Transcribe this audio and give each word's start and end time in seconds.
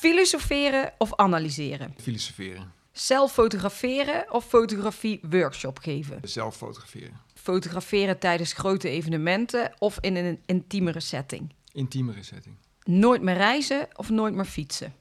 Filosoferen 0.00 0.92
of 0.98 1.14
analyseren? 1.16 1.94
Filosoferen. 2.00 2.72
Zelf 2.92 3.32
fotograferen 3.32 4.32
of 4.32 4.44
fotografie 4.44 5.20
workshop 5.30 5.78
geven? 5.78 6.20
Zelf 6.22 6.56
fotograferen. 6.56 7.20
Fotograferen 7.34 8.18
tijdens 8.18 8.52
grote 8.52 8.88
evenementen 8.88 9.72
of 9.78 9.98
in 10.00 10.16
een 10.16 10.42
intiemere 10.46 11.00
setting? 11.00 11.54
Intiemere 11.72 12.22
setting. 12.22 12.56
Nooit 12.84 13.22
meer 13.22 13.34
reizen 13.34 13.88
of 13.92 14.10
nooit 14.10 14.34
meer 14.34 14.44
fietsen? 14.44 14.94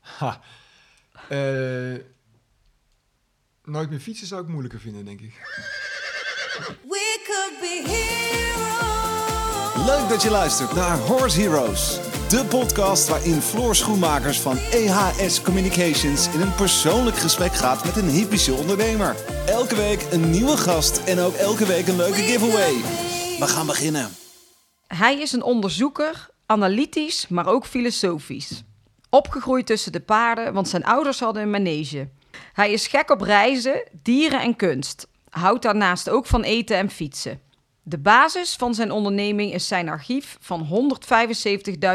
Ha. 0.00 0.40
Eh, 1.28 1.38
nooit 3.64 3.90
meer 3.90 4.00
fietsen 4.00 4.26
zou 4.26 4.42
ik 4.42 4.48
moeilijker 4.48 4.80
vinden, 4.80 5.04
denk 5.04 5.20
ik. 5.20 5.32
We 6.82 7.20
could 7.26 7.60
be 7.60 7.82
heroes. 7.90 9.86
Leuk 9.86 10.08
dat 10.08 10.22
je 10.22 10.30
luistert 10.30 10.74
naar 10.74 10.98
Horse 10.98 11.40
Heroes. 11.40 12.09
De 12.30 12.44
podcast 12.44 13.08
waarin 13.08 13.40
Floor 13.40 13.74
Schoenmakers 13.74 14.40
van 14.40 14.56
EHS 14.56 15.42
Communications 15.42 16.28
in 16.34 16.40
een 16.40 16.54
persoonlijk 16.54 17.16
gesprek 17.16 17.52
gaat 17.52 17.84
met 17.84 17.96
een 17.96 18.08
hypische 18.08 18.52
ondernemer. 18.52 19.16
Elke 19.46 19.76
week 19.76 20.06
een 20.10 20.30
nieuwe 20.30 20.56
gast 20.56 21.04
en 21.04 21.18
ook 21.18 21.34
elke 21.34 21.66
week 21.66 21.86
een 21.86 21.96
leuke 21.96 22.20
giveaway. 22.20 22.72
We 23.38 23.46
gaan 23.46 23.66
beginnen. 23.66 24.08
Hij 24.86 25.20
is 25.20 25.32
een 25.32 25.42
onderzoeker, 25.42 26.28
analytisch, 26.46 27.28
maar 27.28 27.46
ook 27.46 27.66
filosofisch. 27.66 28.62
Opgegroeid 29.08 29.66
tussen 29.66 29.92
de 29.92 30.00
paarden, 30.00 30.52
want 30.52 30.68
zijn 30.68 30.84
ouders 30.84 31.20
hadden 31.20 31.42
een 31.42 31.50
manege. 31.50 32.08
Hij 32.52 32.72
is 32.72 32.86
gek 32.86 33.10
op 33.10 33.20
reizen, 33.20 33.82
dieren 34.02 34.40
en 34.40 34.56
kunst. 34.56 35.08
Houdt 35.30 35.62
daarnaast 35.62 36.08
ook 36.08 36.26
van 36.26 36.42
eten 36.42 36.76
en 36.76 36.90
fietsen. 36.90 37.40
De 37.82 37.98
basis 37.98 38.56
van 38.56 38.74
zijn 38.74 38.90
onderneming 38.90 39.52
is 39.52 39.68
zijn 39.68 39.88
archief 39.88 40.36
van 40.40 40.68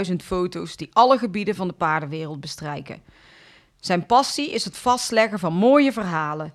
175.000 0.10 0.16
foto's 0.16 0.76
die 0.76 0.90
alle 0.94 1.18
gebieden 1.18 1.56
van 1.56 1.68
de 1.68 1.74
paardenwereld 1.74 2.40
bestrijken. 2.40 3.04
Zijn 3.80 4.06
passie 4.06 4.52
is 4.52 4.66
het 4.66 4.78
vastleggen 4.78 5.40
van 5.40 5.54
mooie 5.54 5.92
verhalen. 5.92 6.54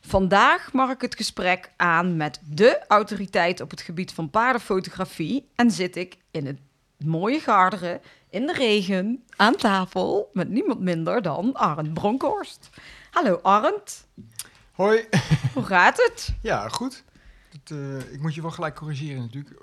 Vandaag 0.00 0.72
mag 0.72 0.90
ik 0.90 1.00
het 1.00 1.16
gesprek 1.16 1.70
aan 1.76 2.16
met 2.16 2.40
de 2.44 2.86
autoriteit 2.88 3.60
op 3.60 3.70
het 3.70 3.80
gebied 3.80 4.12
van 4.12 4.30
paardenfotografie 4.30 5.48
en 5.54 5.70
zit 5.70 5.96
ik 5.96 6.16
in 6.30 6.46
het 6.46 6.58
mooie 6.96 7.40
Garderen 7.40 8.00
in 8.30 8.46
de 8.46 8.52
regen 8.52 9.24
aan 9.36 9.56
tafel 9.56 10.30
met 10.32 10.48
niemand 10.48 10.80
minder 10.80 11.22
dan 11.22 11.58
Arend 11.58 11.94
Bronkhorst. 11.94 12.70
Hallo 13.10 13.38
Arend, 13.42 14.06
Hoi. 14.72 15.08
hoe 15.54 15.64
gaat 15.64 15.96
het? 15.96 16.34
ja, 16.42 16.68
goed. 16.68 17.04
Het, 17.64 17.70
eh, 17.78 18.12
ik 18.12 18.20
moet 18.20 18.34
je 18.34 18.42
wel 18.42 18.50
gelijk 18.50 18.74
corrigeren 18.74 19.20
natuurlijk. 19.20 19.54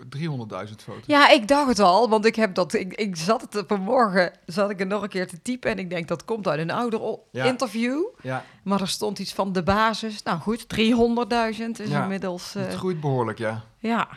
300.000 0.70 0.76
foto's. 0.84 1.04
Ja, 1.06 1.30
ik 1.30 1.48
dacht 1.48 1.68
het 1.68 1.80
al, 1.80 2.10
want 2.10 2.26
ik 2.26 2.36
heb 2.36 2.54
dat. 2.56 2.74
Ik, 2.74 2.94
ik 2.94 3.16
zat 3.16 3.42
het 3.54 3.64
vanmorgen, 3.68 4.32
zat 4.46 4.70
ik 4.70 4.80
er 4.80 4.88
nog 4.88 5.02
een 5.04 5.10
keer 5.10 5.28
te 5.28 5.42
typen 5.42 5.72
en 5.72 5.80
ik 5.80 5.90
denk 5.90 6.08
dat 6.08 6.26
komt 6.26 6.48
uit 6.48 6.60
een 6.60 6.72
ouder 6.72 7.18
Ja. 7.32 7.46
interview. 7.46 8.04
Ja, 8.22 8.46
Maar 8.64 8.82
er 8.82 8.88
stond 8.88 9.20
iets 9.20 9.34
van 9.34 9.54
de 9.54 9.64
basis. 9.64 10.24
Nou 10.24 10.40
goed, 10.40 10.68
300.000 10.68 11.80
is 11.80 11.90
Ja, 11.90 12.02
inmiddels. 12.02 12.56
eh, 12.56 12.64
het 12.66 12.74
groeit 12.74 13.00
behoorlijk, 13.00 13.38
ja. 13.38 13.64
ja, 13.78 14.08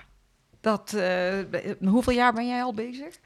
dat. 0.60 0.92
eh, 0.92 1.38
hoeveel 1.80 2.12
jaar 2.14 2.32
ben 2.32 2.46
jij 2.48 2.62
al 2.62 2.74
bezig? 2.74 3.18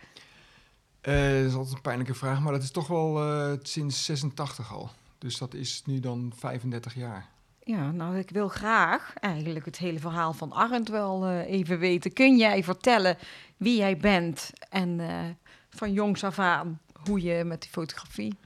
Eh, 1.00 1.14
dat 1.14 1.44
is 1.46 1.54
altijd 1.54 1.74
een 1.74 1.80
pijnlijke 1.82 2.14
vraag, 2.14 2.40
maar 2.40 2.52
dat 2.52 2.62
is 2.62 2.70
toch 2.70 2.86
wel 2.86 3.22
eh, 3.22 3.52
sinds 3.62 4.04
86 4.04 4.72
al. 4.72 4.90
Dus 5.18 5.38
dat 5.38 5.54
is 5.54 5.82
nu 5.86 6.00
dan 6.00 6.32
35 6.36 6.94
jaar. 6.94 7.28
Ja, 7.68 7.90
nou, 7.90 8.18
ik 8.18 8.30
wil 8.30 8.48
graag 8.48 9.12
eigenlijk 9.20 9.64
het 9.64 9.78
hele 9.78 9.98
verhaal 9.98 10.32
van 10.32 10.52
Arend 10.52 10.88
wel 10.88 11.26
eh, 11.26 11.50
even 11.50 11.78
weten. 11.78 12.12
Kun 12.12 12.36
jij 12.36 12.64
vertellen 12.64 13.16
wie 13.56 13.76
jij 13.76 13.96
bent 13.96 14.50
en 14.68 15.00
eh, 15.00 15.24
van 15.70 15.92
jongs 15.92 16.24
af 16.24 16.38
aan 16.38 16.80
hoe 16.92 17.22
je 17.22 17.44
met 17.44 17.60
die 17.60 17.70
fotografie... 17.70 18.38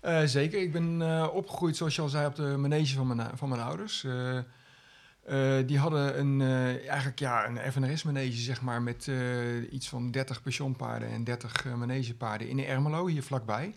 Eh, 0.00 0.22
zeker, 0.24 0.60
ik 0.60 0.72
ben 0.72 1.02
opgegroeid, 1.32 1.76
zoals 1.76 1.94
je 1.94 2.02
al 2.02 2.08
zei, 2.08 2.26
op 2.26 2.34
de 2.34 2.56
manege 2.56 2.94
van 2.94 3.06
mijn, 3.06 3.30
van 3.34 3.48
mijn 3.48 3.60
ouders. 3.60 4.06
Die 5.66 5.78
hadden 5.78 6.18
een, 6.18 6.40
eigenlijk 6.86 7.18
ja, 7.18 7.46
een 7.46 7.72
FNRS-manege, 7.72 8.40
zeg 8.40 8.62
maar, 8.62 8.82
met 8.82 9.10
iets 9.70 9.88
van 9.88 10.10
30 10.10 10.42
pensionpaarden 10.42 11.08
en 11.08 11.24
30 11.24 11.66
eh, 11.66 11.74
manegepaarden 11.74 12.48
in 12.48 12.64
Ermelo, 12.64 13.06
hier 13.06 13.22
vlakbij. 13.22 13.74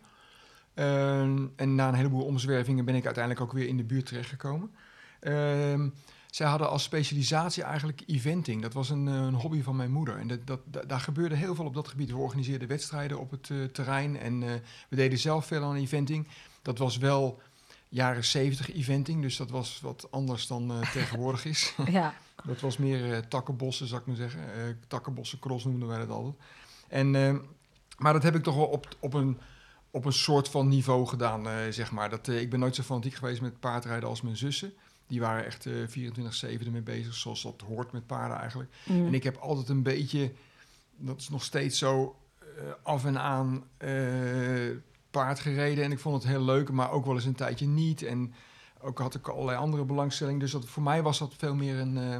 Ehm, 0.73 1.45
en 1.55 1.75
na 1.75 1.87
een 1.87 1.93
heleboel 1.93 2.25
omzwervingen 2.25 2.85
ben 2.85 2.95
ik 2.95 3.05
uiteindelijk 3.05 3.43
ook 3.45 3.53
weer 3.53 3.67
in 3.67 3.77
de 3.77 3.83
buurt 3.83 4.05
terechtgekomen. 4.05 4.71
Ehm 5.21 5.87
zij 6.31 6.47
hadden 6.47 6.69
als 6.69 6.83
specialisatie 6.83 7.63
eigenlijk 7.63 8.01
eventing. 8.07 8.61
Dat 8.61 8.73
was 8.73 8.89
een, 8.89 9.07
eh, 9.07 9.13
een 9.13 9.33
hobby 9.33 9.61
van 9.61 9.75
mijn 9.75 9.91
moeder. 9.91 10.17
En 10.17 10.27
dat, 10.27 10.47
dat, 10.47 10.59
da- 10.65 10.83
daar 10.83 10.99
gebeurde 10.99 11.35
heel 11.35 11.55
veel 11.55 11.65
op 11.65 11.73
dat 11.73 11.87
gebied. 11.87 12.11
We 12.11 12.17
organiseerden 12.17 12.67
wedstrijden 12.67 13.19
op 13.19 13.31
het 13.31 13.49
eh, 13.49 13.63
terrein 13.63 14.17
en 14.17 14.43
eh, 14.43 14.49
we 14.89 14.95
deden 14.95 15.17
zelf 15.19 15.45
veel 15.45 15.63
aan 15.63 15.75
eventing. 15.75 16.27
Dat 16.61 16.77
was 16.77 16.97
wel 16.97 17.41
jaren 17.89 18.23
70 18.23 18.73
eventing, 18.73 19.21
dus 19.21 19.37
dat 19.37 19.49
was 19.49 19.79
wat 19.81 20.07
anders 20.11 20.47
dan 20.47 20.71
tegenwoordig 20.93 21.45
is. 21.45 21.75
Ja, 21.89 22.13
Dat 22.43 22.59
was 22.59 22.77
meer 22.77 23.27
takkenbossen, 23.27 23.87
zou 23.87 24.01
ik 24.01 24.07
maar 24.07 24.15
zeggen. 24.15 24.41
Takkenbossen 24.87 25.39
cross 25.39 25.65
noemden 25.65 25.87
wij 25.87 25.97
dat 25.99 26.09
altijd. 26.09 26.35
En, 26.87 27.15
eh, 27.15 27.35
maar 27.97 28.13
dat 28.13 28.23
heb 28.23 28.35
ik 28.35 28.43
toch 28.43 28.55
wel 28.55 28.65
op, 28.67 28.87
op, 28.99 29.13
een, 29.13 29.37
op 29.91 30.05
een 30.05 30.13
soort 30.13 30.49
van 30.49 30.67
niveau 30.67 31.07
gedaan, 31.07 31.47
zeg 31.73 31.91
maar. 31.91 32.09
Dat, 32.09 32.27
ik 32.27 32.49
ben 32.49 32.59
nooit 32.59 32.75
zo 32.75 32.83
fanatiek 32.83 33.13
geweest 33.13 33.41
met 33.41 33.59
paardrijden 33.59 34.09
als 34.09 34.21
mijn 34.21 34.37
zussen. 34.37 34.73
Die 35.11 35.19
waren 35.19 35.45
echt 35.45 35.65
eh 35.65 35.73
24-7 36.59 36.65
ermee 36.65 36.81
bezig, 36.81 37.13
zoals 37.13 37.41
dat 37.41 37.63
hoort 37.67 37.91
met 37.91 38.05
paarden 38.05 38.37
eigenlijk. 38.37 38.69
Mm. 38.85 39.05
En 39.05 39.13
ik 39.13 39.23
heb 39.23 39.37
altijd 39.37 39.69
een 39.69 39.83
beetje, 39.83 40.31
dat 40.97 41.19
is 41.19 41.29
nog 41.29 41.43
steeds 41.43 41.77
zo, 41.77 42.15
eh, 42.39 42.45
af 42.83 43.05
en 43.05 43.19
aan 43.19 43.63
eh, 43.77 43.89
paard 45.11 45.39
gereden. 45.39 45.83
En 45.83 45.91
ik 45.91 45.99
vond 45.99 46.23
het 46.23 46.31
heel 46.31 46.43
leuk, 46.43 46.71
maar 46.71 46.91
ook 46.91 47.05
wel 47.05 47.15
eens 47.15 47.25
een 47.25 47.35
tijdje 47.35 47.67
niet. 47.67 48.03
En 48.03 48.33
ook 48.81 48.99
had 48.99 49.15
ik 49.15 49.27
allerlei 49.27 49.57
andere 49.57 49.85
belangstellingen. 49.85 50.39
Dus 50.39 50.51
dat, 50.51 50.65
voor 50.65 50.83
mij 50.83 51.01
was 51.01 51.19
dat 51.19 51.33
veel 51.37 51.55
meer 51.55 51.79
een... 51.79 51.97
eh, 51.97 52.15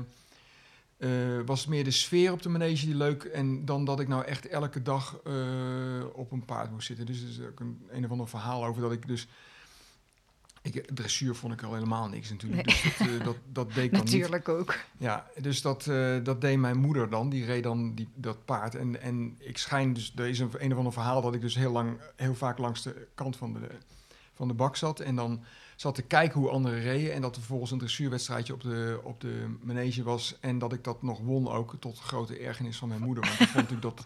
eh, 1.02 1.46
was 1.46 1.66
meer 1.66 1.84
de 1.84 1.92
sfeer 1.92 2.32
op 2.32 2.42
de 2.42 2.50
manege 2.50 2.86
die 2.86 2.96
leuk 2.96 3.24
en 3.24 3.66
dan 3.66 3.86
dat 3.86 4.00
ik 4.00 4.08
nou 4.08 4.24
echt 4.26 4.48
elke 4.48 4.82
dag 4.82 5.20
eh, 5.24 5.34
op 6.14 6.32
een 6.32 6.46
paard 6.46 6.72
moest 6.72 6.88
zitten. 6.88 7.06
Dus 7.06 7.22
er 7.22 7.30
is 7.30 7.40
ook 7.42 7.60
een, 7.60 7.86
een 7.90 8.06
of 8.06 8.12
ander 8.12 8.28
verhaal 8.28 8.66
over 8.66 8.82
dat 8.82 8.92
ik 8.92 9.08
dus 9.08 9.28
ik, 10.62 10.96
dressuur 10.96 11.36
vond 11.36 11.54
ik 11.54 11.64
al 11.64 11.74
helemaal 11.74 12.08
niks 12.08 12.30
natuurlijk. 12.30 12.64
Dus 12.64 12.98
dat, 12.98 13.08
eh, 13.08 13.24
dat, 13.24 13.36
dat 13.52 13.74
deed 13.74 13.84
ik 13.86 13.92
dan 13.92 14.04
niet. 14.04 14.12
natuurlijk 14.12 14.50
ook. 14.50 14.76
Ja, 14.98 15.28
dus 15.42 15.62
dat, 15.62 15.88
eh, 15.88 16.16
dat 16.24 16.42
deed 16.42 16.58
mijn 16.58 16.78
moeder 16.78 17.10
dan. 17.10 17.30
Die 17.30 17.46
reed 17.46 17.64
dan 17.64 17.96
die, 17.96 18.08
dat 18.16 18.46
paard. 18.46 18.76
En, 18.76 19.02
en 19.02 19.36
ik 19.40 19.58
schijn 19.58 19.94
dus, 19.94 20.14
er 20.16 20.28
is 20.28 20.40
een, 20.40 20.52
een 20.58 20.72
of 20.72 20.78
ander 20.78 20.94
verhaal 20.94 21.22
dat 21.22 21.34
ik 21.34 21.42
dus 21.42 21.56
heel 21.56 21.72
lang, 21.72 22.00
heel 22.16 22.36
vaak 22.36 22.58
langs 22.58 22.82
de 22.82 23.08
kant 23.16 23.36
van 23.36 23.54
de, 23.54 23.68
van 24.34 24.48
de 24.48 24.54
bak 24.54 24.76
zat. 24.76 25.00
En 25.00 25.16
dan 25.16 25.44
zat 25.76 25.96
te 25.96 26.02
kijken 26.02 26.40
hoe 26.40 26.50
anderen 26.50 26.82
reden. 26.82 27.14
En 27.14 27.22
dat 27.22 27.36
er 27.36 27.42
vervolgens 27.42 27.72
een 27.72 27.78
dressuurwedstrijdje 27.78 28.54
op 28.54 28.62
de, 28.62 29.00
op 29.04 29.22
de 29.22 29.56
manege 29.62 30.04
was. 30.04 30.38
En 30.40 30.60
dat 30.60 30.74
ik 30.74 30.84
dat 30.84 31.02
nog 31.02 31.20
won 31.20 31.48
ook, 31.48 31.76
tot 31.80 32.00
grote 32.00 32.38
ergernis 32.38 32.78
van 32.78 32.88
mijn 32.88 33.02
moeder. 33.02 33.24
Want 33.24 33.40
ik 33.40 33.48
vond 33.48 33.70
natuurlijk 33.70 33.96
dat 33.96 34.06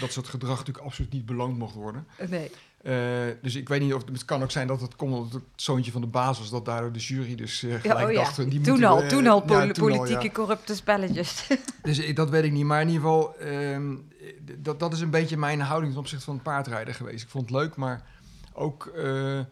dat 0.00 0.12
soort 0.12 0.28
gedrag 0.28 0.58
natuurlijk 0.58 0.86
absoluut 0.86 1.12
niet 1.12 1.26
beloond 1.26 1.58
mocht 1.58 1.74
worden. 1.74 2.06
Nee. 2.28 2.50
Eh, 2.82 2.94
dus 3.42 3.54
ik 3.54 3.68
weet 3.68 3.80
niet 3.80 3.94
of 3.94 4.04
het 4.12 4.24
kan 4.24 4.42
ook 4.42 4.50
zijn 4.50 4.66
dat 4.66 4.80
het 4.80 4.96
komt 4.96 5.14
omdat 5.14 5.32
het 5.32 5.42
zoontje 5.56 5.92
van 5.92 6.00
de 6.00 6.06
baas 6.06 6.38
was, 6.38 6.50
dat 6.50 6.64
daardoor 6.64 6.92
de 6.92 6.98
jury 6.98 7.34
dus 7.34 7.62
eh, 7.62 7.70
Ja, 7.70 7.78
gelijk 7.78 8.06
oh 8.06 8.12
ja. 8.12 8.18
dacht. 8.22 8.36
Die 8.36 8.60
Toen 8.60 8.70
moeten 8.72 8.88
al, 8.88 9.00
we- 9.02 9.06
toen 9.06 9.26
al 9.26 9.42
ja, 9.46 9.72
politieke 9.72 10.30
corrupte 10.32 10.74
spelletjes. 10.74 11.46
Dus 11.82 12.14
dat 12.14 12.30
weet 12.30 12.44
ik 12.44 12.52
niet. 12.52 12.64
Maar 12.64 12.80
in 12.80 12.86
ieder 12.88 13.02
geval, 13.02 13.36
ehm, 13.36 13.94
dat, 14.58 14.78
dat 14.80 14.92
is 14.92 15.00
een 15.00 15.10
beetje 15.10 15.36
mijn 15.36 15.60
houding 15.60 15.92
ten 15.92 16.00
opzichte 16.00 16.24
van 16.24 16.34
het 16.34 16.42
paardrijden 16.42 16.94
geweest. 16.94 17.22
Ik 17.24 17.28
vond 17.30 17.48
het 17.50 17.58
leuk, 17.58 17.76
maar 17.76 18.06
ook, 18.52 18.86
eh, 18.86 19.38
eh, 19.38 19.46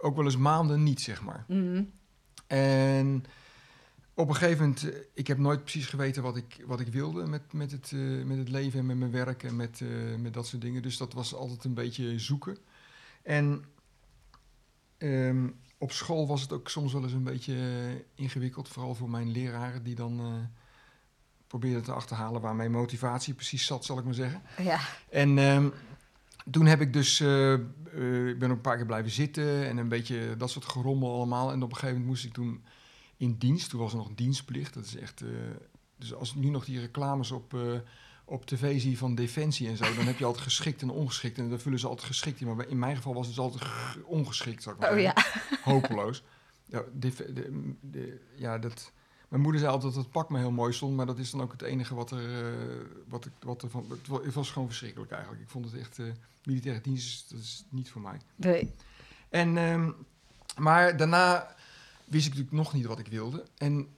ook 0.00 0.16
wel 0.16 0.24
eens 0.24 0.36
maanden 0.36 0.82
niet, 0.82 1.00
zeg 1.00 1.22
maar. 1.22 1.44
Mm. 1.48 1.90
En 2.46 3.24
op 4.18 4.28
een 4.28 4.34
gegeven 4.34 4.58
moment, 4.58 4.90
eh, 4.90 5.00
ik 5.14 5.26
heb 5.26 5.38
nooit 5.38 5.62
precies 5.62 5.86
geweten 5.86 6.22
wat 6.22 6.36
ik, 6.36 6.62
wat 6.66 6.80
ik 6.80 6.86
wilde 6.86 7.26
met, 7.26 7.52
met, 7.52 7.70
het, 7.70 7.92
eh, 7.92 8.24
met 8.24 8.38
het 8.38 8.48
leven 8.48 8.78
en 8.78 8.86
met 8.86 8.96
mijn 8.96 9.10
werk 9.10 9.42
en 9.42 9.56
met, 9.56 9.80
eh, 9.80 10.18
met 10.18 10.34
dat 10.34 10.46
soort 10.46 10.62
dingen. 10.62 10.82
Dus 10.82 10.96
dat 10.96 11.12
was 11.12 11.34
altijd 11.34 11.64
een 11.64 11.74
beetje 11.74 12.18
zoeken. 12.18 12.58
En 13.22 13.64
ehm, 14.98 15.48
op 15.78 15.92
school 15.92 16.26
was 16.26 16.40
het 16.40 16.52
ook 16.52 16.68
soms 16.68 16.92
wel 16.92 17.02
eens 17.02 17.12
een 17.12 17.22
beetje 17.22 17.56
ingewikkeld, 18.14 18.68
vooral 18.68 18.94
voor 18.94 19.10
mijn 19.10 19.30
leraren 19.30 19.82
die 19.82 19.94
dan 19.94 20.48
probeerden 21.46 21.82
te 21.82 21.92
achterhalen 21.92 22.40
waar 22.40 22.56
mijn 22.56 22.70
motivatie 22.70 23.34
precies 23.34 23.66
zat, 23.66 23.84
zal 23.84 23.98
ik 23.98 24.04
maar 24.04 24.14
zeggen. 24.14 24.42
Ja. 24.62 24.80
En 25.10 25.38
ehm, 25.38 25.68
toen 26.50 26.66
heb 26.66 26.80
ik 26.80 26.92
dus, 26.92 27.20
ik 27.20 28.38
ben 28.38 28.50
ook 28.50 28.56
een 28.56 28.60
paar 28.60 28.76
keer 28.76 28.86
blijven 28.86 29.10
zitten 29.10 29.68
en 29.68 29.76
een 29.76 29.88
beetje 29.88 30.34
dat 30.36 30.50
soort 30.50 30.64
gerommel 30.64 31.14
allemaal. 31.14 31.52
En 31.52 31.62
op 31.62 31.70
een 31.70 31.76
gegeven 31.76 32.00
moment 32.00 32.06
moest 32.06 32.24
ik 32.24 32.32
toen 32.32 32.64
in 33.16 33.36
dienst, 33.38 33.70
toen 33.70 33.80
was 33.80 33.92
er 33.92 33.98
nog 33.98 34.10
dienstplicht. 34.14 34.74
Dat 34.74 34.84
is 34.84 34.96
echt, 34.96 35.20
eh, 35.20 35.28
dus 35.96 36.14
als 36.14 36.30
ik 36.30 36.36
nu 36.36 36.48
nog 36.50 36.64
die 36.64 36.80
reclames 36.80 37.30
op, 37.30 37.54
eh, 37.54 37.60
op 38.24 38.46
tv 38.46 38.80
zie 38.80 38.98
van 38.98 39.14
Defensie 39.14 39.68
en 39.68 39.76
zo, 39.76 39.94
dan 39.94 40.06
heb 40.06 40.18
je 40.18 40.24
altijd 40.24 40.42
geschikt 40.44 40.82
en 40.82 40.90
ongeschikt. 40.90 41.38
En 41.38 41.48
dan 41.50 41.60
vullen 41.60 41.78
ze 41.78 41.88
altijd 41.88 42.06
geschikt 42.06 42.40
in. 42.40 42.54
Maar 42.56 42.68
in 42.68 42.78
mijn 42.78 42.96
geval 42.96 43.14
was 43.14 43.26
het 43.26 43.34
dus 43.36 43.44
altijd 43.44 43.62
ongeschikt, 44.04 44.62
zou 44.62 44.74
ik 44.74 44.80
maar 44.80 44.90
Oh 44.90 44.96
zeggen 45.00 45.22
ja. 45.50 45.60
hopeloos. 45.72 46.22
Ja, 46.64 46.82
de, 46.94 47.32
de, 47.32 47.72
de- 47.80 48.20
ja, 48.34 48.58
dat, 48.58 48.92
Mijn 49.28 49.42
moeder 49.42 49.60
zei 49.60 49.72
altijd 49.72 49.94
dat 49.94 50.02
het 50.02 50.12
pak 50.12 50.30
me 50.30 50.38
heel 50.38 50.50
mooi 50.50 50.72
stond, 50.72 50.96
maar 50.96 51.06
dat 51.06 51.18
is 51.18 51.30
dan 51.30 51.40
ook 51.42 51.52
het 51.52 51.62
enige 51.62 51.94
wat 51.94 52.10
er, 52.10 52.44
eh, 52.44 52.86
wat 53.08 53.24
ik, 53.24 53.32
wat 53.40 53.62
er 53.62 53.70
van, 53.70 53.84
het 53.88 54.06
wa- 54.06 54.22
het 54.22 54.34
was 54.34 54.50
gewoon 54.50 54.68
verschrikkelijk 54.68 55.10
eigenlijk. 55.10 55.42
Ik 55.42 55.48
vond 55.48 55.64
het 55.64 55.74
echt, 55.80 55.98
militaire 56.44 56.80
dienst, 56.80 57.06
is- 57.06 57.26
dat 57.28 57.40
is 57.40 57.64
niet 57.70 57.90
voor 57.90 58.00
mij. 58.00 58.20
Nee. 58.36 58.72
En, 59.28 59.56
ehm, 59.56 59.90
maar 60.58 60.96
daarna 60.96 61.55
wist 62.06 62.26
ik 62.26 62.32
natuurlijk 62.32 62.62
nog 62.62 62.72
niet 62.72 62.86
wat 62.86 62.98
ik 62.98 63.08
wilde. 63.08 63.44
En 63.56 63.88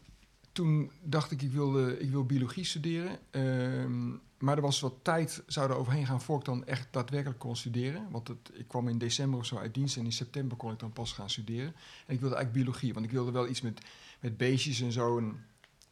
toen 0.53 0.91
dacht 1.03 1.31
ik, 1.31 1.43
ik, 1.43 1.53
wilde, 1.53 1.99
ik 1.99 2.11
wil 2.11 2.25
biologie 2.27 2.65
studeren. 2.65 3.19
Ehm, 3.31 4.09
maar 4.39 4.57
er 4.57 4.63
was 4.63 4.81
wat 4.81 4.95
tijd, 5.03 5.43
zou 5.47 5.71
er 5.71 5.77
overheen 5.77 6.07
gaan 6.07 6.21
voor 6.21 6.39
ik 6.39 6.45
dan 6.45 6.67
echt 6.67 6.89
daadwerkelijk 6.91 7.39
kon 7.39 7.57
studeren. 7.57 8.11
Want 8.11 8.29
het, 8.29 8.51
ik 8.53 8.69
kwam 8.69 8.89
in 8.89 8.99
december 8.99 9.39
of 9.39 9.47
zo 9.47 9.57
uit 9.57 9.75
dienst 9.75 9.97
en 9.97 10.05
in 10.05 10.13
september 10.13 10.57
kon 10.57 10.73
ik 10.73 10.79
dan 10.79 10.93
pas 10.93 11.13
gaan 11.13 11.31
studeren. 11.31 11.75
En 12.07 12.15
ik 12.15 12.21
wilde 12.21 12.35
eigenlijk 12.35 12.53
biologie, 12.53 12.95
want 12.95 13.07
ik 13.07 13.13
wilde 13.13 13.31
wel 13.31 13.49
iets 13.49 13.61
met, 13.61 13.81
met 14.21 14.37
beestjes 14.37 14.81
en 14.81 14.93
zo. 14.93 15.19
En 15.19 15.45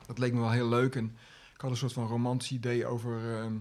dat 0.06 0.18
leek 0.18 0.32
me 0.32 0.40
wel 0.40 0.50
heel 0.50 0.68
leuk. 0.68 0.94
En 0.94 1.16
ik 1.54 1.60
had 1.60 1.70
een 1.70 1.76
soort 1.76 1.92
van 1.92 2.06
romantisch 2.06 2.52
idee 2.52 2.86
over 2.86 3.34
ehm, 3.34 3.56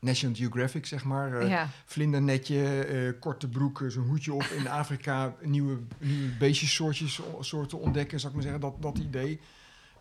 National 0.00 0.36
Geographic, 0.36 0.86
zeg 0.86 1.04
maar. 1.04 1.40
Eh, 1.40 1.48
ja. 1.48 1.68
vlindernetje, 1.84 2.84
eh, 2.84 3.20
korte 3.20 3.48
broeken, 3.48 3.92
zo'n 3.92 4.06
hoedje 4.06 4.32
op 4.32 4.42
in 4.42 4.68
Afrika, 4.68 5.34
nieuwe, 5.42 5.78
nieuwe 5.98 6.28
beestjessoortjes 6.38 7.20
soorten 7.40 7.78
ontdekken, 7.78 8.20
zou 8.20 8.28
ik 8.28 8.34
maar 8.34 8.50
zeggen, 8.50 8.70
dat, 8.70 8.82
dat 8.82 8.98
idee. 8.98 9.40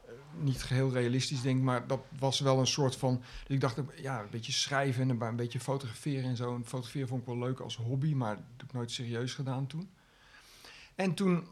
Eh, 0.06 0.14
niet 0.40 0.64
geheel 0.64 0.92
realistisch, 0.92 1.42
denk 1.42 1.58
ik, 1.58 1.64
maar 1.64 1.88
dat 1.88 2.02
was 2.20 2.40
wel 2.40 2.60
een 2.60 2.68
soort 2.68 2.96
van. 2.96 3.22
Dus 3.46 3.56
ik 3.56 3.62
dacht, 3.62 3.80
ja, 4.02 4.20
een 4.20 4.30
beetje 4.32 4.52
schrijven 4.52 5.02
en 5.02 5.10
een, 5.10 5.22
een 5.22 5.36
beetje 5.36 5.60
fotograferen 5.60 6.30
en 6.30 6.36
zo. 6.36 6.56
En 6.56 6.66
fotograferen 6.66 7.08
vond 7.08 7.22
ik 7.22 7.28
wel 7.28 7.38
leuk 7.38 7.60
als 7.60 7.76
hobby, 7.76 8.14
maar 8.14 8.36
dat 8.36 8.46
heb 8.58 8.68
ik 8.68 8.74
nooit 8.74 8.92
serieus 8.92 9.34
gedaan 9.34 9.68
toen. 9.68 9.90
En 10.96 11.14
toen 11.14 11.48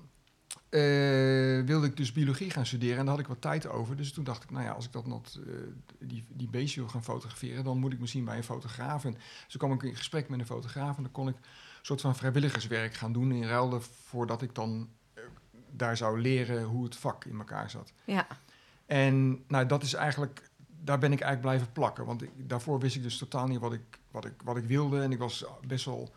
wilde 1.66 1.88
ik 1.88 1.98
dus 1.98 2.12
biologie 2.12 2.50
gaan 2.50 2.66
studeren 2.66 2.98
en 2.98 3.06
daar 3.06 3.14
had 3.14 3.24
ik 3.24 3.30
wat 3.30 3.42
tijd 3.42 3.68
over. 3.68 3.96
Dus 3.96 4.12
toen 4.12 4.24
dacht 4.24 4.44
ik, 4.44 4.52
nou 4.52 4.64
ja, 4.64 4.72
als 4.72 4.86
ik 4.86 4.92
dat 4.92 5.06
nog, 5.06 5.22
eh, 5.26 5.54
die, 6.00 6.26
die 6.30 6.50
beestje 6.50 6.80
wil 6.80 6.90
gaan 6.90 7.04
fotograferen, 7.04 7.64
dan 7.64 7.80
moet 7.80 7.94
ik 7.94 8.00
misschien 8.00 8.26
bij 8.26 8.38
een 8.38 8.44
fotograaf. 8.44 9.06
En 9.06 9.18
toen 9.48 9.60
kwam 9.60 9.72
ik 9.72 9.84
in 9.84 9.96
gesprek 9.96 10.30
met 10.30 10.40
een 10.40 10.46
fotograaf 10.46 10.98
en 10.98 11.04
dan 11.04 11.12
kon 11.12 11.28
ik 11.28 11.36
een 11.36 11.42
soort 11.82 12.02
van 12.02 12.16
vrijwilligerswerk 12.16 12.94
gaan 12.94 13.14
doen 13.14 13.32
in 13.32 13.44
ruil 13.44 13.82
voordat 13.82 14.42
ik 14.42 14.56
dan 14.56 14.90
eh, 15.14 15.24
daar 15.72 15.98
zou 15.98 16.22
leren 16.22 16.64
hoe 16.64 16.84
het 16.84 16.96
vak 16.96 17.26
in 17.26 17.38
elkaar 17.38 17.70
zat. 17.70 17.92
Ja. 18.04 18.28
En 18.86 19.44
nou, 19.48 19.66
dat 19.66 19.84
is 19.84 19.94
eigenlijk, 19.94 20.50
daar 20.84 21.00
ben 21.00 21.12
ik 21.12 21.20
eigenlijk 21.20 21.42
blijven 21.42 21.72
plakken. 21.72 22.06
Want 22.06 22.22
ik, 22.22 22.30
daarvoor 22.38 22.80
wist 22.80 22.96
ik 22.96 23.04
dus 23.04 23.18
totaal 23.18 23.48
niet 23.48 23.60
wat 23.60 23.74
ik, 23.74 24.00
wat, 24.12 24.26
ik, 24.26 24.34
wat 24.44 24.58
ik 24.58 24.64
wilde. 24.64 25.02
En 25.02 25.12
ik 25.12 25.20
was 25.20 25.46
best 25.68 25.86
wel 25.86 26.14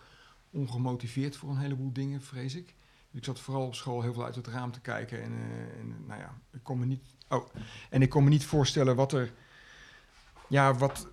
ongemotiveerd 0.51 1.37
voor 1.37 1.51
een 1.51 1.59
heleboel 1.59 1.93
dingen, 1.93 2.23
vrees 2.23 2.55
ik. 2.55 2.75
Ik 3.19 3.25
zat 3.25 3.41
vooral 3.41 3.67
op 3.67 3.75
school 3.75 4.03
heel 4.03 4.13
veel 4.13 4.25
uit 4.25 4.35
het 4.35 4.47
raam 4.47 4.73
te 4.73 4.81
kijken. 4.81 5.23
En, 5.23 5.33
eh, 5.33 5.81
en 5.81 6.05
nou 6.07 6.21
ja, 6.21 6.35
ik 6.53 6.61
kon 6.63 6.79
me 6.79 6.87
niet. 6.87 7.03
Oh, 7.29 7.49
en 7.91 8.03
ik 8.03 8.09
kon 8.11 8.25
me 8.25 8.31
niet 8.31 8.45
voorstellen 8.47 8.97
wat 8.97 9.13
er. 9.13 9.33
Ja, 10.49 10.75
wat. 10.75 11.09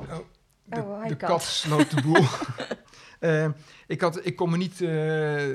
Oh, 0.00 0.16
de, 0.64 0.80
Oh, 0.80 1.06
de 1.08 1.16
kat. 1.16 1.42
sloot 1.42 1.90
de 1.90 2.02
boel. 2.02 2.24
Eh, 3.18 3.48
ik, 3.86 4.00
had, 4.00 4.26
ik 4.26 4.36
kon 4.36 4.50
me 4.50 4.56
niet. 4.56 4.80
eh, 4.80 5.48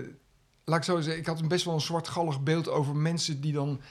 laat 0.64 0.78
ik 0.78 0.84
zo 0.84 1.00
zeggen, 1.02 1.22
ik 1.22 1.28
had 1.28 1.40
een 1.40 1.48
best 1.48 1.66
wel 1.66 1.74
een 1.74 1.82
zwartgallig 1.82 2.42
beeld 2.44 2.70
over 2.70 2.96
mensen 2.96 3.42
die 3.42 3.54
dan 3.54 3.82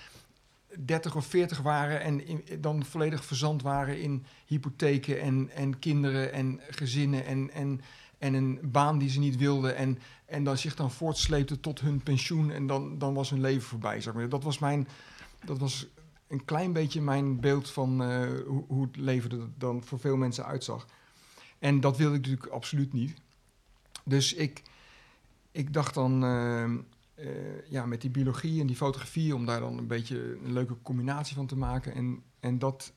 30 0.79 1.17
of 1.17 1.27
40 1.27 1.59
waren 1.61 2.01
en 2.01 2.27
in- 2.27 2.45
dan 2.61 2.85
volledig 2.85 3.25
verzand 3.25 3.63
waren 3.63 4.01
in 4.01 4.27
hypotheken 4.47 5.21
en, 5.21 5.51
en 5.55 5.79
kinderen 5.79 6.33
en 6.33 6.61
gezinnen 6.71 7.25
en, 7.27 7.51
en, 7.51 7.81
en 8.23 8.35
een 8.35 8.59
baan 8.63 8.99
die 8.99 9.09
ze 9.09 9.19
niet 9.19 9.37
wilden 9.37 9.77
en, 9.77 9.99
en 10.27 10.45
dan 10.45 10.59
zich 10.59 10.75
dan 10.75 10.91
voortsleepte 10.91 11.61
tot 11.61 11.81
hun 11.81 12.03
pensioen 12.03 12.51
en 12.51 12.67
dan, 12.67 12.99
dan 12.99 13.15
was 13.15 13.31
hun 13.31 13.41
leven 13.41 13.63
voorbij. 13.63 14.01
Zeg 14.01 14.15
maar. 14.15 14.29
Dat 14.29 14.45
was 14.45 14.59
mijn, 14.59 14.89
dat 15.45 15.59
was 15.59 15.87
een 16.29 16.45
klein 16.45 16.73
beetje 16.73 17.01
mijn 17.01 17.41
beeld 17.41 17.71
van 17.71 18.03
eh, 18.03 18.29
hoe, 18.47 18.65
hoe 18.67 18.87
het 18.87 18.97
leven 18.97 19.31
er 19.31 19.49
dan 19.59 19.85
voor 19.85 19.99
veel 19.99 20.17
mensen 20.17 20.45
uitzag. 20.45 20.87
En 21.59 21.81
dat 21.81 21.97
wilde 21.97 22.17
ik 22.17 22.21
natuurlijk 22.21 22.53
absoluut 22.53 22.93
niet. 22.93 23.15
Dus 24.05 24.35
ik, 24.35 24.63
ik 25.51 25.73
dacht 25.73 25.95
dan, 25.95 26.25
eh, 26.25 26.65
eh, 26.65 27.69
ja, 27.69 27.87
met 27.87 28.01
die 28.01 28.11
biologie 28.11 28.61
en 28.61 28.67
die 28.67 28.77
fotografie, 28.77 29.35
om 29.35 29.47
daar 29.47 29.61
dan 29.61 29.79
een 29.79 29.87
beetje 29.87 30.39
een 30.45 30.53
leuke 30.53 30.77
combinatie 30.83 31.37
van 31.37 31.47
te 31.47 31.57
maken. 31.57 31.95
En, 31.95 32.23
en 32.41 32.59
dat 32.59 32.93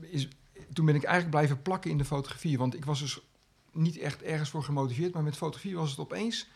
is. 0.00 0.28
Toen 0.72 0.86
ben 0.86 0.94
ik 0.94 1.02
eigenlijk 1.02 1.34
blijven 1.34 1.62
plakken 1.62 1.90
in 1.90 1.98
de 1.98 2.04
fotografie. 2.04 2.58
Want 2.58 2.74
ik 2.74 2.84
was 2.84 3.00
dus 3.00 3.22
niet 3.72 3.98
echt 3.98 4.22
ergens 4.22 4.50
voor 4.50 4.62
gemotiveerd. 4.64 5.14
Maar 5.14 5.22
met 5.22 5.36
fotografie 5.36 5.76
was 5.76 5.90
het 5.90 5.98
opeens 5.98 6.48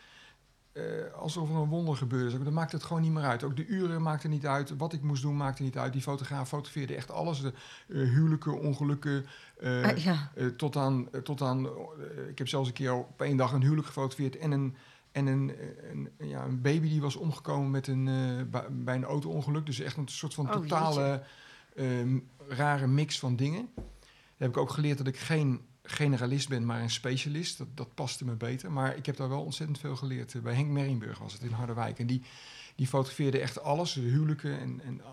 eh, 0.71 0.83
alsof 1.15 1.49
er 1.49 1.55
een 1.55 1.69
wonder 1.69 1.95
gebeurde. 1.95 2.25
zeg 2.29 2.35
maar. 2.35 2.45
Dat 2.45 2.53
maakte 2.57 2.75
het 2.75 2.85
gewoon 2.85 3.01
niet 3.01 3.11
meer 3.11 3.23
uit. 3.23 3.43
Ook 3.43 3.55
de 3.55 3.65
uren 3.65 4.01
maakten 4.01 4.29
niet 4.29 4.45
uit. 4.45 4.77
Wat 4.77 4.93
ik 4.93 5.01
moest 5.01 5.21
doen 5.21 5.37
maakte 5.37 5.63
niet 5.63 5.77
uit. 5.77 5.93
Die 5.93 6.01
fotograaf 6.01 6.47
fotografeerde 6.47 6.95
echt 6.95 7.11
alles. 7.11 7.41
De 7.41 7.53
eh, 7.87 7.95
huwelijken, 7.95 8.59
ongelukken. 8.59 9.25
eh, 9.59 9.83
Ah, 9.83 9.97
ja. 9.97 10.31
tot 10.57 10.75
aan, 10.75 11.07
tot 11.23 11.41
aan 11.41 11.65
ik 12.29 12.37
heb 12.37 12.47
zelfs 12.47 12.67
een 12.67 12.73
keer 12.73 12.93
op 12.93 13.21
één 13.21 13.37
dag 13.37 13.51
een 13.51 13.61
huwelijk 13.61 13.87
gefotografeerd 13.87 14.37
en 14.37 14.51
een, 14.51 14.75
en 15.11 15.27
een, 15.27 15.51
een, 15.91 16.09
ja, 16.29 16.43
een 16.43 16.61
baby 16.61 16.89
die 16.89 17.01
was 17.01 17.15
omgekomen 17.15 17.71
met 17.71 17.87
een, 17.87 18.03
bij, 18.51 18.65
bij 18.71 18.95
een 18.95 19.03
auto-ongeluk. 19.05 19.65
Dus 19.65 19.79
echt 19.79 19.97
een 19.97 20.07
soort 20.07 20.33
van 20.33 20.45
Oh, 20.45 20.51
totale 20.51 21.23
ehm, 21.75 22.19
rare 22.47 22.87
mix 22.87 23.19
van 23.19 23.35
dingen. 23.35 23.69
Daar 23.75 24.47
heb 24.47 24.49
ik 24.49 24.57
ook 24.57 24.69
geleerd 24.69 24.97
dat 24.97 25.07
ik 25.07 25.17
geen 25.17 25.61
generalist 25.91 26.49
ben, 26.49 26.65
maar 26.65 26.81
een 26.81 26.89
specialist. 26.89 27.57
Dat, 27.57 27.67
dat 27.73 27.93
paste 27.93 28.25
me 28.25 28.33
beter. 28.33 28.71
Maar 28.71 28.95
ik 28.97 29.05
heb 29.05 29.17
daar 29.17 29.29
wel 29.29 29.41
ontzettend 29.43 29.79
veel 29.79 29.95
geleerd. 29.95 30.35
Eh, 30.35 30.41
Bij 30.41 30.53
Henk 30.53 30.67
Merienburg 30.67 31.17
was 31.19 31.33
het 31.33 31.41
in 31.41 31.51
Harderwijk. 31.51 31.99
En 31.99 32.07
die, 32.07 32.21
die 32.75 32.87
fotografeerde 32.87 33.39
echt 33.39 33.61
alles. 33.61 33.93
De 33.93 34.01
huwelijken 34.01 34.59
en, 34.59 34.81
en 34.83 35.01
ah, 35.03 35.11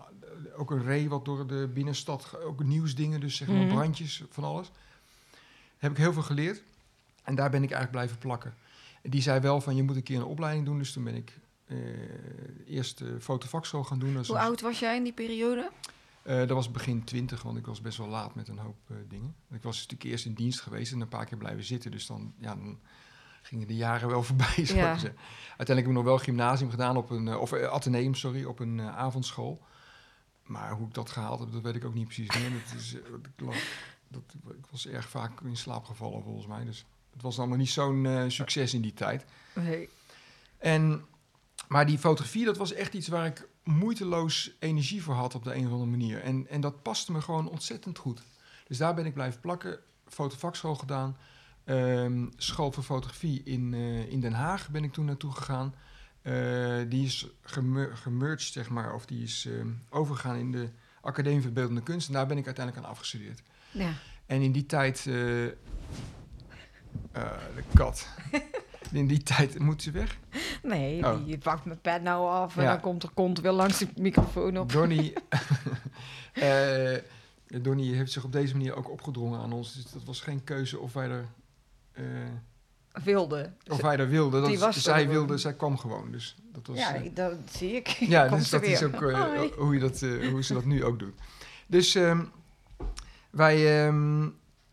ook 0.59 0.71
een 0.71 0.83
ree 0.83 1.09
wat 1.09 1.25
door 1.25 1.47
de 1.47 1.69
binnenstad... 1.73 2.37
Ook 2.43 2.63
nieuwsdingen, 2.63 3.19
dus 3.19 3.35
zeg 3.35 3.47
maar 3.47 3.57
Mhm. 3.57 3.67
brandjes, 3.73 4.23
van 4.29 4.43
alles. 4.43 4.71
Heb 5.77 5.91
ik 5.91 5.97
heel 5.97 6.13
veel 6.13 6.21
geleerd. 6.21 6.63
En 7.23 7.35
daar 7.35 7.49
ben 7.49 7.63
ik 7.63 7.71
eigenlijk 7.71 7.91
blijven 7.91 8.17
plakken. 8.17 8.53
En 9.01 9.09
die 9.09 9.21
zei 9.21 9.39
wel 9.39 9.61
van, 9.61 9.75
je 9.75 9.83
moet 9.83 9.95
een 9.95 10.03
keer 10.03 10.17
een 10.17 10.23
opleiding 10.25 10.65
doen. 10.65 10.77
Dus 10.77 10.93
toen 10.93 11.03
ben 11.03 11.15
ik 11.15 11.37
eh, 11.67 11.77
eerst 12.67 12.97
de 12.97 13.17
fotovakschool 13.21 13.83
gaan 13.83 13.99
doen. 13.99 14.25
Hoe 14.25 14.37
oud 14.39 14.61
was 14.61 14.79
jij 14.79 14.95
in 14.95 15.03
die 15.03 15.13
periode? 15.13 15.71
Eh, 16.25 16.37
dat 16.37 16.49
was 16.49 16.71
begin 16.71 17.03
twintig, 17.03 17.41
want 17.41 17.57
ik 17.57 17.65
was 17.65 17.81
best 17.81 17.97
wel 17.97 18.07
laat 18.07 18.35
met 18.35 18.47
een 18.47 18.57
hoop 18.57 18.77
eh, 18.87 18.95
dingen. 19.07 19.35
Ik 19.51 19.63
was 19.63 19.75
natuurlijk 19.75 20.03
eerst 20.09 20.25
in 20.25 20.33
dienst 20.33 20.61
geweest 20.61 20.91
en 20.91 21.01
een 21.01 21.07
paar 21.07 21.25
keer 21.25 21.37
blijven 21.37 21.63
zitten. 21.63 21.91
Dus 21.91 22.05
dan, 22.05 22.33
ja, 22.39 22.55
dan 22.55 22.79
gingen 23.41 23.67
de 23.67 23.75
jaren 23.75 24.07
wel 24.09 24.23
voorbij. 24.29 24.47
zou 24.55 24.61
ik 24.63 24.75
Ja. 24.85 24.97
zeggen. 24.97 25.19
Uiteindelijk 25.57 25.67
heb 25.67 25.85
ik 25.87 25.93
nog 25.93 26.03
wel 26.03 26.17
gymnasium 26.17 26.69
gedaan, 26.69 26.97
op 26.97 27.09
een, 27.09 27.27
eh, 27.27 27.41
of 27.41 27.53
ateneum, 27.53 28.15
sorry, 28.15 28.43
op 28.43 28.59
een 28.59 28.81
avondschool. 28.81 29.63
Maar 30.43 30.71
hoe 30.71 30.87
ik 30.87 30.93
dat 30.93 31.09
gehaald 31.09 31.39
heb, 31.39 31.51
dat 31.51 31.61
weet 31.61 31.75
ik 31.75 31.85
ook 31.85 31.93
niet 31.93 32.05
precies 32.05 32.35
meer. 32.39 32.49
Dat 32.51 32.79
is, 32.79 32.95
dat, 34.07 34.23
ik 34.57 34.65
was 34.71 34.87
erg 34.87 35.09
vaak 35.09 35.41
in 35.41 35.57
slaap 35.57 35.85
gevallen 35.85 36.23
volgens 36.23 36.47
mij. 36.47 36.63
Dus 36.63 36.85
het 37.13 37.21
was 37.21 37.39
allemaal 37.39 37.57
niet 37.57 37.69
zo'n 37.69 38.25
succes 38.27 38.73
in 38.73 38.81
die 38.81 38.93
tijd. 38.93 39.25
Nee. 39.55 39.89
En, 40.57 41.05
maar 41.67 41.85
die 41.85 41.97
fotografie, 41.97 42.45
dat 42.45 42.57
was 42.57 42.73
echt 42.73 42.93
iets 42.93 43.07
waar 43.07 43.25
ik 43.25 43.47
moeiteloos 43.65 44.51
energie 44.59 45.03
voor 45.03 45.13
had 45.13 45.35
op 45.35 45.43
de 45.43 45.53
een 45.55 45.65
of 45.65 45.71
andere 45.71 45.89
manier. 45.91 46.21
En, 46.21 46.47
en 46.49 46.61
dat 46.61 46.81
paste 46.81 47.11
me 47.11 47.21
gewoon 47.21 47.49
ontzettend 47.49 47.97
goed. 47.97 48.21
Dus 48.67 48.77
daar 48.77 48.93
ben 48.95 49.05
ik 49.05 49.13
blijven 49.13 49.39
plakken. 49.41 49.79
Fotovakschool 50.07 50.75
gedaan. 50.75 51.17
Ehm, 51.63 52.25
school 52.35 52.71
voor 52.71 52.83
fotografie 52.83 53.41
in, 53.43 53.73
eh, 53.73 54.11
in 54.11 54.19
Den 54.19 54.33
Haag 54.33 54.69
ben 54.69 54.83
ik 54.83 54.93
toen 54.93 55.05
naartoe 55.05 55.31
gegaan. 55.31 55.75
Eh, 56.21 56.33
die 56.89 57.05
is 57.05 57.27
gemer- 57.41 57.97
gemerged, 57.97 58.53
zeg 58.53 58.69
maar, 58.69 58.93
of 58.93 59.05
die 59.05 59.23
is 59.23 59.45
ehm, 59.45 59.69
overgegaan 59.89 60.35
in 60.35 60.51
de 60.51 60.69
Academie 61.01 61.41
voor 61.41 61.51
Beeldende 61.51 61.81
Kunst. 61.83 62.07
En 62.07 62.13
daar 62.13 62.27
ben 62.27 62.37
ik 62.37 62.45
uiteindelijk 62.45 62.85
aan 62.85 62.91
afgestudeerd. 62.91 63.41
Ja. 63.71 63.93
En 64.25 64.41
in 64.41 64.51
die 64.51 64.65
tijd. 64.65 64.97
eh, 64.97 65.03
de 67.55 67.63
kat. 67.73 68.07
in 68.91 69.07
die 69.07 69.23
tijd. 69.23 69.59
Moet 69.59 69.81
ze 69.81 69.91
weg? 69.91 70.17
Nee, 70.63 71.05
Oh. 71.05 71.25
die 71.25 71.37
pakt 71.37 71.65
mijn 71.65 71.81
pet 71.81 72.01
nou 72.01 72.29
af 72.29 72.57
en 72.57 72.63
Ja. 72.63 72.69
dan 72.71 72.79
komt 72.79 73.03
er 73.03 73.09
kont 73.13 73.39
weer 73.41 73.51
langs 73.51 73.77
de 73.77 73.87
microfoon 73.97 74.57
op. 74.57 74.71
Donnie, 74.71 75.13
eh, 76.33 76.97
Donnie 77.47 77.95
heeft 77.95 78.11
zich 78.11 78.23
op 78.23 78.31
deze 78.31 78.55
manier 78.55 78.75
ook 78.75 78.89
opgedrongen 78.91 79.39
aan 79.39 79.53
ons. 79.53 79.73
Dus 79.73 79.91
dat 79.91 80.03
was 80.03 80.21
geen 80.21 80.43
keuze 80.43 80.79
of 80.79 80.93
wij 80.93 81.09
er, 81.09 81.25
eh, 81.91 82.03
Wilde. 83.03 83.53
of 83.69 83.81
wij 83.81 83.97
er 83.97 84.09
wilden. 84.09 84.41
Dat 84.41 84.57
was 84.57 84.83
zij 84.83 85.07
wilde, 85.07 85.37
zij 85.37 85.53
kwam 85.53 85.77
gewoon. 85.77 86.11
Dus 86.11 86.35
dat 86.53 86.67
was, 86.67 86.77
ja, 86.77 86.95
eh, 86.95 87.09
dat 87.13 87.33
zie 87.51 87.71
ik. 87.71 87.87
ja 87.87 88.27
dus 88.35 88.49
dat 88.49 88.63
is 88.63 88.83
ook 88.83 88.95
hoe, 89.57 89.73
je 89.73 89.79
dat, 89.79 89.99
hoe 90.31 90.43
ze 90.43 90.53
dat 90.53 90.65
nu 90.65 90.83
ook 90.83 90.99
doet. 90.99 91.13
Dus 91.67 91.95
ehm, 91.95 92.23
wij, 93.29 93.85
ehm, 93.87 94.27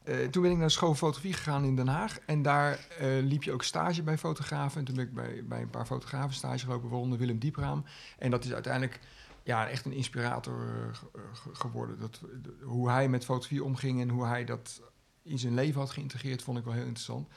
eh, 0.04 0.28
toen 0.28 0.42
ben 0.42 0.50
ik 0.50 0.56
naar 0.56 0.66
de 0.66 0.72
school 0.72 0.94
fotografie 0.94 1.32
gegaan 1.32 1.64
in 1.64 1.76
Den 1.76 1.88
Haag. 1.88 2.18
En 2.26 2.42
daar 2.42 2.86
eh, 2.98 3.08
liep 3.22 3.42
je 3.42 3.52
ook 3.52 3.62
stage 3.62 4.02
bij 4.02 4.18
fotografen. 4.18 4.78
En 4.78 4.84
toen 4.84 4.94
ben 4.94 5.04
ik 5.04 5.14
bij, 5.14 5.44
bij 5.44 5.60
een 5.62 5.70
paar 5.70 5.86
fotografen 5.86 6.34
stage 6.34 6.64
gelopen, 6.64 6.88
waaronder 6.88 7.18
Willem 7.18 7.38
Diepraam. 7.38 7.84
En 8.18 8.30
dat 8.30 8.44
is 8.44 8.52
uiteindelijk 8.52 9.00
ja, 9.42 9.68
echt 9.68 9.84
een 9.84 9.92
inspirator 9.92 10.66
eh, 10.68 10.94
ge- 10.94 11.10
ge- 11.32 11.54
geworden. 11.54 12.00
Dat, 12.00 12.20
hoe 12.62 12.90
hij 12.90 13.08
met 13.08 13.24
fotografie 13.24 13.64
omging 13.64 14.00
en 14.00 14.08
hoe 14.08 14.26
hij 14.26 14.44
dat 14.44 14.80
in 15.22 15.38
zijn 15.38 15.54
leven 15.54 15.80
had 15.80 15.90
geïntegreerd, 15.90 16.42
vond 16.42 16.58
ik 16.58 16.64
wel 16.64 16.72
heel 16.72 16.82
interessant. 16.84 17.28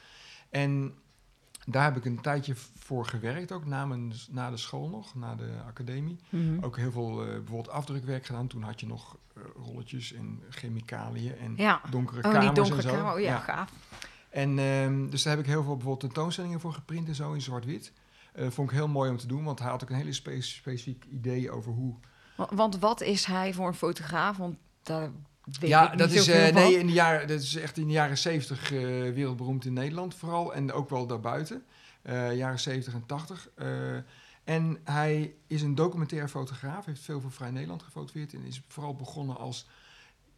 En 0.50 0.94
daar 1.66 1.84
heb 1.84 1.96
ik 1.98 2.06
een 2.06 2.22
tijdje 2.22 2.56
voor 2.78 3.06
gewerkt, 3.06 3.52
ook 3.52 3.66
na, 3.66 3.86
mijn, 3.86 4.14
na 4.30 4.50
de 4.50 4.58
school 4.58 4.90
nog, 4.90 5.16
na 5.16 5.36
de 5.36 5.52
academie. 5.68 6.20
Mhm. 6.30 6.64
Ook 6.64 6.78
heel 6.78 6.92
veel 6.92 7.22
eh, 7.22 7.28
bijvoorbeeld 7.28 7.70
afdrukwerk 7.70 8.26
gedaan. 8.26 8.48
Toen 8.48 8.64
had 8.64 8.80
je 8.80 8.88
nog 8.88 9.18
eh, 9.36 9.42
rolletjes 9.66 10.14
en 10.14 10.42
chemicaliën 10.50 11.38
en 11.38 11.54
Ja. 11.58 11.82
donkere 11.90 12.18
Oh, 12.18 12.24
kamers 12.24 12.46
die 12.46 12.54
donkere 12.54 12.76
en 12.82 12.90
zo. 12.90 12.96
kamer. 12.96 13.14
Oh, 13.14 13.20
ja, 13.20 13.38
gaaf. 13.38 13.72
En 14.30 14.60
ehm, 14.60 15.10
dus 15.10 15.24
daar 15.24 15.36
heb 15.36 15.44
ik 15.46 15.50
heel 15.52 15.64
veel 15.64 15.76
bijvoorbeeld 15.76 16.00
tentoonstellingen 16.14 16.60
voor 16.60 16.74
geprint 16.74 17.08
en 17.08 17.16
zo 17.16 17.34
in 17.34 17.42
zwart-wit. 17.42 17.94
Eh 18.34 18.50
vond 18.50 18.70
ik 18.70 18.76
heel 18.76 18.88
mooi 18.88 19.10
om 19.12 19.18
te 19.18 19.28
doen, 19.28 19.44
want 19.44 19.60
hij 19.60 19.70
had 19.70 19.84
ook 19.84 19.90
een 19.90 19.96
hele 19.96 20.14
spe- 20.14 20.42
specifiek 20.42 21.06
idee 21.06 21.52
over 21.52 21.72
hoe. 21.72 21.96
Wa- 22.38 22.50
Want 22.56 22.80
wat 22.80 23.02
is 23.02 23.26
hij 23.26 23.54
voor 23.54 23.68
een 23.68 23.74
fotograaf? 23.74 24.38
Want 24.38 24.56
daar 24.84 25.10
weet 25.46 25.70
ja, 25.70 25.96
dat 25.96 26.12
is, 26.12 26.28
eh, 26.28 26.54
nee, 26.54 26.80
in 26.80 26.88
de 26.88 26.94
jaren, 26.94 27.28
dat 27.28 27.42
is 27.42 27.56
echt 27.56 27.78
in 27.78 27.88
de 27.88 27.94
jaren 27.94 28.18
70 28.18 28.72
eh, 28.72 28.80
wereldberoemd 29.14 29.66
in 29.66 29.74
Nederland 29.74 30.16
vooral. 30.16 30.54
En 30.54 30.72
ook 30.72 30.90
wel 30.90 31.08
daarbuiten. 31.08 31.64
eh 32.02 32.36
jaren 32.36 32.60
70 32.60 32.94
en 32.94 33.06
80. 33.06 33.50
Eh, 33.56 33.68
en 34.44 34.80
hij 34.84 35.36
is 35.48 35.62
een 35.62 35.76
documentaire 35.76 36.28
fotograaf. 36.28 36.86
Heeft 36.86 37.02
veel 37.02 37.22
voor 37.22 37.32
Vrij 37.32 37.52
Nederland 37.52 37.84
gefotografeerd. 37.84 38.34
En 38.34 38.48
is 38.48 38.62
vooral 38.68 38.96
begonnen 38.96 39.38
als, 39.38 39.68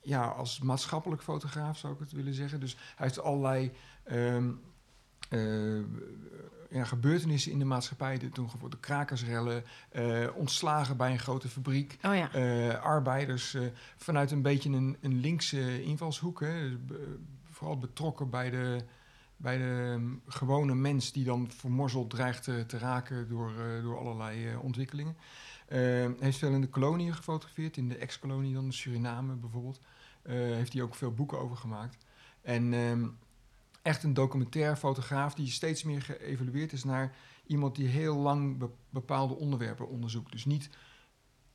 ja, 0.01 0.25
als 0.25 0.59
maatschappelijk 0.59 1.21
fotograaf, 1.23 1.77
zou 1.77 1.93
ik 1.93 1.99
het 1.99 2.11
willen 2.11 2.33
zeggen. 2.33 2.59
Dus 2.59 2.77
hij 2.95 3.05
heeft 3.05 3.19
allerlei 3.19 3.71
ehm, 4.03 4.51
eh, 5.29 5.39
ja, 6.69 6.83
gebeurtenissen 6.83 7.51
in 7.51 7.59
de 7.59 7.65
maatschappij. 7.65 8.17
De, 8.17 8.29
toen 8.29 8.49
de 8.69 8.79
krakersrellen, 8.79 9.63
eh, 9.89 10.27
ontslagen 10.35 10.97
bij 10.97 11.11
een 11.11 11.19
grote 11.19 11.47
fabriek. 11.49 11.97
Oh 12.03 12.15
ja. 12.15 12.33
Eh, 12.33 12.83
arbeiders 12.83 13.53
eh, 13.53 13.61
vanuit 13.97 14.31
een 14.31 14.41
beetje 14.41 14.69
een, 14.69 14.97
een 15.01 15.19
linkse 15.19 15.83
invalshoek. 15.83 16.39
Hè, 16.39 16.85
Dus 16.85 16.97
vooral 17.51 17.77
betrokken 17.77 18.29
bij 18.29 18.49
de, 18.49 18.77
bij 19.37 19.57
de 19.57 19.91
ehm, 19.93 20.09
gewone 20.27 20.75
mens 20.75 21.11
die 21.11 21.23
dan 21.23 21.51
vermorzeld 21.51 22.09
dreigt 22.09 22.43
te, 22.43 22.65
te 22.67 22.77
raken 22.77 23.29
door, 23.29 23.51
door 23.81 23.97
allerlei 23.99 24.55
ontwikkelingen. 24.61 25.17
Hij 25.67 26.15
heeft 26.19 26.37
veel 26.37 26.51
in 26.51 26.61
de 26.61 26.67
koloniën 26.67 27.13
gefotografeerd, 27.13 27.77
in 27.77 27.89
de 27.89 27.97
ex-kolonie 27.97 28.53
dan, 28.53 28.73
Suriname 28.73 29.33
bijvoorbeeld. 29.33 29.79
Heeft 30.27 30.73
hij 30.73 30.81
ook 30.81 30.95
veel 30.95 31.13
boeken 31.13 31.39
over 31.39 31.57
gemaakt. 31.57 31.97
En 32.41 32.73
ehm, 32.73 33.07
echt 33.81 34.03
een 34.03 34.13
documentaire 34.13 34.75
fotograaf 34.75 35.33
die 35.33 35.47
steeds 35.47 35.83
meer 35.83 36.01
geëvalueerd 36.01 36.71
is 36.71 36.83
naar 36.83 37.15
iemand 37.45 37.75
die 37.75 37.87
heel 37.87 38.15
lang 38.17 38.57
be- 38.57 38.69
bepaalde 38.89 39.35
onderwerpen 39.35 39.87
onderzoekt. 39.89 40.31
Dus 40.31 40.45
niet 40.45 40.69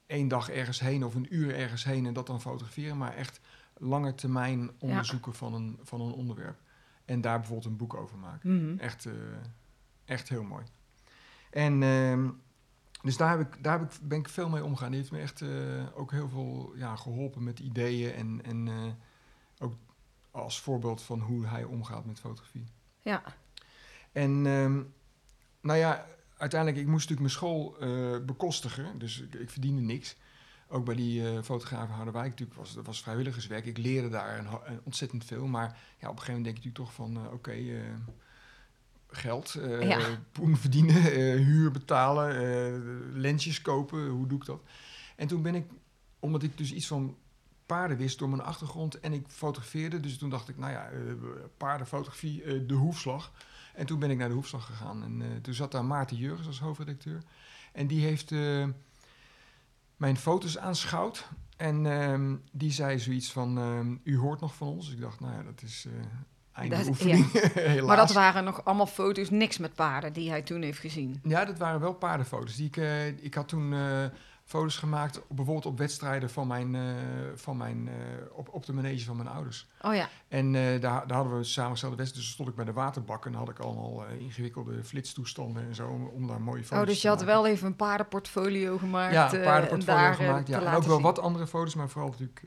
één 0.07 0.29
dag 0.29 0.49
ergens 0.51 0.81
heen 0.81 1.05
of 1.05 1.15
een 1.15 1.35
uur 1.35 1.55
ergens 1.55 1.85
heen 1.85 2.07
en 2.07 2.13
dat 2.13 2.27
dan 2.27 2.41
fotograferen, 2.41 2.99
maar 2.99 3.15
echt 3.15 3.41
lange 3.77 4.15
termijn 4.15 4.71
onderzoeken 4.79 5.35
van, 5.35 5.55
een, 5.55 5.79
van 5.83 6.01
een 6.01 6.13
onderwerp. 6.13 6.61
En 7.05 7.21
daar 7.21 7.39
bijvoorbeeld 7.39 7.71
een 7.71 7.77
boek 7.77 7.95
over 7.95 8.19
maken. 8.19 8.57
Mhm. 8.67 8.79
Echt, 8.79 9.07
eh, 9.07 9.13
echt 10.05 10.29
heel 10.29 10.43
mooi. 10.45 10.65
En 11.51 11.83
ehm, 11.83 12.31
dus 13.03 13.17
daar, 13.17 13.39
heb 13.39 13.55
ik, 13.55 13.63
daar 13.65 13.79
heb 13.79 13.93
ik, 13.93 13.99
ben 14.09 14.19
ik 14.19 14.29
veel 14.29 14.49
mee 14.49 14.65
omgegaan. 14.65 14.91
Die 14.91 14.99
heeft 15.01 15.13
me 15.13 15.19
echt 15.19 15.41
eh, 15.41 15.49
ook 15.95 16.11
heel 16.11 16.29
veel 16.29 16.73
ja, 16.77 16.97
geholpen 16.97 17.43
met 17.45 17.59
ideeën 17.59 18.13
en, 18.13 18.45
en 18.45 18.69
eh, 18.69 18.93
als 20.33 20.61
voorbeeld 20.61 21.03
van 21.03 21.21
hoe 21.21 21.47
hij 21.47 21.65
omgaat 21.65 22.05
met 22.05 22.21
fotografie. 22.21 22.65
Ja. 23.01 23.23
En 24.13 24.47
ehm, 24.47 24.83
nou 25.61 25.79
ja, 25.79 26.07
uiteindelijk, 26.37 26.81
ik 26.83 26.89
moest 26.89 27.09
natuurlijk 27.11 27.21
mijn 27.21 27.31
school 27.31 27.79
eh, 27.79 28.25
bekostigen, 28.25 28.99
dus 28.99 29.21
ik, 29.21 29.35
ik 29.35 29.51
verdiende 29.51 29.83
niks. 29.83 30.17
Ook 30.69 30.85
bij 30.85 30.95
die 30.95 31.29
eh 31.29 31.43
fotografen 31.43 31.95
Harderwijk 31.95 32.29
natuurlijk 32.29 32.59
was 32.59 32.75
dat 32.75 32.87
was 32.87 33.03
vrijwilligerswerk. 33.03 33.67
Ik 33.67 33.79
leerde 33.79 34.09
daar 34.09 34.39
een, 34.39 34.81
ontzettend 34.83 35.25
veel, 35.25 35.47
maar 35.47 35.79
ja, 35.99 36.09
op 36.09 36.17
een 36.17 36.23
gegeven 36.23 36.27
moment 36.33 36.45
denk 36.45 36.57
je 36.57 36.69
natuurlijk 36.69 36.85
toch 36.85 36.95
van, 36.95 37.17
eh, 37.17 37.33
oké, 37.33 37.57
geld, 39.09 39.59
Ja. 39.81 40.19
poen 40.33 40.57
verdienen, 40.57 41.03
huur 41.51 41.71
betalen, 41.71 43.21
lensjes 43.21 43.63
kopen, 43.63 44.09
hoe 44.09 44.27
doe 44.27 44.39
ik 44.39 44.45
dat? 44.45 44.63
En 45.17 45.27
toen 45.27 45.43
ben 45.43 45.55
ik, 45.55 45.67
omdat 46.19 46.43
ik 46.43 46.59
dus 46.59 46.73
iets 46.73 46.87
van 46.87 47.17
paarden 47.67 47.97
wist 47.97 48.19
door 48.19 48.29
mijn 48.29 48.43
achtergrond 48.43 49.01
en 49.01 49.13
ik 49.13 49.25
fotografeerde, 49.29 50.01
dus 50.01 50.19
toen 50.19 50.31
dacht 50.31 50.49
ik, 50.49 50.59
nou 50.59 50.73
ja, 50.73 50.89
eh, 50.91 50.99
paardenfotografie, 51.57 52.43
eh, 52.43 52.61
de 52.67 52.75
hoefslag. 52.75 53.33
En 53.75 53.87
toen 53.87 53.99
ben 53.99 54.11
ik 54.11 54.19
naar 54.19 54.29
de 54.29 54.35
hoefslag 54.35 54.67
gegaan. 54.67 55.03
En 55.03 55.23
eh, 55.23 55.29
toen 55.43 55.55
zat 55.55 55.73
daar 55.73 55.85
Maarten 55.85 56.17
Jurgens 56.17 56.47
als 56.47 56.61
hoofdredacteur. 56.61 57.23
En 57.73 57.87
die 57.87 58.05
heeft 58.05 58.31
mijn 59.97 60.17
foto's 60.17 60.59
aanschouwd. 60.59 61.29
En 61.57 61.87
ehm, 61.87 62.37
die 62.53 62.73
zei 62.73 62.99
zoiets 62.99 63.33
van, 63.33 63.59
ehm, 63.59 63.97
u 64.03 64.19
hoort 64.19 64.41
nog 64.41 64.55
van 64.55 64.69
ons. 64.69 64.93
Ik 64.93 65.01
dacht, 65.01 65.21
nou 65.21 65.33
ja, 65.35 65.43
dat 65.43 65.63
is 65.63 65.87
einde 66.53 66.77
Dat- 66.77 66.89
oefening. 66.89 67.27
Maar 67.87 67.97
dat 67.97 68.13
waren 68.13 68.45
nog 68.45 68.65
allemaal 68.65 68.87
foto's, 68.87 69.31
niks 69.31 69.59
met 69.59 69.75
paarden 69.75 70.13
die 70.13 70.31
hij 70.31 70.43
toen 70.43 70.63
heeft 70.63 70.79
gezien. 70.79 71.21
Ja, 71.23 71.45
dat 71.45 71.59
waren 71.59 71.81
wel 71.81 71.95
paardenfoto's. 71.95 72.57
Die 72.57 72.71
ik, 72.73 72.77
ik 73.21 73.35
had 73.35 73.49
toen 73.49 73.75
foto's 74.53 74.77
gemaakt, 74.77 75.21
bijvoorbeeld 75.29 75.67
op 75.67 75.79
wedstrijden 75.79 76.31
van 76.31 76.47
mijn, 76.47 76.75
eh, 76.75 76.83
van 77.35 77.57
mijn, 77.57 77.89
eh, 77.89 77.95
op, 78.33 78.49
op 78.49 78.67
de 78.67 78.73
manege 78.73 79.05
van 79.05 79.17
mijn 79.17 79.29
ouders. 79.29 79.69
Oh 79.81 79.95
ja. 79.95 80.09
En 80.29 80.55
eh, 80.55 80.81
daar, 80.81 81.07
daar 81.07 81.17
hadden 81.17 81.39
we 81.39 81.45
samengestelde 81.45 81.97
wedstrijden. 81.97 82.27
Dus 82.27 82.35
stond 82.35 82.49
ik 82.49 82.55
bij 82.55 82.65
de 82.65 82.73
waterbak 82.73 83.27
en 83.27 83.35
had 83.35 83.49
ik 83.49 83.59
allemaal 83.59 84.05
ingewikkelde 84.07 84.85
flitstoestanden 84.85 85.67
en 85.67 85.75
zo, 85.75 85.89
om, 85.89 86.07
om 86.07 86.27
daar 86.27 86.41
mooie 86.41 86.65
foto's 86.65 86.81
Oh, 86.81 86.87
dus 86.87 87.01
te 87.01 87.03
je 87.03 87.09
had 87.09 87.25
maken. 87.25 87.35
wel 87.35 87.47
even 87.47 87.67
een 87.67 87.77
paardenportfolio 87.77 88.79
gemaakt. 88.79 89.13
Ja, 89.13 89.33
een 89.33 89.43
paardenportfolio 89.43 90.01
en 90.01 90.05
daar, 90.05 90.15
gemaakt. 90.15 90.47
te 90.47 90.53
Ja. 90.53 90.61
En 90.61 90.75
ook 90.75 90.83
wel 90.83 90.95
zien. 90.95 91.05
wat 91.05 91.19
andere 91.19 91.47
foto's, 91.47 91.75
maar 91.75 91.89
vooral 91.89 92.11
natuurlijk 92.11 92.45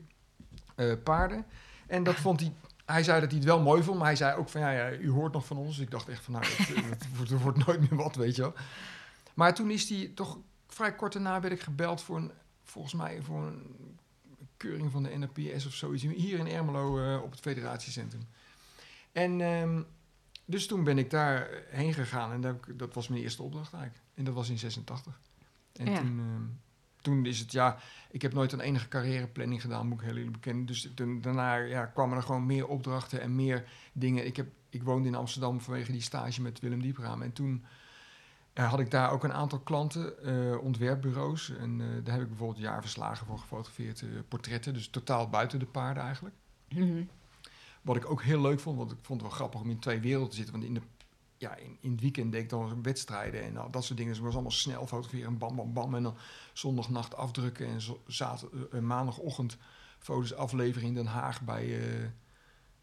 paarden. 1.04 1.44
En 1.86 2.02
dat 2.02 2.14
vond 2.14 2.40
hij... 2.40 2.52
Hij 2.86 3.02
zei 3.02 3.20
dat 3.20 3.28
hij 3.28 3.38
het 3.38 3.48
wel 3.48 3.60
mooi 3.60 3.82
vond, 3.82 3.98
maar 3.98 4.06
hij 4.06 4.16
zei 4.16 4.36
ook 4.36 4.48
van... 4.48 4.60
Ja, 4.60 4.70
ja 4.70 4.90
u 4.90 5.10
hoort 5.10 5.32
nog 5.32 5.46
van 5.46 5.56
ons. 5.56 5.68
Dus 5.68 5.84
ik 5.84 5.90
dacht 5.90 6.08
echt 6.08 6.24
van, 6.24 6.32
nou, 6.32 6.44
het, 6.46 6.68
het 6.68 7.16
wordt, 7.16 7.30
het 7.30 7.42
wordt 7.42 7.66
nooit 7.66 7.80
meer 7.80 7.98
wat, 7.98 8.16
weet 8.16 8.36
je 8.36 8.42
wel. 8.42 8.52
Maar 9.34 9.54
toen 9.54 9.70
is 9.70 9.88
hij 9.88 10.12
toch... 10.14 10.38
Vrij 10.76 10.94
kort 10.94 11.12
daarna 11.12 11.40
werd 11.40 11.52
ik 11.54 11.60
gebeld 11.60 12.02
voor 12.02 12.16
een... 12.16 12.30
Volgens 12.62 12.94
mij 12.94 13.22
voor 13.22 13.42
een 13.46 13.98
keuring 14.56 14.90
van 14.90 15.02
de 15.02 15.08
NRPS 15.16 15.66
of 15.66 15.72
zoiets. 15.72 16.02
Hier 16.02 16.38
in 16.38 16.46
Ermelo 16.48 16.98
eh, 16.98 17.22
op 17.22 17.30
het 17.30 17.40
federatiecentrum. 17.40 18.22
En 19.12 19.40
ehm, 19.40 19.82
dus 20.44 20.66
toen 20.66 20.84
ben 20.84 20.98
ik 20.98 21.10
daar 21.10 21.48
heen 21.68 21.94
gegaan. 21.94 22.32
En 22.44 22.54
ik- 22.54 22.78
dat 22.78 22.94
was 22.94 23.08
mijn 23.08 23.22
eerste 23.22 23.42
opdracht 23.42 23.72
eigenlijk. 23.72 24.04
En 24.14 24.24
dat 24.24 24.34
was 24.34 24.48
in 24.48 24.58
86. 24.58 25.20
En 25.72 25.86
Ja. 25.90 25.98
toen, 25.98 26.18
ehm, 26.18 26.42
toen 27.02 27.26
is 27.26 27.38
het, 27.38 27.52
ja... 27.52 27.78
Ik 28.10 28.22
heb 28.22 28.32
nooit 28.32 28.52
een 28.52 28.60
enige 28.60 28.88
carrièreplanning 28.88 29.60
gedaan, 29.60 29.86
moet 29.88 29.98
ik 30.00 30.06
heel 30.06 30.16
eerlijk 30.16 30.32
bekennen. 30.32 30.66
Dus 30.66 30.90
toen, 30.94 31.20
daarna 31.20 31.54
ja, 31.54 31.86
kwamen 31.86 32.16
er 32.16 32.22
gewoon 32.22 32.46
meer 32.46 32.66
opdrachten 32.66 33.20
en 33.20 33.34
meer 33.34 33.68
dingen. 33.92 34.26
Ik, 34.26 34.36
heb, 34.36 34.48
ik 34.70 34.82
woonde 34.82 35.08
in 35.08 35.14
Amsterdam 35.14 35.60
vanwege 35.60 35.92
die 35.92 36.00
stage 36.00 36.42
met 36.42 36.60
Willem 36.60 36.82
Diepraam. 36.82 37.22
En 37.22 37.32
toen 37.32 37.64
had 38.64 38.80
ik 38.80 38.90
daar 38.90 39.10
ook 39.10 39.24
een 39.24 39.32
aantal 39.32 39.58
klanten, 39.58 40.22
eh, 40.24 40.58
ontwerpbureaus. 40.62 41.50
En 41.50 41.80
eh, 41.80 41.86
daar 42.04 42.14
heb 42.14 42.22
ik 42.22 42.28
bijvoorbeeld 42.28 42.58
jaarverslagen 42.60 43.26
voor 43.26 43.38
gefotografeerd. 43.38 44.02
eh, 44.02 44.08
portretten, 44.28 44.74
dus 44.74 44.88
totaal 44.88 45.28
buiten 45.28 45.58
de 45.58 45.66
paarden 45.66 46.02
eigenlijk. 46.02 46.34
Mhm. 46.68 47.02
Wat 47.82 47.96
ik 47.96 48.10
ook 48.10 48.22
heel 48.22 48.40
leuk 48.40 48.60
vond, 48.60 48.78
want 48.78 48.90
ik 48.90 48.98
vond 49.02 49.20
het 49.20 49.28
wel 49.30 49.38
grappig 49.38 49.60
om 49.60 49.70
in 49.70 49.78
twee 49.78 50.00
werelden 50.00 50.30
te 50.30 50.36
zitten. 50.36 50.54
Want 50.54 50.66
in, 50.66 50.74
de, 50.74 50.80
ja, 51.36 51.56
in, 51.56 51.76
in 51.80 51.90
het 51.90 52.00
weekend 52.00 52.32
deed 52.32 52.42
ik 52.42 52.48
dan 52.48 52.82
wedstrijden 52.82 53.42
en 53.42 53.54
dat 53.70 53.84
soort 53.84 53.98
dingen. 53.98 54.06
Dus 54.06 54.16
het 54.16 54.24
was 54.26 54.34
allemaal 54.34 54.50
snel 54.50 54.86
fotograferen, 54.86 55.38
bam, 55.38 55.56
bam, 55.56 55.72
bam. 55.72 55.94
En 55.94 56.02
dan 56.02 56.16
zondagnacht 56.52 57.16
afdrukken 57.16 57.66
en 57.66 57.80
zo, 57.80 58.02
zat, 58.06 58.46
eh, 58.72 58.80
maandagochtend 58.80 59.56
foto's 59.98 60.34
afleveren 60.34 60.88
in 60.88 60.94
Den 60.94 61.06
Haag 61.06 61.42
bij 61.42 61.78
eh, 61.80 62.08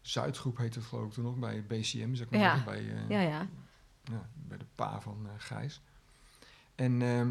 Zuidgroep 0.00 0.56
heet 0.56 0.74
het 0.74 0.84
geloof 0.84 1.06
ik 1.06 1.12
toen 1.12 1.24
nog, 1.24 1.36
bij 1.38 1.64
BCM, 1.66 2.14
zeg 2.14 2.30
maar 2.30 2.40
Ja. 2.40 2.64
bij, 2.64 2.78
eh, 2.92 3.08
Ja, 3.08 3.20
ja. 3.20 3.48
Ja, 4.04 4.28
bij 4.34 4.58
de 4.58 4.64
pa 4.74 5.00
van 5.00 5.18
eh, 5.26 5.30
Gijs. 5.38 5.80
En 6.74 7.02
ehm, 7.02 7.30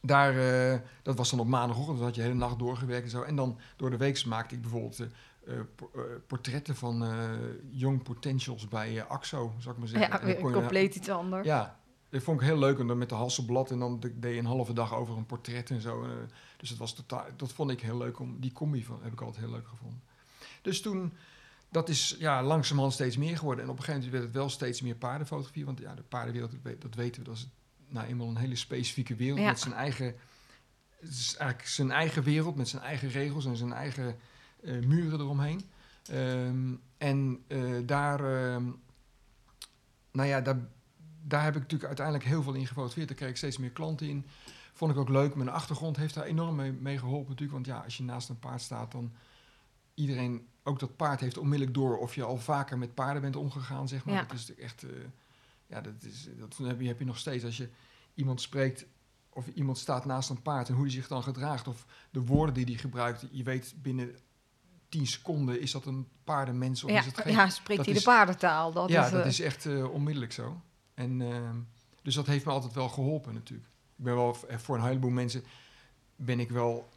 daar, 0.00 0.36
eh, 0.72 0.80
dat 1.02 1.16
was 1.16 1.30
dan 1.30 1.40
op 1.40 1.46
maandagochtend, 1.46 1.96
dan 1.96 2.06
had 2.06 2.14
je 2.14 2.20
de 2.20 2.26
hele 2.26 2.38
nacht 2.38 2.58
doorgewerkt 2.58 3.04
en 3.04 3.10
zo. 3.10 3.22
En 3.22 3.36
dan 3.36 3.58
door 3.76 3.90
de 3.90 3.96
week 3.96 4.24
maakte 4.24 4.54
ik 4.54 4.60
bijvoorbeeld 4.60 5.00
eh, 5.00 5.54
po- 5.74 5.90
portretten 6.26 6.76
van 6.76 7.04
young 7.70 8.02
potentials 8.02 8.68
bij 8.68 9.04
AXO, 9.04 9.52
zou 9.58 9.74
ik 9.74 9.80
maar 9.80 9.88
zeggen. 9.88 10.28
Ja, 10.28 10.40
compleet 10.52 10.94
iets 10.94 11.08
anders. 11.08 11.46
Ja, 11.46 11.78
dat 12.08 12.22
vond 12.22 12.40
ik 12.40 12.46
heel 12.46 12.58
leuk. 12.58 12.78
En 12.78 12.86
dan 12.86 12.98
met 12.98 13.08
de 13.08 13.14
Hasselblad 13.14 13.70
en 13.70 13.78
dan 13.78 14.00
de- 14.00 14.18
deed 14.18 14.32
je 14.32 14.38
een 14.38 14.46
halve 14.46 14.72
dag 14.72 14.94
over 14.94 15.16
een 15.16 15.26
portret 15.26 15.70
en 15.70 15.80
zo. 15.80 16.06
Dus 16.56 16.68
dat, 16.68 16.78
was 16.78 16.94
totaal, 16.94 17.24
dat 17.36 17.52
vond 17.52 17.70
ik 17.70 17.80
heel 17.80 17.96
leuk. 17.98 18.18
Om, 18.18 18.40
die 18.40 18.52
combi 18.52 18.84
van, 18.84 18.98
heb 19.02 19.12
ik 19.12 19.20
altijd 19.20 19.44
heel 19.44 19.54
leuk 19.54 19.68
gevonden. 19.68 20.02
Dus 20.62 20.80
toen, 20.80 21.12
dat 21.72 21.88
is 21.88 22.16
ja, 22.18 22.42
langzamerhand 22.42 22.94
steeds 22.94 23.16
meer 23.16 23.38
geworden. 23.38 23.64
En 23.64 23.70
op 23.70 23.76
een 23.78 23.84
gegeven 23.84 24.04
moment 24.04 24.20
werd 24.22 24.32
het 24.34 24.42
wel 24.42 24.50
steeds 24.50 24.80
meer 24.80 24.94
paardenfotografie. 24.94 25.64
Want 25.64 25.78
ja, 25.80 25.94
de 25.94 26.02
paardenwereld, 26.02 26.50
dat 26.50 26.60
we- 26.62 26.78
dat 26.78 26.94
weten 26.94 27.22
we, 27.22 27.28
dat 27.28 27.36
is 27.36 27.48
nou 27.88 28.06
eenmaal 28.06 28.28
een 28.28 28.36
hele 28.36 28.56
specifieke 28.56 29.14
wereld. 29.14 29.38
Ja. 29.40 29.46
Met 29.46 29.60
zijn 29.60 29.74
eigen, 29.74 30.06
het 31.00 31.10
is 31.10 31.36
eigenlijk 31.36 31.68
zijn 31.70 31.90
eigen 31.90 32.22
wereld, 32.22 32.56
met 32.56 32.68
zijn 32.68 32.82
eigen 32.82 33.08
regels 33.08 33.44
en 33.46 33.56
zijn 33.56 33.72
eigen 33.72 34.16
eh, 34.62 34.78
muren 34.78 35.20
eromheen. 35.20 35.60
Ehm, 36.10 36.74
en 36.98 37.44
eh, 37.46 37.60
daar, 37.86 38.20
ehm, 38.20 38.64
nou 40.12 40.28
ja, 40.28 40.40
daar, 40.40 40.58
daar 41.22 41.44
heb 41.44 41.54
ik 41.54 41.60
natuurlijk 41.60 41.88
uiteindelijk 41.88 42.26
heel 42.26 42.42
veel 42.42 42.54
in 42.54 42.60
gefotografeerd. 42.66 43.08
Daar 43.08 43.16
kreeg 43.16 43.28
ik 43.30 43.36
steeds 43.36 43.58
meer 43.58 43.70
klanten 43.70 44.08
in. 44.08 44.26
Vond 44.72 44.90
ik 44.92 44.96
ook 44.98 45.08
leuk. 45.08 45.34
Mijn 45.34 45.48
achtergrond 45.48 45.96
heeft 45.96 46.14
daar 46.14 46.24
enorm 46.24 46.54
mee, 46.56 46.72
mee 46.72 46.98
geholpen 46.98 47.28
natuurlijk. 47.28 47.52
Want 47.52 47.66
ja, 47.66 47.78
als 47.84 47.96
je 47.96 48.02
naast 48.02 48.28
een 48.28 48.38
paard 48.38 48.60
staat, 48.60 48.92
dan 48.92 49.12
iedereen, 49.94 50.48
ook 50.62 50.78
dat 50.78 50.96
paard 50.96 51.20
heeft 51.20 51.38
onmiddellijk 51.38 51.76
door 51.76 51.98
of 51.98 52.14
je 52.14 52.24
al 52.24 52.38
vaker 52.38 52.78
met 52.78 52.94
paarden 52.94 53.22
bent 53.22 53.36
omgegaan, 53.36 53.88
zeg 53.88 54.04
maar. 54.04 54.14
Ja. 54.14 54.22
Dat 54.22 54.36
is 54.36 54.54
echt, 54.54 54.82
eh, 54.82 54.90
ja, 55.66 55.80
dat, 55.80 55.94
is, 56.00 56.28
dat 56.38 56.56
heb, 56.56 56.80
je, 56.80 56.86
heb 56.86 56.98
je 56.98 57.04
nog 57.04 57.18
steeds 57.18 57.44
als 57.44 57.56
je 57.56 57.68
iemand 58.14 58.40
spreekt 58.40 58.86
of 59.28 59.46
iemand 59.54 59.78
staat 59.78 60.04
naast 60.04 60.30
een 60.30 60.42
paard 60.42 60.68
en 60.68 60.74
hoe 60.74 60.84
die 60.84 60.92
zich 60.92 61.08
dan 61.08 61.22
gedraagt 61.22 61.68
of 61.68 61.86
de 62.10 62.20
woorden 62.20 62.54
die 62.54 62.64
hij 62.64 62.74
gebruikt. 62.74 63.26
Je 63.30 63.42
weet 63.42 63.74
binnen 63.76 64.16
10 64.88 65.06
seconden 65.06 65.60
is 65.60 65.72
dat 65.72 65.86
een 65.86 66.08
paardenmens 66.24 66.84
of 66.84 66.90
Ja, 66.90 66.98
is 66.98 67.06
het 67.06 67.20
geen. 67.20 67.32
ja, 67.32 67.48
spreekt 67.48 67.84
hij 67.84 67.94
de 67.94 68.02
paardentaal? 68.02 68.72
Dat 68.72 68.88
ja, 68.88 69.04
is, 69.04 69.10
dat 69.10 69.20
eh, 69.20 69.26
is 69.26 69.40
echt 69.40 69.66
eh, 69.66 69.92
onmiddellijk 69.92 70.32
zo. 70.32 70.60
En, 70.94 71.20
ehm, 71.20 71.56
dus 72.02 72.14
dat 72.14 72.26
heeft 72.26 72.44
me 72.44 72.50
altijd 72.50 72.72
wel 72.72 72.88
geholpen 72.88 73.34
natuurlijk. 73.34 73.68
Ik 73.96 74.04
ben 74.04 74.14
wel 74.14 74.36
voor 74.48 74.76
een 74.76 74.84
heleboel 74.84 75.10
mensen 75.10 75.44
ben 76.16 76.40
ik 76.40 76.50
wel 76.50 76.88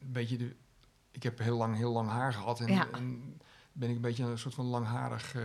een 0.00 0.12
beetje 0.12 0.36
de. 0.36 0.56
Ik 1.18 1.24
heb 1.24 1.38
heel 1.38 1.56
lang 1.56 1.76
heel 1.76 1.92
lang 1.92 2.08
haar 2.08 2.32
gehad 2.32 2.60
en, 2.60 2.72
Ja. 2.72 2.88
en 2.92 3.36
ben 3.72 3.88
ik 3.88 3.94
een 3.96 4.00
beetje 4.02 4.24
een 4.24 4.38
soort 4.38 4.54
van 4.54 4.64
langharig, 4.66 5.34
eh, 5.34 5.42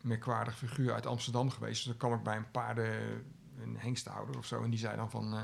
merkwaardig 0.00 0.58
figuur 0.58 0.92
uit 0.92 1.06
Amsterdam 1.06 1.50
geweest. 1.50 1.74
Dus 1.76 1.84
dan 1.84 1.96
kwam 1.96 2.12
ik 2.12 2.22
bij 2.22 2.36
een 2.36 2.50
paarden, 2.50 2.92
een 3.58 3.76
hengstenhouder 3.78 4.38
of 4.38 4.46
zo 4.46 4.62
en 4.62 4.70
die 4.70 4.78
zei 4.78 4.96
dan 4.96 5.10
van, 5.10 5.34
eh, 5.34 5.40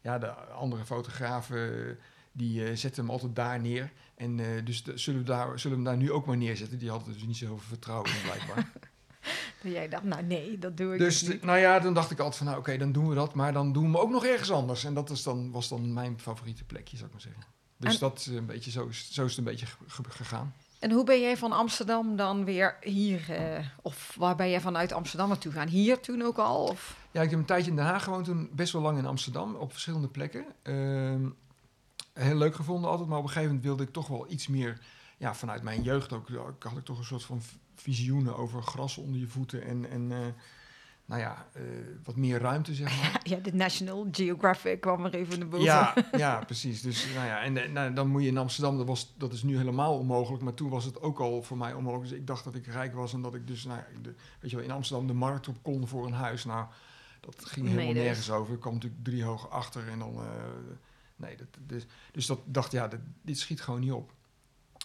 ja, 0.00 0.18
de 0.18 0.30
andere 0.34 0.84
fotografen 0.84 1.88
eh, 1.88 1.94
die 2.32 2.64
eh, 2.68 2.76
zetten 2.76 3.02
hem 3.02 3.10
altijd 3.12 3.36
daar 3.36 3.60
neer. 3.60 3.92
En 4.14 4.36
dus 4.64 4.82
de- 4.84 4.98
zullen, 4.98 5.20
we 5.20 5.26
daar, 5.26 5.58
zullen 5.58 5.78
we 5.78 5.82
hem 5.84 5.92
daar 5.92 6.02
nu 6.06 6.12
ook 6.12 6.26
maar 6.26 6.36
neerzetten? 6.36 6.78
Die 6.78 6.90
hadden 6.90 7.12
dus 7.12 7.22
niet 7.22 7.36
zo 7.36 7.44
heel 7.46 7.58
veel 7.58 7.68
vertrouwen 7.68 8.10
in 8.10 8.22
blijkbaar. 8.22 8.70
dat 9.62 9.72
jij 9.72 9.88
dacht, 9.88 10.04
nou 10.04 10.22
nee, 10.22 10.58
dat 10.58 10.76
doe 10.76 10.92
ik 10.92 10.98
Dus 10.98 11.18
dus 11.20 11.28
niet. 11.28 11.42
nou 11.42 11.58
ja, 11.58 11.78
dan 11.80 11.94
dacht 11.94 12.10
ik 12.10 12.18
altijd 12.18 12.36
van, 12.36 12.46
nou 12.46 12.58
oké, 12.58 12.76
dan 12.76 12.92
doen 12.92 13.08
we 13.08 13.14
dat. 13.14 13.34
Maar 13.34 13.52
dan 13.52 13.72
doen 13.72 13.92
we 13.92 13.98
ook 13.98 14.10
nog 14.10 14.24
ergens 14.24 14.50
anders. 14.50 14.84
En 14.84 14.94
dat 14.94 15.10
is 15.10 15.22
dan, 15.22 15.50
was 15.50 15.68
dan 15.68 15.92
mijn 15.92 16.20
favoriete 16.20 16.64
plekje, 16.64 16.96
zou 16.96 17.06
ik 17.08 17.12
maar 17.12 17.22
zeggen. 17.22 17.42
Dus 17.80 17.94
En- 17.94 18.00
dat 18.00 18.18
is 18.18 18.26
een 18.26 18.46
beetje, 18.46 18.70
zo 18.70 18.86
is, 18.86 19.08
zo 19.12 19.24
is 19.24 19.30
het 19.30 19.38
een 19.38 19.44
beetje 19.52 19.66
ge- 19.66 19.76
ge- 19.86 20.02
gegaan. 20.10 20.54
En 20.78 20.90
hoe 20.92 21.04
ben 21.04 21.20
jij 21.20 21.36
van 21.36 21.52
Amsterdam 21.52 22.16
dan 22.16 22.44
weer 22.44 22.76
hier, 22.80 23.30
eh, 23.30 23.66
of 23.82 24.14
waar 24.18 24.36
ben 24.36 24.50
jij 24.50 24.60
vanuit 24.60 24.92
Amsterdam 24.92 25.28
naartoe 25.28 25.52
gaan? 25.52 25.68
Hier 25.68 26.00
toen 26.00 26.22
ook 26.22 26.36
al? 26.38 26.64
Of? 26.64 26.96
Ja, 27.10 27.22
ik 27.22 27.30
heb 27.30 27.38
een 27.38 27.44
tijdje 27.44 27.70
in 27.70 27.76
Den 27.76 27.84
Haag 27.84 28.04
gewoond, 28.04 28.24
toen 28.24 28.50
best 28.52 28.72
wel 28.72 28.82
lang 28.82 28.98
in 28.98 29.06
Amsterdam, 29.06 29.54
op 29.54 29.70
verschillende 29.72 30.08
plekken. 30.08 30.44
Ehm, 30.62 31.28
heel 32.12 32.36
leuk 32.36 32.54
gevonden 32.54 32.90
altijd, 32.90 33.08
maar 33.08 33.18
op 33.18 33.24
een 33.24 33.28
gegeven 33.30 33.48
moment 33.48 33.66
wilde 33.66 33.82
ik 33.82 33.92
toch 33.92 34.06
wel 34.06 34.26
iets 34.30 34.46
meer, 34.46 34.78
ja, 35.18 35.34
vanuit 35.34 35.62
mijn 35.62 35.82
jeugd 35.82 36.12
ook, 36.12 36.28
had 36.58 36.76
ik 36.76 36.84
toch 36.84 36.98
een 36.98 37.04
soort 37.04 37.24
van 37.24 37.42
visioenen 37.74 38.36
over 38.36 38.62
gras 38.62 38.96
onder 38.96 39.20
je 39.20 39.28
voeten 39.28 39.62
en, 39.64 39.90
en 39.90 40.12
eh, 40.12 40.18
nou 41.10 41.22
ja, 41.22 41.46
eh, 41.52 41.62
wat 42.04 42.16
meer 42.16 42.40
ruimte, 42.40 42.74
zeg 42.74 43.00
maar. 43.00 43.20
Ja, 43.32 43.36
de 43.36 43.54
National 43.54 44.08
Geographic 44.10 44.80
kwam 44.80 45.04
er 45.04 45.14
even 45.14 45.38
naar 45.38 45.48
boven. 45.48 45.64
Ja, 45.64 45.94
ja, 46.16 46.44
precies. 46.44 46.82
Dus 46.82 47.06
nou 47.14 47.26
ja, 47.26 47.42
en 47.42 47.56
eh, 47.56 47.70
nou, 47.70 47.92
dan 47.92 48.08
moet 48.08 48.22
je 48.22 48.28
in 48.28 48.38
Amsterdam, 48.38 48.76
dat, 48.76 48.86
was, 48.86 49.14
dat 49.16 49.32
is 49.32 49.42
nu 49.42 49.56
helemaal 49.56 49.98
onmogelijk, 49.98 50.42
maar 50.42 50.54
toen 50.54 50.68
was 50.68 50.84
het 50.84 51.00
ook 51.02 51.20
al 51.20 51.42
voor 51.42 51.56
mij 51.56 51.74
onmogelijk. 51.74 52.08
Dus 52.08 52.18
ik 52.18 52.26
dacht 52.26 52.44
dat 52.44 52.54
ik 52.54 52.66
rijk 52.66 52.94
was 52.94 53.12
en 53.12 53.22
dat 53.22 53.34
ik 53.34 53.46
dus, 53.46 53.64
nou, 53.64 53.78
ja, 53.78 54.00
de, 54.02 54.14
weet 54.40 54.50
je 54.50 54.56
wel, 54.56 54.64
in 54.64 54.70
Amsterdam 54.70 55.06
de 55.06 55.12
markt 55.12 55.48
op 55.48 55.62
kon 55.62 55.88
voor 55.88 56.06
een 56.06 56.12
huis. 56.12 56.44
Nou, 56.44 56.66
dat 57.20 57.44
ging 57.44 57.66
Nee, 57.66 57.74
helemaal 57.74 57.94
dus. 57.94 58.02
nergens 58.02 58.30
over. 58.30 58.54
Ik 58.54 58.60
kwam 58.60 58.74
natuurlijk 58.74 59.04
drie 59.04 59.24
hoog 59.24 59.50
achter 59.50 59.88
en 59.88 59.98
dan, 59.98 60.14
eh, 60.14 60.24
nee, 61.16 61.36
dat, 61.36 61.46
dus, 61.66 61.86
dus 62.12 62.26
dat 62.26 62.40
dacht, 62.44 62.72
ja, 62.72 62.88
dat, 62.88 63.00
dit 63.22 63.38
schiet 63.38 63.60
gewoon 63.60 63.80
niet 63.80 63.92
op. 63.92 64.12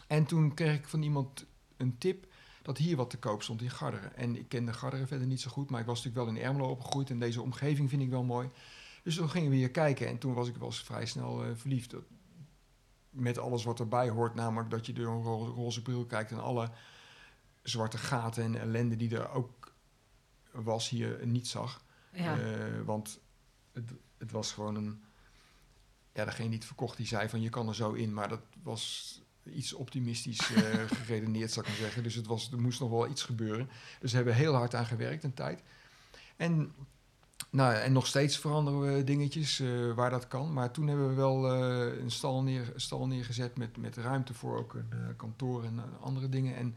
En 0.08 0.25
toen 0.25 0.53
kreeg 0.53 0.75
ik 0.75 0.88
van 0.88 1.01
iemand 1.01 1.46
een 1.77 1.98
tip 1.98 2.27
dat 2.65 2.77
hier 2.77 2.95
wat 2.95 3.10
te 3.10 3.17
koop 3.17 3.43
stond 3.43 3.62
in 3.62 3.69
Garderen. 3.69 4.15
En 4.15 4.36
ik 4.36 4.50
kende 4.50 4.74
Garderen 4.74 5.07
verder 5.07 5.27
niet 5.27 5.41
zo 5.41 5.50
goed, 5.50 5.69
maar 5.69 5.79
ik 5.79 5.86
was 5.86 6.03
natuurlijk 6.03 6.25
wel 6.25 6.36
in 6.36 6.48
Ermelo 6.48 6.69
opgegroeid 6.69 7.10
en 7.10 7.19
deze 7.19 7.41
omgeving 7.41 7.89
vind 7.89 8.01
ik 8.01 8.10
wel 8.10 8.24
mooi. 8.24 8.50
Dus 9.03 9.15
toen 9.15 9.29
gingen 9.29 9.50
we 9.50 9.55
hier 9.55 9.72
kijken 9.72 10.07
en 10.07 10.17
toen 10.17 10.34
was 10.34 10.48
ik 10.48 10.55
wel 10.55 10.67
eens 10.67 10.84
vrij 10.84 11.05
snel 11.05 11.43
eh, 11.43 11.50
verliefd. 11.55 11.95
Met 13.10 13.38
alles 13.38 13.63
wat 13.63 13.79
erbij 13.79 14.10
hoort, 14.10 14.36
namelijk 14.36 14.69
dat 14.69 14.86
je 14.86 14.93
door 14.93 15.15
een 15.15 15.24
ro- 15.24 15.53
roze 15.53 15.81
bril 15.81 16.05
kijkt 16.05 16.31
en 16.31 16.41
alle 16.41 16.72
zwarte 17.63 17.98
gaten 17.98 18.43
en 18.43 18.55
ellende 18.55 18.95
die 18.95 19.15
er 19.17 19.29
ook 19.29 19.74
was 20.51 20.89
hier 20.89 21.27
niet 21.27 21.48
zag. 21.48 21.84
Ja. 22.12 22.39
Eh, 22.39 22.81
want 22.86 23.19
het, 23.72 23.93
het 24.17 24.31
was 24.31 24.51
gewoon 24.51 24.75
een... 24.75 25.03
Ja, 26.13 26.25
degene 26.25 26.50
die 26.50 26.57
het 26.57 26.67
verkocht, 26.67 26.98
die 26.98 27.07
zei 27.07 27.29
van 27.29 27.41
je 27.41 27.50
kan 27.50 27.67
er 27.67 27.75
zo 27.75 27.91
in. 27.91 28.13
Maar 28.13 28.29
dat 28.29 28.41
was 28.63 29.22
iets 29.53 29.73
optimistisch 29.73 30.53
eh, 30.53 30.63
geredeneerd, 31.03 31.51
zou 31.51 31.65
ik 31.65 31.71
maar 31.71 31.81
zeggen. 31.81 32.03
Dus 32.03 32.15
het 32.15 32.27
was, 32.27 32.51
er 32.51 32.61
moest 32.61 32.79
nog 32.79 32.89
wel 32.89 33.07
iets 33.07 33.23
gebeuren. 33.23 33.69
Dus 33.99 34.11
we 34.11 34.17
hebben 34.17 34.35
heel 34.35 34.53
hard 34.53 34.75
aan 34.75 34.85
gewerkt 34.85 35.23
een 35.23 35.33
tijd. 35.33 35.61
En, 36.35 36.73
nou, 37.49 37.73
en 37.73 37.91
nog 37.91 38.07
steeds 38.07 38.37
veranderen 38.37 38.96
we 38.96 39.03
dingetjes 39.03 39.59
eh, 39.59 39.93
waar 39.93 40.09
dat 40.09 40.27
kan. 40.27 40.53
Maar 40.53 40.72
toen 40.72 40.87
hebben 40.87 41.09
we 41.09 41.15
wel 41.15 41.53
eh, 41.53 42.01
een 42.01 42.11
stal, 42.11 42.43
neer, 42.43 42.74
stal 42.75 43.07
neergezet 43.07 43.57
met, 43.57 43.77
met 43.77 43.98
ruimte 43.98 44.33
voor 44.33 44.57
ook 44.57 44.74
een 44.74 45.15
kantoor 45.15 45.63
en 45.63 46.00
andere 46.01 46.29
dingen. 46.29 46.55
En 46.55 46.75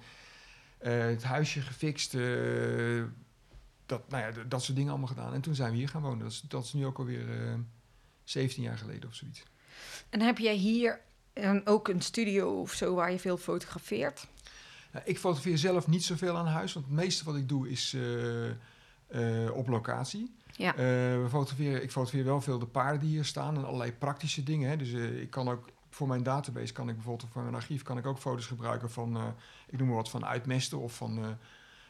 het 1.10 1.22
huisje 1.22 1.60
gefixt. 1.60 2.12
dat, 3.86 4.08
nou 4.08 4.22
ja, 4.22 4.44
dat 4.48 4.62
soort 4.62 4.76
dingen 4.76 4.90
allemaal 4.90 5.08
gedaan. 5.08 5.34
En 5.34 5.40
toen 5.40 5.54
zijn 5.54 5.70
we 5.70 5.76
hier 5.76 5.88
gaan 5.88 6.02
wonen. 6.02 6.18
Dat 6.18 6.30
is, 6.30 6.40
dat 6.40 6.64
is 6.64 6.72
nu 6.72 6.86
ook 6.86 6.98
alweer 6.98 7.30
eh 7.30 7.54
17 8.28 8.62
jaar 8.62 8.78
geleden 8.78 9.08
of 9.08 9.14
zoiets. 9.14 9.42
En 10.10 10.20
heb 10.20 10.38
jij 10.38 10.54
hier 10.54 11.00
eh, 11.38 11.56
ook 11.64 11.88
een 11.88 12.02
studio 12.02 12.60
of 12.60 12.72
zo 12.72 12.94
waar 12.94 13.12
je 13.12 13.18
veel 13.18 13.36
fotografeert? 13.36 14.26
Nou, 14.92 15.04
ik 15.06 15.18
fotografeer 15.18 15.58
zelf 15.58 15.86
niet 15.86 16.04
zoveel 16.04 16.36
aan 16.36 16.46
huis, 16.46 16.72
want 16.72 16.86
het 16.86 16.94
meeste 16.94 17.24
wat 17.24 17.36
ik 17.36 17.48
doe 17.48 17.70
is 17.70 17.94
eh, 17.94 18.48
eh, 19.06 19.56
op 19.56 19.68
locatie. 19.68 20.34
Ja. 20.56 20.72
Eh, 20.72 20.76
we 21.22 21.26
fotograferen, 21.28 21.82
ik 21.82 21.90
fotografeer 21.90 22.24
wel 22.24 22.40
veel 22.40 22.58
de 22.58 22.66
paarden 22.66 23.00
die 23.00 23.08
hier 23.08 23.24
staan 23.24 23.56
en 23.56 23.64
allerlei 23.64 23.92
praktische 23.92 24.42
dingen. 24.42 24.68
Hè. 24.68 24.76
Dus 24.76 24.92
ik 24.92 25.30
kan 25.30 25.48
ook 25.48 25.68
voor 25.90 26.08
mijn 26.08 26.22
database 26.22 26.72
kan 26.72 26.88
ik 26.88 26.94
bijvoorbeeld 26.94 27.30
voor 27.32 27.42
mijn 27.42 27.54
archief 27.54 27.82
kan 27.82 27.98
ik 27.98 28.06
ook 28.06 28.18
foto's 28.18 28.46
gebruiken 28.46 28.90
van, 28.90 29.34
ik 29.68 29.78
noem 29.78 29.86
maar 29.86 29.96
wat 29.96 30.10
van 30.10 30.24
uitmesten 30.24 30.78
of 30.78 30.96
van, 30.96 31.36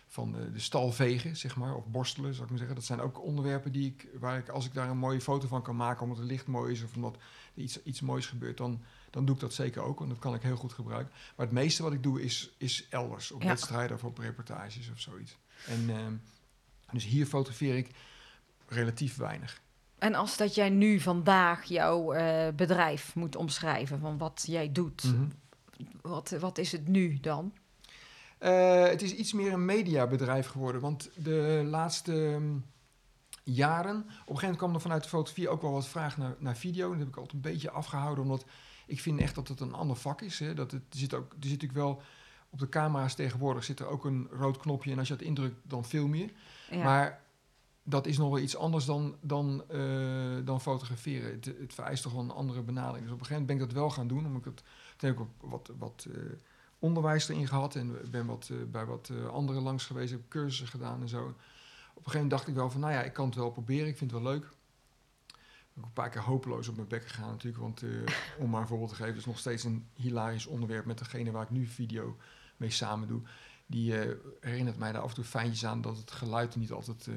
van 0.07 0.33
de, 0.33 0.53
de 0.53 0.59
stalvegen, 0.59 1.37
zeg 1.37 1.57
maar, 1.57 1.75
of 1.75 1.87
borstelen, 1.87 2.33
zou 2.33 2.45
ik 2.45 2.51
maar 2.51 2.59
zeggen. 2.59 2.77
Dat 2.77 2.85
zijn 2.85 3.01
ook 3.01 3.23
onderwerpen 3.23 3.73
die 3.73 3.87
ik, 3.87 4.09
waar 4.19 4.39
ik, 4.39 4.49
als 4.49 4.67
ik 4.67 4.75
daar 4.75 4.91
een 4.91 4.99
mooie 4.99 5.21
foto 5.21 5.49
van 5.49 5.63
kan 5.63 5.77
maken, 5.77 6.03
omdat 6.03 6.19
het 6.19 6.27
licht 6.27 6.47
mooi 6.47 6.73
is 6.73 6.83
of 6.83 6.95
omdat 6.95 7.15
er 7.15 7.63
iets, 7.63 7.83
iets 7.83 8.01
moois 8.01 8.27
gebeurt, 8.27 8.57
dan, 8.57 8.81
dan 9.11 9.25
doe 9.25 9.35
ik 9.35 9.41
dat 9.41 9.55
zeker 9.55 9.83
ook, 9.83 9.99
want 9.99 10.11
dat 10.11 10.19
kan 10.19 10.35
ik 10.35 10.43
heel 10.43 10.57
goed 10.57 10.73
gebruiken. 10.73 11.13
Maar 11.37 11.47
het 11.47 11.55
meeste 11.55 11.83
wat 11.83 11.93
ik 11.93 12.03
doe 12.03 12.23
is, 12.23 12.51
is 12.59 12.87
elders, 12.91 13.31
op 13.33 13.43
Ja. 13.43 13.49
wedstrijden 13.49 13.97
of 13.97 14.05
op 14.05 14.19
reportages 14.19 14.91
of 14.91 15.01
zoiets. 15.01 15.37
En 15.67 15.91
ehm, 15.91 16.13
dus 16.93 17.05
hier 17.05 17.27
fotografeer 17.27 17.77
ik 17.77 17.91
relatief 18.67 19.17
weinig. 19.17 19.61
En 19.99 20.15
als 20.15 20.37
dat 20.37 20.55
jij 20.55 20.71
nu 20.71 21.01
vandaag 21.01 21.65
jouw 21.65 22.13
eh, 22.13 22.55
bedrijf 22.55 23.15
moet 23.15 23.37
omschrijven 23.37 23.99
van 24.01 24.19
wat 24.19 24.45
jij 24.47 24.73
doet, 24.73 25.03
Mhm. 25.05 25.25
wat, 26.03 26.31
wat 26.41 26.59
is 26.59 26.73
het 26.73 26.89
nu 26.89 27.19
dan? 27.21 27.53
Eh, 28.39 28.83
het 28.85 29.03
is 29.03 29.13
iets 29.15 29.33
meer 29.33 29.53
een 29.53 29.65
mediabedrijf 29.65 30.47
geworden. 30.47 30.81
Want 30.81 31.11
de 31.15 31.63
laatste 31.67 32.27
ehm, 32.35 32.57
jaren... 33.43 33.97
Op 33.97 34.05
een 34.07 34.11
gegeven 34.11 34.41
moment 34.41 34.57
kwam 34.57 34.75
er 34.75 34.81
vanuit 34.81 35.03
de 35.03 35.09
fotografie 35.09 35.49
ook 35.49 35.63
wel 35.63 35.73
wat 35.73 35.89
vraag 35.89 36.17
naar, 36.17 36.35
naar 36.39 36.57
video. 36.57 36.89
Dat 36.91 36.99
heb 36.99 37.09
ik 37.09 37.17
altijd 37.17 37.35
een 37.35 37.41
beetje 37.41 37.71
afgehouden. 37.71 38.25
Omdat 38.25 38.45
ik 38.89 39.01
vind 39.01 39.21
echt 39.21 39.35
dat 39.35 39.49
het 39.49 39.61
een 39.61 39.75
ander 39.75 39.97
vak 39.97 40.23
is. 40.23 40.39
Hè. 40.39 40.55
Dat 40.55 40.71
het, 40.71 40.83
er, 40.91 40.99
zit 40.99 41.15
ook, 41.15 41.31
er 41.33 41.49
zit 41.49 41.61
natuurlijk 41.61 41.81
wel... 41.81 42.03
Op 42.51 42.59
de 42.59 42.69
camera's 42.69 43.15
tegenwoordig 43.15 43.65
zit 43.65 43.81
er 43.81 43.87
ook 43.87 44.05
een 44.05 44.29
rood 44.31 44.57
knopje. 44.57 44.91
En 44.91 44.99
als 44.99 45.09
je 45.09 45.17
dat 45.17 45.27
indrukt, 45.27 45.57
dan 45.63 45.85
film 45.85 46.15
je. 46.15 46.29
Ja. 46.71 46.83
Maar 46.83 47.23
dat 47.83 48.07
is 48.07 48.19
nog 48.19 48.29
wel 48.29 48.39
iets 48.39 48.57
anders 48.57 48.85
dan, 48.85 49.17
dan, 49.21 49.65
eh, 49.69 50.37
dan 50.45 50.61
fotograferen. 50.61 51.31
Het, 51.31 51.45
het 51.45 51.75
vereist 51.75 52.03
toch 52.03 52.13
wel 52.13 52.23
een 52.23 52.31
andere 52.31 52.63
benadering. 52.63 53.05
Dus 53.05 53.13
op 53.13 53.21
een 53.21 53.27
gegeven 53.27 53.47
moment 53.47 53.47
ben 53.47 53.57
ik 53.57 53.73
dat 53.73 53.83
wel 53.83 53.91
gaan 53.91 54.09
doen. 54.09 54.27
Omdat 54.27 54.41
ik 54.41 54.45
het, 54.45 54.63
toen 54.97 55.09
heb 55.09 55.19
ik 55.19 55.21
ook 55.21 55.51
wat, 55.51 55.71
wat 55.79 56.07
eh, 56.11 56.21
onderwijs 56.79 57.29
erin 57.29 57.49
gehad. 57.49 57.75
En 57.75 57.91
ik 58.05 58.11
ben 58.11 58.27
wat, 58.27 58.49
eh, 58.51 58.57
bij 58.71 58.85
wat 58.85 59.13
anderen 59.31 59.63
langs 59.63 59.87
geweest. 59.87 60.13
Heb 60.13 60.29
cursussen 60.29 60.69
gedaan 60.69 61.01
en 61.01 61.09
zo. 61.09 61.19
Op 61.19 61.27
een 61.27 61.35
gegeven 61.95 62.13
moment 62.13 62.31
dacht 62.31 62.49
ik 62.49 62.55
wel 62.55 62.71
van... 62.71 62.81
Nou 62.81 62.93
ja, 62.93 63.03
ik 63.03 63.13
kan 63.13 63.27
het 63.27 63.35
wel 63.35 63.51
proberen. 63.51 63.89
Ik 63.89 63.97
vind 63.97 64.11
het 64.11 64.23
wel 64.23 64.33
leuk. 64.33 64.49
Ook 65.79 65.85
een 65.85 65.93
paar 65.93 66.11
keer 66.11 66.23
hopeloos 66.23 66.69
op 66.69 66.77
mijn 66.77 66.89
bek 66.89 67.07
gegaan 67.07 67.31
natuurlijk. 67.31 67.63
Want 67.63 67.83
eh, 67.83 67.91
om 68.43 68.51
maar 68.51 68.61
een 68.61 68.67
voorbeeld 68.67 68.91
te 68.91 68.97
geven... 68.97 69.17
is 69.17 69.27
nog 69.27 69.39
steeds 69.39 69.65
een 69.65 69.87
hilarisch 69.95 70.47
onderwerp... 70.47 70.85
met 70.85 70.99
degene 70.99 71.31
waar 71.31 71.43
ik 71.43 71.51
nu 71.51 71.67
video 71.67 72.17
mee 72.57 72.71
samen 72.71 73.09
doe. 73.09 73.21
Die 73.67 73.99
eh, 73.99 74.17
herinnert 74.41 74.79
mij 74.79 74.93
daar 74.93 75.03
af 75.03 75.09
en 75.09 75.15
toe 75.15 75.25
fijntjes 75.25 75.67
aan... 75.67 75.81
dat 75.81 75.97
het 75.97 76.11
geluid 76.11 76.57
niet 76.57 76.73
altijd... 76.73 77.07
eh, 77.07 77.15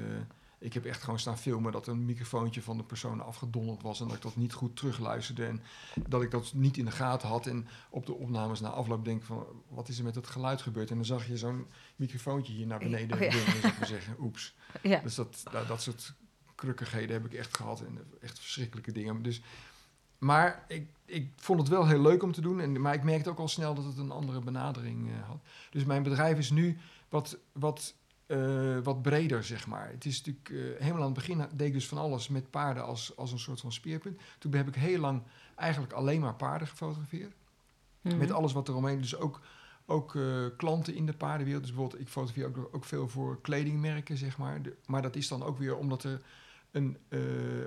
ik 0.62 0.72
heb 0.72 0.84
echt 0.84 1.02
gewoon 1.02 1.18
staan 1.18 1.38
filmen 1.38 1.72
dat 1.72 1.86
een 1.86 2.04
microfoontje 2.04 2.62
van 2.62 2.76
de 2.76 2.82
persoon 2.82 3.20
afgedonderd 3.20 3.82
was 3.82 4.00
en 4.00 4.06
dat 4.06 4.16
ik 4.16 4.22
dat 4.22 4.36
niet 4.36 4.52
goed 4.52 4.76
terugluisterde 4.76 5.44
en 5.44 5.62
dat 6.08 6.22
ik 6.22 6.30
dat 6.30 6.52
niet 6.54 6.76
in 6.76 6.84
de 6.84 6.90
gaten 6.90 7.28
had 7.28 7.46
en 7.46 7.66
op 7.90 8.06
de 8.06 8.14
opnames 8.14 8.60
na 8.60 8.68
afloop 8.68 9.04
denk 9.04 9.22
van 9.22 9.46
wat 9.68 9.88
is 9.88 9.98
er 9.98 10.04
met 10.04 10.14
het 10.14 10.26
geluid 10.26 10.62
gebeurd 10.62 10.90
en 10.90 10.96
dan 10.96 11.04
zag 11.04 11.26
je 11.26 11.36
zo'n 11.36 11.66
microfoontje 11.96 12.52
hier 12.52 12.66
naar 12.66 12.78
beneden 12.78 13.16
Oh 13.16 13.22
ja. 13.22 13.30
dingen, 13.30 13.60
zou 13.60 13.72
ik 13.72 13.78
maar 13.78 13.88
zeggen, 13.88 14.16
oeps. 14.20 14.54
ja. 14.82 15.00
Dus 15.00 15.14
dat, 15.14 15.42
dat, 15.50 15.68
dat 15.68 15.82
soort 15.82 16.14
krukkigheden 16.62 17.12
heb 17.12 17.24
ik 17.24 17.34
echt 17.38 17.56
gehad 17.56 17.80
en 17.80 17.98
echt 18.20 18.38
verschrikkelijke 18.38 18.92
dingen. 18.92 19.22
Dus, 19.22 19.42
maar 20.18 20.64
ik, 20.68 20.86
ik 21.04 21.30
vond 21.36 21.58
het 21.60 21.68
wel 21.68 21.86
heel 21.86 22.00
leuk 22.00 22.22
om 22.22 22.32
te 22.32 22.40
doen, 22.40 22.60
en, 22.60 22.80
maar 22.80 22.94
ik 22.94 23.02
merkte 23.02 23.30
ook 23.30 23.38
al 23.38 23.48
snel 23.48 23.74
dat 23.74 23.84
het 23.84 23.98
een 23.98 24.10
andere 24.10 24.40
benadering 24.40 25.10
eh, 25.10 25.28
had. 25.28 25.40
Dus 25.70 25.84
mijn 25.84 26.02
bedrijf 26.02 26.38
is 26.38 26.50
nu 26.50 26.78
wat, 27.08 27.38
wat, 27.52 27.94
eh, 28.26 28.78
wat 28.82 29.02
breder, 29.02 29.44
zeg 29.44 29.66
maar. 29.66 29.88
Het 29.88 30.04
is 30.04 30.22
natuurlijk, 30.22 30.48
eh, 30.50 30.80
helemaal 30.80 31.00
aan 31.00 31.14
het 31.14 31.26
begin 31.26 31.46
deed 31.54 31.66
ik 31.66 31.72
dus 31.72 31.88
van 31.88 31.98
alles 31.98 32.28
met 32.28 32.50
paarden 32.50 32.84
als, 32.84 33.16
als 33.16 33.32
een 33.32 33.38
soort 33.38 33.60
van 33.60 33.72
speerpunt. 33.72 34.20
Toen 34.38 34.54
heb 34.54 34.68
ik 34.68 34.74
heel 34.74 34.98
lang 35.00 35.22
eigenlijk 35.54 35.92
alleen 35.92 36.20
maar 36.20 36.34
paarden 36.34 36.68
gefotografeerd. 36.68 37.34
Mhm. 38.00 38.18
Met 38.18 38.30
alles 38.30 38.52
wat 38.52 38.68
eromheen. 38.68 39.00
Dus 39.00 39.16
ook 39.16 39.40
ook 39.86 40.18
klanten 40.56 40.94
in 40.94 41.06
de 41.06 41.12
paardenwereld. 41.12 41.62
Dus 41.62 41.72
bijvoorbeeld, 41.72 42.02
ik 42.02 42.08
fotografeer 42.08 42.46
ook, 42.46 42.74
ook 42.74 42.84
veel 42.84 43.08
voor 43.08 43.40
kledingmerken, 43.40 44.16
zeg 44.16 44.38
maar. 44.38 44.62
De- 44.62 44.76
maar 44.86 45.02
dat 45.02 45.16
is 45.16 45.28
dan 45.28 45.42
ook 45.42 45.58
weer 45.58 45.76
omdat 45.76 46.04
er 46.04 46.20
een, 46.72 46.98
eh, 47.08 47.20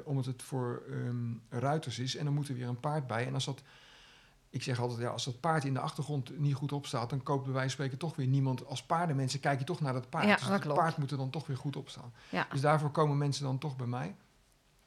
omdat 0.03 0.25
het 0.25 0.43
voor 0.43 0.83
ehm, 0.89 1.33
ruiters 1.49 1.99
is. 1.99 2.15
En 2.15 2.25
dan 2.25 2.33
moet 2.33 2.47
er 2.47 2.55
weer 2.55 2.67
een 2.67 2.79
paard 2.79 3.07
bij. 3.07 3.27
En 3.27 3.33
als 3.33 3.45
dat, 3.45 3.61
ik 4.49 4.63
zeg 4.63 4.79
altijd, 4.79 4.99
ja, 4.99 5.09
als 5.09 5.25
dat 5.25 5.39
paard 5.39 5.63
in 5.63 5.73
de 5.73 5.79
achtergrond 5.79 6.39
niet 6.39 6.53
goed 6.53 6.71
opstaat, 6.71 7.09
dan 7.09 7.23
koopt 7.23 7.43
bij 7.43 7.53
wijze 7.53 7.75
van 7.75 7.75
spreken 7.75 7.97
toch 7.97 8.15
weer 8.15 8.27
niemand. 8.27 8.65
Als 8.65 8.83
paardenmensen 8.83 9.39
kijk 9.39 9.59
je 9.59 9.65
toch 9.65 9.81
naar 9.81 9.93
dat 9.93 10.09
paard. 10.09 10.25
Ja, 10.25 10.35
dus 10.35 10.47
dat 10.47 10.59
klopt. 10.59 10.79
paard 10.79 10.97
moet 10.97 11.11
er 11.11 11.17
dan 11.17 11.29
toch 11.29 11.47
weer 11.47 11.57
goed 11.57 11.75
op 11.75 11.89
staan. 11.89 12.13
Ja. 12.29 12.47
Dus 12.51 12.61
daarvoor 12.61 12.91
komen 12.91 13.17
mensen 13.17 13.43
dan 13.43 13.57
toch 13.57 13.75
bij 13.75 13.87
mij. 13.87 14.15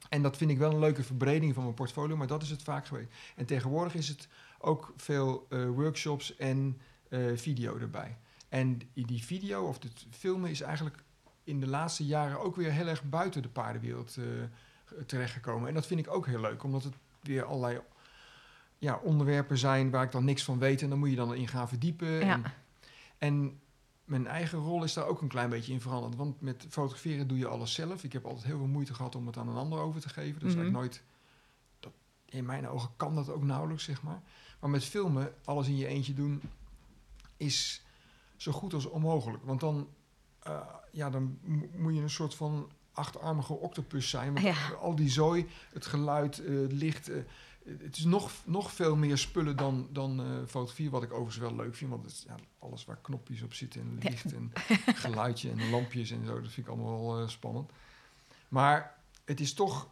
En 0.09 0.23
dat 0.23 0.37
vind 0.37 0.51
ik 0.51 0.59
wel 0.59 0.73
een 0.73 0.79
leuke 0.79 1.03
verbreding 1.03 1.55
van 1.55 1.63
mijn 1.63 1.75
portfolio, 1.75 2.17
maar 2.17 2.27
dat 2.27 2.43
is 2.43 2.51
het 2.51 2.63
vaak 2.63 2.87
geweest. 2.87 3.13
En 3.37 3.47
tegenwoordig 3.47 3.95
is 3.95 4.09
het 4.09 4.29
ook 4.59 4.93
veel 4.97 5.47
eh, 5.49 5.69
workshops 5.69 6.37
en 6.37 6.81
eh, 7.09 7.21
video 7.35 7.79
erbij. 7.79 8.17
En 8.49 8.81
die 8.95 9.25
video 9.25 9.67
of 9.67 9.83
het 9.83 10.07
filmen 10.11 10.51
is 10.51 10.61
eigenlijk 10.61 11.05
in 11.49 11.61
de 11.61 11.67
laatste 11.67 12.07
jaren 12.07 12.41
ook 12.41 12.57
weer 12.57 12.73
heel 12.73 12.87
erg 12.87 13.03
buiten 13.05 13.43
de 13.43 13.49
paardenwereld 13.49 14.17
eh, 14.17 14.25
terechtgekomen. 15.07 15.69
En 15.69 15.75
dat 15.75 15.87
vind 15.87 16.01
ik 16.01 16.11
ook 16.11 16.27
heel 16.27 16.41
leuk, 16.41 16.63
omdat 16.63 16.85
het 16.85 16.95
weer 17.21 17.45
allerlei 17.45 17.81
ja, 18.79 19.01
onderwerpen 19.03 19.59
zijn 19.59 19.91
waar 19.91 20.05
ik 20.05 20.13
dan 20.13 20.25
niks 20.25 20.45
van 20.45 20.59
weet. 20.59 20.83
En 20.83 20.89
dan 20.89 20.99
moet 20.99 21.11
je 21.11 21.17
dan 21.17 21.35
in 21.35 21.49
gaan 21.49 21.69
verdiepen. 21.69 22.09
Ja. 22.09 22.35
En, 22.35 22.45
en 23.19 23.61
mijn 24.05 24.27
eigen 24.27 24.59
rol 24.59 24.85
is 24.85 24.93
daar 24.93 25.07
ook 25.07 25.21
een 25.21 25.29
klein 25.29 25.51
beetje 25.51 25.73
in 25.73 25.81
veranderd. 25.81 26.17
Want 26.17 26.41
met 26.41 26.67
fotograferen 26.69 27.29
doe 27.29 27.39
je 27.39 27.47
alles 27.49 27.73
zelf. 27.75 28.05
Ik 28.05 28.13
heb 28.13 28.25
altijd 28.25 28.45
heel 28.47 28.57
veel 28.59 28.67
moeite 28.67 28.95
gehad 28.95 29.15
om 29.15 29.27
het 29.27 29.37
aan 29.37 29.49
een 29.49 29.57
ander 29.57 29.79
over 29.79 30.01
te 30.01 30.09
geven. 30.09 30.41
Dus 30.41 30.55
Mhm. 30.55 30.67
ik 30.67 30.73
nooit... 30.73 31.03
Dat, 31.81 31.93
in 32.25 32.45
mijn 32.45 32.69
ogen 32.69 32.91
kan 32.97 33.15
dat 33.15 33.31
ook 33.31 33.43
nauwelijks, 33.43 33.85
zeg 33.85 34.03
maar. 34.03 34.21
Maar 34.61 34.71
met 34.71 34.85
filmen, 34.85 35.33
alles 35.45 35.69
in 35.69 35.77
je 35.77 35.87
eentje 35.87 36.15
doen, 36.15 36.43
is 37.37 37.83
zo 38.37 38.53
goed 38.53 38.75
als 38.75 38.87
onmogelijk. 38.87 39.45
Want 39.45 39.61
dan, 39.61 39.89
eh, 40.49 40.61
ja, 40.93 41.11
dan 41.11 41.39
mo- 41.43 41.69
moet 41.77 41.95
je 41.95 42.01
een 42.01 42.11
soort 42.11 42.35
van 42.35 42.71
achtarmige 42.93 43.53
octopus 43.53 44.09
zijn. 44.11 44.33
Want 44.33 44.47
Ja. 44.47 44.69
al 44.81 44.95
die 44.95 45.11
zooi, 45.11 45.47
het 45.73 45.87
geluid, 45.87 46.39
eh, 46.45 46.61
het 46.61 46.73
licht... 46.73 47.09
eh, 47.09 47.17
het 47.79 47.97
is 47.97 48.05
nog, 48.05 48.31
nog 48.45 48.73
veel 48.73 48.97
meer 48.97 49.19
spullen 49.19 49.57
dan, 49.57 49.89
dan 49.93 50.23
fotografie, 50.47 50.91
wat 50.91 51.03
ik 51.03 51.13
overigens 51.13 51.37
wel 51.39 51.55
leuk 51.57 51.75
vind. 51.75 51.91
Want 51.91 52.03
het 52.05 52.13
is 52.13 52.25
ja, 52.27 52.35
alles 52.59 52.85
waar 52.85 52.99
knopjes 53.03 53.43
op 53.43 53.55
zitten 53.55 53.81
en 53.81 53.99
licht 54.11 54.33
en 54.33 54.53
geluidje 55.05 55.51
en 55.51 55.71
lampjes 55.71 56.11
en 56.11 56.25
zo. 56.27 56.41
Dat 56.41 56.53
vind 56.53 56.67
ik 56.67 56.73
allemaal 56.73 57.15
wel 57.17 57.29
spannend. 57.29 57.71
Maar 58.49 58.99
het 59.25 59.41
is 59.41 59.55
toch 59.55 59.89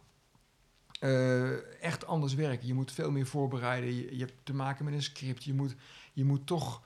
echt 1.81 2.05
anders 2.05 2.33
werken. 2.33 2.67
Je 2.67 2.73
moet 2.73 2.91
veel 2.91 3.11
meer 3.11 3.25
voorbereiden. 3.27 3.95
Je, 3.95 4.15
je 4.17 4.19
hebt 4.25 4.33
te 4.45 4.53
maken 4.53 4.85
met 4.85 4.93
een 4.93 5.01
script. 5.03 5.43
Je 5.43 5.53
moet, 5.53 5.75
je 6.13 6.23
moet 6.23 6.45
toch, 6.47 6.81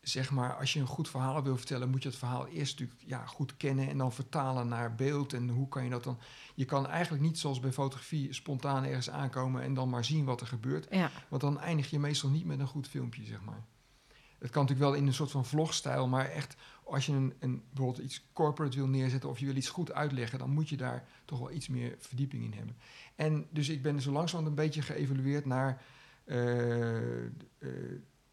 zeg 0.00 0.30
maar, 0.30 0.56
als 0.56 0.72
je 0.72 0.80
een 0.80 0.86
goed 0.86 1.08
verhaal 1.08 1.42
wil 1.42 1.56
vertellen, 1.56 1.90
moet 1.90 2.02
je 2.02 2.08
het 2.08 2.18
verhaal 2.18 2.46
eerst 2.46 2.78
natuurlijk 2.78 3.08
ja, 3.08 3.26
goed 3.26 3.56
kennen 3.56 3.88
en 3.88 3.98
dan 3.98 4.12
vertalen 4.12 4.68
naar 4.68 4.94
beeld. 4.94 5.32
En 5.32 5.48
hoe 5.48 5.68
kan 5.68 5.84
je 5.84 5.90
dat 5.90 6.04
dan? 6.04 6.18
Je 6.54 6.64
kan 6.64 6.86
eigenlijk 6.86 7.22
niet 7.22 7.38
zoals 7.38 7.60
bij 7.60 7.72
fotografie 7.72 8.32
spontaan 8.32 8.84
ergens 8.84 9.10
aankomen 9.10 9.62
en 9.62 9.74
dan 9.74 9.88
maar 9.88 10.04
zien 10.04 10.24
wat 10.24 10.40
er 10.40 10.46
gebeurt. 10.46 10.86
Ja. 10.90 11.10
Want 11.28 11.42
dan 11.42 11.60
eindig 11.60 11.90
je 11.90 11.98
meestal 11.98 12.30
niet 12.30 12.44
met 12.44 12.58
een 12.58 12.66
goed 12.66 12.88
filmpje, 12.88 13.24
zeg 13.24 13.40
maar. 13.42 13.64
Het 14.38 14.50
kan 14.50 14.62
natuurlijk 14.62 14.90
wel 14.90 15.00
in 15.00 15.06
een 15.06 15.14
soort 15.14 15.30
van 15.30 15.44
vlogstijl, 15.44 16.08
maar 16.08 16.28
echt 16.28 16.56
als 16.84 17.06
je 17.06 17.12
een, 17.12 17.34
een, 17.38 17.62
bijvoorbeeld 17.70 18.04
iets 18.04 18.24
corporate 18.32 18.76
wil 18.76 18.86
neerzetten 18.86 19.28
of 19.28 19.38
je 19.38 19.46
wil 19.46 19.56
iets 19.56 19.68
goed 19.68 19.92
uitleggen, 19.92 20.38
dan 20.38 20.50
moet 20.50 20.68
je 20.68 20.76
daar 20.76 21.08
toch 21.24 21.38
wel 21.38 21.50
iets 21.50 21.68
meer 21.68 21.94
verdieping 21.98 22.44
in 22.44 22.52
hebben. 22.52 22.76
En 23.14 23.46
dus 23.50 23.68
ik 23.68 23.82
ben 23.82 24.00
zo 24.00 24.12
langzamerhand 24.12 24.58
een 24.58 24.64
beetje 24.64 24.82
geëvalueerd 24.82 25.46
naar. 25.46 25.82
eh, 26.24 27.24
eh, 27.24 27.30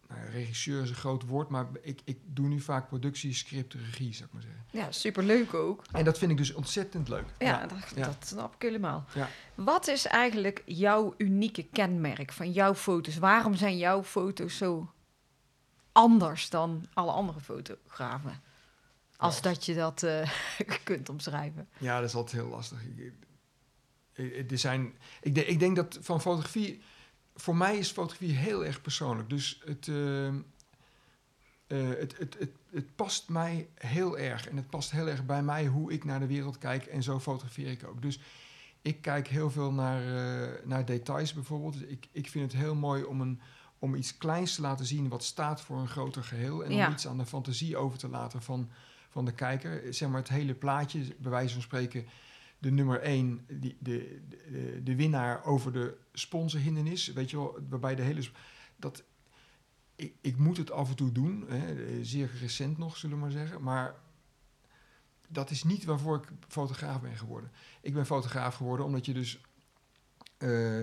nou 0.07 0.29
regisseur 0.29 0.83
is 0.83 0.89
een 0.89 0.95
groot 0.95 1.25
woord, 1.25 1.49
maar 1.49 1.67
ik, 1.81 2.01
ik 2.03 2.17
doe 2.25 2.47
nu 2.47 2.59
vaak 2.59 2.87
productie, 2.87 3.33
script, 3.33 3.73
regie, 3.73 4.13
zou 4.13 4.27
ik 4.27 4.33
maar 4.33 4.41
zeggen. 4.41 4.65
ja, 4.71 4.91
superleuk 4.91 5.53
ook. 5.53 5.83
En 5.91 6.05
dat 6.05 6.17
vind 6.17 6.31
ik 6.31 6.37
dus 6.37 6.53
ontzettend 6.53 7.07
leuk. 7.07 7.25
Ja, 7.37 7.67
dat, 7.67 7.77
ja. 7.95 8.05
dat 8.05 8.27
snap 8.27 8.55
ik 8.55 8.61
helemaal. 8.61 9.05
Ja. 9.13 9.29
Wat 9.55 9.87
is 9.87 10.05
eigenlijk 10.05 10.63
jouw 10.65 11.13
unieke 11.17 11.63
kenmerk 11.63 12.31
van 12.31 12.51
jouw 12.51 12.75
foto's? 12.75 13.17
Waarom 13.17 13.55
zijn 13.55 13.77
jouw 13.77 14.03
foto's 14.03 14.57
zo 14.57 14.93
anders 15.91 16.49
dan 16.49 16.87
alle 16.93 17.11
andere 17.11 17.39
fotografen? 17.39 18.41
Als 19.17 19.41
dat 19.41 19.65
je 19.65 19.75
dat 19.75 20.03
eh, 20.03 20.29
kunt 20.83 21.09
omschrijven. 21.09 21.69
Ja, 21.77 21.99
dat 21.99 22.09
is 22.09 22.15
altijd 22.15 22.41
heel 22.41 22.51
lastig. 22.51 22.79
Ik, 22.83 23.13
ik, 24.13 24.51
er 24.51 24.57
zijn, 24.57 24.93
ik, 25.21 25.35
denk, 25.35 25.47
ik 25.47 25.59
denk 25.59 25.75
dat 25.75 25.97
van 26.01 26.21
fotografie... 26.21 26.81
Voor 27.39 27.55
mij 27.55 27.77
is 27.77 27.91
fotografie 27.91 28.35
heel 28.35 28.65
erg 28.65 28.81
persoonlijk. 28.81 29.29
Dus 29.29 29.61
het, 29.65 29.87
eh, 29.87 30.27
eh, 30.27 30.33
het, 31.67 32.17
het, 32.17 32.35
het, 32.39 32.51
het 32.71 32.95
past 32.95 33.29
mij 33.29 33.67
heel 33.75 34.17
erg. 34.17 34.49
En 34.49 34.55
het 34.57 34.69
past 34.69 34.91
heel 34.91 35.07
erg 35.07 35.25
bij 35.25 35.43
mij 35.43 35.65
hoe 35.65 35.91
ik 35.91 36.03
naar 36.03 36.19
de 36.19 36.27
wereld 36.27 36.57
kijk. 36.57 36.85
En 36.85 37.03
zo 37.03 37.19
fotografeer 37.19 37.71
ik 37.71 37.87
ook. 37.87 38.01
Dus 38.01 38.19
ik 38.81 39.01
kijk 39.01 39.27
heel 39.27 39.51
veel 39.51 39.71
naar, 39.71 40.01
eh, 40.01 40.65
naar 40.65 40.85
details 40.85 41.33
bijvoorbeeld. 41.33 41.73
Dus 41.73 41.83
ik, 41.83 42.07
ik 42.11 42.29
vind 42.29 42.51
het 42.51 42.61
heel 42.61 42.75
mooi 42.75 43.03
om, 43.03 43.21
een, 43.21 43.39
om 43.79 43.95
iets 43.95 44.17
kleins 44.17 44.55
te 44.55 44.61
laten 44.61 44.85
zien... 44.85 45.09
wat 45.09 45.23
staat 45.23 45.61
voor 45.61 45.77
een 45.79 45.87
groter 45.87 46.23
geheel. 46.23 46.65
En 46.65 46.73
Ja. 46.73 46.87
om 46.87 46.93
iets 46.93 47.07
aan 47.07 47.17
de 47.17 47.25
fantasie 47.25 47.77
over 47.77 47.97
te 47.97 48.09
laten 48.09 48.41
van, 48.41 48.69
van 49.09 49.25
de 49.25 49.33
kijker. 49.33 49.93
Zeg 49.93 50.09
maar 50.09 50.19
het 50.19 50.29
hele 50.29 50.53
plaatje, 50.53 50.99
bij 51.17 51.31
wijze 51.31 51.53
van 51.53 51.61
spreken 51.61 52.05
de 52.59 52.71
nummer 52.71 53.01
1, 53.01 53.45
die, 53.47 53.77
de, 53.79 54.21
de, 54.29 54.81
de 54.83 54.95
winnaar 54.95 55.45
over 55.45 55.73
de 55.73 55.97
sponsorhindernis, 56.13 57.07
weet 57.07 57.29
je 57.29 57.37
wel, 57.37 57.59
waarbij 57.69 57.95
de 57.95 58.01
hele... 58.01 58.29
Dat, 58.75 59.03
ik, 59.95 60.13
ik 60.21 60.37
moet 60.37 60.57
het 60.57 60.71
af 60.71 60.89
en 60.89 60.95
toe 60.95 61.11
doen, 61.11 61.45
hè, 61.47 61.85
eh, 61.85 61.97
zeer 62.01 62.31
recent 62.39 62.77
nog, 62.77 62.97
zullen 62.97 63.15
we 63.15 63.21
maar 63.21 63.31
zeggen, 63.31 63.63
maar 63.63 63.95
dat 65.27 65.49
is 65.49 65.63
niet 65.63 65.85
waarvoor 65.85 66.15
ik 66.15 66.29
fotograaf 66.47 67.01
ben 67.01 67.17
geworden. 67.17 67.51
Ik 67.81 67.93
ben 67.93 68.05
fotograaf 68.05 68.55
geworden 68.55 68.85
omdat 68.85 69.05
je 69.05 69.13
dus 69.13 69.41
eh, 70.37 70.81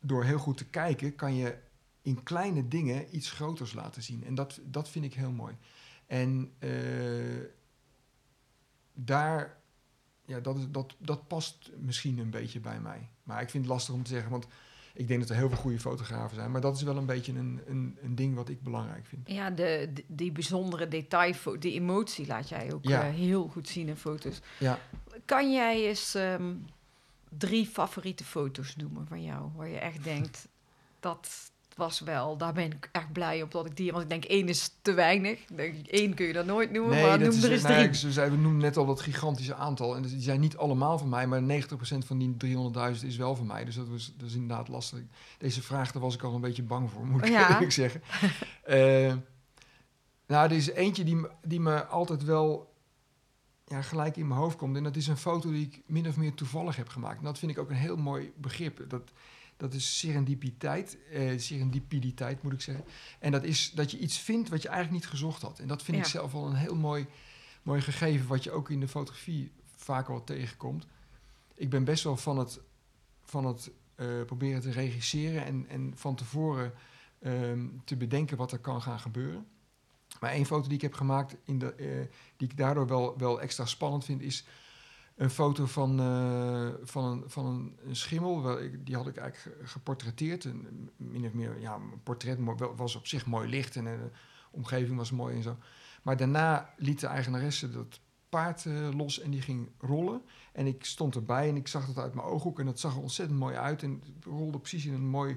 door 0.00 0.24
heel 0.24 0.38
goed 0.38 0.56
te 0.56 0.66
kijken, 0.66 1.14
kan 1.14 1.34
je 1.34 1.58
in 2.02 2.22
kleine 2.22 2.68
dingen 2.68 3.16
iets 3.16 3.30
groters 3.30 3.72
laten 3.72 4.02
zien. 4.02 4.24
En 4.24 4.34
dat, 4.34 4.60
dat 4.64 4.88
vind 4.88 5.04
ik 5.04 5.14
heel 5.14 5.32
mooi. 5.32 5.56
En 6.06 6.52
eh, 6.58 6.70
daar 8.92 9.57
ja, 10.28 10.40
dat, 10.40 10.56
is, 10.58 10.64
dat, 10.70 10.94
dat 10.98 11.26
past 11.28 11.70
misschien 11.78 12.18
een 12.18 12.30
beetje 12.30 12.60
bij 12.60 12.80
mij. 12.80 13.08
Maar 13.22 13.42
ik 13.42 13.50
vind 13.50 13.64
het 13.64 13.72
lastig 13.72 13.94
om 13.94 14.02
te 14.02 14.10
zeggen, 14.10 14.30
want 14.30 14.46
ik 14.94 15.08
denk 15.08 15.20
dat 15.20 15.28
er 15.30 15.36
heel 15.36 15.48
veel 15.48 15.58
goede 15.58 15.80
fotografen 15.80 16.36
zijn. 16.36 16.50
Maar 16.50 16.60
dat 16.60 16.76
is 16.76 16.82
wel 16.82 16.96
een 16.96 17.06
beetje 17.06 17.32
een, 17.32 17.60
een, 17.66 17.98
een 18.02 18.14
ding 18.14 18.34
wat 18.34 18.48
ik 18.48 18.62
belangrijk 18.62 19.06
vind. 19.06 19.28
Ja, 19.28 19.50
de, 19.50 19.90
de- 19.94 20.04
die 20.06 20.32
bijzondere 20.32 20.88
detail, 20.88 21.34
die 21.58 21.72
emotie 21.72 22.26
laat 22.26 22.48
jij 22.48 22.72
ook 22.72 22.84
Ja. 22.84 23.02
eh, 23.06 23.14
heel 23.14 23.48
goed 23.48 23.68
zien 23.68 23.88
in 23.88 23.96
foto's. 23.96 24.40
Ja, 24.58 24.78
Kan 25.24 25.52
jij 25.52 25.86
eens 25.88 26.14
ehm, 26.14 26.54
drie 27.38 27.66
favoriete 27.66 28.24
foto's 28.24 28.76
noemen 28.76 29.06
van 29.06 29.22
jou, 29.22 29.50
waar 29.56 29.68
je 29.68 29.78
echt 29.78 30.04
denkt, 30.04 30.48
dat 31.00 31.50
was 31.78 32.00
wel, 32.00 32.36
daar 32.36 32.52
ben 32.52 32.64
ik 32.72 32.88
echt 32.92 33.12
blij 33.12 33.42
op 33.42 33.50
dat 33.50 33.66
ik 33.66 33.76
die, 33.76 33.90
want 33.90 34.02
ik 34.02 34.08
denk 34.10 34.24
één 34.24 34.48
is 34.48 34.70
te 34.82 34.92
weinig. 34.92 35.38
Één 35.86 36.14
kun 36.14 36.26
je 36.26 36.32
dat 36.32 36.46
nooit 36.46 36.70
noemen, 36.70 37.00
maar 37.00 37.18
noem 37.18 37.28
is, 37.28 37.42
er 37.42 37.52
eens 37.52 37.62
nou, 37.62 37.90
drie. 37.90 38.12
zei, 38.12 38.30
we 38.30 38.36
noemen 38.36 38.60
net 38.60 38.76
al 38.76 38.86
dat 38.86 39.00
gigantische 39.00 39.54
aantal. 39.54 39.96
En 39.96 40.02
die 40.02 40.20
zijn 40.20 40.40
niet 40.40 40.56
allemaal 40.56 40.98
van 40.98 41.08
mij, 41.08 41.26
maar 41.26 41.40
90% 41.42 41.44
van 42.06 42.18
die 42.18 42.56
300.000 43.00 43.06
is 43.06 43.16
wel 43.16 43.36
van 43.36 43.46
mij. 43.46 43.64
Dus 43.64 43.74
dat, 43.74 43.88
was, 43.88 44.12
dat 44.16 44.28
is 44.28 44.34
inderdaad 44.34 44.68
lastig. 44.68 44.98
Deze 45.38 45.62
vraag, 45.62 45.92
daar 45.92 46.02
was 46.02 46.14
ik 46.14 46.22
al 46.22 46.34
een 46.34 46.40
beetje 46.40 46.62
bang 46.62 46.90
voor, 46.90 47.06
moet 47.06 47.22
ik 47.24 47.28
Ja. 47.30 47.52
eerlijk 47.52 47.72
zeggen. 47.72 48.02
Eh, 48.62 49.14
nou, 50.26 50.44
er 50.50 50.56
is 50.56 50.70
eentje 50.70 51.04
die, 51.04 51.16
me- 51.16 51.30
die 51.42 51.60
me 51.60 51.84
altijd 51.84 52.24
wel 52.24 52.72
ja, 53.66 53.82
gelijk 53.82 54.16
in 54.16 54.26
mijn 54.28 54.40
hoofd 54.40 54.56
komt. 54.56 54.76
En 54.76 54.82
dat 54.82 54.96
is 54.96 55.06
een 55.06 55.16
foto 55.16 55.50
die 55.50 55.66
ik 55.66 55.80
min 55.86 56.08
of 56.08 56.16
meer 56.16 56.34
toevallig 56.34 56.76
heb 56.76 56.88
gemaakt. 56.88 57.18
En 57.18 57.24
dat 57.24 57.38
vind 57.38 57.50
ik 57.52 57.58
ook 57.58 57.70
een 57.70 57.76
heel 57.76 57.96
mooi 57.96 58.32
begrip. 58.36 58.84
Dat, 58.88 59.02
dat 59.58 59.74
is 59.74 59.98
serendipiteit, 59.98 60.98
eh, 61.10 61.38
serendipiditeit 61.38 62.42
moet 62.42 62.52
ik 62.52 62.60
zeggen. 62.60 62.84
En 63.18 63.32
dat 63.32 63.44
is 63.44 63.70
dat 63.70 63.90
je 63.90 63.98
iets 63.98 64.18
vindt 64.18 64.48
wat 64.48 64.62
je 64.62 64.68
eigenlijk 64.68 65.02
niet 65.02 65.10
gezocht 65.10 65.42
had. 65.42 65.58
En 65.58 65.68
dat 65.68 65.82
vind 65.82 65.96
ik 65.96 66.04
zelf 66.04 66.32
wel 66.32 66.46
een 66.46 66.54
heel 66.54 66.76
mooi, 66.76 67.06
mooi 67.62 67.80
gegeven, 67.80 68.26
wat 68.26 68.44
je 68.44 68.50
ook 68.50 68.70
in 68.70 68.80
de 68.80 68.88
fotografie 68.88 69.52
vaak 69.76 70.08
wel 70.08 70.24
tegenkomt. 70.24 70.86
Ik 71.54 71.70
ben 71.70 71.84
best 71.84 72.04
wel 72.04 72.16
van 72.16 72.38
het, 72.38 72.60
van 73.22 73.44
het 73.46 73.70
eh, 73.94 74.06
proberen 74.26 74.60
te 74.60 74.70
regisseren 74.70 75.44
en, 75.44 75.66
en 75.68 75.92
van 75.96 76.14
tevoren 76.14 76.72
ehm, 77.18 77.66
te 77.84 77.96
bedenken 77.96 78.36
wat 78.36 78.52
er 78.52 78.58
kan 78.58 78.82
gaan 78.82 79.00
gebeuren. 79.00 79.46
Maar 80.20 80.30
één 80.30 80.46
foto 80.46 80.68
die 80.68 80.76
ik 80.76 80.82
heb 80.82 80.94
gemaakt, 80.94 81.36
in 81.44 81.58
de, 81.58 81.72
eh, 81.74 82.14
die 82.36 82.48
ik 82.48 82.56
daardoor 82.56 82.86
wel, 82.86 83.18
wel 83.18 83.40
extra 83.40 83.66
spannend 83.66 84.04
vind, 84.04 84.20
is 84.20 84.44
een 85.18 85.30
foto 85.30 85.66
van, 85.66 86.00
eh, 86.00 86.68
van, 86.82 87.04
een, 87.04 87.22
van 87.26 87.46
een, 87.46 87.78
een 87.84 87.96
schimmel. 87.96 88.42
Wel, 88.42 88.60
ik- 88.60 88.86
Die 88.86 88.96
had 88.96 89.06
ik 89.06 89.16
eigenlijk 89.16 89.58
ge- 89.58 89.66
geportretteerd. 89.66 90.44
En 90.44 90.90
min 90.96 91.24
of 91.26 91.32
meer, 91.32 91.60
ja, 91.60 91.74
een 91.74 92.02
portret 92.02 92.38
was 92.76 92.96
op 92.96 93.06
zich 93.06 93.26
mooi 93.26 93.48
licht 93.48 93.76
en 93.76 93.86
eh, 93.86 93.92
de 93.98 94.10
omgeving 94.50 94.96
was 94.96 95.10
mooi 95.10 95.36
en 95.36 95.42
zo. 95.42 95.56
Maar 96.02 96.16
daarna 96.16 96.74
liet 96.76 97.00
de 97.00 97.06
eigenaresse 97.06 97.70
dat 97.70 98.00
paard 98.28 98.66
eh, 98.66 98.88
los 98.96 99.20
en 99.20 99.30
die 99.30 99.42
ging 99.42 99.68
rollen. 99.78 100.22
En 100.52 100.66
ik 100.66 100.84
stond 100.84 101.14
erbij 101.14 101.48
en 101.48 101.56
ik 101.56 101.68
zag 101.68 101.86
dat 101.86 101.98
uit 102.04 102.14
mijn 102.14 102.26
ooghoek 102.26 102.58
en 102.60 102.66
dat 102.66 102.80
zag 102.80 102.94
er 102.94 103.00
ontzettend 103.02 103.38
mooi 103.38 103.56
uit. 103.56 103.82
En 103.82 104.02
het 104.14 104.24
rolde 104.24 104.58
precies 104.58 104.84
in 104.86 104.92
een 104.94 105.08
mooi 105.08 105.36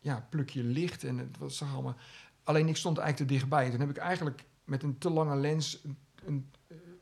ja, 0.00 0.26
plukje 0.30 0.62
licht 0.64 1.04
en 1.04 1.18
het 1.18 1.38
was, 1.38 1.56
zag 1.56 1.72
allemaal... 1.72 1.96
alleen 2.44 2.68
ik 2.68 2.76
stond 2.76 2.98
eigenlijk 2.98 3.28
te 3.30 3.36
dichtbij. 3.36 3.64
En 3.64 3.70
toen 3.70 3.80
heb 3.80 3.90
ik 3.90 3.96
eigenlijk 3.96 4.44
met 4.64 4.82
een 4.82 4.98
te 4.98 5.10
lange 5.10 5.36
lens 5.36 5.80
een, 5.84 5.98
een, 6.24 6.50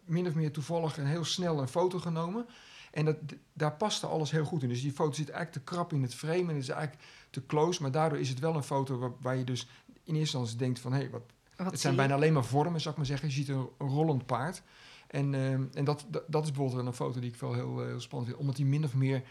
min 0.04 0.26
of 0.26 0.34
meer 0.34 0.52
toevallig 0.52 0.98
en 0.98 1.06
heel 1.06 1.24
snel 1.24 1.60
een 1.60 1.68
foto 1.68 1.98
genomen. 1.98 2.46
En 2.90 3.04
dat, 3.04 3.16
daar 3.52 3.72
paste 3.76 4.06
alles 4.06 4.30
heel 4.30 4.44
goed 4.44 4.62
in. 4.62 4.68
Dus 4.68 4.80
die 4.82 4.92
foto 4.92 5.12
zit 5.12 5.30
eigenlijk 5.30 5.66
te 5.66 5.72
krap 5.74 5.92
in 5.92 6.02
het 6.02 6.14
frame 6.14 6.38
en 6.40 6.46
het 6.48 6.56
is 6.62 6.68
eigenlijk 6.68 7.02
te 7.30 7.46
close. 7.46 7.82
Maar 7.82 7.90
daardoor 7.90 8.18
is 8.18 8.28
het 8.28 8.38
wel 8.38 8.54
een 8.54 8.62
foto 8.62 8.98
waar, 8.98 9.10
waar 9.20 9.36
je 9.36 9.44
dus 9.44 9.60
in 9.84 10.14
eerste 10.14 10.18
instantie 10.18 10.56
denkt 10.56 10.80
van... 10.80 10.92
hé, 10.92 11.10
wat, 11.10 11.22
Wat 11.56 11.70
het 11.70 11.80
zijn 11.80 11.96
bijna 11.96 12.14
alleen 12.14 12.32
maar 12.32 12.44
vormen, 12.44 12.80
zou 12.80 12.90
ik 12.90 12.96
maar 12.96 13.06
zeggen. 13.06 13.28
Je 13.28 13.34
ziet 13.34 13.48
een, 13.48 13.68
een 13.78 13.88
rollend 13.88 14.26
paard. 14.26 14.62
En, 15.06 15.34
eh, 15.34 15.52
en 15.52 15.84
dat, 15.84 16.04
dat, 16.08 16.22
dat 16.26 16.44
is 16.44 16.50
bijvoorbeeld 16.52 16.86
een 16.86 16.92
foto 16.92 17.20
die 17.20 17.30
ik 17.30 17.36
wel 17.40 17.52
heel, 17.54 17.80
eh, 17.80 17.86
heel 17.86 18.00
spannend 18.00 18.30
vind. 18.30 18.40
Omdat 18.42 18.56
die 18.56 18.66
min 18.66 18.84
of 18.84 18.94
meer 18.94 19.22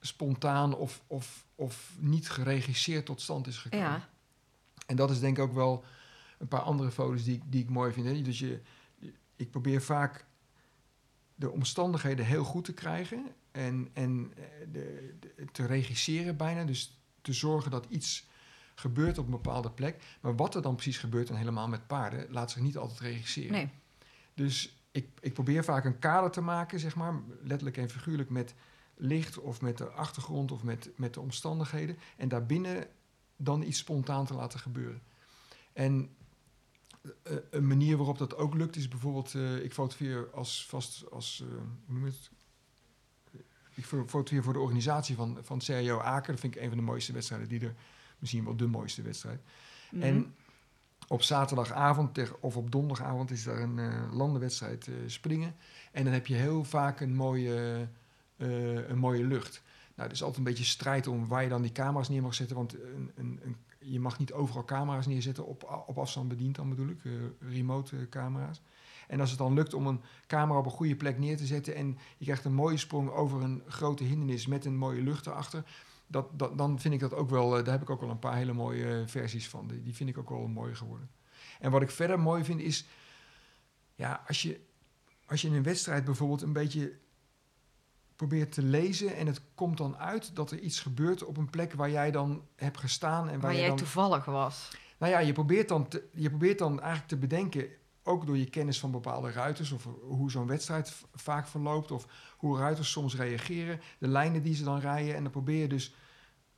spontaan 0.00 0.74
of, 0.76 1.02
of, 1.06 1.44
of 1.54 1.92
niet 1.98 2.30
geregisseerd 2.30 3.06
tot 3.06 3.20
stand 3.20 3.46
is 3.46 3.56
gekomen. 3.58 3.86
Ja, 3.86 4.08
En 4.86 4.96
dat 4.96 5.10
is 5.10 5.20
denk 5.20 5.36
ik 5.38 5.42
ook 5.44 5.54
wel 5.54 5.84
een 6.38 6.48
paar 6.48 6.60
andere 6.60 6.90
foto's 6.90 7.24
die, 7.24 7.34
ik- 7.34 7.42
die 7.46 7.62
ik 7.62 7.70
mooi 7.70 7.92
vind. 7.92 8.06
Hè? 8.06 8.22
Dus 8.22 8.38
je, 8.38 8.60
ik 9.40 9.50
probeer 9.50 9.82
vaak 9.82 10.26
de 11.34 11.50
omstandigheden 11.50 12.24
heel 12.26 12.44
goed 12.44 12.64
te 12.64 12.72
krijgen 12.74 13.26
en, 13.50 13.88
en 13.92 14.32
eh, 14.36 14.42
de, 14.72 15.14
de- 15.20 15.44
te 15.52 15.66
regisseren 15.66 16.36
bijna. 16.36 16.64
Dus 16.64 16.98
te 17.20 17.32
zorgen 17.32 17.70
dat 17.70 17.86
iets 17.88 18.28
gebeurt 18.74 19.18
op 19.18 19.24
een 19.24 19.30
bepaalde 19.30 19.70
plek. 19.70 20.02
Maar 20.20 20.36
wat 20.36 20.54
er 20.54 20.62
dan 20.62 20.74
precies 20.74 20.98
gebeurt, 20.98 21.30
en 21.30 21.36
helemaal 21.36 21.68
met 21.68 21.86
paarden, 21.86 22.26
laat 22.30 22.50
zich 22.50 22.62
niet 22.62 22.76
altijd 22.76 23.00
regisseren. 23.00 23.52
nee. 23.52 23.68
Dus 24.34 24.76
ik, 24.90 25.08
ik 25.20 25.32
probeer 25.34 25.64
vaak 25.64 25.84
een 25.84 25.98
kader 25.98 26.30
te 26.30 26.40
maken, 26.40 26.80
zeg 26.80 26.94
maar, 26.96 27.14
letterlijk 27.42 27.76
en 27.76 27.90
figuurlijk 27.90 28.30
met 28.30 28.54
licht 28.96 29.38
of 29.38 29.60
met 29.60 29.78
de 29.78 29.88
achtergrond 29.88 30.52
of 30.52 30.62
met, 30.62 30.90
met 30.96 31.14
de 31.14 31.20
omstandigheden. 31.20 31.98
En 32.16 32.28
daarbinnen 32.28 32.86
dan 33.36 33.62
iets 33.62 33.78
spontaan 33.78 34.26
te 34.26 34.34
laten 34.34 34.58
gebeuren. 34.58 35.02
En 35.72 36.10
een 37.50 37.66
manier 37.66 37.96
waarop 37.96 38.18
dat 38.18 38.36
ook 38.36 38.54
lukt 38.54 38.76
is 38.76 38.88
bijvoorbeeld, 38.88 39.34
eh, 39.34 39.64
ik 39.64 39.72
fotografeer 39.72 40.30
als 40.30 40.66
vast 40.66 41.10
als, 41.10 41.44
eh, 41.44 41.48
hoe 41.86 41.94
noem 41.94 42.04
je 42.04 42.10
het? 42.10 42.30
Ik 43.74 43.84
fo- 43.84 44.06
fotografeer 44.06 44.42
voor 44.42 44.52
de 44.52 44.58
organisatie 44.58 45.16
van, 45.16 45.38
van 45.42 45.60
CIO 45.60 45.98
Aken. 46.00 46.30
Dat 46.32 46.40
vind 46.40 46.54
ik 46.54 46.62
een 46.62 46.68
van 46.68 46.78
de 46.78 46.84
mooiste 46.84 47.12
wedstrijden 47.12 47.48
die 47.48 47.60
er, 47.60 47.74
misschien 48.18 48.44
wel 48.44 48.56
de 48.56 48.66
mooiste 48.66 49.02
wedstrijd. 49.02 49.40
Mhm. 49.90 50.02
En 50.02 50.34
op 51.08 51.22
zaterdagavond 51.22 52.18
of 52.40 52.56
op 52.56 52.70
donderdagavond 52.70 53.30
is 53.30 53.44
daar 53.44 53.60
een 53.60 53.78
eh, 53.78 54.12
landenwedstrijd 54.12 54.86
eh, 54.86 54.94
springen. 55.06 55.54
En 55.92 56.04
dan 56.04 56.12
heb 56.12 56.26
je 56.26 56.34
heel 56.34 56.64
vaak 56.64 57.00
een 57.00 57.14
mooie, 57.14 57.88
eh, 58.36 58.88
een 58.88 58.98
mooie 58.98 59.24
lucht. 59.24 59.62
Nou, 59.94 60.08
het 60.08 60.12
is 60.12 60.22
altijd 60.22 60.38
een 60.38 60.52
beetje 60.52 60.64
strijd 60.64 61.06
om 61.06 61.26
waar 61.26 61.42
je 61.42 61.48
dan 61.48 61.62
die 61.62 61.72
camera's 61.72 62.08
neer 62.08 62.22
mag 62.22 62.34
zetten. 62.34 62.56
Want 62.56 62.74
een, 62.74 63.12
een, 63.14 63.40
een, 63.42 63.56
je 63.80 64.00
mag 64.00 64.18
niet 64.18 64.32
overal 64.32 64.64
camera's 64.64 65.06
neerzetten 65.06 65.46
op, 65.46 65.84
op 65.86 65.98
afstand 65.98 66.28
bediend 66.28 66.56
dan 66.56 66.68
bedoel 66.68 66.88
ik. 66.88 67.04
eh, 67.04 67.12
remote 67.40 67.96
eh, 67.96 68.08
camera's. 68.08 68.62
En 69.08 69.20
als 69.20 69.30
het 69.30 69.38
dan 69.38 69.54
lukt 69.54 69.74
om 69.74 69.86
een 69.86 70.00
camera 70.26 70.58
op 70.58 70.64
een 70.64 70.70
goede 70.70 70.96
plek 70.96 71.18
neer 71.18 71.36
te 71.36 71.46
zetten... 71.46 71.74
en 71.74 71.98
je 72.18 72.24
krijgt 72.24 72.44
een 72.44 72.54
mooie 72.54 72.76
sprong 72.76 73.10
over 73.10 73.42
een 73.42 73.62
grote 73.66 74.04
hindernis 74.04 74.46
met 74.46 74.64
een 74.64 74.76
mooie 74.76 75.02
lucht 75.02 75.26
erachter... 75.26 75.64
Dat, 76.06 76.38
dat, 76.38 76.58
dan 76.58 76.80
vind 76.80 76.94
ik 76.94 77.00
dat 77.00 77.14
ook 77.14 77.30
wel, 77.30 77.58
eh, 77.58 77.64
daar 77.64 77.72
heb 77.72 77.82
ik 77.82 77.90
ook 77.90 78.00
wel 78.00 78.10
een 78.10 78.18
paar 78.18 78.36
hele 78.36 78.52
mooie 78.52 79.02
versies 79.06 79.48
van. 79.48 79.66
Die, 79.66 79.82
die 79.82 79.94
vind 79.94 80.08
ik 80.08 80.18
ook 80.18 80.28
wel 80.28 80.46
mooi 80.46 80.74
geworden. 80.74 81.10
En 81.60 81.70
wat 81.70 81.82
ik 81.82 81.90
verder 81.90 82.20
mooi 82.20 82.44
vind 82.44 82.60
is, 82.60 82.86
ja, 83.94 84.22
als 84.26 84.42
je, 84.42 84.60
als 85.26 85.42
je 85.42 85.48
in 85.48 85.54
een 85.54 85.62
wedstrijd 85.62 86.04
bijvoorbeeld 86.04 86.42
een 86.42 86.52
beetje 86.52 86.98
probeert 88.26 88.52
te 88.52 88.62
lezen 88.62 89.16
en 89.16 89.26
het 89.26 89.40
komt 89.54 89.76
dan 89.76 89.96
uit 89.96 90.36
dat 90.36 90.50
er 90.50 90.58
iets 90.58 90.80
gebeurt 90.80 91.24
op 91.24 91.36
een 91.36 91.50
plek 91.50 91.72
waar 91.72 91.90
jij 91.90 92.10
dan 92.10 92.42
hebt 92.56 92.78
gestaan 92.78 93.28
en 93.28 93.40
waar, 93.40 93.54
jij 93.54 93.66
dan, 93.68 93.76
toevallig 93.76 94.24
was. 94.24 94.70
nou 94.98 95.12
ja, 95.12 95.18
je 95.18 95.32
probeert 95.32 95.68
dan, 95.68 95.88
te- 95.88 96.08
je 96.14 96.28
probeert 96.28 96.58
dan 96.58 96.78
eigenlijk 96.80 97.08
te 97.08 97.16
bedenken, 97.16 97.68
ook 98.02 98.26
door 98.26 98.36
je 98.36 98.50
kennis 98.50 98.80
van 98.80 98.90
bepaalde 98.90 99.30
ruiters, 99.30 99.72
of 99.72 99.88
hoe 100.00 100.30
zo'n 100.30 100.46
wedstrijd 100.46 101.02
vaak 101.14 101.48
verloopt, 101.48 101.90
of 101.90 102.06
hoe 102.36 102.58
ruiters 102.58 102.90
soms 102.90 103.16
reageren, 103.16 103.80
de 103.98 104.08
lijnen 104.08 104.42
die 104.42 104.54
ze 104.54 104.64
dan 104.64 104.78
rijden. 104.80 105.14
En 105.14 105.22
dan 105.22 105.32
probeer 105.32 105.60
je 105.60 105.68
dus 105.68 105.94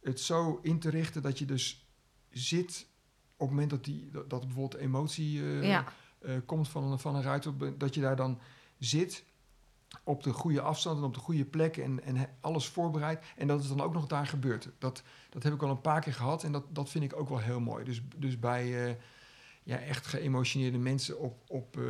het 0.00 0.20
zo 0.20 0.58
in 0.62 0.78
te 0.78 0.90
richten 0.90 1.22
dat 1.22 1.38
je 1.38 1.44
dus 1.44 1.88
zit 2.30 2.86
op 3.36 3.38
het 3.38 3.50
moment 3.50 3.70
dat, 3.70 3.84
die, 3.84 4.10
dat, 4.10 4.30
dat 4.30 4.40
bijvoorbeeld 4.40 4.82
emotie 4.82 5.40
eh, 5.42 5.68
ja, 5.68 5.84
eh, 6.18 6.34
komt 6.46 6.68
van 6.68 6.84
een, 6.92 6.98
van 6.98 7.14
een 7.14 7.22
ruiter, 7.22 7.78
dat 7.78 7.94
je 7.94 8.00
daar 8.00 8.16
dan 8.16 8.38
zit 8.78 9.24
op 10.04 10.22
de 10.22 10.32
goede 10.32 10.60
afstand 10.60 10.98
en 10.98 11.04
op 11.04 11.14
de 11.14 11.20
goede 11.20 11.44
plek 11.44 11.76
en, 11.76 12.04
en 12.04 12.28
alles 12.40 12.66
voorbereid. 12.68 13.24
En 13.36 13.46
dat 13.46 13.58
het 13.58 13.68
dan 13.68 13.80
ook 13.80 13.92
nog 13.92 14.06
daar 14.06 14.26
gebeurt. 14.26 14.68
Dat, 14.78 15.02
dat 15.30 15.42
heb 15.42 15.52
ik 15.52 15.62
al 15.62 15.70
een 15.70 15.80
paar 15.80 16.00
keer 16.00 16.12
gehad 16.14 16.42
en 16.44 16.52
dat, 16.52 16.64
dat 16.68 16.90
vind 16.90 17.04
ik 17.04 17.16
ook 17.16 17.28
wel 17.28 17.38
heel 17.38 17.60
mooi. 17.60 17.84
Dus, 17.84 18.02
dus 18.16 18.38
bij 18.38 18.86
eh, 18.88 18.94
ja, 19.62 19.76
echt 19.78 20.06
geëmotioneerde 20.06 20.78
mensen 20.78 21.18
op... 21.18 21.42
op 21.48 21.76
eh, 21.76 21.84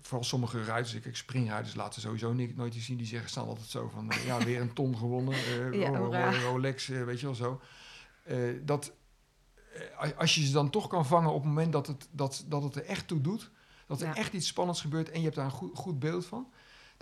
Vooral 0.00 0.24
sommige 0.24 0.64
ruiters, 0.64 0.94
ik 0.94 1.16
springruiters 1.16 1.74
laten 1.74 2.00
sowieso 2.00 2.32
ni- 2.32 2.52
nooit 2.56 2.74
zien. 2.74 2.96
Die 2.96 3.06
zeggen, 3.06 3.30
staan 3.30 3.46
altijd 3.46 3.68
zo 3.68 3.88
van, 3.88 4.10
eh, 4.10 4.24
ja, 4.26 4.44
weer 4.44 4.60
een 4.60 4.72
ton 4.82 4.96
gewonnen. 4.96 5.36
Ja. 5.78 6.30
Rolex, 6.40 6.86
weet 6.86 7.20
je 7.20 7.26
wel 7.26 7.34
zo. 7.34 7.60
Dat, 8.62 8.92
als 10.16 10.34
je 10.34 10.46
ze 10.46 10.52
dan 10.52 10.70
toch 10.70 10.86
kan 10.88 11.06
vangen 11.06 11.30
op 11.30 11.34
het 11.40 11.44
moment 11.44 11.72
dat 11.72 11.86
het, 11.86 12.08
dat, 12.10 12.44
dat 12.48 12.62
het 12.62 12.74
er 12.76 12.84
echt 12.84 13.08
toe 13.08 13.20
doet, 13.20 13.50
dat 13.86 14.00
er 14.00 14.06
Ja. 14.06 14.14
echt 14.16 14.32
iets 14.32 14.46
spannends 14.46 14.80
gebeurt 14.80 15.10
en 15.10 15.18
je 15.18 15.24
hebt 15.24 15.36
daar 15.36 15.44
een 15.44 15.50
goed, 15.50 15.76
goed 15.78 15.98
beeld 15.98 16.26
van, 16.26 16.52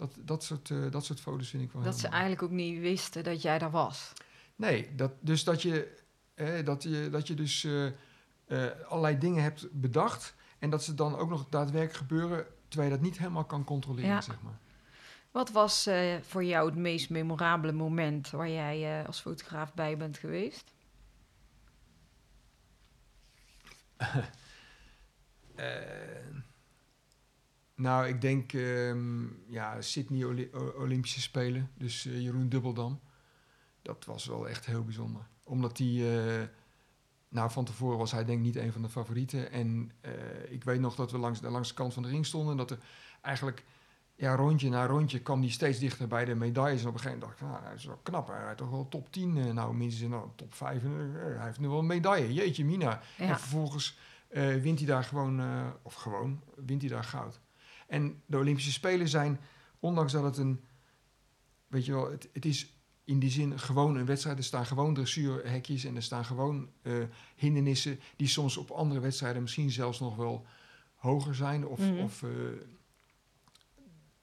dat, 0.01 0.15
dat, 0.19 0.45
soort, 0.45 0.71
eh, 0.71 0.91
dat 0.91 1.05
soort 1.05 1.21
foto's 1.21 1.49
vind 1.49 1.63
ik 1.63 1.73
wel 1.73 1.83
dat 1.83 1.95
ze 1.99 2.03
mooi. 2.03 2.13
eigenlijk 2.13 2.43
ook 2.43 2.51
niet 2.51 2.81
wisten 2.81 3.25
dat 3.25 3.43
jij 3.43 3.59
daar 3.59 3.71
was. 3.71 4.13
Nee, 4.57 4.95
dat, 4.95 5.13
dus 5.21 5.45
dat 5.45 5.63
je, 5.63 5.99
eh, 6.35 6.65
dat 6.65 6.83
je, 6.83 7.09
dat 7.11 7.27
je 7.27 7.35
dus 7.35 7.65
eh, 7.65 7.87
eh, 7.87 7.93
allerlei 8.89 9.19
dingen 9.19 9.43
hebt 9.43 9.67
bedacht 9.73 10.35
en 10.59 10.71
dat 10.71 10.85
ze 10.85 10.95
dan 10.95 11.17
ook 11.17 11.29
nog 11.29 11.47
daadwerkelijk 11.49 11.97
gebeuren, 11.97 12.47
terwijl 12.69 12.91
je 12.91 12.97
dat 12.97 13.05
niet 13.07 13.19
helemaal 13.19 13.45
kan 13.45 13.65
controleren, 13.65 14.11
Ja. 14.11 14.21
zeg 14.21 14.41
maar. 14.43 14.59
Wat 15.31 15.51
was 15.51 15.89
voor 16.23 16.45
jou 16.45 16.67
het 16.69 16.79
meest 16.79 17.11
memorabele 17.11 17.73
moment 17.73 18.31
waar 18.31 18.49
jij 18.49 19.07
als 19.07 19.21
fotograaf 19.21 19.75
bij 19.75 19.97
bent 19.97 20.19
geweest? 20.19 20.73
Nou, 27.81 28.07
ik 28.09 28.21
denk 28.21 28.53
ehm, 28.53 29.23
ja, 29.47 29.81
Sydney 29.83 30.25
Oli- 30.25 30.51
Olympische 30.79 31.21
Spelen, 31.21 31.71
dus 31.75 32.07
eh, 32.07 32.21
Jeroen 32.23 32.49
Dubbeldam. 32.49 33.01
Dat 33.83 34.05
was 34.05 34.27
wel 34.27 34.49
echt 34.49 34.67
heel 34.67 34.85
bijzonder. 34.85 35.23
Omdat 35.45 35.77
die, 35.77 36.19
eh, 36.21 36.43
nou 37.29 37.51
van 37.51 37.65
tevoren 37.65 37.99
was 37.99 38.13
hij 38.13 38.25
denk 38.25 38.39
ik 38.39 38.45
niet 38.45 38.57
een 38.57 38.73
van 38.73 38.83
de 38.83 38.89
favorieten. 38.89 39.51
En 39.53 39.91
eh, 40.01 40.13
ik 40.53 40.65
weet 40.65 40.81
nog 40.81 40.95
dat 40.95 41.11
we 41.11 41.19
langs, 41.19 41.41
langs 41.41 41.69
de 41.69 41.75
kant 41.75 41.95
van 41.95 42.03
de 42.03 42.09
ring 42.09 42.27
stonden. 42.27 42.51
En 42.51 42.57
dat 42.57 42.71
er 42.71 42.79
eigenlijk 43.21 43.65
ja, 44.15 44.35
rondje 44.35 44.69
na 44.69 44.87
rondje 44.87 45.21
kwam 45.21 45.41
die 45.41 45.51
steeds 45.51 45.79
dichter 45.79 46.09
bij 46.09 46.25
de 46.25 46.35
medailles. 46.35 46.83
En 46.83 46.89
op 46.89 46.95
een 46.95 47.01
gegeven 47.01 47.19
moment 47.21 47.39
dacht 47.41 47.51
ik, 47.51 47.57
nou, 47.59 47.67
hij 47.69 47.75
is 47.75 47.85
wel 47.85 48.01
knap. 48.03 48.29
Hij 48.29 48.41
rijdt 48.43 48.59
toch 48.59 48.71
wel 48.71 48.89
top 48.89 49.13
10, 49.13 49.37
eh, 49.37 49.53
nou 49.53 49.75
minstens 49.75 50.11
nou, 50.11 50.29
top 50.37 50.55
5. 50.55 50.85
eh, 50.85 50.91
hij 51.37 51.45
heeft 51.47 51.61
nu 51.61 51.69
wel 51.69 51.79
een 51.79 51.87
medaille. 51.87 52.35
Jeetje 52.35 52.65
mina. 52.65 53.01
Ja. 53.19 53.25
En 53.29 53.39
vervolgens 53.39 53.99
wint 54.61 54.79
hij 54.79 54.87
daar 54.89 55.05
gewoon, 55.05 55.43
of 55.83 55.95
gewoon, 55.95 56.43
wint 56.57 56.81
hij 56.81 56.91
daar 56.91 57.05
goud. 57.05 57.41
En 57.91 58.23
de 58.27 58.37
Olympische 58.37 58.73
Spelen 58.73 59.09
zijn, 59.09 59.41
ondanks 59.79 60.13
dat 60.13 60.25
het 60.25 60.37
een, 60.37 60.61
weet 61.67 61.85
je 61.85 61.93
wel, 61.93 62.11
het, 62.11 62.29
het 62.33 62.45
is 62.45 62.75
in 63.05 63.19
die 63.19 63.31
zin 63.31 63.59
gewoon 63.59 63.97
een 63.97 64.07
wedstrijd. 64.07 64.39
Er 64.39 64.45
staan 64.45 64.67
gewoon 64.67 64.95
dressuurhekjes 64.95 65.85
en 65.85 65.97
er 65.97 66.03
staan 66.03 66.25
gewoon 66.25 66.69
eh, 66.83 66.93
hindernissen 67.37 68.01
die 68.17 68.29
soms 68.29 68.57
op 68.57 68.71
andere 68.71 69.01
wedstrijden 69.01 69.43
misschien 69.43 69.71
zelfs 69.71 70.01
nog 70.01 70.17
wel 70.17 70.47
hoger 70.95 71.35
zijn. 71.35 71.67
Of, 71.67 71.79
Mhm. 71.79 71.99
of, 71.99 72.23
eh, 72.23 72.31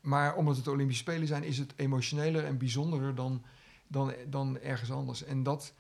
maar 0.02 0.36
omdat 0.36 0.58
het 0.58 0.68
Olympische 0.68 1.04
Spelen 1.04 1.28
zijn, 1.28 1.44
is 1.44 1.58
het 1.58 1.74
emotioneler 1.76 2.44
en 2.46 2.58
bijzonderer 2.58 3.16
dan, 3.16 3.44
dan, 3.88 4.14
dan 4.28 4.60
ergens 4.60 4.92
anders. 4.92 5.24
En 5.24 5.44
dat, 5.44 5.74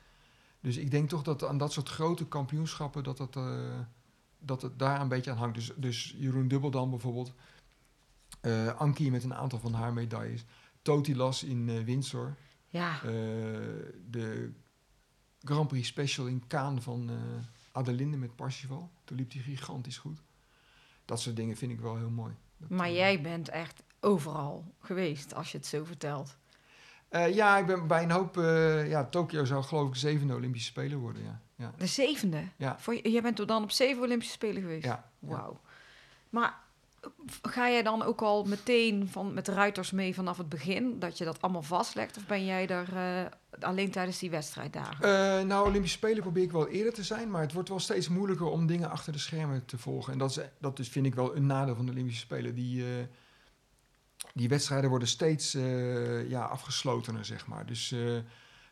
dus 0.60 0.78
ik 0.78 0.92
denk 0.92 1.10
toch 1.10 1.24
dat 1.24 1.44
aan 1.44 1.58
dat 1.58 1.74
soort 1.74 1.90
grote 1.90 2.26
kampioenschappen, 2.28 3.04
dat, 3.04 3.18
dat, 3.18 3.36
eh, 3.36 3.80
dat 4.40 4.62
het 4.62 4.80
daar 4.80 5.02
een 5.02 5.08
beetje 5.08 5.32
aan 5.32 5.38
hangt. 5.38 5.56
Dus, 5.56 5.72
dus 5.76 6.16
Jeroen 6.18 6.48
Dubbeldam 6.48 6.90
bijvoorbeeld, 6.90 7.34
eh 8.48 8.76
Ankie 8.80 9.12
met 9.12 9.24
een 9.24 9.34
aantal 9.34 9.60
van 9.60 9.74
haar 9.74 9.94
medailles, 9.94 10.46
Totilas 10.82 11.44
in 11.44 11.70
eh, 11.70 11.84
Windsor, 11.84 12.36
Ja, 12.68 12.94
eh, 12.96 13.10
de 14.10 14.52
Grand 15.44 15.68
Prix 15.68 15.88
Special 15.88 16.26
in 16.28 16.44
Kaan 16.48 16.82
van 16.82 17.10
Adelinde 17.72 18.18
met 18.18 18.36
Parsifal. 18.36 18.90
Toen 19.04 19.18
liep 19.18 19.32
die 19.32 19.42
gigantisch 19.42 19.98
goed. 19.98 20.22
Dat 21.06 21.20
soort 21.20 21.36
dingen 21.36 21.56
vind 21.58 21.72
ik 21.72 21.80
wel 21.80 21.98
heel 21.98 22.10
mooi. 22.10 22.34
Dat, 22.58 22.70
maar 22.70 22.92
jij 22.92 23.22
bent 23.22 23.50
echt 23.50 23.84
overal 24.00 24.74
geweest 24.80 25.34
als 25.34 25.52
je 25.52 25.58
het 25.58 25.68
zo 25.68 25.84
vertelt. 25.84 26.38
ja, 27.10 27.58
ik 27.58 27.66
ben 27.66 27.88
bij 27.88 28.04
een 28.04 28.12
hoop... 28.12 28.36
ja, 28.88 29.06
Tokio 29.06 29.46
zou 29.46 29.64
geloof 29.64 29.88
ik 29.90 29.96
zevende 29.96 30.36
Olympische 30.36 30.68
Spelen 30.68 30.98
worden, 31.00 31.24
ja. 31.24 31.42
Ja, 31.56 31.74
De 31.78 31.86
zevende. 31.88 32.44
ja, 32.58 32.80
Voor, 32.80 32.94
je- 32.94 33.12
jij 33.12 33.22
bent 33.22 33.40
er 33.40 33.48
dan 33.48 33.64
op 33.64 33.72
zeven 33.72 34.04
Olympische 34.04 34.34
Spelen 34.34 34.62
geweest? 34.62 34.86
ja. 34.86 35.10
ja. 35.20 35.28
Wauw. 35.28 35.60
Maar 36.30 36.60
ga 37.42 37.70
jij 37.70 37.84
dan 37.84 38.04
ook 38.04 38.22
al 38.22 38.44
meteen 38.44 39.08
van, 39.08 39.34
met 39.34 39.46
de 39.46 39.54
ruiters 39.54 39.92
mee 39.92 40.16
vanaf 40.16 40.38
het 40.38 40.50
begin, 40.50 41.00
dat 41.00 41.18
je 41.18 41.26
dat 41.26 41.42
allemaal 41.42 41.62
vastlegt? 41.62 42.18
Of 42.18 42.26
ben 42.26 42.46
jij 42.46 42.68
er 42.68 42.96
eh, 42.96 43.26
alleen 43.60 43.92
tijdens 43.92 44.20
die 44.20 44.30
wedstrijddagen? 44.30 45.04
Eh, 45.04 45.46
nou, 45.46 45.68
Olympische 45.68 45.98
Spelen 45.98 46.22
probeer 46.22 46.44
ik 46.44 46.52
wel 46.52 46.68
eerder 46.68 46.94
te 46.94 47.04
zijn, 47.04 47.32
maar 47.32 47.42
het 47.42 47.54
wordt 47.54 47.70
wel 47.70 47.80
steeds 47.80 48.10
moeilijker 48.10 48.46
om 48.46 48.68
dingen 48.68 48.90
achter 48.90 49.14
de 49.14 49.20
schermen 49.20 49.66
te 49.66 49.78
volgen. 49.78 50.14
En 50.14 50.20
dat, 50.20 50.30
is, 50.30 50.40
dat 50.60 50.80
is, 50.80 50.90
vind 50.90 51.06
ik 51.06 51.16
wel 51.16 51.36
een 51.36 51.46
nadeel 51.46 51.76
van 51.76 51.86
de 51.86 51.92
Olympische 51.92 52.22
Spelen. 52.22 52.56
Die, 52.56 52.84
eh, 52.84 52.90
die 54.34 54.50
wedstrijden 54.50 54.90
worden 54.90 55.08
steeds 55.08 55.52
ja, 56.28 56.44
afgeslotener, 56.44 57.26
zeg 57.26 57.48
maar. 57.48 57.66
Dus 57.66 57.96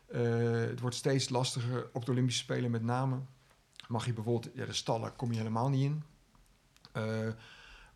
het 0.06 0.80
wordt 0.80 0.96
steeds 0.96 1.28
lastiger 1.28 1.88
op 1.92 2.04
de 2.04 2.10
Olympische 2.10 2.42
Spelen 2.42 2.70
met 2.70 2.82
name. 2.82 3.20
Mag 3.88 4.06
je 4.06 4.12
bijvoorbeeld, 4.12 4.56
de 4.56 4.72
stallen 4.72 5.16
kom 5.16 5.32
je 5.32 5.38
helemaal 5.38 5.68
niet 5.68 5.82
in. 5.84 6.02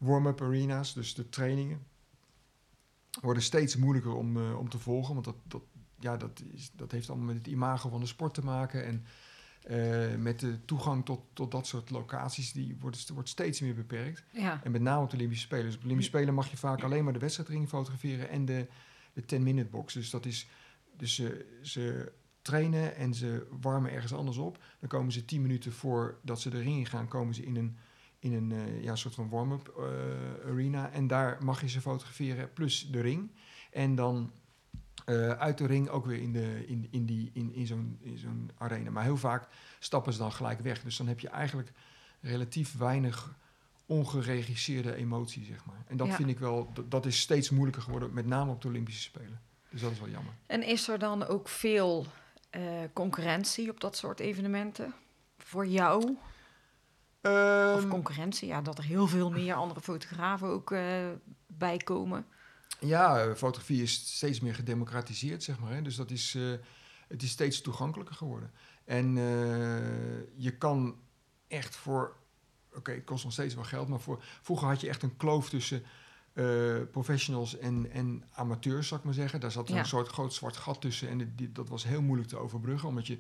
Warm-up 0.01 0.41
arena's, 0.41 0.95
dus 0.95 1.15
de 1.15 1.29
trainingen, 1.29 1.87
worden 3.21 3.43
steeds 3.43 3.77
moeilijker 3.77 4.15
om, 4.15 4.37
eh, 4.37 4.59
om 4.59 4.69
te 4.69 4.79
volgen. 4.79 5.15
Want 5.15 5.25
dat, 5.27 5.37
dat, 5.43 5.63
ja, 5.99 6.17
dat, 6.17 6.43
is, 6.53 6.71
dat 6.73 6.93
heeft 6.93 7.09
allemaal 7.09 7.27
met 7.27 7.37
het 7.37 7.47
imago 7.47 7.89
van 7.89 8.01
de 8.01 8.07
sport 8.07 8.35
te 8.35 8.45
maken. 8.45 8.85
En 8.85 9.05
eh, 9.63 10.17
met 10.17 10.41
de 10.41 10.65
toegang 10.65 11.05
tot, 11.05 11.21
tot 11.33 11.51
dat 11.51 11.67
soort 11.67 11.91
locaties, 11.91 12.53
die 12.53 12.77
wordt, 12.81 13.09
wordt 13.09 13.29
steeds 13.29 13.61
meer 13.61 13.75
beperkt. 13.75 14.25
ja. 14.33 14.61
En 14.65 14.71
met 14.71 14.83
name 14.83 15.03
op 15.03 15.11
de 15.11 15.17
Olympische 15.17 15.45
Spelen. 15.45 15.65
Dus 15.65 15.75
op 15.75 15.81
de 15.81 15.87
Olympische 15.87 16.17
Spelen 16.17 16.35
mag 16.35 16.51
je 16.51 16.57
vaak 16.57 16.83
alleen 16.83 17.05
maar 17.05 17.13
de 17.13 17.19
wedstrijdring 17.19 17.69
fotograferen 17.69 18.29
en 18.29 18.45
de, 18.45 18.67
de 19.13 19.23
10-minute 19.23 19.71
box. 19.71 19.95
Dus 19.95 20.11
dat 20.11 20.27
is. 20.27 20.49
Dus 20.97 21.15
ze, 21.15 21.59
ze 21.63 22.13
trainen 22.43 22.97
en 22.97 23.15
ze 23.15 23.47
warmen 23.61 23.93
ergens 23.93 24.15
anders 24.15 24.37
op. 24.37 24.59
Dan 24.79 24.89
komen 24.89 25.13
ze 25.13 25.25
10 25.25 25.43
minuten 25.43 25.73
voordat 25.73 26.41
ze 26.41 26.51
de 26.51 26.61
ring 26.61 26.79
in 26.79 26.87
gaan, 26.87 27.09
komen 27.09 27.35
ze 27.35 27.45
in 27.45 27.57
een, 27.57 27.77
in 28.21 28.33
een 28.33 28.53
eh, 28.53 28.83
ja, 28.83 28.97
soort 28.97 29.15
van 29.15 29.29
warm-up 29.29 29.69
eh, 29.69 30.51
arena. 30.51 30.91
En 30.91 31.07
daar 31.07 31.45
mag 31.45 31.61
je 31.61 31.69
ze 31.69 31.81
fotograferen 31.81 32.53
plus 32.53 32.91
de 32.91 33.01
ring. 33.01 33.31
En 33.71 33.95
dan 33.95 34.33
eh, 35.05 35.31
uit 35.31 35.59
de 35.59 35.67
ring 35.67 35.89
ook 35.89 36.07
weer 36.07 36.21
in, 36.21 36.33
de, 36.33 36.65
in, 36.67 36.89
in, 36.91 37.07
die, 37.07 37.31
in, 37.33 37.55
in 37.55 37.67
zo'n 37.67 37.99
in 38.01 38.19
zo'n 38.19 38.51
arena. 38.59 38.91
Maar 38.91 39.03
heel 39.05 39.17
vaak 39.17 39.49
stappen 39.79 40.13
ze 40.13 40.19
dan 40.19 40.33
gelijk 40.33 40.61
weg. 40.61 40.83
Dus 40.83 40.97
dan 40.97 41.07
heb 41.07 41.21
je 41.21 41.29
eigenlijk 41.29 41.73
relatief 42.21 42.77
weinig 42.77 43.35
ongeregisseerde 43.87 44.95
emotie, 44.95 45.45
zeg 45.45 45.65
maar. 45.65 45.85
En 45.87 45.97
dat 45.97 46.07
Ja. 46.07 46.15
vind 46.15 46.29
ik 46.29 46.39
wel, 46.39 46.71
dat, 46.73 46.91
dat 46.91 47.07
is 47.07 47.21
steeds 47.21 47.51
moeilijker 47.51 47.83
geworden, 47.83 48.13
met 48.13 48.27
name 48.27 48.51
op 48.51 48.63
de 48.63 48.69
Olympische 48.69 49.03
Spelen. 49.03 49.41
Dus 49.71 49.81
dat 49.81 49.91
is 49.91 50.01
wel 50.01 50.09
jammer. 50.09 50.33
En 50.47 50.63
is 50.63 50.89
er 50.89 50.99
dan 50.99 51.27
ook 51.27 51.49
veel 51.49 52.07
concurrentie 52.93 53.71
op 53.71 53.81
dat 53.81 53.97
soort 53.97 54.21
evenementen? 54.21 54.95
Voor 55.39 55.67
jou? 55.67 56.17
Of 57.23 57.31
Ehm, 57.31 57.89
concurrentie, 57.89 58.49
ja, 58.49 58.61
dat 58.63 58.79
er 58.79 58.85
heel 58.85 59.07
veel 59.07 59.31
meer 59.31 59.55
andere 59.55 59.81
fotografen 59.81 60.49
ook 60.49 60.71
eh 60.71 61.09
bij 61.47 61.77
komen. 61.77 62.27
ja, 62.81 63.35
fotografie 63.37 63.83
is 63.83 64.17
steeds 64.17 64.41
meer 64.41 64.55
gedemocratiseerd, 64.55 65.43
zeg 65.43 65.59
maar. 65.59 65.73
Hè. 65.73 65.83
Dus 65.83 65.97
dat 65.97 66.11
is, 66.11 66.35
eh, 66.35 66.43
het 67.09 67.23
is 67.23 67.31
steeds 67.31 67.61
toegankelijker 67.61 68.15
geworden. 68.15 68.51
En 68.85 69.19
eh, 69.19 69.23
je 70.37 70.57
kan 70.59 70.97
echt 71.49 71.77
voor, 71.77 72.17
oké, 72.75 72.93
het 72.93 73.05
kost 73.05 73.25
nog 73.25 73.33
steeds 73.33 73.55
wel 73.55 73.65
geld, 73.65 73.89
maar 73.89 74.01
voor, 74.01 74.23
vroeger 74.43 74.69
had 74.69 74.81
je 74.81 74.89
echt 74.89 75.03
een 75.03 75.17
kloof 75.17 75.49
tussen 75.49 75.83
professionals 76.91 77.59
en, 77.59 77.91
en 77.93 78.25
amateurs, 78.33 78.89
zou 78.89 79.01
ik 79.01 79.07
maar 79.07 79.15
zeggen. 79.15 79.41
Daar 79.41 79.51
zat 79.51 79.69
Ja. 79.69 79.79
een 79.79 79.87
soort 79.87 80.09
groot 80.09 80.35
zwart 80.35 80.57
gat 80.57 80.81
tussen 80.81 81.09
en 81.09 81.33
die, 81.37 81.53
dat 81.53 81.69
was 81.69 81.85
heel 81.85 82.03
moeilijk 82.03 82.29
te 82.29 82.37
overbruggen, 82.37 82.89
omdat 82.89 83.07
je 83.07 83.19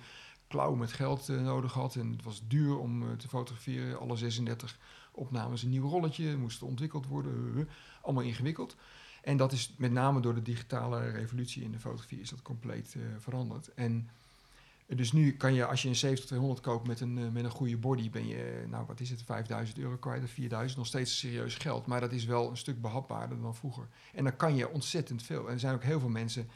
klauw 0.51 0.75
met 0.75 0.93
geld 0.93 1.29
eh, 1.29 1.41
nodig 1.41 1.73
had 1.73 1.95
en 1.95 2.13
het 2.13 2.23
was 2.23 2.43
duur 2.49 2.79
om 2.79 3.03
eh, 3.03 3.17
te 3.17 3.29
fotograferen. 3.29 3.99
Alle 4.01 4.17
36 4.17 4.79
opnames 5.13 5.63
een 5.63 5.69
nieuw 5.69 5.89
rolletje, 5.89 6.37
moesten 6.37 6.67
ontwikkeld 6.67 7.07
worden, 7.07 7.69
allemaal 8.03 8.23
ingewikkeld. 8.23 8.77
En 9.23 9.37
dat 9.37 9.53
is 9.53 9.75
met 9.79 9.93
name 9.93 10.21
door 10.21 10.35
de 10.35 10.43
digitale 10.43 11.11
revolutie 11.11 11.63
in 11.63 11.73
de 11.73 11.79
fotografie 11.79 12.21
is 12.21 12.31
dat 12.31 12.43
compleet 12.43 12.95
eh, 12.97 13.03
veranderd. 13.19 13.75
En 13.75 14.09
dus 14.87 15.13
nu 15.13 15.33
kan 15.33 15.55
je, 15.55 15.67
als 15.67 15.83
je 15.83 15.89
een 15.89 16.57
70-200 16.57 16.61
koopt 16.61 16.87
met 16.87 17.01
een, 17.01 17.33
met 17.33 17.45
een 17.45 17.51
goede 17.51 17.77
body, 17.77 18.11
ben 18.11 18.27
je, 18.27 18.65
nou 18.69 18.87
wat 18.87 19.01
is 19.01 19.11
het, 19.11 19.23
5000 19.23 19.79
euro 19.79 19.97
kwijt 19.97 20.23
of 20.23 20.31
4000, 20.31 20.79
nog 20.79 20.87
steeds 20.87 21.19
serieus 21.19 21.55
geld. 21.55 21.87
Maar 21.87 22.01
dat 22.01 22.13
is 22.13 22.25
wel 22.25 22.51
een 22.51 22.57
stuk 22.57 22.81
behapbaarder 22.81 23.41
dan 23.41 23.55
vroeger. 23.55 23.89
En 24.15 24.25
dan 24.25 24.37
kan 24.37 24.57
je 24.57 24.71
ontzettend 24.71 25.23
veel. 25.23 25.47
En 25.47 25.53
er 25.53 25.61
zijn 25.61 25.75
ook 25.75 25.83
heel 25.83 26.01
veel 26.01 26.09
mensen, 26.09 26.49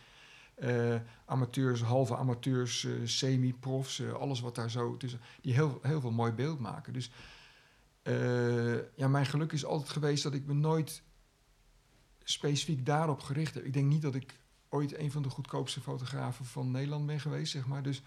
eh, 0.55 0.97
amateurs, 1.25 1.83
halve 1.83 2.17
amateurs, 2.17 2.85
eh, 2.85 2.93
semi-profs, 3.05 4.01
eh, 4.01 4.13
alles 4.13 4.41
wat 4.41 4.55
daar 4.55 4.71
zo 4.71 4.97
tussen, 4.97 5.21
die 5.41 5.55
heel, 5.55 5.79
heel 5.83 6.01
veel 6.01 6.11
mooi 6.11 6.33
beeld 6.33 6.59
maken. 6.59 6.93
Dus 6.93 7.11
ja, 8.97 9.09
mijn 9.09 9.27
geluk 9.27 9.53
is 9.53 9.65
altijd 9.65 9.91
geweest 9.91 10.23
dat 10.23 10.35
ik 10.35 10.47
me 10.47 10.55
nooit 10.55 11.03
specifiek 12.25 12.87
daarop 12.87 13.21
gericht 13.21 13.55
heb. 13.55 13.65
Ik 13.65 13.73
denk 13.73 13.89
niet 13.89 14.03
dat 14.03 14.15
ik 14.15 14.41
ooit 14.69 14.99
een 14.99 15.11
van 15.11 15.23
de 15.23 15.29
goedkoopste 15.29 15.81
fotografen 15.81 16.45
van 16.45 16.71
Nederland 16.71 17.07
ben 17.07 17.21
geweest, 17.21 17.53
zeg 17.53 17.67
maar. 17.67 17.83
Dus, 17.83 18.03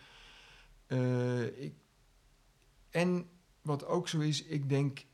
ik, 1.55 1.73
en 2.89 3.29
wat 3.61 3.85
ook 3.85 4.07
zo 4.07 4.19
is, 4.19 4.43
ik 4.43 4.69
denk, 4.69 5.05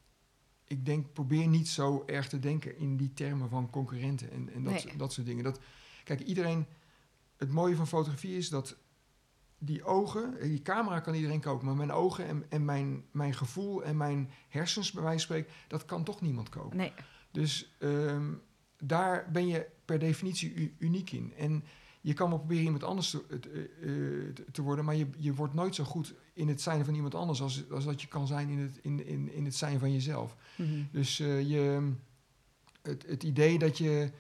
ik 0.65 0.85
denk, 0.85 1.13
probeer 1.13 1.47
niet 1.47 1.67
zo 1.67 2.03
erg 2.05 2.29
te 2.29 2.39
denken 2.39 2.77
in 2.77 2.97
die 2.97 3.13
termen 3.13 3.49
van 3.49 3.69
concurrenten 3.69 4.31
en, 4.31 4.53
en 4.53 4.63
dat, 4.63 4.83
Nee. 4.85 4.97
dat 4.97 5.13
soort 5.13 5.27
dingen. 5.27 5.43
Dat, 5.43 5.59
kijk, 6.03 6.19
iedereen, 6.19 6.65
het 7.43 7.51
mooie 7.51 7.75
van 7.75 7.87
fotografie 7.87 8.37
is 8.37 8.49
dat 8.49 8.77
die 9.57 9.83
ogen, 9.83 10.37
die 10.41 10.61
camera 10.61 10.99
kan 10.99 11.13
iedereen 11.13 11.39
kopen, 11.41 11.65
maar 11.65 11.75
mijn 11.75 11.91
ogen 11.91 12.27
en, 12.27 12.45
en 12.49 12.65
mijn, 12.65 13.03
mijn 13.11 13.33
gevoel 13.33 13.83
en 13.83 13.97
mijn 13.97 14.29
hersens, 14.49 14.91
bij 14.91 15.03
wijze 15.03 15.27
van 15.27 15.35
spreken, 15.35 15.53
dat 15.67 15.85
kan 15.85 16.03
toch 16.03 16.21
niemand 16.21 16.49
kopen. 16.49 16.77
Nee, 16.77 16.91
Dus 17.31 17.75
ehm, 17.79 18.33
daar 18.77 19.29
ben 19.31 19.47
je 19.47 19.65
per 19.85 19.99
definitie 19.99 20.75
uniek 20.77 21.11
in. 21.11 21.33
En 21.37 21.63
je 22.01 22.13
kan 22.13 22.29
wel 22.29 22.37
proberen 22.37 22.63
iemand 22.63 22.83
anders 22.83 23.09
te, 23.09 23.39
te, 23.39 23.49
eh, 23.81 24.33
te- 24.33 24.45
te 24.51 24.61
worden, 24.61 24.85
maar 24.85 24.95
je, 24.95 25.07
je 25.17 25.33
wordt 25.33 25.53
nooit 25.53 25.75
zo 25.75 25.83
goed 25.83 26.13
in 26.33 26.47
het 26.47 26.61
zijn 26.61 26.85
van 26.85 26.95
iemand 26.95 27.15
anders 27.15 27.41
als, 27.41 27.69
als 27.71 27.85
dat 27.85 28.01
je 28.01 28.07
kan 28.07 28.27
zijn 28.27 28.49
in 28.49 28.59
het, 28.59 28.79
in, 28.81 29.05
in, 29.05 29.31
in 29.33 29.45
het 29.45 29.55
zijn 29.55 29.79
van 29.79 29.91
jezelf. 29.93 30.35
Mhm. 30.57 30.69
Dus 30.91 31.19
eh, 31.19 31.41
je, 31.49 31.91
het, 32.81 33.05
het 33.07 33.23
idee 33.23 33.59
dat 33.59 33.77
je 33.77 34.01
eh, 34.11 34.19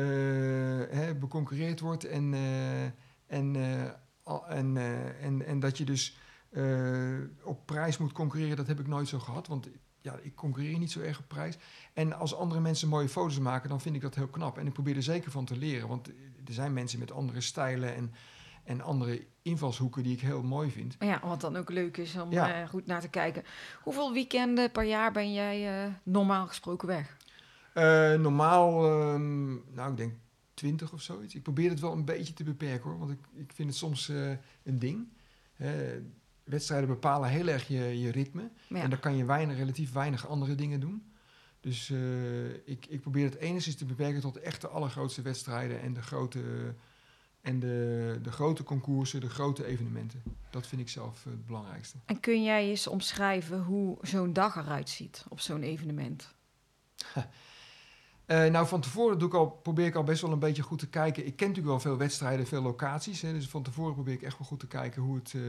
hè, 0.00 1.14
beconcurreerd 1.14 1.80
wordt 1.80 2.04
en, 2.04 2.34
eh, 2.34 2.84
en, 3.26 3.56
eh, 3.56 3.82
en, 4.48 4.76
eh, 4.76 5.24
en, 5.24 5.46
en 5.46 5.60
dat 5.60 5.78
je 5.78 5.84
dus 5.84 6.16
eh, 6.50 7.18
op 7.42 7.66
prijs 7.66 7.98
moet 7.98 8.12
concurreren, 8.12 8.56
dat 8.56 8.66
heb 8.66 8.80
ik 8.80 8.86
nooit 8.86 9.08
zo 9.08 9.18
gehad. 9.18 9.46
Want 9.46 9.68
ja, 10.00 10.18
ik 10.22 10.34
concurreer 10.34 10.78
niet 10.78 10.92
zo 10.92 11.00
erg 11.00 11.18
op 11.18 11.28
prijs. 11.28 11.58
En 11.92 12.12
als 12.12 12.34
andere 12.34 12.60
mensen 12.60 12.88
mooie 12.88 13.08
foto's 13.08 13.38
maken, 13.38 13.68
dan 13.68 13.80
vind 13.80 13.94
ik 13.94 14.00
dat 14.00 14.14
heel 14.14 14.26
knap. 14.28 14.58
En 14.58 14.66
ik 14.66 14.72
probeer 14.72 14.96
er 14.96 15.02
zeker 15.02 15.30
van 15.30 15.44
te 15.44 15.56
leren. 15.56 15.88
Want 15.88 16.08
er 16.46 16.52
zijn 16.52 16.72
mensen 16.72 16.98
met 16.98 17.12
andere 17.12 17.40
stijlen 17.40 17.94
en, 17.94 18.12
en 18.64 18.80
andere 18.80 19.26
invalshoeken 19.42 20.02
die 20.02 20.12
ik 20.12 20.20
heel 20.20 20.42
mooi 20.42 20.70
vind. 20.70 20.96
Ja, 20.98 21.20
wat 21.24 21.40
dan 21.40 21.56
ook 21.56 21.70
leuk 21.70 21.96
is 21.96 22.16
om 22.16 22.32
Ja. 22.32 22.62
eh, 22.62 22.68
goed 22.68 22.86
naar 22.86 23.00
te 23.00 23.08
kijken. 23.08 23.42
Hoeveel 23.82 24.12
weekenden 24.12 24.70
per 24.70 24.84
jaar 24.84 25.12
ben 25.12 25.32
jij 25.32 25.84
eh, 25.84 25.92
normaal 26.02 26.46
gesproken 26.46 26.88
weg? 26.88 27.16
Eh, 27.74 28.14
normaal, 28.14 28.84
ehm, 28.84 29.52
nou 29.74 29.90
ik 29.90 29.96
denk 29.96 30.14
20 30.54 30.92
of 30.92 31.00
zoiets. 31.00 31.34
Ik 31.34 31.42
probeer 31.42 31.70
het 31.70 31.80
wel 31.80 31.92
een 31.92 32.04
beetje 32.04 32.34
te 32.34 32.44
beperken 32.44 32.90
hoor, 32.90 32.98
want 32.98 33.10
ik, 33.10 33.18
ik 33.34 33.52
vind 33.54 33.68
het 33.68 33.78
soms 33.78 34.08
eh, 34.08 34.30
een 34.62 34.78
ding. 34.78 35.08
Wedstrijden 36.44 36.88
bepalen 36.88 37.28
heel 37.28 37.46
erg 37.46 37.68
je, 37.68 38.00
je 38.00 38.10
ritme. 38.10 38.50
Ja. 38.68 38.82
En 38.82 38.90
dan 38.90 38.98
kan 38.98 39.16
je 39.16 39.24
weinig, 39.24 39.56
relatief 39.56 39.92
weinig 39.92 40.28
andere 40.28 40.54
dingen 40.54 40.80
doen. 40.80 41.02
Dus 41.64 41.90
eh, 41.90 42.54
ik, 42.54 42.86
ik 42.86 43.00
probeer 43.00 43.24
het 43.24 43.34
enigszins 43.34 43.76
te 43.76 43.84
beperken 43.84 44.20
tot 44.20 44.36
echt 44.36 44.60
de 44.60 44.68
allergrootste 44.68 45.22
wedstrijden 45.22 45.80
en 45.80 45.94
de 45.94 46.02
grote, 46.02 46.74
en 47.40 47.60
de, 47.60 48.18
de 48.22 48.32
grote 48.32 48.62
concoursen, 48.62 49.20
de 49.20 49.30
grote 49.30 49.66
evenementen. 49.66 50.22
Dat 50.50 50.66
vind 50.66 50.80
ik 50.80 50.88
zelf 50.88 51.24
het 51.24 51.46
belangrijkste. 51.46 51.96
En 52.04 52.20
kun 52.20 52.42
jij 52.42 52.68
eens 52.68 52.86
omschrijven 52.86 53.62
hoe 53.62 53.98
zo'n 54.00 54.32
dag 54.32 54.56
eruit 54.56 54.88
ziet 54.88 55.24
op 55.28 55.40
zo'n 55.40 55.62
evenement? 55.62 56.34
Eh, 58.26 58.50
nou, 58.50 58.66
van 58.66 58.80
tevoren 58.80 59.18
doe 59.18 59.28
ik 59.28 59.34
al, 59.34 59.50
probeer 59.50 59.86
ik 59.86 59.94
al 59.94 60.04
best 60.04 60.22
wel 60.22 60.32
een 60.32 60.38
beetje 60.38 60.62
goed 60.62 60.78
te 60.78 60.88
kijken. 60.88 61.26
Ik 61.26 61.36
ken 61.36 61.48
natuurlijk 61.48 61.74
wel 61.74 61.92
veel 61.92 61.96
wedstrijden, 61.96 62.46
veel 62.46 62.62
locaties. 62.62 63.20
Hè, 63.22 63.32
dus 63.32 63.48
van 63.48 63.62
tevoren 63.62 63.94
probeer 63.94 64.14
ik 64.14 64.22
echt 64.22 64.38
wel 64.38 64.46
goed 64.46 64.60
te 64.60 64.66
kijken 64.66 65.02
hoe 65.02 65.14
het, 65.14 65.34
eh, 65.34 65.40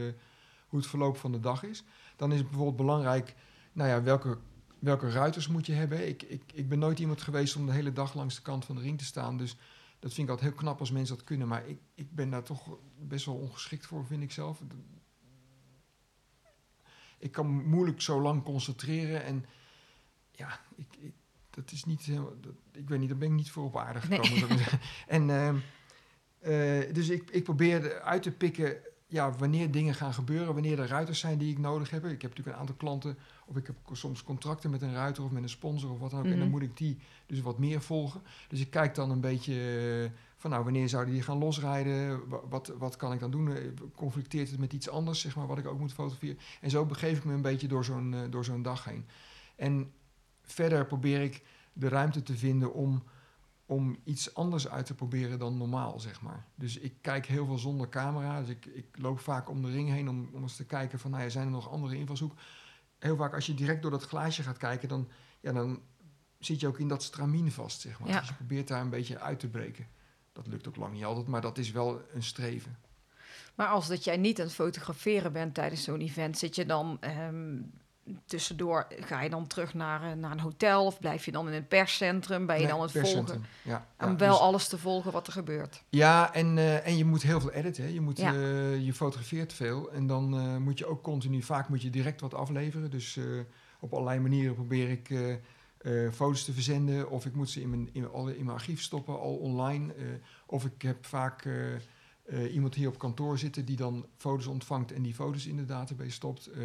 hoe 0.68 0.78
het 0.78 0.88
verloop 0.88 1.16
van 1.16 1.32
de 1.32 1.40
dag 1.40 1.62
is. 1.62 1.84
Dan 2.16 2.32
is 2.32 2.38
het 2.38 2.46
bijvoorbeeld 2.46 2.76
belangrijk, 2.76 3.34
nou 3.72 3.88
ja, 3.88 4.02
welke, 4.02 4.38
welke 4.78 5.10
ruiters 5.10 5.48
moet 5.48 5.66
je 5.66 5.72
hebben. 5.72 6.08
Ik, 6.08 6.22
ik, 6.22 6.42
ik 6.52 6.68
ben 6.68 6.78
nooit 6.78 6.98
iemand 6.98 7.22
geweest 7.22 7.56
om 7.56 7.66
de 7.66 7.72
hele 7.72 7.92
dag 7.92 8.14
langs 8.14 8.34
de 8.34 8.42
kant 8.42 8.64
van 8.64 8.76
de 8.76 8.82
ring 8.82 8.98
te 8.98 9.04
staan. 9.04 9.36
Dus 9.36 9.56
dat 9.98 10.12
vind 10.12 10.26
ik 10.26 10.32
altijd 10.34 10.50
heel 10.50 10.60
knap 10.60 10.80
als 10.80 10.90
mensen 10.90 11.16
dat 11.16 11.24
kunnen. 11.24 11.48
Maar 11.48 11.68
ik, 11.68 11.78
ik 11.94 12.14
ben 12.14 12.30
daar 12.30 12.42
toch 12.42 12.78
best 12.98 13.26
wel 13.26 13.34
ongeschikt 13.34 13.86
voor, 13.86 14.06
vind 14.06 14.22
ik 14.22 14.32
zelf. 14.32 14.62
Ik 17.18 17.32
kan 17.32 17.68
moeilijk 17.68 18.00
zo 18.00 18.20
lang 18.20 18.42
concentreren. 18.42 19.24
En 19.24 19.46
ja, 20.30 20.60
ik, 20.74 21.12
dat 21.56 21.72
is 21.72 21.84
niet 21.84 22.02
helemaal... 22.02 22.32
Dat, 22.40 22.52
ik 22.72 22.88
weet 22.88 22.98
niet, 22.98 23.08
daar 23.08 23.18
ben 23.18 23.28
ik 23.28 23.34
niet 23.34 23.50
voor 23.50 23.64
op 23.64 23.76
aarde 23.76 24.00
gekomen. 24.00 24.48
En, 25.06 25.30
ehm, 25.30 25.56
eh, 26.38 26.94
dus 26.94 27.08
ik, 27.08 27.30
ik 27.30 27.44
probeer 27.44 28.00
uit 28.00 28.22
te 28.22 28.30
pikken 28.30 28.76
ja, 29.08 29.32
wanneer 29.32 29.70
dingen 29.70 29.94
gaan 29.94 30.14
gebeuren, 30.14 30.52
wanneer 30.54 30.78
er 30.80 30.86
ruiters 30.88 31.18
zijn 31.18 31.38
die 31.38 31.50
ik 31.50 31.58
nodig 31.58 31.90
heb. 31.90 32.04
Ik 32.04 32.10
heb 32.10 32.30
natuurlijk 32.30 32.48
een 32.56 32.60
aantal 32.60 32.74
klanten, 32.76 33.18
of 33.46 33.56
ik 33.56 33.66
heb 33.66 33.76
soms 33.92 34.22
contracten 34.22 34.70
met 34.70 34.82
een 34.82 34.92
ruiter 34.92 35.24
of 35.24 35.30
met 35.30 35.42
een 35.42 35.48
sponsor 35.48 35.90
of 35.90 35.98
wat 35.98 36.10
dan 36.10 36.18
ook. 36.18 36.24
En 36.24 36.30
dan 36.30 36.40
Mhm. 36.40 36.50
moet 36.50 36.62
ik 36.62 36.76
die 36.76 36.98
dus 37.26 37.40
wat 37.40 37.58
meer 37.58 37.82
volgen. 37.82 38.22
Dus 38.48 38.60
ik 38.60 38.70
kijk 38.70 38.94
dan 38.94 39.10
een 39.10 39.20
beetje 39.20 39.54
eh, 40.04 40.10
van, 40.36 40.50
nou, 40.50 40.64
wanneer 40.64 40.88
zouden 40.88 41.14
die 41.14 41.22
gaan 41.22 41.38
losrijden? 41.38 42.28
Wa- 42.28 42.40
Wat, 42.48 42.72
wat 42.78 42.96
kan 42.96 43.12
ik 43.12 43.20
dan 43.20 43.30
doen? 43.30 43.56
Eh, 43.56 43.62
Conflicteert 43.94 44.50
het 44.50 44.58
met 44.60 44.72
iets 44.72 44.88
anders, 44.88 45.20
zeg 45.20 45.36
maar, 45.36 45.46
wat 45.46 45.58
ik 45.58 45.66
ook 45.66 45.78
moet 45.78 45.92
fotograferen? 45.92 46.38
En 46.60 46.70
zo 46.70 46.86
begeef 46.86 47.18
ik 47.18 47.24
me 47.24 47.32
een 47.32 47.42
beetje 47.42 47.68
door 47.68 47.84
zo'n 47.84 48.14
door 48.30 48.44
zo'n 48.44 48.62
dag 48.62 48.84
heen. 48.84 49.06
En 49.56 49.92
verder 50.46 50.86
probeer 50.86 51.22
ik 51.22 51.42
de 51.72 51.88
ruimte 51.88 52.22
te 52.22 52.36
vinden 52.36 52.72
om, 52.74 53.02
om 53.66 53.96
iets 54.04 54.34
anders 54.34 54.68
uit 54.68 54.86
te 54.86 54.94
proberen 54.94 55.38
dan 55.38 55.56
normaal, 55.56 56.00
zeg 56.00 56.20
maar. 56.20 56.46
Dus 56.54 56.78
ik 56.78 56.94
kijk 57.00 57.26
heel 57.26 57.46
veel 57.46 57.58
zonder 57.58 57.88
camera. 57.88 58.40
Dus 58.40 58.48
ik, 58.48 58.66
ik 58.66 58.86
loop 58.92 59.20
vaak 59.20 59.48
om 59.48 59.62
de 59.62 59.70
ring 59.70 59.88
heen 59.88 60.08
om, 60.08 60.30
om 60.32 60.42
eens 60.42 60.56
te 60.56 60.64
kijken 60.64 60.98
van, 60.98 61.10
nou 61.10 61.22
ja, 61.22 61.28
zijn 61.28 61.44
er 61.44 61.52
nog 61.52 61.70
andere 61.70 61.96
invalshoeken? 61.96 62.38
Heel 62.98 63.16
vaak 63.16 63.34
als 63.34 63.46
je 63.46 63.54
direct 63.54 63.82
door 63.82 63.90
dat 63.90 64.06
glaasje 64.06 64.42
gaat 64.42 64.58
kijken, 64.58 64.88
dan, 64.88 65.08
ja, 65.40 65.52
dan 65.52 65.80
zit 66.38 66.60
je 66.60 66.66
ook 66.66 66.78
in 66.78 66.88
dat 66.88 67.02
stramien 67.02 67.52
vast, 67.52 67.80
zeg 67.80 68.00
maar. 68.00 68.08
Ja. 68.08 68.18
Dus 68.18 68.28
je 68.28 68.34
probeert 68.34 68.68
daar 68.68 68.80
een 68.80 68.90
beetje 68.90 69.18
uit 69.18 69.40
te 69.40 69.48
breken. 69.48 69.86
Dat 70.32 70.46
lukt 70.46 70.68
ook 70.68 70.76
lang 70.76 70.92
niet 70.92 71.04
altijd, 71.04 71.26
maar 71.26 71.40
dat 71.40 71.58
is 71.58 71.70
wel 71.70 72.00
een 72.12 72.22
streven. 72.22 72.78
Maar 73.54 73.68
als 73.68 73.88
dat 73.88 74.04
jij 74.04 74.16
niet 74.16 74.38
aan 74.38 74.46
het 74.46 74.54
fotograferen 74.54 75.32
bent 75.32 75.54
tijdens 75.54 75.82
zo'n 75.82 76.00
event, 76.00 76.38
zit 76.38 76.54
je 76.54 76.66
dan 76.66 76.96
ehm, 77.00 77.58
tussendoor, 78.24 78.86
ga 79.00 79.22
je 79.22 79.30
dan 79.30 79.46
terug 79.46 79.74
naar, 79.74 80.02
eh, 80.02 80.12
naar 80.12 80.30
een 80.30 80.40
hotel 80.40 80.84
of 80.86 80.98
blijf 81.00 81.24
je 81.24 81.32
dan 81.32 81.48
in 81.48 81.54
een 81.54 81.66
perscentrum? 81.66 82.46
Ben 82.46 82.54
je 82.56 82.62
Nee, 82.62 82.70
dan 82.70 82.82
het 82.82 82.90
volgen? 82.92 83.44
Ja, 83.62 83.86
Om 84.00 84.10
ja, 84.10 84.16
wel 84.16 84.30
dus- 84.30 84.40
alles 84.40 84.68
te 84.68 84.78
volgen 84.78 85.12
wat 85.12 85.26
er 85.26 85.32
gebeurt. 85.32 85.82
Ja, 85.88 86.34
en, 86.34 86.58
eh, 86.58 86.86
en 86.86 86.96
je 86.96 87.04
moet 87.04 87.22
heel 87.22 87.40
veel 87.40 87.50
editen. 87.52 87.84
Hè. 87.84 87.90
Je, 87.90 88.00
moet, 88.00 88.18
Ja. 88.18 88.32
eh, 88.34 88.84
je 88.84 88.92
fotografeert 88.92 89.52
veel. 89.52 89.92
En 89.92 90.06
dan 90.06 90.28
moet 90.62 90.78
je 90.78 90.86
ook 90.86 91.02
continu, 91.02 91.42
vaak 91.42 91.68
moet 91.68 91.82
je 91.82 91.90
direct 91.90 92.20
wat 92.20 92.34
afleveren. 92.34 92.90
Dus 92.90 93.18
op 93.80 93.92
allerlei 93.92 94.20
manieren 94.20 94.54
probeer 94.54 94.90
ik 94.90 95.10
foto's 96.12 96.44
te 96.44 96.52
verzenden. 96.52 97.10
Of 97.10 97.26
ik 97.26 97.34
moet 97.34 97.50
ze 97.50 97.60
in 97.60 97.70
mijn, 97.70 97.88
in, 97.92 98.08
in 98.14 98.44
mijn 98.44 98.48
archief 98.56 98.82
stoppen, 98.82 99.20
al 99.20 99.34
online. 99.36 99.92
of 100.46 100.64
ik 100.64 100.82
heb 100.82 101.06
vaak 101.06 101.44
eh, 102.26 102.54
iemand 102.54 102.74
hier 102.74 102.88
op 102.88 102.98
kantoor 102.98 103.38
zitten 103.38 103.64
die 103.64 103.76
dan 103.76 104.06
foto's 104.16 104.46
ontvangt 104.46 104.92
en 104.92 105.02
die 105.02 105.14
foto's 105.14 105.46
in 105.46 105.56
de 105.56 105.64
database 105.64 106.10
stopt. 106.10 106.46
eh, 106.46 106.60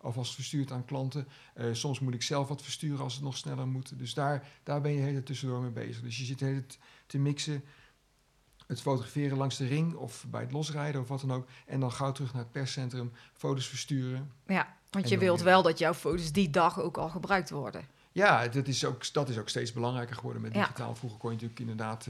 alvast 0.00 0.34
verstuurt 0.34 0.72
aan 0.72 0.84
klanten. 0.84 1.28
Eh, 1.54 1.66
soms 1.72 2.00
moet 2.00 2.14
ik 2.14 2.22
zelf 2.22 2.48
wat 2.48 2.62
versturen 2.62 3.00
als 3.04 3.14
het 3.14 3.22
nog 3.22 3.36
sneller 3.36 3.66
moet. 3.66 3.98
Dus 3.98 4.14
daar, 4.14 4.48
daar 4.62 4.80
ben 4.80 4.92
je 4.92 5.00
hele 5.00 5.22
tussendoor 5.22 5.60
mee 5.60 5.70
bezig. 5.70 6.02
Dus 6.02 6.18
je 6.18 6.24
zit 6.24 6.40
hele 6.40 6.64
te 7.06 7.18
mixen 7.18 7.64
het 8.66 8.80
fotograferen 8.80 9.36
langs 9.36 9.56
de 9.56 9.66
ring 9.66 9.94
of 9.94 10.24
bij 10.30 10.40
het 10.40 10.52
losrijden 10.52 11.00
of 11.00 11.08
wat 11.08 11.20
dan 11.20 11.32
ook. 11.32 11.46
En 11.66 11.80
dan 11.80 11.92
gauw 11.92 12.12
terug 12.12 12.32
naar 12.32 12.42
het 12.42 12.52
perscentrum, 12.52 13.12
foto's 13.32 13.66
versturen. 13.68 14.32
Ja, 14.46 14.76
want 14.90 15.08
je 15.08 15.18
wilt 15.18 15.36
weer- 15.36 15.44
wel 15.46 15.62
dat 15.62 15.78
jouw 15.78 15.94
foto's 15.94 16.32
die 16.32 16.50
dag 16.50 16.80
ook 16.80 16.96
al 16.96 17.08
gebruikt 17.08 17.50
worden. 17.50 17.84
Ja, 18.12 18.48
dat 18.48 18.68
is 18.68 18.84
ook, 18.84 19.12
dat 19.12 19.28
is 19.28 19.38
ook 19.38 19.48
steeds 19.48 19.72
belangrijker 19.72 20.16
geworden 20.16 20.42
met 20.42 20.54
Ja. 20.54 20.60
digitaal. 20.60 20.94
Vroeger 20.94 21.18
kon 21.18 21.28
je 21.30 21.34
natuurlijk 21.34 21.60
inderdaad, 21.60 22.06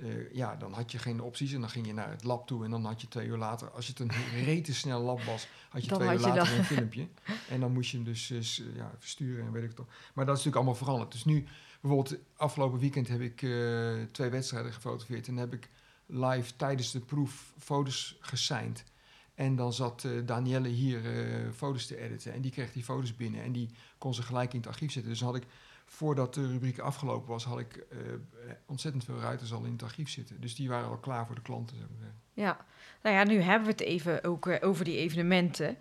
eh, 0.00 0.10
eh, 0.16 0.34
ja, 0.34 0.56
dan 0.56 0.72
had 0.72 0.92
je 0.92 0.98
geen 0.98 1.20
opties 1.20 1.52
en 1.52 1.60
dan 1.60 1.70
ging 1.70 1.86
je 1.86 1.92
naar 1.92 2.10
het 2.10 2.24
lab 2.24 2.46
toe 2.46 2.64
en 2.64 2.70
dan 2.70 2.84
had 2.84 3.00
je 3.00 3.08
twee 3.08 3.26
uur 3.26 3.36
later, 3.36 3.70
als 3.70 3.86
het 3.86 3.98
een 3.98 4.10
rete 4.44 4.74
snel 4.74 5.00
lab 5.02 5.22
was, 5.22 5.48
had 5.68 5.82
je 5.82 5.88
Dan 5.88 5.98
twee 5.98 6.10
had 6.10 6.20
uur 6.20 6.26
je 6.26 6.34
later 6.34 6.58
een 6.58 6.64
filmpje. 6.64 7.08
En 7.48 7.60
dan 7.60 7.72
moest 7.72 7.90
je 7.90 7.96
hem 7.96 8.06
dus 8.06 8.30
eh, 8.30 8.40
s- 8.40 8.62
ja, 8.74 8.90
versturen 8.98 9.44
en 9.46 9.52
weet 9.52 9.64
ik 9.64 9.72
toch. 9.72 9.86
Maar 9.86 10.26
dat 10.26 10.38
is 10.38 10.44
natuurlijk 10.44 10.56
allemaal 10.56 10.74
veranderd. 10.74 11.12
Dus 11.12 11.24
nu, 11.24 11.44
bijvoorbeeld 11.80 12.18
afgelopen 12.36 12.78
weekend 12.78 13.08
heb 13.08 13.20
ik 13.20 13.42
eh, 13.42 13.50
twee 14.12 14.28
wedstrijden 14.30 14.72
gefotografeerd 14.72 15.28
en 15.28 15.36
heb 15.36 15.52
ik 15.52 15.68
live 16.06 16.56
tijdens 16.56 16.90
de 16.90 17.00
proef 17.00 17.52
foto's 17.58 18.16
gesigned. 18.20 18.84
En 19.34 19.56
dan 19.56 19.72
zat 19.72 20.04
eh 20.04 20.10
Danielle 20.26 20.68
hier 20.68 21.04
eh, 21.04 21.50
foto's 21.56 21.86
te 21.86 21.96
editen. 22.00 22.32
En 22.32 22.40
die 22.40 22.50
kreeg 22.50 22.72
die 22.72 22.84
foto's 22.84 23.16
binnen. 23.16 23.42
En 23.42 23.52
die 23.52 23.68
kon 23.98 24.14
ze 24.14 24.22
gelijk 24.22 24.52
in 24.52 24.58
het 24.58 24.68
archief 24.68 24.92
zetten. 24.92 25.10
Dus 25.10 25.20
dan 25.20 25.28
had 25.32 25.36
ik, 25.42 25.48
voordat 25.92 26.34
de 26.34 26.46
rubriek 26.46 26.78
afgelopen 26.78 27.28
was, 27.28 27.44
had 27.44 27.58
ik 27.58 27.76
eh, 27.90 27.98
ontzettend 28.66 29.04
veel 29.04 29.18
ruiters 29.20 29.52
al 29.52 29.64
in 29.64 29.72
het 29.72 29.82
archief 29.82 30.10
zitten. 30.10 30.40
Dus 30.40 30.54
die 30.54 30.68
waren 30.68 30.88
al 30.88 30.96
klaar 30.96 31.26
voor 31.26 31.34
de 31.34 31.42
klanten. 31.42 31.76
Ja, 32.34 32.56
nou 33.02 33.16
ja, 33.16 33.24
nu 33.24 33.40
hebben 33.40 33.64
we 33.66 33.70
het 33.72 33.80
even 33.80 34.24
ook 34.24 34.46
eh, 34.46 34.68
over 34.68 34.84
die 34.84 34.96
evenementen. 34.96 35.76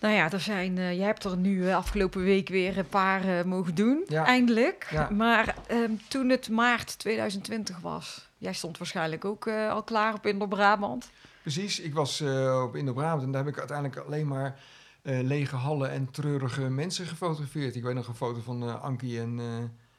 Nou 0.00 0.14
ja, 0.14 0.30
er 0.32 0.40
zijn, 0.40 0.74
jij 0.74 0.96
hebt 1.06 1.24
er 1.24 1.36
nu 1.36 1.70
afgelopen 1.70 2.22
week 2.22 2.48
weer 2.48 2.78
een 2.78 2.88
paar 2.88 3.48
mogen 3.48 3.74
doen, 3.74 4.04
Ja. 4.06 4.24
eindelijk. 4.24 4.88
Ja. 4.90 5.10
Maar 5.10 5.56
ehm, 5.66 5.90
toen 6.08 6.28
het 6.28 6.48
maart 6.48 6.98
2020 6.98 7.80
was, 7.80 8.28
jij 8.38 8.52
stond 8.52 8.78
waarschijnlijk 8.78 9.24
ook 9.24 9.48
al 9.48 9.82
klaar 9.82 10.14
op 10.14 10.26
Indo-Brabant. 10.26 11.10
Precies, 11.42 11.80
ik 11.80 11.94
was 11.94 12.20
op 12.64 12.76
Indo-Brabant 12.76 13.22
en 13.22 13.30
daar 13.32 13.44
heb 13.44 13.52
ik 13.52 13.58
uiteindelijk 13.58 14.06
alleen 14.06 14.26
maar 14.28 14.58
eh, 15.02 15.20
lege 15.22 15.56
hallen 15.56 15.90
en 15.90 16.10
treurige 16.10 16.60
mensen 16.62 17.06
gefotografeerd. 17.06 17.76
Ik 17.76 17.82
weet 17.82 17.94
nog 17.94 18.08
een 18.08 18.14
foto 18.14 18.40
van 18.40 18.62
eh, 18.62 18.82
Ankie 18.82 19.20
en, 19.20 19.38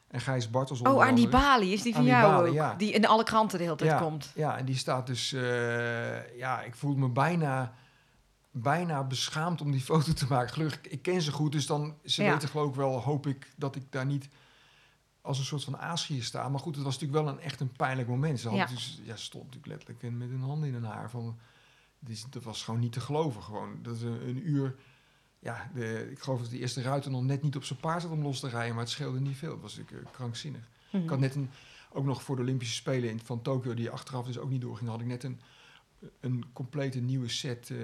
en 0.08 0.20
Gijs 0.20 0.50
Bartels. 0.50 0.78
onder 0.78 0.92
Oh, 0.94 1.02
aan 1.02 1.14
die 1.14 1.28
is 1.72 1.82
die 1.82 1.92
van 1.92 2.00
Aan 2.00 2.06
die 2.08 2.16
jou 2.16 2.32
Bali, 2.32 2.48
ook? 2.48 2.54
ja. 2.54 2.74
Die 2.74 2.92
in 2.92 3.06
alle 3.06 3.24
kranten 3.24 3.58
de 3.58 3.64
hele 3.64 3.76
tijd 3.76 3.90
Ja. 3.90 3.98
komt. 3.98 4.32
Ja, 4.34 4.56
en 4.58 4.64
die 4.64 4.76
staat 4.76 5.06
dus... 5.06 5.30
ja, 6.36 6.62
ik 6.62 6.74
voelde 6.74 7.00
me 7.00 7.08
bijna, 7.08 7.74
bijna 8.50 9.04
beschaamd 9.04 9.60
om 9.60 9.70
die 9.70 9.80
foto 9.90 10.12
te 10.12 10.26
maken. 10.28 10.52
Gelukkig, 10.52 10.92
ik 10.92 11.02
ken 11.02 11.22
ze 11.22 11.32
goed, 11.32 11.52
dus 11.52 11.66
dan... 11.66 11.94
Ze 12.04 12.22
Ja. 12.22 12.32
weten 12.32 12.48
geloof 12.48 12.68
ik 12.68 12.74
wel, 12.74 13.00
hoop 13.00 13.26
ik, 13.26 13.52
dat 13.56 13.76
ik 13.76 13.92
daar 13.92 14.06
niet 14.06 14.28
als 15.20 15.38
een 15.38 15.44
soort 15.44 15.64
van 15.64 15.78
aasgier 15.78 16.22
sta. 16.22 16.48
Maar 16.48 16.60
goed, 16.60 16.74
het 16.74 16.84
was 16.84 16.98
natuurlijk 16.98 17.24
wel 17.24 17.34
een 17.34 17.40
echt 17.40 17.60
een 17.60 17.72
pijnlijk 17.72 18.08
moment. 18.08 18.40
Ze, 18.40 18.50
Ja. 18.50 18.66
dus, 18.66 19.00
ja, 19.04 19.16
ze 19.16 19.22
stond 19.24 19.44
natuurlijk 19.44 19.72
letterlijk 19.72 20.18
met 20.18 20.30
een 20.30 20.40
hand 20.42 20.64
in 20.64 20.72
hun 20.72 20.84
haar. 20.84 21.10
Van, 21.10 21.38
dit 21.98 22.26
was 22.42 22.62
gewoon 22.64 22.80
niet 22.80 22.92
te 22.92 23.00
geloven. 23.00 23.42
Gewoon. 23.42 23.78
Dat 23.82 23.94
is 23.96 24.02
een, 24.02 24.28
een 24.28 24.48
uur... 24.48 24.74
Ja, 25.42 25.70
de, 25.74 26.10
ik 26.10 26.18
geloof 26.18 26.40
dat 26.40 26.50
de 26.50 26.58
eerste 26.58 26.82
ruiter 26.82 27.10
nog 27.10 27.22
net 27.22 27.42
niet 27.42 27.56
op 27.56 27.64
zijn 27.64 27.78
paard 27.78 28.02
zat 28.02 28.10
om 28.10 28.22
los 28.22 28.40
te 28.40 28.48
rijden. 28.48 28.74
Maar 28.74 28.84
het 28.84 28.92
scheelde 28.92 29.20
niet 29.20 29.36
veel. 29.36 29.52
Het 29.52 29.60
was 29.60 29.76
natuurlijk 29.76 30.08
eh, 30.08 30.14
krankzinnig. 30.14 30.68
Mhm. 30.90 31.02
Ik 31.02 31.08
had 31.08 31.18
net 31.18 31.34
een, 31.34 31.50
ook 31.92 32.04
nog 32.04 32.22
voor 32.22 32.36
de 32.36 32.42
Olympische 32.42 32.74
Spelen 32.74 33.10
in, 33.10 33.20
van 33.20 33.42
Tokio, 33.42 33.74
die 33.74 33.90
achteraf 33.90 34.26
dus 34.26 34.38
ook 34.38 34.50
niet 34.50 34.60
doorging, 34.60 34.90
had 34.90 35.00
ik 35.00 35.06
net 35.06 35.24
een, 35.24 35.40
een 36.20 36.44
complete 36.52 37.00
nieuwe 37.00 37.28
set 37.28 37.70
eh, 37.70 37.78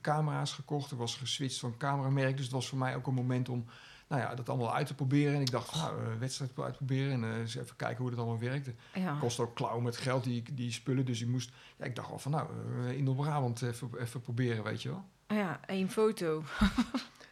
camera's 0.00 0.52
gekocht. 0.52 0.90
Er 0.90 0.96
was 0.96 1.16
geswitcht 1.16 1.58
van 1.58 1.76
cameramerk, 1.76 2.36
dus 2.36 2.44
het 2.44 2.54
was 2.54 2.68
voor 2.68 2.78
mij 2.78 2.96
ook 2.96 3.06
een 3.06 3.14
moment 3.14 3.48
om 3.48 3.64
nou 4.08 4.22
ja, 4.22 4.34
dat 4.34 4.48
allemaal 4.48 4.74
uit 4.74 4.86
te 4.86 4.94
proberen. 4.94 5.34
En 5.34 5.40
ik 5.40 5.50
dacht, 5.50 5.70
van, 5.70 5.80
nou, 5.80 6.04
eh, 6.04 6.18
wedstrijd 6.18 6.58
uitproberen 6.58 7.24
en 7.24 7.40
eens 7.40 7.54
even 7.54 7.76
kijken 7.76 8.02
hoe 8.02 8.10
dat 8.10 8.18
allemaal 8.18 8.38
werkte. 8.38 8.74
Ja. 8.94 9.18
Kost 9.18 9.40
ook 9.40 9.54
klauw 9.54 9.80
met 9.80 9.96
geld, 9.96 10.24
die, 10.24 10.42
die 10.52 10.72
spullen, 10.72 11.04
dus 11.04 11.20
ik 11.20 11.28
moest... 11.28 11.50
Ja, 11.76 11.84
ik 11.84 11.94
dacht 11.94 12.08
wel 12.08 12.18
van, 12.18 12.30
nou, 12.30 12.48
in 12.88 13.14
Brabant 13.14 13.62
even, 13.62 13.90
even 13.98 14.20
proberen, 14.20 14.64
weet 14.64 14.82
je 14.82 14.88
wel. 14.88 15.04
Ja, 15.34 15.60
één 15.66 15.90
foto. 15.90 16.42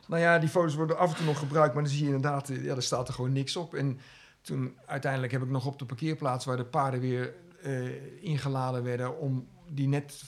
Nou 0.09 0.20
ja, 0.22 0.38
die 0.38 0.49
foto's 0.49 0.74
worden 0.74 0.99
af 0.99 1.11
en 1.11 1.16
toe 1.16 1.26
nog 1.26 1.38
gebruikt, 1.38 1.74
maar 1.74 1.82
dan 1.82 1.92
zie 1.92 2.01
je 2.01 2.07
inderdaad, 2.14 2.49
ja, 2.49 2.74
er 2.74 2.82
staat 2.82 3.09
er 3.09 3.14
gewoon 3.14 3.32
niks 3.32 3.57
op. 3.57 3.74
En 3.74 3.99
toen 4.40 4.76
uiteindelijk 4.86 5.32
heb 5.32 5.42
ik 5.42 5.49
nog 5.49 5.66
op 5.66 5.78
de 5.78 5.84
parkeerplaats 5.84 6.44
waar 6.44 6.57
de 6.57 6.64
paarden 6.64 7.01
weer 7.01 7.34
eh, 7.62 8.22
ingeladen 8.24 8.82
werden, 8.82 9.18
om 9.18 9.49
die 9.68 9.88
net, 9.88 10.22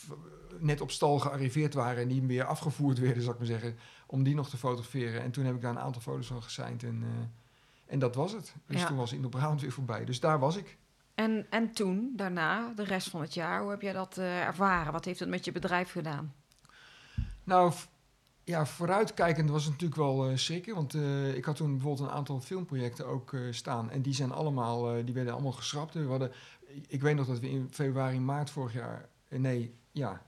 net 0.58 0.80
op 0.80 0.90
stal 0.90 1.18
gearriveerd 1.18 1.74
waren 1.74 2.02
en 2.02 2.08
die 2.08 2.22
weer 2.22 2.44
afgevoerd 2.44 2.98
werden, 2.98 3.22
zou 3.22 3.32
ik 3.32 3.38
maar 3.38 3.48
zeggen, 3.48 3.76
om 4.06 4.22
die 4.22 4.34
nog 4.34 4.48
te 4.48 4.56
fotograferen. 4.56 5.22
En 5.22 5.30
toen 5.30 5.44
heb 5.44 5.54
ik 5.54 5.60
daar 5.60 5.70
een 5.70 5.78
aantal 5.78 6.02
foto's 6.02 6.26
van 6.26 6.42
gesigned 6.42 6.82
en, 6.82 7.02
eh, 7.02 7.92
en 7.92 7.98
dat 7.98 8.14
was 8.14 8.32
het. 8.32 8.54
Dus 8.66 8.80
Ja. 8.80 8.86
toen 8.86 8.96
was 8.96 9.12
Indo-Brabant 9.12 9.60
weer 9.60 9.72
voorbij. 9.72 10.04
Dus 10.04 10.20
daar 10.20 10.38
was 10.38 10.56
ik. 10.56 10.76
En, 11.14 11.46
en 11.50 11.72
toen, 11.72 12.12
daarna, 12.16 12.72
de 12.76 12.84
rest 12.84 13.08
van 13.08 13.20
het 13.20 13.34
jaar, 13.34 13.60
hoe 13.60 13.70
heb 13.70 13.82
jij 13.82 13.92
dat 13.92 14.18
eh, 14.18 14.40
ervaren? 14.40 14.92
Wat 14.92 15.04
heeft 15.04 15.20
het 15.20 15.28
met 15.28 15.44
je 15.44 15.52
bedrijf 15.52 15.90
gedaan? 15.90 16.34
Nou, 17.44 17.72
ja, 18.50 18.66
vooruitkijkend 18.66 19.50
was 19.50 19.64
het 19.64 19.72
natuurlijk 19.72 20.00
wel 20.00 20.28
eh, 20.28 20.36
schrikken. 20.36 20.74
Want 20.74 20.94
eh, 20.94 21.34
ik 21.34 21.44
had 21.44 21.56
toen 21.56 21.72
bijvoorbeeld 21.72 22.08
een 22.08 22.14
aantal 22.14 22.40
filmprojecten 22.40 23.06
ook 23.06 23.32
eh, 23.32 23.40
staan. 23.50 23.90
En 23.90 24.02
die 24.02 24.14
zijn 24.14 24.32
allemaal, 24.32 25.04
die 25.04 25.14
werden 25.14 25.32
allemaal 25.32 25.52
geschrapt. 25.52 25.94
We 25.94 26.04
hadden, 26.04 26.32
ik 26.86 27.02
weet 27.02 27.16
nog 27.16 27.26
dat 27.26 27.38
we 27.38 27.50
in 27.50 27.68
februari, 27.70 28.20
maart 28.20 28.50
vorig 28.50 28.72
jaar, 28.72 29.08
nee, 29.28 29.74
ja, 29.92 30.22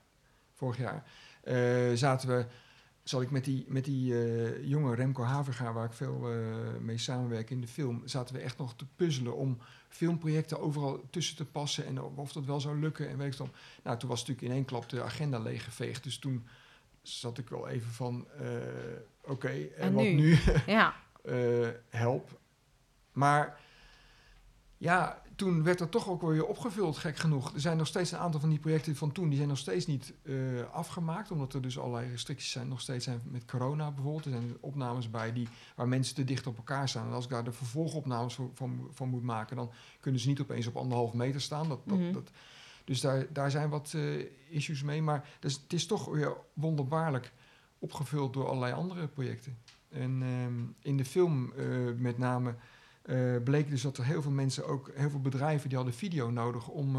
vorig 0.53 0.77
jaar, 0.77 1.03
zaten 1.97 2.27
we, 2.29 2.45
zat 3.03 3.21
ik 3.21 3.31
met 3.31 3.43
die, 3.43 3.65
met 3.67 3.85
die 3.85 4.67
jonge 4.67 4.95
Remco 4.95 5.23
Haverga, 5.23 5.73
waar 5.73 5.85
ik 5.85 5.93
veel 5.93 6.27
mee 6.79 6.97
samenwerk 6.97 7.49
in 7.49 7.61
de 7.61 7.67
film, 7.67 8.01
zaten 8.05 8.35
we 8.35 8.41
echt 8.41 8.57
nog 8.57 8.75
te 8.75 8.85
puzzelen 8.95 9.35
om 9.35 9.57
filmprojecten 9.89 10.59
overal 10.59 11.01
tussen 11.09 11.35
te 11.35 11.45
passen 11.45 11.85
en 11.85 12.01
of 12.01 12.33
dat 12.33 12.45
wel 12.45 12.59
zou 12.59 12.79
lukken 12.79 13.09
en 13.09 13.17
weet 13.17 13.31
ik 13.31 13.37
dan. 13.37 13.51
Nou, 13.83 13.97
toen 13.97 14.09
was 14.09 14.19
natuurlijk 14.19 14.47
in 14.47 14.53
één 14.53 14.65
klap 14.65 14.89
de 14.89 15.03
agenda 15.03 15.39
leeggeveegd. 15.39 16.03
Dus 16.03 16.19
toen 16.19 16.47
zat 17.03 17.37
ik 17.37 17.49
wel 17.49 17.67
even 17.67 17.91
van, 17.91 18.27
eh, 18.39 18.47
oké, 19.31 19.47
en, 19.47 19.71
En 19.77 19.93
wat 19.93 20.03
nu? 20.03 20.13
nu? 20.13 20.37
Ja, 20.67 20.93
Eh, 21.23 21.67
help. 21.89 22.39
Maar 23.11 23.59
ja, 24.77 25.21
toen 25.35 25.63
werd 25.63 25.77
dat 25.79 25.91
toch 25.91 26.09
ook 26.09 26.21
weer 26.21 26.45
opgevuld, 26.45 26.97
gek 26.97 27.17
genoeg. 27.17 27.53
Er 27.53 27.59
zijn 27.59 27.77
nog 27.77 27.87
steeds 27.87 28.11
een 28.11 28.17
aantal 28.19 28.39
van 28.39 28.49
die 28.49 28.59
projecten 28.59 28.95
van 28.95 29.11
toen, 29.11 29.27
die 29.27 29.37
zijn 29.37 29.47
nog 29.49 29.57
steeds 29.57 29.85
niet 29.85 30.13
eh, 30.23 30.35
afgemaakt, 30.71 31.31
omdat 31.31 31.53
er 31.53 31.61
dus 31.61 31.79
allerlei 31.79 32.09
restricties 32.09 32.51
zijn, 32.51 32.67
nog 32.67 32.81
steeds 32.81 33.03
zijn 33.05 33.21
met 33.25 33.45
corona 33.45 33.91
bijvoorbeeld. 33.91 34.25
Er 34.25 34.31
zijn 34.31 34.57
opnames 34.59 35.09
bij 35.09 35.33
die, 35.33 35.47
waar 35.75 35.87
mensen 35.87 36.15
te 36.15 36.23
dicht 36.23 36.47
op 36.47 36.57
elkaar 36.57 36.89
staan. 36.89 37.07
En 37.07 37.13
als 37.13 37.23
ik 37.23 37.29
daar 37.29 37.43
de 37.43 37.51
vervolgopnames 37.51 38.33
van, 38.33 38.51
van, 38.53 38.87
van 38.91 39.09
moet 39.09 39.23
maken, 39.23 39.55
dan 39.55 39.71
kunnen 39.99 40.21
ze 40.21 40.27
niet 40.27 40.41
opeens 40.41 40.67
op 40.67 40.75
anderhalf 40.75 41.13
meter 41.13 41.41
staan. 41.41 41.69
Dat, 41.69 41.79
dat, 41.85 41.97
Mhm. 41.97 42.11
dat, 42.13 42.31
Dus 42.83 43.01
daar, 43.01 43.25
daar 43.33 43.51
zijn 43.51 43.69
wat 43.69 43.93
eh, 43.95 44.01
issues 44.49 44.83
mee. 44.83 45.01
Maar 45.01 45.29
dus, 45.39 45.53
het 45.63 45.73
is 45.73 45.85
toch 45.85 46.05
weer 46.05 46.33
wonderbaarlijk 46.53 47.31
opgevuld 47.79 48.33
door 48.33 48.47
allerlei 48.47 48.73
andere 48.73 49.07
projecten. 49.07 49.57
En 49.89 50.21
ehm, 50.21 50.87
in 50.89 50.97
de 50.97 51.05
film 51.05 51.53
eh, 51.57 51.65
met 51.97 52.17
name 52.17 52.55
eh, 53.01 53.35
bleek 53.43 53.69
dus 53.69 53.81
dat 53.81 53.97
er 53.97 54.05
heel 54.05 54.21
veel 54.21 54.31
mensen, 54.31 54.67
ook 54.67 54.91
heel 54.95 55.09
veel 55.09 55.21
bedrijven, 55.21 55.67
die 55.69 55.77
hadden 55.77 55.95
video 55.95 56.29
nodig 56.31 56.67
om, 56.67 56.91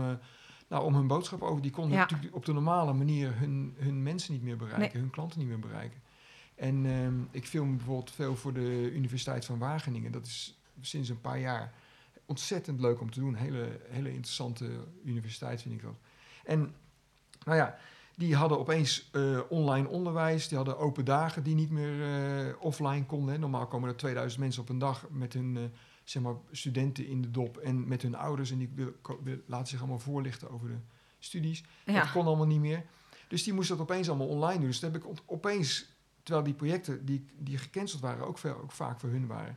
nou, 0.68 0.84
om 0.84 0.94
hun 0.94 1.06
boodschap 1.06 1.42
over. 1.42 1.62
Die 1.62 1.70
konden 1.70 1.92
Ja. 1.92 2.00
natuurlijk 2.00 2.34
op 2.34 2.44
de 2.44 2.52
normale 2.52 2.92
manier 2.92 3.38
hun, 3.38 3.74
hun 3.78 4.02
mensen 4.02 4.32
niet 4.32 4.42
meer 4.42 4.56
bereiken, 4.56 4.92
Nee. 4.92 5.02
hun 5.02 5.10
klanten 5.10 5.38
niet 5.38 5.48
meer 5.48 5.58
bereiken. 5.58 6.00
En 6.54 6.86
ehm, 6.86 7.14
ik 7.30 7.46
film 7.46 7.76
bijvoorbeeld 7.76 8.10
veel 8.10 8.36
voor 8.36 8.52
de 8.52 8.90
Universiteit 8.92 9.44
van 9.44 9.58
Wageningen. 9.58 10.12
Dat 10.12 10.26
is 10.26 10.58
sinds 10.80 11.08
een 11.08 11.20
paar 11.20 11.38
jaar 11.40 11.72
ontzettend 12.26 12.80
leuk 12.80 13.00
om 13.00 13.10
te 13.10 13.20
doen. 13.20 13.34
Hele, 13.34 13.80
hele 13.88 14.08
interessante 14.08 14.70
universiteit 15.04 15.62
vind 15.62 15.74
ik 15.74 15.82
dat. 15.82 15.94
En 16.44 16.74
nou 17.44 17.56
ja, 17.58 17.78
die 18.16 18.34
hadden 18.36 18.58
opeens 18.58 19.08
eh, 19.12 19.40
online 19.48 19.88
onderwijs. 19.88 20.48
Die 20.48 20.56
hadden 20.56 20.78
open 20.78 21.04
dagen 21.04 21.42
die 21.42 21.54
niet 21.54 21.70
meer 21.70 22.02
eh, 22.48 22.54
offline 22.60 23.06
konden. 23.06 23.34
hè. 23.34 23.40
Normaal 23.40 23.66
komen 23.66 23.88
er 23.88 23.96
2000 23.96 24.40
mensen 24.42 24.62
op 24.62 24.68
een 24.68 24.78
dag 24.78 25.06
met 25.10 25.32
hun 25.32 25.56
eh, 25.56 25.62
zeg 26.04 26.22
maar, 26.22 26.34
studenten 26.50 27.06
in 27.06 27.22
de 27.22 27.30
dop 27.30 27.56
en 27.56 27.88
met 27.88 28.02
hun 28.02 28.14
ouders. 28.14 28.50
En 28.50 28.58
die 28.58 28.70
laten 29.46 29.66
zich 29.66 29.78
allemaal 29.78 29.98
voorlichten 29.98 30.50
over 30.50 30.68
de 30.68 30.76
studies. 31.18 31.64
Dat 31.84 32.10
kon 32.12 32.26
allemaal 32.26 32.46
niet 32.46 32.60
meer. 32.60 32.84
Dus 33.28 33.42
die 33.42 33.52
moesten 33.52 33.76
dat 33.76 33.90
opeens 33.90 34.08
allemaal 34.08 34.26
online 34.28 34.58
doen. 34.58 34.66
Dus 34.68 34.80
dat 34.80 34.92
heb 34.92 35.02
ik 35.02 35.08
op- 35.08 35.22
opeens, 35.26 35.86
terwijl 36.22 36.44
die 36.44 36.54
projecten 36.54 37.04
die, 37.04 37.24
die 37.38 37.58
gecanceld 37.58 38.00
waren, 38.02 38.26
ook, 38.26 38.38
veel, 38.38 38.56
ook 38.62 38.72
vaak 38.72 39.00
voor 39.00 39.08
hun 39.08 39.26
waren. 39.26 39.56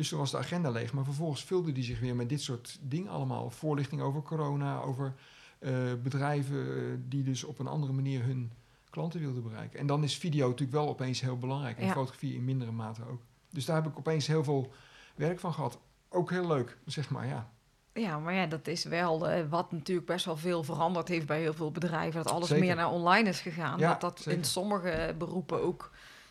Dus 0.00 0.08
toen 0.08 0.18
was 0.18 0.30
de 0.30 0.38
agenda 0.38 0.70
leeg. 0.70 0.92
Maar 0.92 1.04
vervolgens 1.04 1.44
vulde 1.44 1.72
die 1.72 1.84
zich 1.84 2.00
weer 2.00 2.16
met 2.16 2.28
dit 2.28 2.40
soort 2.40 2.78
dingen 2.82 3.10
allemaal. 3.10 3.50
Voorlichting 3.50 4.00
over 4.00 4.22
corona, 4.22 4.80
over 4.80 5.14
eh, 5.58 5.72
bedrijven 6.02 6.76
eh, 6.76 6.82
die 7.08 7.22
dus 7.22 7.44
op 7.44 7.58
een 7.58 7.66
andere 7.66 7.92
manier 7.92 8.22
hun 8.24 8.52
klanten 8.90 9.20
wilden 9.20 9.42
bereiken. 9.42 9.78
En 9.78 9.86
dan 9.86 10.04
is 10.04 10.16
video 10.18 10.44
natuurlijk 10.48 10.72
wel 10.72 10.88
opeens 10.88 11.20
heel 11.20 11.38
belangrijk. 11.38 11.78
En 11.78 11.86
Ja. 11.86 11.92
fotografie 11.92 12.34
in 12.34 12.44
mindere 12.44 12.70
mate 12.72 13.02
ook. 13.10 13.20
Dus 13.50 13.64
daar 13.64 13.82
heb 13.82 13.92
ik 13.92 13.98
opeens 13.98 14.26
heel 14.26 14.44
veel 14.44 14.72
werk 15.14 15.40
van 15.40 15.52
gehad. 15.54 15.78
Ook 16.08 16.30
heel 16.30 16.46
leuk, 16.46 16.78
zeg 16.86 17.10
maar, 17.10 17.26
ja. 17.26 17.50
Ja, 17.92 18.18
maar 18.18 18.34
ja, 18.34 18.46
dat 18.46 18.66
is 18.66 18.84
wel 18.84 19.28
eh, 19.28 19.48
wat 19.48 19.72
natuurlijk 19.72 20.06
best 20.06 20.24
wel 20.24 20.36
veel 20.36 20.62
veranderd 20.62 21.08
heeft 21.08 21.26
bij 21.26 21.40
heel 21.40 21.54
veel 21.54 21.70
bedrijven. 21.70 22.22
Dat 22.22 22.32
alles 22.32 22.48
Zeker. 22.48 22.64
meer 22.64 22.74
naar 22.76 22.90
online 22.90 23.28
is 23.28 23.40
gegaan. 23.40 23.78
Ja, 23.78 23.90
dat 23.90 24.00
dat 24.00 24.26
in 24.26 24.44
sommige 24.44 25.14
beroepen 25.18 25.62
ook 25.62 25.90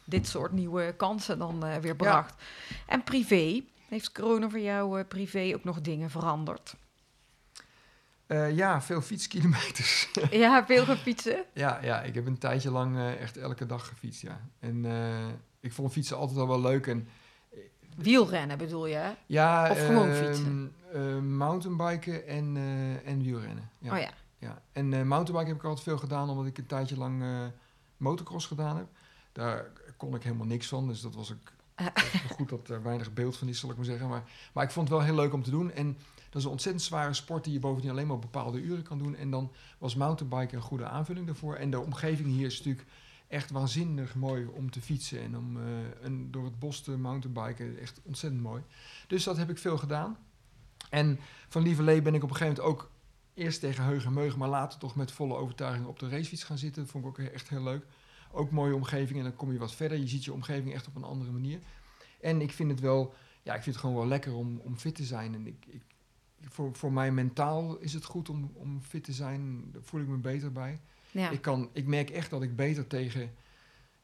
dit 0.09 0.27
soort 0.27 0.51
nieuwe 0.51 0.93
kansen 0.97 1.37
dan 1.39 1.65
eh, 1.65 1.77
weer 1.77 1.95
bracht. 1.95 2.43
En 2.87 3.03
privé, 3.03 3.63
heeft 3.87 4.11
corona 4.11 4.49
voor 4.49 4.59
jou 4.59 4.99
eh, 4.99 5.07
privé 5.07 5.51
ook 5.55 5.63
nog 5.63 5.81
dingen 5.81 6.09
veranderd? 6.09 6.75
Eh, 8.27 8.55
ja, 8.55 8.81
veel 8.81 9.01
fietskilometers. 9.01 10.09
ja, 10.31 10.65
veel 10.65 10.85
gaan 10.85 10.97
fietsen? 10.97 11.45
Ja, 11.53 11.79
ja, 11.81 12.01
ik 12.01 12.15
heb 12.15 12.25
een 12.25 12.37
tijdje 12.37 12.71
lang 12.71 13.15
echt 13.19 13.37
elke 13.37 13.65
dag 13.65 13.87
gefietst, 13.87 14.21
ja. 14.21 14.41
En 14.59 14.85
ik 15.59 15.73
vond 15.73 15.91
fietsen 15.91 16.17
altijd 16.17 16.39
al 16.39 16.47
wel 16.47 16.61
leuk. 16.61 16.87
En 16.87 17.07
Wielrennen 17.95 18.57
bedoel 18.57 18.85
je? 18.85 19.15
ja, 19.25 19.71
Of 19.71 19.85
gewoon 19.85 20.09
ehm, 20.09 20.25
fietsen? 20.25 20.73
mountainbiken 21.35 22.27
en, 22.27 22.57
en 23.05 23.23
wielrennen. 23.23 23.69
Ja, 23.79 23.93
Oh 23.93 23.99
ja. 23.99 24.11
ja. 24.37 24.61
En 24.71 24.87
mountainbiken 24.87 25.47
heb 25.47 25.57
ik 25.57 25.63
altijd 25.63 25.83
veel 25.83 25.97
gedaan, 25.97 26.29
omdat 26.29 26.45
ik 26.45 26.57
een 26.57 26.65
tijdje 26.65 26.97
lang 26.97 27.23
motocross 27.97 28.45
gedaan 28.45 28.77
heb. 28.77 28.87
Daar 29.31 29.71
kon 29.99 30.15
ik 30.15 30.23
helemaal 30.23 30.45
niks 30.45 30.67
van, 30.67 30.87
dus 30.87 31.01
dat 31.01 31.15
was 31.15 31.31
ook 31.31 31.51
goed 32.35 32.49
dat 32.49 32.69
er 32.69 32.83
weinig 32.83 33.13
beeld 33.13 33.37
van 33.37 33.47
is, 33.47 33.59
zal 33.59 33.69
ik 33.69 33.75
maar 33.75 33.85
zeggen. 33.85 34.07
Maar, 34.07 34.23
maar 34.53 34.63
ik 34.63 34.71
vond 34.71 34.89
het 34.89 34.97
wel 34.97 35.07
heel 35.07 35.15
leuk 35.15 35.33
om 35.33 35.43
te 35.43 35.49
doen. 35.49 35.71
En 35.71 35.97
dat 36.29 36.35
is 36.41 36.43
een 36.43 36.51
ontzettend 36.51 36.83
zware 36.83 37.13
sport 37.13 37.43
die 37.43 37.53
je 37.53 37.59
bovendien 37.59 37.91
alleen 37.91 38.07
maar 38.07 38.15
op 38.15 38.21
bepaalde 38.21 38.61
uren 38.61 38.83
kan 38.83 38.97
doen. 38.97 39.15
En 39.15 39.29
dan 39.29 39.51
was 39.77 39.95
mountainbiken 39.95 40.57
een 40.57 40.63
goede 40.63 40.85
aanvulling 40.85 41.25
daarvoor. 41.25 41.55
En 41.55 41.69
de 41.71 41.79
omgeving 41.79 42.27
hier 42.27 42.45
is 42.45 42.57
natuurlijk 42.57 42.87
echt 43.27 43.51
waanzinnig 43.51 44.15
mooi 44.15 44.45
om 44.45 44.71
te 44.71 44.81
fietsen 44.81 45.21
en 45.21 45.37
om 45.37 45.57
eh, 45.57 46.05
en 46.05 46.31
door 46.31 46.43
het 46.43 46.59
bos 46.59 46.81
te 46.81 46.97
mountainbiken. 46.97 47.79
Echt 47.79 48.01
ontzettend 48.03 48.41
mooi. 48.41 48.61
Dus 49.07 49.23
dat 49.23 49.37
heb 49.37 49.49
ik 49.49 49.57
veel 49.57 49.77
gedaan. 49.77 50.17
En 50.89 51.19
van 51.49 51.61
Lieverlee 51.61 52.01
ben 52.01 52.15
ik 52.15 52.23
op 52.23 52.29
een 52.29 52.35
gegeven 52.35 52.63
moment 52.63 52.79
ook 52.79 52.91
eerst 53.33 53.59
tegen 53.59 53.83
Heugen 53.83 54.07
en 54.07 54.13
Meugen, 54.13 54.39
maar 54.39 54.49
later 54.49 54.79
toch 54.79 54.95
met 54.95 55.11
volle 55.11 55.35
overtuiging 55.35 55.85
op 55.85 55.99
de 55.99 56.09
racefiets 56.09 56.43
gaan 56.43 56.57
zitten. 56.57 56.81
Dat 56.81 56.91
vond 56.91 57.03
ik 57.03 57.09
ook 57.09 57.17
echt 57.17 57.49
heel 57.49 57.63
leuk. 57.63 57.85
Ook 58.31 58.51
mooie 58.51 58.75
omgeving 58.75 59.17
en 59.17 59.23
dan 59.23 59.35
kom 59.35 59.51
je 59.51 59.59
wat 59.59 59.75
verder. 59.75 59.97
Je 59.97 60.07
ziet 60.07 60.25
je 60.25 60.33
omgeving 60.33 60.73
echt 60.73 60.87
op 60.87 60.95
een 60.95 61.03
andere 61.03 61.31
manier. 61.31 61.59
En 62.21 62.41
ik 62.41 62.51
vind 62.51 62.71
het 62.71 62.79
wel, 62.79 63.13
ja, 63.43 63.55
ik 63.55 63.61
vind 63.63 63.75
het 63.75 63.85
gewoon 63.85 63.99
wel 63.99 64.07
lekker 64.07 64.33
om, 64.33 64.59
om 64.59 64.77
fit 64.77 64.95
te 64.95 65.03
zijn. 65.03 65.33
En 65.33 65.47
ik, 65.47 65.65
ik, 65.67 65.81
voor, 66.41 66.75
voor 66.75 66.93
mij 66.93 67.11
mentaal 67.11 67.77
is 67.77 67.93
het 67.93 68.05
goed 68.05 68.29
om, 68.29 68.51
om 68.53 68.81
fit 68.81 69.03
te 69.03 69.13
zijn. 69.13 69.71
Daar 69.71 69.81
voel 69.81 70.01
ik 70.01 70.07
me 70.07 70.17
beter 70.17 70.51
bij. 70.51 70.79
Ja. 71.11 71.29
Ik, 71.29 71.41
kan, 71.41 71.69
ik 71.73 71.85
merk 71.85 72.09
echt 72.09 72.29
dat 72.29 72.41
ik 72.41 72.55
beter 72.55 72.87
tegen 72.87 73.31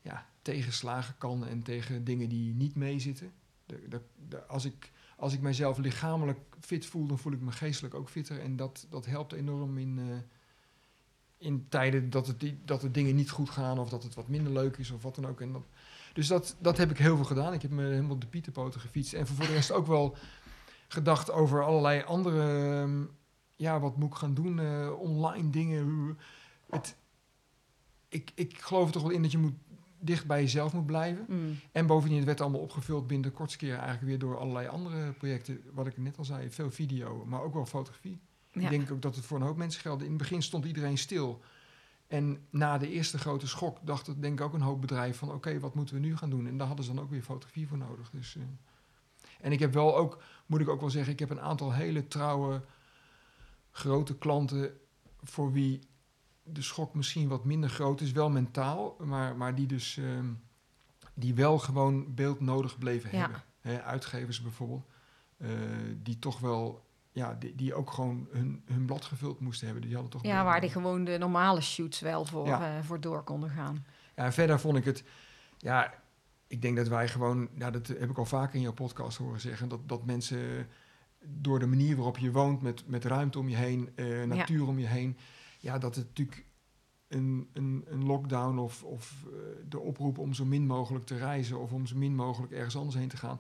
ja, 0.02 0.30
tegenslagen 0.42 1.18
kan 1.18 1.46
en 1.46 1.64
tegen 1.64 2.04
dingen 2.04 2.30
die 2.30 2.54
niet 2.54 2.76
meezitten. 2.76 3.32
Als, 4.48 4.66
ik, 4.66 4.92
als 5.18 5.34
ik 5.34 5.42
mijzelf 5.42 5.78
lichamelijk 5.78 6.40
fit 6.60 6.86
voel, 6.86 7.08
dan 7.08 7.20
voel 7.20 7.34
ik 7.34 7.42
me 7.42 7.52
geestelijk 7.52 7.94
ook 7.94 8.10
fitter. 8.10 8.40
En 8.40 8.56
dat, 8.56 8.88
dat 8.90 9.06
helpt 9.06 9.34
enorm 9.34 9.78
in, 9.78 10.00
eh, 10.00 10.06
in 11.38 11.66
tijden 11.70 12.10
dat, 12.10 12.28
het, 12.28 12.54
dat 12.66 12.82
de 12.82 12.92
dingen 12.92 13.16
niet 13.16 13.30
goed 13.30 13.50
gaan 13.50 13.80
of 13.80 13.90
dat 13.90 14.04
het 14.04 14.16
wat 14.16 14.28
minder 14.28 14.54
leuk 14.54 14.78
is 14.78 14.92
of 14.92 15.04
wat 15.04 15.16
dan 15.16 15.28
ook. 15.28 15.42
En 15.42 15.52
dat, 15.52 15.64
dus 16.14 16.28
dat, 16.28 16.56
dat 16.60 16.78
heb 16.78 16.92
ik 16.92 16.98
heel 16.98 17.16
veel 17.16 17.26
gedaan. 17.26 17.54
Ik 17.54 17.62
heb 17.62 17.72
me 17.72 17.84
helemaal 17.84 18.20
de 18.20 18.28
pietenpoten 18.28 18.82
gefietst. 18.82 19.14
En 19.14 19.28
voor 19.28 19.46
de 19.46 19.54
rest 19.54 19.72
ook 19.72 19.88
wel 19.88 20.16
gedacht 20.88 21.32
over 21.32 21.64
allerlei 21.64 22.04
andere... 22.04 22.72
ehm, 22.82 23.04
ja, 23.56 23.80
wat 23.80 23.98
moet 23.98 24.12
ik 24.12 24.18
gaan 24.18 24.34
doen? 24.34 24.60
eh, 24.60 25.00
online 25.00 25.50
dingen. 25.50 26.18
Het, 26.70 26.96
ik, 28.10 28.32
ik 28.36 28.62
geloof 28.62 28.86
er 28.86 28.92
toch 28.92 29.02
wel 29.02 29.12
in 29.12 29.22
dat 29.22 29.32
je 29.32 29.38
moet, 29.38 29.54
dicht 30.00 30.26
bij 30.26 30.42
jezelf 30.42 30.74
moet 30.74 30.86
blijven. 30.86 31.26
Mm. 31.28 31.60
En 31.72 31.86
bovendien, 31.88 32.18
het 32.18 32.28
werd 32.28 32.42
allemaal 32.42 32.62
opgevuld 32.62 33.08
binnen 33.08 33.30
de 33.30 33.36
kortste 33.36 33.58
keer 33.58 33.74
eigenlijk 33.74 34.04
weer 34.04 34.20
door 34.20 34.38
allerlei 34.38 34.68
andere 34.68 35.12
projecten. 35.12 35.62
Wat 35.74 35.88
ik 35.88 35.98
net 35.98 36.18
al 36.18 36.26
zei, 36.26 36.52
veel 36.52 36.72
video, 36.72 37.26
maar 37.26 37.42
ook 37.42 37.54
wel 37.54 37.66
fotografie. 37.66 38.20
Ja. 38.56 38.62
Ik 38.62 38.70
denk 38.70 38.92
ook 38.92 39.02
dat 39.02 39.16
het 39.16 39.26
voor 39.26 39.38
een 39.38 39.46
hoop 39.46 39.58
mensen 39.58 39.82
geldt. 39.82 40.02
In 40.04 40.10
het 40.10 40.18
begin 40.18 40.42
stond 40.42 40.66
iedereen 40.66 40.98
stil. 40.98 41.42
En 42.08 42.46
na 42.50 42.78
de 42.78 42.90
eerste 42.90 43.18
grote 43.18 43.48
schok 43.48 43.78
dacht 43.84 44.08
het 44.08 44.22
denk 44.22 44.40
ik 44.40 44.46
ook 44.46 44.54
een 44.54 44.62
hoop 44.62 44.82
bedrijven 44.82 45.16
van... 45.28 45.32
oké, 45.36 45.60
wat 45.60 45.76
moeten 45.76 45.96
we 45.96 46.02
nu 46.02 46.18
gaan 46.18 46.30
doen? 46.30 46.48
En 46.48 46.58
daar 46.58 46.68
hadden 46.68 46.86
ze 46.86 46.94
dan 46.94 47.04
ook 47.04 47.10
weer 47.10 47.22
fotografie 47.22 47.68
voor 47.68 47.78
nodig. 47.78 48.10
Dus, 48.10 48.36
eh. 48.36 48.44
En 49.42 49.52
ik 49.52 49.60
heb 49.60 49.74
wel 49.74 49.98
ook, 49.98 50.22
moet 50.46 50.60
ik 50.62 50.70
ook 50.70 50.80
wel 50.80 50.90
zeggen... 50.90 51.14
ik 51.14 51.20
heb 51.20 51.30
een 51.30 51.42
aantal 51.42 51.74
hele 51.74 52.08
trouwe, 52.08 52.62
grote 53.72 54.18
klanten... 54.18 54.78
voor 55.24 55.52
wie 55.52 55.80
de 56.44 56.62
schok 56.62 56.94
misschien 56.94 57.28
wat 57.28 57.46
minder 57.46 57.70
groot 57.70 58.02
is. 58.02 58.12
Wel 58.12 58.30
mentaal, 58.30 58.96
maar, 59.00 59.36
maar 59.38 59.56
die 59.56 59.68
dus... 59.68 59.98
ehm, 59.98 60.34
die 61.14 61.34
wel 61.34 61.60
gewoon 61.60 62.14
beeld 62.14 62.40
nodig 62.40 62.78
bleven 62.78 63.10
Ja. 63.12 63.18
hebben. 63.20 63.44
Hè, 63.60 63.82
uitgevers 63.84 64.42
bijvoorbeeld. 64.42 64.86
eh, 65.38 65.50
die 65.98 66.20
toch 66.20 66.40
wel... 66.40 66.85
Ja, 67.16 67.34
die, 67.40 67.56
die 67.56 67.74
ook 67.74 67.92
gewoon 67.92 68.28
hun, 68.32 68.64
hun 68.66 68.86
blad 68.86 69.06
gevuld 69.06 69.40
moesten 69.40 69.66
hebben. 69.66 69.86
Die 69.86 69.94
hadden 69.94 70.12
toch 70.12 70.24
Ja, 70.24 70.44
waar 70.44 70.62
die 70.62 70.70
gewoon 70.70 71.04
de 71.04 71.18
normale 71.18 71.62
shoots 71.62 72.00
wel 72.00 72.26
voor, 72.26 72.48
Ja. 72.48 72.78
eh, 72.78 72.84
voor 72.84 73.00
door 73.02 73.24
konden 73.24 73.50
gaan. 73.50 73.86
Ja, 74.16 74.32
verder 74.32 74.60
vond 74.60 74.78
ik 74.78 74.86
het... 74.86 75.04
Ja, 75.58 75.94
ik 76.48 76.62
denk 76.62 76.76
dat 76.76 76.88
wij 76.88 77.08
gewoon... 77.08 77.50
Ja, 77.58 77.72
dat 77.72 77.88
heb 77.88 78.10
ik 78.10 78.18
al 78.18 78.26
vaker 78.26 78.56
in 78.56 78.62
jouw 78.62 78.74
podcast 78.74 79.18
horen 79.18 79.40
zeggen. 79.40 79.70
Dat, 79.70 79.90
dat 79.90 80.06
mensen 80.06 80.68
door 81.26 81.60
de 81.60 81.66
manier 81.66 81.96
waarop 81.96 82.18
je 82.18 82.32
woont... 82.32 82.62
met, 82.62 82.88
met 82.88 83.06
ruimte 83.06 83.40
om 83.40 83.50
je 83.50 83.56
heen, 83.56 83.90
eh, 83.96 84.24
natuur 84.24 84.68
om 84.68 84.80
je 84.80 84.88
heen... 84.88 85.18
Ja, 85.60 85.78
dat 85.78 85.96
het 85.96 86.06
natuurlijk 86.08 86.46
een, 87.08 87.50
een, 87.54 87.86
een 87.88 88.06
lockdown 88.06 88.58
of, 88.58 88.84
of 88.84 89.14
eh, 89.26 89.32
de 89.70 89.80
oproep 89.80 90.18
om 90.18 90.34
zo 90.34 90.46
min 90.46 90.66
mogelijk 90.66 91.06
te 91.06 91.18
reizen... 91.18 91.60
of 91.60 91.72
om 91.72 91.86
zo 91.86 91.96
min 91.98 92.16
mogelijk 92.16 92.52
ergens 92.54 92.78
anders 92.78 92.96
heen 92.96 93.10
te 93.10 93.18
gaan... 93.18 93.40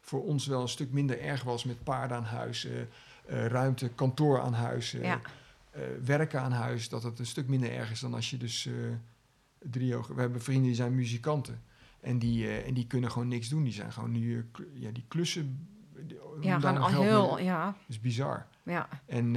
voor 0.00 0.24
ons 0.24 0.46
wel 0.46 0.60
een 0.62 0.68
stuk 0.68 0.92
minder 0.92 1.20
erg 1.20 1.42
was 1.42 1.64
met 1.64 1.82
paarden 1.84 2.16
aan 2.16 2.24
huis... 2.24 2.68
eh, 3.26 3.46
ruimte, 3.46 3.88
kantoor 3.88 4.40
aan 4.40 4.52
huis... 4.54 4.94
eh, 4.94 5.02
Ja. 5.02 5.20
eh, 5.70 5.82
werken 6.04 6.40
aan 6.40 6.52
huis, 6.52 6.88
dat 6.88 7.02
het 7.02 7.18
een 7.18 7.26
stuk 7.26 7.48
minder 7.48 7.72
erg 7.72 7.90
is 7.90 8.00
dan 8.00 8.14
als 8.14 8.30
je 8.30 8.36
dus 8.36 8.68
drie 9.58 9.96
ogen. 9.96 10.14
We 10.14 10.20
hebben 10.20 10.42
vrienden 10.42 10.66
die 10.66 10.74
zijn 10.74 10.94
muzikanten. 10.94 11.62
En 12.00 12.18
die, 12.18 12.48
en 12.62 12.74
die 12.74 12.86
kunnen 12.86 13.10
gewoon 13.10 13.28
niks 13.28 13.48
doen. 13.48 13.62
Die 13.64 13.72
zijn 13.72 13.92
gewoon 13.92 14.12
nu, 14.12 14.50
ja, 14.74 14.90
die 14.90 15.04
klussen. 15.08 15.68
die- 16.06 16.18
Ja, 16.40 16.60
gaan 16.60 16.74
nog 16.74 16.94
al 16.94 17.02
heel, 17.02 17.34
mee- 17.34 17.44
ja, 17.44 17.64
Dat 17.66 17.74
is 17.88 18.00
bizar. 18.00 18.46
ja. 18.62 18.88
En, 19.06 19.36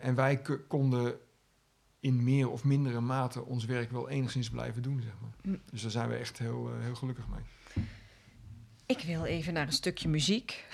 en 0.00 0.14
wij 0.14 0.42
konden 0.68 1.14
in 2.00 2.24
meer 2.24 2.50
of 2.50 2.64
mindere 2.64 3.00
mate 3.00 3.44
ons 3.44 3.64
werk 3.64 3.90
wel 3.90 4.08
enigszins 4.08 4.50
blijven 4.50 4.82
doen, 4.82 5.00
zeg 5.02 5.12
maar. 5.20 5.30
Hm. 5.42 5.58
Dus 5.70 5.82
daar 5.82 5.90
zijn 5.90 6.08
we 6.08 6.14
echt 6.14 6.38
heel, 6.38 6.70
heel 6.78 6.94
gelukkig 6.94 7.28
mee. 7.28 7.40
Ik 8.90 9.00
wil 9.06 9.24
even 9.24 9.52
naar 9.52 9.66
een 9.66 9.72
stukje 9.72 10.08
muziek. 10.08 10.64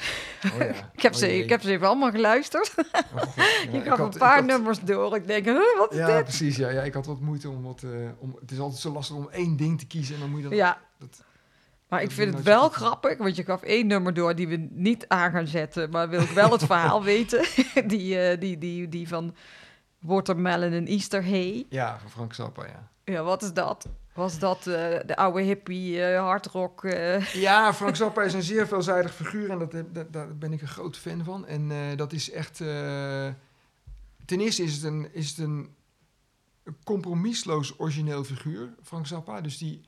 Oh 0.45 0.59
ja. 0.59 0.65
Ik 0.97 1.03
heb, 1.03 1.13
Oh 1.13 1.19
ze, 1.19 1.39
ik 1.39 1.49
heb 1.49 1.63
ze 1.63 1.71
even 1.71 1.87
allemaal 1.87 2.11
geluisterd. 2.11 2.75
Oh, 2.77 3.23
God. 3.23 3.35
Ja, 3.37 3.45
je 3.73 3.79
ik 3.79 3.85
gaf 3.87 3.99
een 3.99 4.19
paar 4.19 4.35
had- 4.37 4.45
nummers 4.45 4.81
door. 4.81 5.17
Ik 5.17 5.27
denk, 5.27 5.45
huh, 5.45 5.79
wat 5.79 5.93
is 5.93 5.99
Ja, 5.99 6.07
dit? 6.17 6.23
precies. 6.25 6.57
Ja, 6.57 6.69
ja, 6.71 6.83
ik 6.83 6.95
had 6.95 7.07
wat 7.07 7.21
moeite 7.21 7.49
om 7.51 7.63
wat... 7.63 7.83
eh, 7.83 7.91
om, 8.19 8.37
het 8.41 8.51
is 8.51 8.59
altijd 8.59 8.81
zo 8.81 8.93
lastig 8.93 9.17
om 9.17 9.29
één 9.31 9.57
ding 9.57 9.79
te 9.79 9.87
kiezen 9.87 10.15
en 10.15 10.21
dan 10.21 10.31
moet 10.31 10.43
je 10.43 10.49
dan... 10.49 10.57
Ja. 10.57 10.79
dat- 10.99 11.25
maar 11.89 12.01
ik 12.03 12.07
dat 12.09 12.15
vind 12.19 12.35
het 12.35 12.43
wel 12.43 12.63
goed. 12.63 12.73
grappig, 12.73 13.19
want 13.19 13.37
je 13.37 13.45
gaf 13.45 13.63
één 13.63 13.87
nummer 13.87 14.15
door 14.15 14.35
die 14.35 14.49
we 14.49 14.69
niet 14.71 15.05
aan 15.09 15.31
gaan 15.31 15.47
zetten. 15.47 15.91
Maar 15.91 16.09
wil 16.09 16.21
ik 16.21 16.29
wel 16.31 16.51
het 16.51 16.65
verhaal 16.65 17.03
weten. 17.15 17.45
Die, 17.87 18.19
eh, 18.21 18.41
die, 18.41 18.59
die, 18.59 18.89
die 18.89 19.09
van 19.09 19.35
Watermelon 19.99 20.73
en 20.73 20.87
Easter 20.87 21.25
Hay. 21.25 21.67
Ja, 21.69 21.99
van 22.01 22.11
Frank 22.11 22.35
Zappa, 22.35 22.67
ja. 22.67 22.89
Ja, 23.05 23.23
wat 23.23 23.43
is 23.43 23.53
dat? 23.53 23.87
Was 24.17 24.39
dat 24.39 24.59
eh, 24.59 24.99
de 25.07 25.17
oude 25.17 25.43
hippie 25.43 26.03
eh 26.03 26.21
hardrock? 26.21 26.85
eh, 26.85 27.35
Ja, 27.35 27.75
Frank 27.75 27.97
Zappa 27.97 28.23
is 28.23 28.33
een 28.33 28.43
zeer 28.43 28.67
veelzijdig 28.67 29.15
figuur 29.15 29.51
en 29.51 29.59
dat, 29.59 29.73
dat, 29.93 30.13
daar 30.13 30.37
ben 30.37 30.53
ik 30.53 30.63
een 30.63 30.69
groot 30.69 30.97
fan 30.97 31.25
van. 31.25 31.47
En 31.47 31.97
dat 31.97 32.13
is 32.13 32.31
echt... 32.31 32.57
ten 32.57 34.41
eerste 34.41 34.63
is 34.63 34.75
het, 34.75 34.83
een, 34.83 35.09
is 35.15 35.29
het 35.29 35.39
een 35.39 35.75
compromisloos 36.85 37.79
origineel 37.79 38.25
figuur, 38.25 38.75
Frank 38.83 39.07
Zappa. 39.07 39.41
Dus 39.41 39.59
die, 39.59 39.81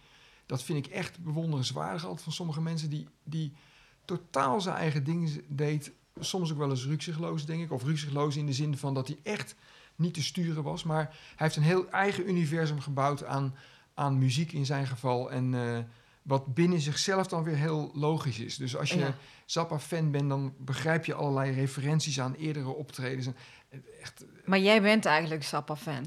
dat 0.47 0.63
vind 0.63 0.87
ik 0.87 0.93
echt 0.93 1.19
bewonderenswaardig 1.19 2.03
altijd 2.05 2.23
van 2.23 2.33
sommige 2.33 2.61
mensen 2.61 2.91
die, 2.91 3.09
die 3.25 3.53
totaal 4.05 4.61
zijn 4.61 4.77
eigen 4.77 5.05
ding 5.05 5.43
deed. 5.49 5.93
Soms 6.21 6.53
ook 6.53 6.59
wel 6.59 6.71
eens 6.71 6.87
rukzichtloos, 6.87 7.45
denk 7.45 7.63
ik. 7.63 7.73
Of 7.73 7.85
rukzichtloos 7.85 8.37
in 8.37 8.47
de 8.47 8.53
zin 8.53 8.77
van 8.77 8.95
dat 8.95 9.07
hij 9.07 9.19
echt 9.23 9.55
niet 9.97 10.15
te 10.15 10.23
sturen 10.23 10.63
was. 10.63 10.83
Maar 10.85 11.03
hij 11.05 11.13
heeft 11.37 11.57
een 11.57 11.63
heel 11.63 11.91
eigen 11.91 12.29
universum 12.29 12.81
gebouwd 12.81 13.25
aan, 13.25 13.55
aan 13.99 14.19
muziek 14.19 14.53
in 14.53 14.67
zijn 14.67 14.87
geval. 14.87 15.31
En 15.31 15.55
eh, 15.55 15.79
wat 16.23 16.55
binnen 16.55 16.81
zichzelf 16.81 17.27
dan 17.27 17.43
weer 17.43 17.57
heel 17.57 17.91
logisch 17.95 18.39
is. 18.39 18.57
Dus 18.57 18.77
als 18.77 18.91
je 18.91 18.99
Ja. 18.99 19.15
Zappa-fan 19.45 20.11
bent, 20.11 20.29
dan 20.29 20.55
begrijp 20.59 21.05
je 21.05 21.15
allerlei 21.15 21.53
referenties 21.53 22.21
aan 22.21 22.35
eerdere 22.35 22.69
optredens. 22.69 23.27
En 23.27 23.37
echt, 24.01 24.25
Maar 24.45 24.59
jij 24.59 24.83
bent 24.83 25.05
eigenlijk 25.05 25.45
Zappa-fan. 25.45 26.07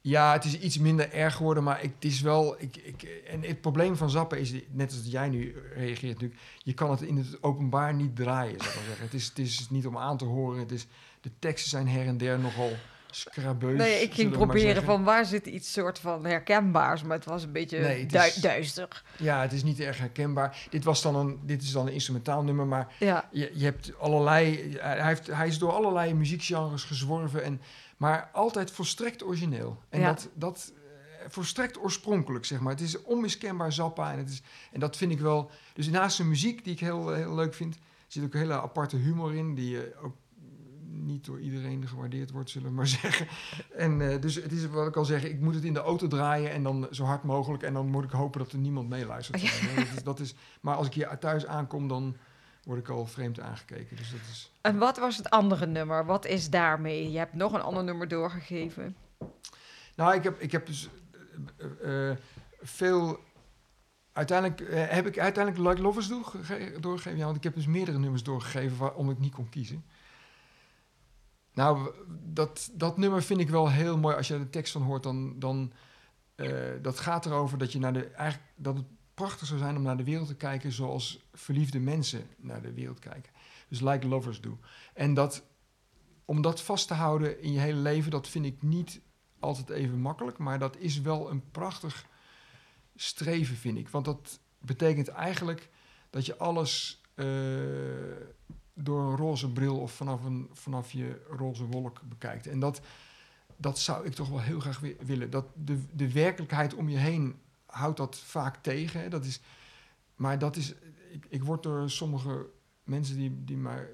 ja, 0.00 0.32
het 0.32 0.44
is 0.44 0.58
iets 0.58 0.78
minder 0.78 1.12
erg 1.12 1.34
geworden, 1.34 1.62
maar 1.62 1.82
ik, 1.82 1.92
het 1.94 2.04
is 2.04 2.20
wel... 2.20 2.56
Ik, 2.62 2.76
ik, 2.76 3.02
en 3.28 3.42
het 3.42 3.60
probleem 3.60 3.96
van 3.96 4.10
Zappa 4.10 4.36
is, 4.36 4.52
net 4.70 4.90
als 4.90 5.00
jij 5.04 5.28
nu 5.28 5.56
reageert 5.74 6.12
natuurlijk... 6.12 6.40
je 6.58 6.74
kan 6.74 6.90
het 6.90 7.00
in 7.02 7.16
het 7.16 7.42
openbaar 7.42 7.94
niet 7.94 8.16
draaien, 8.16 8.58
zou 8.58 8.68
ik 8.70 8.74
maar 8.76 8.84
zeggen. 8.84 9.04
Het 9.04 9.14
is, 9.14 9.26
het 9.26 9.38
is 9.38 9.70
niet 9.70 9.86
om 9.86 9.98
aan 9.98 10.16
te 10.16 10.24
horen. 10.24 10.58
Het 10.60 10.72
is, 10.72 10.86
de 11.20 11.30
teksten 11.38 11.70
zijn 11.70 11.88
her 11.88 12.06
en 12.06 12.16
der 12.18 12.38
nogal 12.38 12.72
scrabeus. 13.20 13.78
Nee, 13.78 14.02
ik 14.02 14.14
ging 14.14 14.30
proberen 14.32 14.82
van 14.82 15.04
waar 15.04 15.24
zit 15.26 15.46
iets 15.46 15.72
soort 15.72 15.98
van 15.98 16.24
herkenbaars, 16.24 17.02
maar 17.02 17.16
het 17.16 17.26
was 17.26 17.42
een 17.42 17.52
beetje 17.52 17.78
Nee, 17.78 18.06
is- 18.06 18.34
duister. 18.34 19.02
Ja, 19.18 19.40
het 19.40 19.52
is 19.52 19.62
niet 19.62 19.80
erg 19.80 19.98
herkenbaar. 19.98 20.66
Dit, 20.70 20.84
was 20.84 21.02
dan 21.02 21.16
een, 21.16 21.38
dit 21.42 21.62
is 21.62 21.72
dan 21.72 21.86
een 21.86 21.92
instrumentaal 21.92 22.42
nummer, 22.42 22.66
maar 22.66 22.94
Ja, 22.98 23.28
je, 23.32 23.50
je 23.54 23.64
hebt 23.64 23.98
allerlei... 23.98 24.76
Hij, 24.80 25.06
heeft, 25.06 25.26
hij 25.26 25.46
is 25.46 25.58
door 25.58 25.72
allerlei 25.72 26.14
muziekgenres 26.14 26.84
gezworven, 26.84 27.42
en, 27.44 27.60
maar 27.96 28.28
altijd 28.32 28.70
volstrekt 28.70 29.22
origineel. 29.24 29.78
En 29.88 30.00
Ja. 30.00 30.06
dat, 30.06 30.28
dat 30.34 30.72
eh, 30.74 31.24
volstrekt 31.28 31.78
oorspronkelijk, 31.78 32.44
zeg 32.44 32.60
maar. 32.60 32.72
Het 32.72 32.80
is 32.82 33.02
onmiskenbaar 33.02 33.72
Zappa 33.72 34.12
en, 34.12 34.18
het 34.18 34.28
is, 34.28 34.42
en 34.72 34.80
dat 34.80 34.96
vind 34.96 35.12
ik 35.12 35.20
wel... 35.20 35.50
Dus 35.74 35.88
naast 35.88 36.16
zijn 36.16 36.28
muziek, 36.28 36.64
die 36.64 36.72
ik 36.72 36.80
heel, 36.80 37.12
heel 37.12 37.34
leuk 37.34 37.54
vind, 37.54 37.76
zit 38.06 38.24
ook 38.24 38.34
een 38.34 38.40
hele 38.40 38.60
aparte 38.60 38.96
humor 38.96 39.34
in, 39.34 39.54
die 39.54 39.82
eh, 39.82 40.04
ook 40.04 40.16
niet 40.90 41.24
door 41.24 41.40
iedereen 41.40 41.88
gewaardeerd 41.88 42.30
wordt, 42.30 42.50
zullen 42.50 42.68
we 42.68 42.74
maar 42.74 42.86
zeggen. 43.02 43.26
En 43.76 44.10
eh, 44.10 44.20
dus 44.20 44.34
het 44.34 44.52
is 44.52 44.66
wat 44.66 44.86
ik 44.86 44.96
al 44.96 45.04
zeg, 45.04 45.24
ik 45.24 45.40
moet 45.40 45.54
het 45.54 45.64
in 45.64 45.72
de 45.74 45.80
auto 45.80 46.06
draaien 46.06 46.50
en 46.50 46.62
dan 46.62 46.88
zo 46.90 47.04
hard 47.04 47.22
mogelijk. 47.22 47.62
En 47.62 47.72
dan 47.74 47.86
moet 47.86 48.04
ik 48.04 48.10
hopen 48.10 48.40
dat 48.40 48.52
er 48.52 48.58
niemand 48.58 48.88
meeluistert. 48.88 49.40
dat 49.42 49.84
is, 49.96 50.02
dat 50.02 50.20
is, 50.20 50.34
maar 50.60 50.74
als 50.76 50.86
ik 50.86 50.94
hier 50.94 51.18
thuis 51.18 51.46
aankom, 51.46 51.88
dan 51.88 52.16
word 52.64 52.78
ik 52.78 52.88
al 52.88 53.06
vreemd 53.06 53.40
aangekeken. 53.40 53.96
Dus 53.96 54.10
dat 54.10 54.20
is... 54.30 54.52
en 54.60 54.78
wat 54.78 54.98
was 54.98 55.16
het 55.16 55.30
andere 55.30 55.66
nummer? 55.66 56.06
Wat 56.06 56.26
is 56.26 56.50
daarmee? 56.50 57.10
Je 57.10 57.18
hebt 57.18 57.34
nog 57.34 57.52
een 57.52 57.60
ander 57.62 57.84
nummer 57.84 58.08
doorgegeven. 58.08 58.96
Nou, 59.96 60.14
ik 60.14 60.22
heb, 60.22 60.40
ik 60.40 60.52
heb 60.52 60.66
dus 60.66 60.88
eh, 61.82 62.10
eh, 62.10 62.16
veel... 62.60 63.24
Uiteindelijk 64.12 64.72
heb 64.90 65.06
ik 65.06 65.18
uiteindelijk 65.18 65.68
Like 65.68 65.82
Lovers 65.82 66.08
doorgege- 66.08 66.80
doorgegeven. 66.80 67.18
Ja, 67.18 67.24
want 67.24 67.36
ik 67.36 67.42
heb 67.42 67.54
dus 67.54 67.66
meerdere 67.66 67.98
nummers 67.98 68.22
doorgegeven 68.22 68.76
waarom 68.78 69.10
ik 69.10 69.18
niet 69.18 69.34
kon 69.34 69.48
kiezen. 69.48 69.84
Nou, 71.56 71.90
dat, 72.22 72.70
dat 72.72 72.96
nummer 72.96 73.22
vind 73.22 73.40
ik 73.40 73.50
wel 73.50 73.70
heel 73.70 73.98
mooi. 73.98 74.16
Als 74.16 74.28
je 74.28 74.38
de 74.38 74.50
tekst 74.50 74.72
van 74.72 74.82
hoort, 74.82 75.02
dan... 75.02 75.38
dan 75.38 75.72
eh, 76.34 76.72
dat 76.82 77.00
gaat 77.00 77.26
erover 77.26 77.58
dat, 77.58 77.72
je 77.72 77.78
naar 77.78 77.92
de, 77.92 78.06
eigenlijk, 78.06 78.52
dat 78.56 78.76
het 78.76 78.86
prachtig 79.14 79.46
zou 79.46 79.58
zijn 79.58 79.76
om 79.76 79.82
naar 79.82 79.96
de 79.96 80.04
wereld 80.04 80.26
te 80.26 80.34
kijken... 80.34 80.72
zoals 80.72 81.26
verliefde 81.32 81.78
mensen 81.78 82.26
naar 82.36 82.62
de 82.62 82.72
wereld 82.72 82.98
kijken. 82.98 83.32
Dus 83.68 83.80
Like 83.80 84.06
Lovers 84.06 84.40
do. 84.40 84.58
En 84.94 85.14
dat, 85.14 85.44
om 86.24 86.42
dat 86.42 86.60
vast 86.62 86.88
te 86.88 86.94
houden 86.94 87.42
in 87.42 87.52
je 87.52 87.58
hele 87.58 87.80
leven... 87.80 88.10
dat 88.10 88.28
vind 88.28 88.44
ik 88.44 88.62
niet 88.62 89.00
altijd 89.38 89.68
even 89.68 90.00
makkelijk, 90.00 90.38
maar 90.38 90.58
dat 90.58 90.76
is 90.76 91.00
wel 91.00 91.30
een 91.30 91.50
prachtig 91.50 92.06
streven, 92.94 93.56
vind 93.56 93.78
ik. 93.78 93.88
Want 93.88 94.04
dat 94.04 94.40
betekent 94.58 95.08
eigenlijk 95.08 95.70
dat 96.10 96.26
je 96.26 96.36
alles 96.36 97.00
eh, 97.14 97.26
door 98.78 99.10
een 99.10 99.16
roze 99.16 99.52
bril 99.52 99.80
of 99.80 99.92
vanaf, 99.92 100.24
een, 100.24 100.48
vanaf 100.52 100.92
je 100.92 101.26
roze 101.30 101.64
wolk 101.64 102.00
bekijkt. 102.08 102.46
En 102.46 102.58
dat, 102.58 102.80
dat 103.56 103.78
zou 103.78 104.06
ik 104.06 104.12
toch 104.12 104.28
wel 104.28 104.40
heel 104.40 104.60
graag 104.60 104.80
wi- 104.80 104.96
willen. 105.00 105.30
Dat 105.30 105.46
de, 105.54 105.82
de 105.92 106.12
werkelijkheid 106.12 106.74
om 106.74 106.88
je 106.88 106.96
heen 106.96 107.36
houdt 107.66 107.96
dat 107.96 108.18
vaak 108.18 108.56
tegen. 108.56 109.00
Hè? 109.00 109.08
Dat 109.08 109.24
is, 109.24 109.40
maar 110.16 110.38
dat 110.38 110.56
is, 110.56 110.74
ik, 111.10 111.26
ik 111.28 111.44
word 111.44 111.62
door 111.62 111.90
sommige 111.90 112.46
mensen 112.84 113.16
die, 113.16 113.44
die 113.44 113.56
maar, 113.56 113.88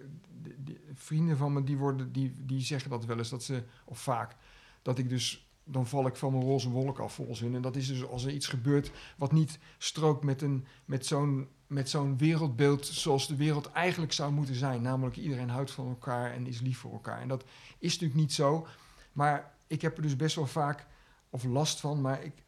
vrienden 0.95 1.37
van 1.37 1.53
me, 1.53 1.65
die, 1.65 1.77
worden, 1.77 2.13
die, 2.13 2.33
die 2.45 2.61
zeggen 2.61 2.91
dat 2.91 3.05
wel 3.05 3.19
eens, 3.19 3.29
dat 3.31 3.43
ze, 3.43 3.65
of 3.85 3.99
vaak, 4.01 4.37
dat 4.83 4.99
ik 4.99 5.09
dus, 5.09 5.52
dan 5.65 5.87
val 5.87 6.07
ik 6.07 6.17
van 6.17 6.33
mijn 6.33 6.45
roze 6.45 6.71
wolk 6.71 6.99
af 6.99 7.15
volgens 7.15 7.41
hun. 7.41 7.55
En 7.55 7.63
dat 7.63 7.77
is 7.77 7.87
dus 7.87 8.05
als 8.05 8.25
er 8.25 8.33
iets 8.33 8.47
gebeurt 8.47 8.91
wat 9.17 9.33
niet 9.33 9.59
strookt 9.79 10.25
met, 10.25 10.43
een, 10.43 10.67
met 10.85 11.07
zo'n 11.07 11.49
met 11.73 11.91
zo'n 11.91 12.19
wereldbeeld 12.19 12.87
zoals 12.87 13.27
de 13.27 13.37
wereld 13.37 13.73
eigenlijk 13.73 14.13
zou 14.13 14.33
moeten 14.33 14.55
zijn. 14.55 14.83
Namelijk 14.83 15.17
iedereen 15.17 15.49
houdt 15.49 15.71
van 15.71 15.89
elkaar 15.89 16.33
en 16.33 16.47
is 16.47 16.61
lief 16.61 16.79
voor 16.79 16.93
elkaar. 16.93 17.21
En 17.21 17.29
dat 17.29 17.45
is 17.79 17.93
natuurlijk 17.93 18.21
niet 18.21 18.33
zo. 18.33 18.67
Maar 19.13 19.55
ik 19.67 19.83
heb 19.83 19.97
er 19.97 20.03
dus 20.03 20.17
best 20.17 20.37
wel 20.37 20.47
vaak, 20.47 20.87
of 21.31 21.45
last 21.45 21.81
van, 21.81 22.01
maar 22.01 22.23
ik, 22.23 22.45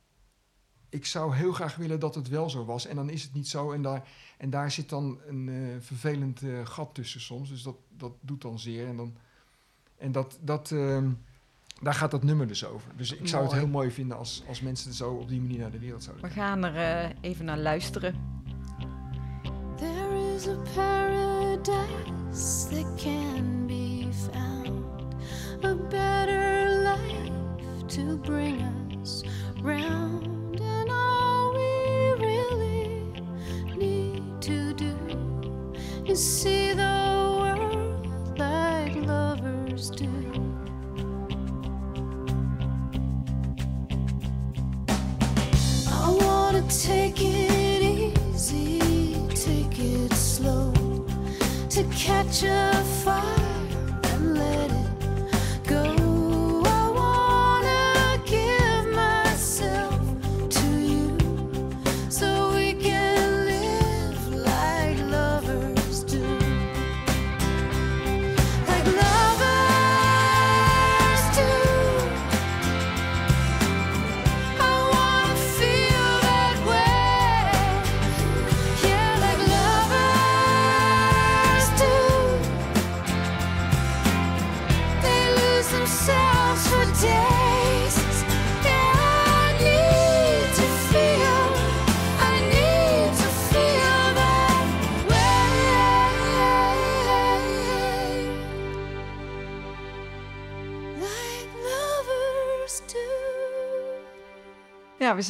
ik 0.89 1.07
zou 1.07 1.35
heel 1.35 1.53
graag 1.53 1.77
willen 1.77 2.01
dat 2.01 2.15
het 2.15 2.29
wel 2.29 2.51
zo 2.51 2.65
was. 2.65 2.87
En 2.87 2.97
dan 2.97 3.11
is 3.11 3.23
het 3.23 3.35
niet 3.35 3.49
zo. 3.49 3.73
En 3.73 3.83
daar, 3.83 4.09
en 4.39 4.51
daar 4.51 4.71
zit 4.71 4.89
dan 4.89 5.21
een 5.27 5.49
eh, 5.49 5.81
vervelend 5.81 6.43
eh, 6.43 6.67
gat 6.67 6.95
tussen 6.95 7.21
soms. 7.21 7.49
Dus 7.49 7.63
dat, 7.63 7.77
dat 7.89 8.13
doet 8.21 8.43
dan 8.43 8.59
zeer. 8.59 8.87
En, 8.87 8.97
dan, 8.97 9.17
en 9.97 10.13
dat, 10.13 10.39
dat, 10.41 10.71
ehm, 10.71 11.13
daar 11.83 11.95
gaat 11.95 12.11
dat 12.11 12.23
nummer 12.23 12.47
dus 12.47 12.67
over. 12.67 12.91
Dus 12.97 13.13
ik 13.13 13.29
zou 13.29 13.43
het 13.43 13.53
heel 13.53 13.67
mooi 13.67 13.91
vinden 13.91 14.17
als, 14.17 14.43
als 14.49 14.61
mensen 14.61 14.93
zo 14.93 15.11
op 15.13 15.29
die 15.29 15.41
manier 15.41 15.59
naar 15.59 15.71
de 15.71 15.79
wereld 15.79 16.03
zouden 16.03 16.25
We 16.25 16.31
gaan 16.31 16.65
er 16.65 16.77
eh, 17.05 17.11
even 17.21 17.45
naar 17.45 17.59
luisteren. 17.59 18.15
There 19.77 20.35
is 20.35 20.47
a 20.47 20.57
paradise 20.75 22.69
that 22.71 23.03
can 23.03 23.67
be 23.67 24.09
found, 24.13 25.15
a 25.65 25.75
better 25.75 26.69
life 26.83 27.87
to 27.87 28.17
bring 28.19 28.61
us 29.03 29.23
round, 29.63 30.61
and 30.61 30.89
all 30.89 31.53
we 31.53 32.15
really 32.19 33.23
need 33.77 34.43
to 34.43 34.75
do 34.75 34.95
is 36.05 36.41
see 36.41 36.75
the 36.75 36.94
take 46.83 47.21
it 47.21 47.83
easy, 47.83 49.15
take 49.29 49.79
it 49.79 50.13
slow, 50.13 50.73
to 51.71 51.85
catch 51.93 52.43
a 52.43 52.73
fire 53.05 53.44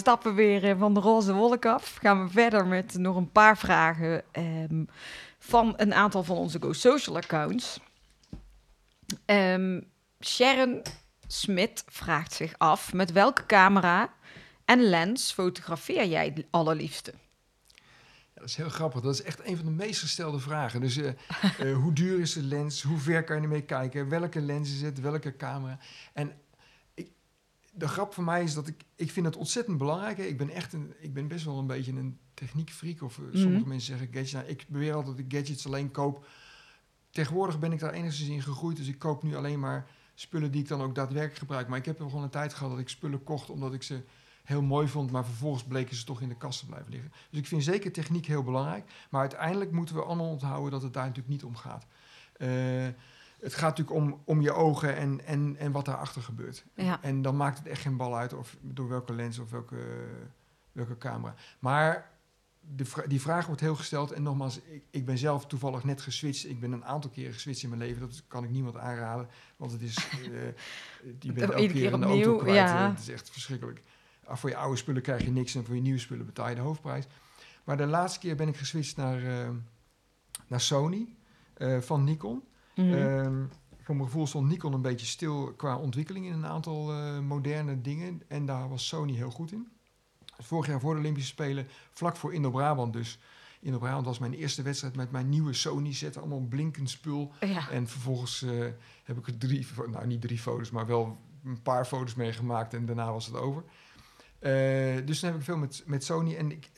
stappen 0.04 0.34
weer 0.34 0.64
eh, 0.64 0.78
van 0.78 0.94
de 0.94 1.00
roze 1.00 1.32
wolk 1.32 1.66
af. 1.66 1.96
Gaan 2.00 2.24
we 2.24 2.30
verder 2.30 2.66
met 2.66 2.98
nog 2.98 3.16
een 3.16 3.32
paar 3.32 3.58
vragen 3.58 4.22
ehm, 4.32 4.84
van 5.38 5.74
een 5.76 5.94
aantal 5.94 6.22
van 6.22 6.36
onze 6.36 6.58
Go 6.60 6.72
Social 6.72 7.16
accounts. 7.16 7.80
Ehm, 9.24 9.80
Sharon 10.20 10.82
Smit 11.26 11.84
vraagt 11.86 12.32
zich 12.32 12.54
af 12.58 12.92
met 12.92 13.12
welke 13.12 13.46
camera 13.46 14.12
en 14.64 14.80
lens 14.82 15.32
fotografeer 15.32 16.06
jij 16.06 16.32
het 16.34 16.46
allerliefste? 16.50 17.12
Ja, 18.34 18.40
dat 18.40 18.48
is 18.48 18.56
heel 18.56 18.68
grappig. 18.68 19.00
Dat 19.00 19.14
is 19.14 19.22
echt 19.22 19.46
een 19.46 19.56
van 19.56 19.66
de 19.66 19.72
meest 19.72 20.00
gestelde 20.00 20.38
vragen. 20.38 20.80
Dus 20.80 20.96
eh, 20.96 21.08
eh, 21.58 21.76
hoe 21.76 21.92
duur 21.92 22.20
is 22.20 22.32
de 22.32 22.42
lens? 22.42 22.82
Hoe 22.82 22.98
ver 22.98 23.24
kan 23.24 23.36
je 23.36 23.42
ermee 23.42 23.62
kijken? 23.62 24.08
Welke 24.08 24.40
lens 24.40 24.72
is 24.72 24.82
het? 24.82 25.00
Welke 25.00 25.36
camera? 25.36 25.78
En 26.12 26.32
de 27.74 27.88
grap 27.88 28.14
van 28.14 28.24
mij 28.24 28.42
is 28.42 28.54
dat 28.54 28.66
ik, 28.66 28.84
ik 28.96 29.10
vind 29.10 29.26
het 29.26 29.36
ontzettend 29.36 29.78
belangrijk. 29.78 30.18
Ik 30.18 30.38
ben 30.38 30.50
echt 30.50 30.72
een, 30.72 30.94
ik 30.98 31.14
ben 31.14 31.28
best 31.28 31.44
wel 31.44 31.58
een 31.58 31.66
beetje 31.66 31.92
een 31.92 32.18
techniekfreak. 32.34 33.02
Of 33.02 33.18
eh, 33.18 33.24
sommige 33.32 33.58
Mhm. 33.60 33.68
mensen 33.68 33.86
zeggen 33.86 34.06
gadgets. 34.06 34.32
Nou, 34.32 34.46
ik 34.46 34.64
beweer 34.68 34.94
altijd 34.94 35.16
dat 35.16 35.24
ik 35.26 35.32
gadgets 35.32 35.66
alleen 35.66 35.90
koop. 35.90 36.26
Tegenwoordig 37.10 37.58
ben 37.58 37.72
ik 37.72 37.78
daar 37.78 37.92
enigszins 37.92 38.28
in 38.28 38.42
gegroeid. 38.42 38.76
Dus 38.76 38.86
ik 38.88 38.98
koop 38.98 39.22
nu 39.22 39.36
alleen 39.36 39.60
maar 39.60 39.86
spullen 40.14 40.50
die 40.50 40.60
ik 40.60 40.68
dan 40.68 40.82
ook 40.82 40.94
daadwerkelijk 40.94 41.38
gebruik. 41.38 41.68
Maar 41.68 41.78
ik 41.78 41.84
heb 41.84 41.98
er 42.00 42.04
gewoon 42.08 42.22
een 42.22 42.30
tijd 42.30 42.54
gehad 42.54 42.70
dat 42.70 42.80
ik 42.80 42.88
spullen 42.88 43.22
kocht 43.22 43.50
omdat 43.50 43.74
ik 43.74 43.82
ze 43.82 44.02
heel 44.44 44.62
mooi 44.62 44.88
vond, 44.88 45.10
maar 45.10 45.24
vervolgens 45.24 45.64
bleken 45.64 45.96
ze 45.96 46.04
toch 46.04 46.20
in 46.20 46.28
de 46.28 46.36
kast 46.36 46.58
te 46.60 46.66
blijven 46.66 46.90
liggen. 46.92 47.12
Dus 47.30 47.38
ik 47.38 47.46
vind 47.46 47.64
zeker 47.64 47.92
techniek 47.92 48.26
heel 48.26 48.42
belangrijk, 48.42 48.90
maar 49.10 49.20
uiteindelijk 49.20 49.70
moeten 49.72 49.94
we 49.94 50.02
allemaal 50.02 50.30
onthouden 50.30 50.70
dat 50.70 50.82
het 50.82 50.92
daar 50.92 51.02
natuurlijk 51.06 51.32
niet 51.34 51.44
om 51.44 51.56
gaat. 51.56 51.86
Eh, 52.36 52.86
het 53.44 53.54
gaat 53.54 53.78
natuurlijk 53.78 53.96
om, 53.96 54.20
om 54.24 54.40
je 54.40 54.52
ogen 54.52 54.96
en, 54.96 55.24
en, 55.26 55.56
en 55.58 55.72
wat 55.72 55.84
daarachter 55.84 56.22
gebeurt. 56.22 56.64
Ja. 56.74 57.02
En 57.02 57.22
dan 57.22 57.36
maakt 57.36 57.58
het 57.58 57.66
echt 57.66 57.80
geen 57.82 57.96
bal 57.96 58.16
uit 58.16 58.32
of 58.32 58.56
door 58.60 58.88
welke 58.88 59.12
lens 59.14 59.38
of 59.38 59.50
welke, 59.50 60.06
welke 60.72 60.98
camera. 60.98 61.34
Maar 61.58 62.10
de 62.60 62.84
vra- 62.84 63.06
die 63.06 63.20
vraag 63.20 63.46
wordt 63.46 63.60
heel 63.60 63.74
gesteld. 63.76 64.12
En 64.12 64.22
nogmaals, 64.22 64.60
ik, 64.60 64.82
ik 64.90 65.04
ben 65.04 65.18
zelf 65.18 65.46
toevallig 65.46 65.84
net 65.84 66.00
geswitcht. 66.00 66.48
Ik 66.48 66.60
ben 66.60 66.72
een 66.72 66.84
aantal 66.84 67.10
keren 67.10 67.32
geswitcht 67.32 67.62
in 67.62 67.68
mijn 67.68 67.80
leven. 67.80 68.00
Dat 68.00 68.22
kan 68.28 68.44
ik 68.44 68.50
niemand 68.50 68.76
aanraden. 68.76 69.28
Want 69.56 69.72
het 69.72 69.80
is... 69.82 69.96
eh, 69.96 70.28
je 71.20 71.32
bent 71.32 71.50
elke 71.50 71.66
keer 71.72 71.92
een 71.92 72.04
auto 72.04 72.36
kwijt. 72.36 72.56
ja. 72.56 72.84
eh, 72.84 72.90
Het 72.90 73.00
is 73.00 73.08
echt 73.08 73.30
verschrikkelijk. 73.30 73.82
Ah, 74.24 74.36
voor 74.36 74.50
je 74.50 74.56
oude 74.56 74.76
spullen 74.76 75.02
krijg 75.02 75.22
je 75.22 75.30
niks. 75.30 75.54
En 75.54 75.64
voor 75.64 75.74
je 75.74 75.80
nieuwe 75.80 75.98
spullen 75.98 76.26
betaal 76.26 76.48
je 76.48 76.54
de 76.54 76.60
hoofdprijs. 76.60 77.04
Maar 77.64 77.76
de 77.76 77.86
laatste 77.86 78.18
keer 78.18 78.36
ben 78.36 78.48
ik 78.48 78.56
geswitcht 78.56 78.96
naar, 78.96 79.22
eh, 79.42 79.48
naar 80.46 80.60
Sony 80.60 81.06
van 81.80 82.04
Nikon. 82.04 82.42
Ehm, 82.74 83.44
voor 83.80 83.94
mijn 83.94 84.06
gevoel 84.08 84.26
stond 84.26 84.48
Nikon 84.48 84.72
een 84.72 84.82
beetje 84.82 85.06
stil 85.06 85.52
qua 85.56 85.76
ontwikkeling 85.76 86.26
in 86.26 86.32
een 86.32 86.46
aantal 86.46 86.92
eh, 86.92 87.18
moderne 87.18 87.80
dingen. 87.80 88.22
En 88.28 88.46
daar 88.46 88.68
was 88.68 88.86
Sony 88.86 89.12
heel 89.12 89.30
goed 89.30 89.52
in. 89.52 89.68
Vorig 90.38 90.66
jaar 90.66 90.80
voor 90.80 90.94
de 90.94 91.00
Olympische 91.00 91.28
Spelen, 91.28 91.66
vlak 91.90 92.16
voor 92.16 92.34
Indo-Brabant 92.34 92.92
dus. 92.92 93.18
Indo-Brabant 93.60 94.06
was 94.06 94.18
mijn 94.18 94.34
eerste 94.34 94.62
wedstrijd 94.62 94.96
met 94.96 95.10
mijn 95.10 95.28
nieuwe 95.28 95.52
Sony 95.52 95.92
set. 95.92 96.16
Allemaal 96.16 96.40
blinkend 96.40 96.90
spul. 96.90 97.32
ja. 97.40 97.70
En 97.70 97.88
vervolgens 97.88 98.42
eh, 98.42 98.50
heb 99.04 99.18
ik 99.18 99.26
er 99.26 99.38
drie, 99.38 99.66
nou 99.90 100.06
niet 100.06 100.20
drie 100.20 100.38
foto's, 100.38 100.70
maar 100.70 100.86
wel 100.86 101.18
een 101.44 101.62
paar 101.62 101.84
foto's 101.84 102.14
meegemaakt. 102.14 102.74
En 102.74 102.86
daarna 102.86 103.12
was 103.12 103.26
het 103.26 103.36
over. 103.36 103.64
Eh, 104.38 105.06
dus 105.06 105.20
dan 105.20 105.30
heb 105.30 105.38
ik 105.38 105.44
veel 105.44 105.56
met, 105.56 105.82
met 105.86 106.04
Sony. 106.04 106.36
En 106.36 106.50
ik, 106.50 106.70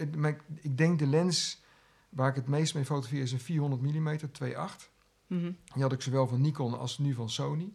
ik 0.60 0.76
denk 0.76 0.98
de 0.98 1.06
lens 1.06 1.62
waar 2.08 2.28
ik 2.28 2.34
het 2.34 2.46
meest 2.46 2.74
mee 2.74 2.84
fotografeer 2.84 3.22
is 3.22 3.32
een 3.32 3.40
400 3.40 3.82
mm 3.82 4.18
2.8. 4.42 4.95
Mhm. 5.26 5.52
Die 5.72 5.82
had 5.82 5.92
ik 5.92 6.00
zowel 6.02 6.26
van 6.26 6.40
Nikon 6.40 6.78
als 6.78 6.98
nu 6.98 7.14
van 7.14 7.30
Sony. 7.30 7.72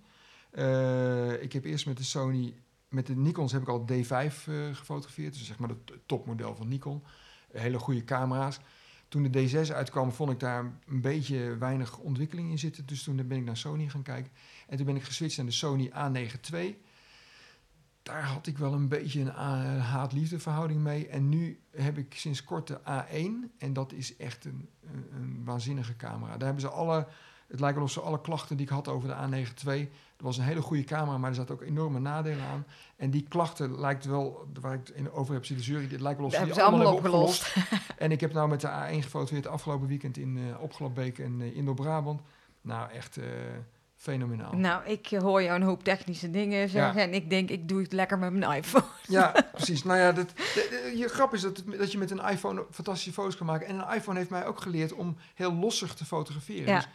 Eh, 0.52 1.42
ik 1.42 1.54
heb 1.54 1.64
eerst 1.66 1.86
met 1.86 1.98
de 1.98 2.04
Sony, 2.04 2.54
met 2.90 3.08
de 3.08 3.16
Nikons 3.16 3.52
heb 3.52 3.62
ik 3.62 3.68
al 3.68 3.86
D5 3.92 4.08
eh, 4.10 4.56
gefotografeerd. 4.74 5.34
Dus 5.34 5.46
zeg 5.46 5.60
maar 5.60 5.70
het 5.70 5.92
topmodel 6.06 6.56
van 6.56 6.68
Nikon. 6.68 7.04
Hele 7.52 7.80
goede 7.80 8.04
camera's. 8.04 8.60
Toen 9.08 9.32
de 9.32 9.50
D6 9.50 9.72
uitkwam, 9.74 10.12
vond 10.12 10.32
ik 10.32 10.40
daar 10.40 10.74
een 10.88 11.02
beetje 11.02 11.58
weinig 11.58 11.98
ontwikkeling 11.98 12.50
in 12.50 12.60
zitten. 12.60 12.86
Dus 12.86 13.04
toen 13.04 13.16
ben 13.28 13.38
ik 13.38 13.44
naar 13.44 13.58
Sony 13.58 13.90
gaan 13.90 14.02
kijken. 14.04 14.32
En 14.68 14.78
toen 14.78 14.86
ben 14.86 14.96
ik 14.96 15.04
geswitcht 15.04 15.38
naar 15.38 15.46
de 15.46 15.52
Sony 15.52 15.90
A9 15.90 16.54
II. 16.54 16.78
Daar 18.04 18.24
had 18.24 18.48
ik 18.48 18.58
wel 18.58 18.74
een 18.74 18.88
beetje 18.88 19.20
een 19.22 19.32
a- 19.32 19.78
haat-liefde 19.78 20.40
verhouding 20.40 20.82
mee. 20.82 21.08
En 21.08 21.30
nu 21.30 21.60
heb 21.72 21.98
ik 21.98 22.14
sinds 22.14 22.44
kort 22.44 22.68
de 22.68 22.80
A1. 22.80 23.50
En 23.58 23.74
dat 23.74 23.92
is 23.94 24.16
echt 24.18 24.46
een, 24.46 24.70
een, 24.84 25.06
een 25.16 25.42
waanzinnige 25.44 25.96
camera. 25.96 26.32
Daar 26.38 26.46
hebben 26.46 26.62
ze 26.62 26.70
alle... 26.70 27.08
Het 27.52 27.60
lijkt 27.60 27.76
wel 27.76 27.86
of 27.86 27.92
ze 27.92 28.00
alle 28.02 28.22
klachten 28.22 28.58
die 28.58 28.66
ik 28.66 28.72
had 28.72 28.88
over 28.88 29.08
de 29.08 29.16
A9 29.16 29.68
II... 29.68 29.90
Dat 30.16 30.30
was 30.30 30.38
een 30.40 30.44
hele 30.50 30.62
goede 30.62 30.84
camera, 30.84 31.18
maar 31.18 31.30
er 31.30 31.36
zaten 31.36 31.54
ook 31.56 31.62
enorme 31.62 32.00
nadelen 32.00 32.46
aan. 32.46 32.66
En 32.96 33.10
die 33.10 33.26
klachten 33.30 33.80
lijkt 33.80 34.06
wel, 34.06 34.48
waar 34.62 34.74
ik 34.74 34.80
het 34.88 34.96
in 34.96 35.12
over 35.12 35.34
heb 35.34 35.46
zitten 35.46 35.66
zeuren... 35.66 35.90
Het 35.90 36.02
lijkt 36.02 36.18
wel 36.18 36.28
of 36.28 36.34
ze 36.34 36.44
die 36.44 36.54
ze 36.54 36.62
allemaal 36.62 36.80
hebben 36.80 36.98
opgelost. 37.12 37.56
en 37.98 38.12
ik 38.12 38.20
heb 38.20 38.34
nou 38.34 38.50
met 38.50 38.62
de 38.62 38.68
A1 38.68 38.94
gefotografeerd 38.94 39.48
afgelopen 39.48 39.88
weekend 39.88 40.18
in 40.18 40.38
uh, 40.38 41.20
en 41.26 41.40
uh, 41.40 41.56
Indo-Brabant. 41.58 42.22
Nou, 42.62 42.92
echt 42.92 43.18
uh, 43.18 43.24
fenomenaal. 43.96 44.54
Nou, 44.54 44.86
ik 44.86 45.08
hoor 45.08 45.44
jou 45.44 45.56
een 45.60 45.66
hoop 45.66 45.84
technische 45.84 46.30
dingen 46.32 46.70
zeggen 46.70 46.96
Ja. 47.02 47.08
en 47.08 47.14
ik 47.14 47.30
denk, 47.30 47.50
ik 47.50 47.68
doe 47.70 47.82
het 47.82 47.94
lekker 47.94 48.20
met 48.20 48.34
mijn 48.34 48.58
iPhone. 48.58 48.86
Ja, 49.08 49.34
precies. 49.54 49.84
Nou 49.84 50.00
ja, 50.00 50.12
dat, 50.12 50.30
de- 50.30 50.44
de- 50.92 50.98
je 50.98 51.08
grap 51.08 51.34
is 51.34 51.42
dat, 51.42 51.92
je 51.92 51.98
met 51.98 52.12
een 52.12 52.24
iPhone 52.30 52.66
fantastische 52.72 53.14
foto's 53.14 53.38
kan 53.38 53.46
maken. 53.46 53.68
En 53.68 53.76
een 53.80 53.96
iPhone 53.96 54.18
heeft 54.18 54.30
mij 54.30 54.46
ook 54.46 54.62
geleerd 54.62 54.94
om 54.94 55.18
heel 55.36 55.54
lossig 55.54 55.94
te 55.94 56.06
fotograferen. 56.06 56.66
Ja. 56.68 56.76
Dus 56.76 56.86
eh, 56.86 56.92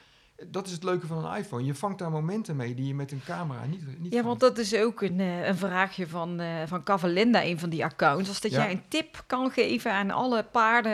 dat 0.46 0.66
is 0.66 0.72
het 0.72 0.82
leuke 0.82 1.06
van 1.06 1.24
een 1.24 1.36
iPhone. 1.36 1.64
Je 1.64 1.74
vangt 1.74 1.98
daar 1.98 2.10
momenten 2.10 2.56
mee 2.56 2.74
die 2.74 2.86
je 2.86 2.94
met 2.94 3.12
een 3.12 3.22
camera 3.24 3.64
niet, 3.64 3.86
niet 3.98 4.12
Ja, 4.12 4.22
vangt. 4.22 4.26
want 4.26 4.40
dat 4.40 4.58
is 4.58 4.74
ook 4.74 5.02
een, 5.02 5.20
eh, 5.20 5.46
een 5.46 5.56
vraagje 5.56 6.06
van, 6.08 6.40
eh 6.40 6.62
van 6.66 6.82
Cavalinda, 6.82 7.44
een 7.44 7.58
van 7.58 7.68
die 7.70 7.84
accounts. 7.84 8.28
Als 8.28 8.40
dat 8.40 8.50
Ja. 8.50 8.62
jij 8.62 8.70
een 8.72 8.82
tip 8.88 9.24
kan 9.26 9.50
geven 9.50 9.92
aan 9.92 10.10
alle 10.10 10.42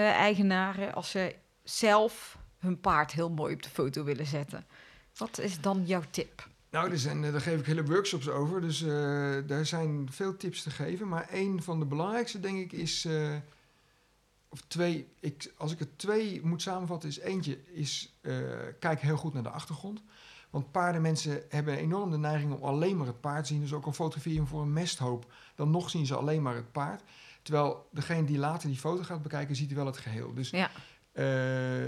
paardeneigenaren 0.07 0.95
als 0.95 1.11
ze 1.11 1.35
zelf 1.63 2.39
hun 2.59 2.81
paard 2.81 3.13
heel 3.13 3.31
mooi 3.31 3.55
op 3.55 3.63
de 3.63 3.69
foto 3.69 4.05
willen 4.05 4.27
zetten. 4.27 4.67
Wat 5.17 5.39
is 5.39 5.61
dan 5.61 5.83
jouw 5.87 6.03
tip? 6.11 6.49
Nou, 6.71 6.91
er 6.91 6.99
zijn, 6.99 7.25
eh, 7.25 7.33
daar 7.33 7.41
geef 7.41 7.59
ik 7.61 7.67
hele 7.67 7.85
workshops 7.85 8.29
over. 8.29 8.61
Dus 8.61 8.83
eh 8.83 9.35
daar 9.47 9.67
zijn 9.67 10.09
veel 10.11 10.37
tips 10.37 10.63
te 10.63 10.71
geven. 10.71 11.09
Maar 11.09 11.27
een 11.33 11.63
van 11.63 11.79
de 11.79 11.85
belangrijkste, 11.87 12.41
denk 12.41 12.59
ik, 12.59 12.73
is... 12.73 13.09
of 14.53 14.61
twee, 14.69 15.09
ik, 15.21 15.53
als 15.57 15.73
ik 15.73 15.81
er 15.81 15.97
twee 15.97 16.41
moet 16.45 16.63
samenvatten, 16.63 17.09
is 17.09 17.19
eentje... 17.19 17.73
is 17.73 18.19
eh, 18.21 18.35
kijk 18.79 19.01
heel 19.01 19.17
goed 19.17 19.33
naar 19.33 19.43
de 19.43 19.49
achtergrond. 19.51 20.03
Want 20.51 20.71
paardenmensen 20.73 21.43
hebben 21.49 21.77
enorm 21.77 22.11
de 22.11 22.19
neiging 22.19 22.53
om 22.53 22.63
alleen 22.63 22.97
maar 22.97 23.07
het 23.07 23.21
paard 23.21 23.43
te 23.47 23.53
zien. 23.53 23.61
Dus 23.61 23.73
ook 23.73 23.85
al 23.87 23.93
fotografeer 23.93 24.33
je 24.33 24.39
hem 24.39 24.47
voor 24.49 24.63
een 24.63 24.73
mesthoop... 24.73 25.33
dan 25.55 25.71
nog 25.71 25.91
zien 25.91 26.07
ze 26.07 26.17
alleen 26.17 26.43
maar 26.43 26.55
het 26.55 26.73
paard. 26.73 27.03
Terwijl 27.43 27.89
degene 27.93 28.25
die 28.27 28.39
later 28.39 28.69
die 28.69 28.79
foto 28.79 29.03
gaat 29.03 29.23
bekijken, 29.23 29.57
ziet 29.57 29.73
wel 29.73 29.87
het 29.87 29.97
geheel. 29.97 30.35
Dus 30.35 30.51
Ja. 30.51 30.71
eh, 31.13 31.87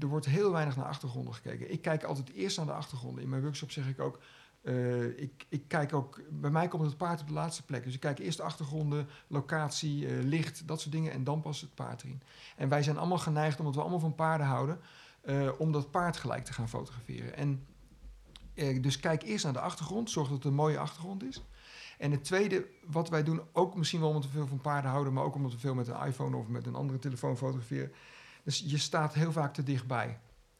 er 0.00 0.06
wordt 0.06 0.26
heel 0.26 0.52
weinig 0.52 0.76
naar 0.76 0.86
achtergronden 0.86 1.34
gekeken. 1.34 1.72
Ik 1.72 1.82
kijk 1.82 2.04
altijd 2.04 2.32
eerst 2.32 2.56
naar 2.56 2.66
de 2.66 2.72
achtergronden. 2.72 3.22
In 3.22 3.28
mijn 3.28 3.42
workshop 3.42 3.70
zeg 3.70 3.88
ik 3.88 4.00
ook... 4.00 4.18
eh, 4.66 5.20
ik, 5.20 5.46
ik 5.48 5.62
kijk 5.68 5.94
ook... 5.94 6.20
Bij 6.30 6.50
mij 6.50 6.68
komt 6.68 6.86
het 6.86 6.96
paard 6.96 7.20
op 7.20 7.26
de 7.26 7.32
laatste 7.32 7.64
plek. 7.64 7.84
Dus 7.84 7.94
ik 7.94 8.00
kijk 8.00 8.18
eerst 8.18 8.36
de 8.36 8.42
achtergronden, 8.42 9.08
locatie, 9.26 10.06
eh, 10.06 10.22
licht, 10.22 10.68
dat 10.68 10.80
soort 10.80 10.94
dingen. 10.94 11.12
En 11.12 11.24
dan 11.24 11.40
pas 11.40 11.60
het 11.60 11.74
paard 11.74 12.02
erin. 12.02 12.22
En 12.56 12.68
wij 12.68 12.82
zijn 12.82 12.98
allemaal 12.98 13.18
geneigd, 13.18 13.58
omdat 13.58 13.74
we 13.74 13.80
allemaal 13.80 13.98
van 13.98 14.14
paarden 14.14 14.46
houden... 14.46 14.80
eh, 15.20 15.48
om 15.58 15.72
dat 15.72 15.90
paard 15.90 16.16
gelijk 16.16 16.44
te 16.44 16.52
gaan 16.52 16.68
fotograferen. 16.68 17.36
En 17.36 17.66
dus 18.80 19.00
kijk 19.00 19.22
eerst 19.22 19.44
naar 19.44 19.52
de 19.52 19.60
achtergrond. 19.60 20.10
Zorg 20.10 20.28
dat 20.28 20.36
het 20.36 20.46
een 20.46 20.54
mooie 20.54 20.78
achtergrond 20.78 21.24
is. 21.24 21.44
En 21.98 22.10
het 22.10 22.24
tweede, 22.24 22.66
wat 22.86 23.08
wij 23.08 23.22
doen, 23.22 23.40
ook 23.52 23.76
misschien 23.76 24.00
wel 24.00 24.08
omdat 24.08 24.24
we 24.24 24.30
veel 24.30 24.46
van 24.46 24.60
paarden 24.60 24.90
houden... 24.90 25.12
maar 25.12 25.24
ook 25.24 25.34
omdat 25.34 25.52
we 25.52 25.58
veel 25.58 25.74
met 25.74 25.88
een 25.88 26.06
iPhone 26.06 26.36
of 26.36 26.48
met 26.48 26.66
een 26.66 26.74
andere 26.74 26.98
telefoon 26.98 27.36
fotograferen... 27.36 27.92
Dus 28.44 28.62
je 28.66 28.78
staat 28.78 29.14
heel 29.14 29.32
vaak 29.32 29.54
te 29.54 29.62
dichtbij. 29.62 30.18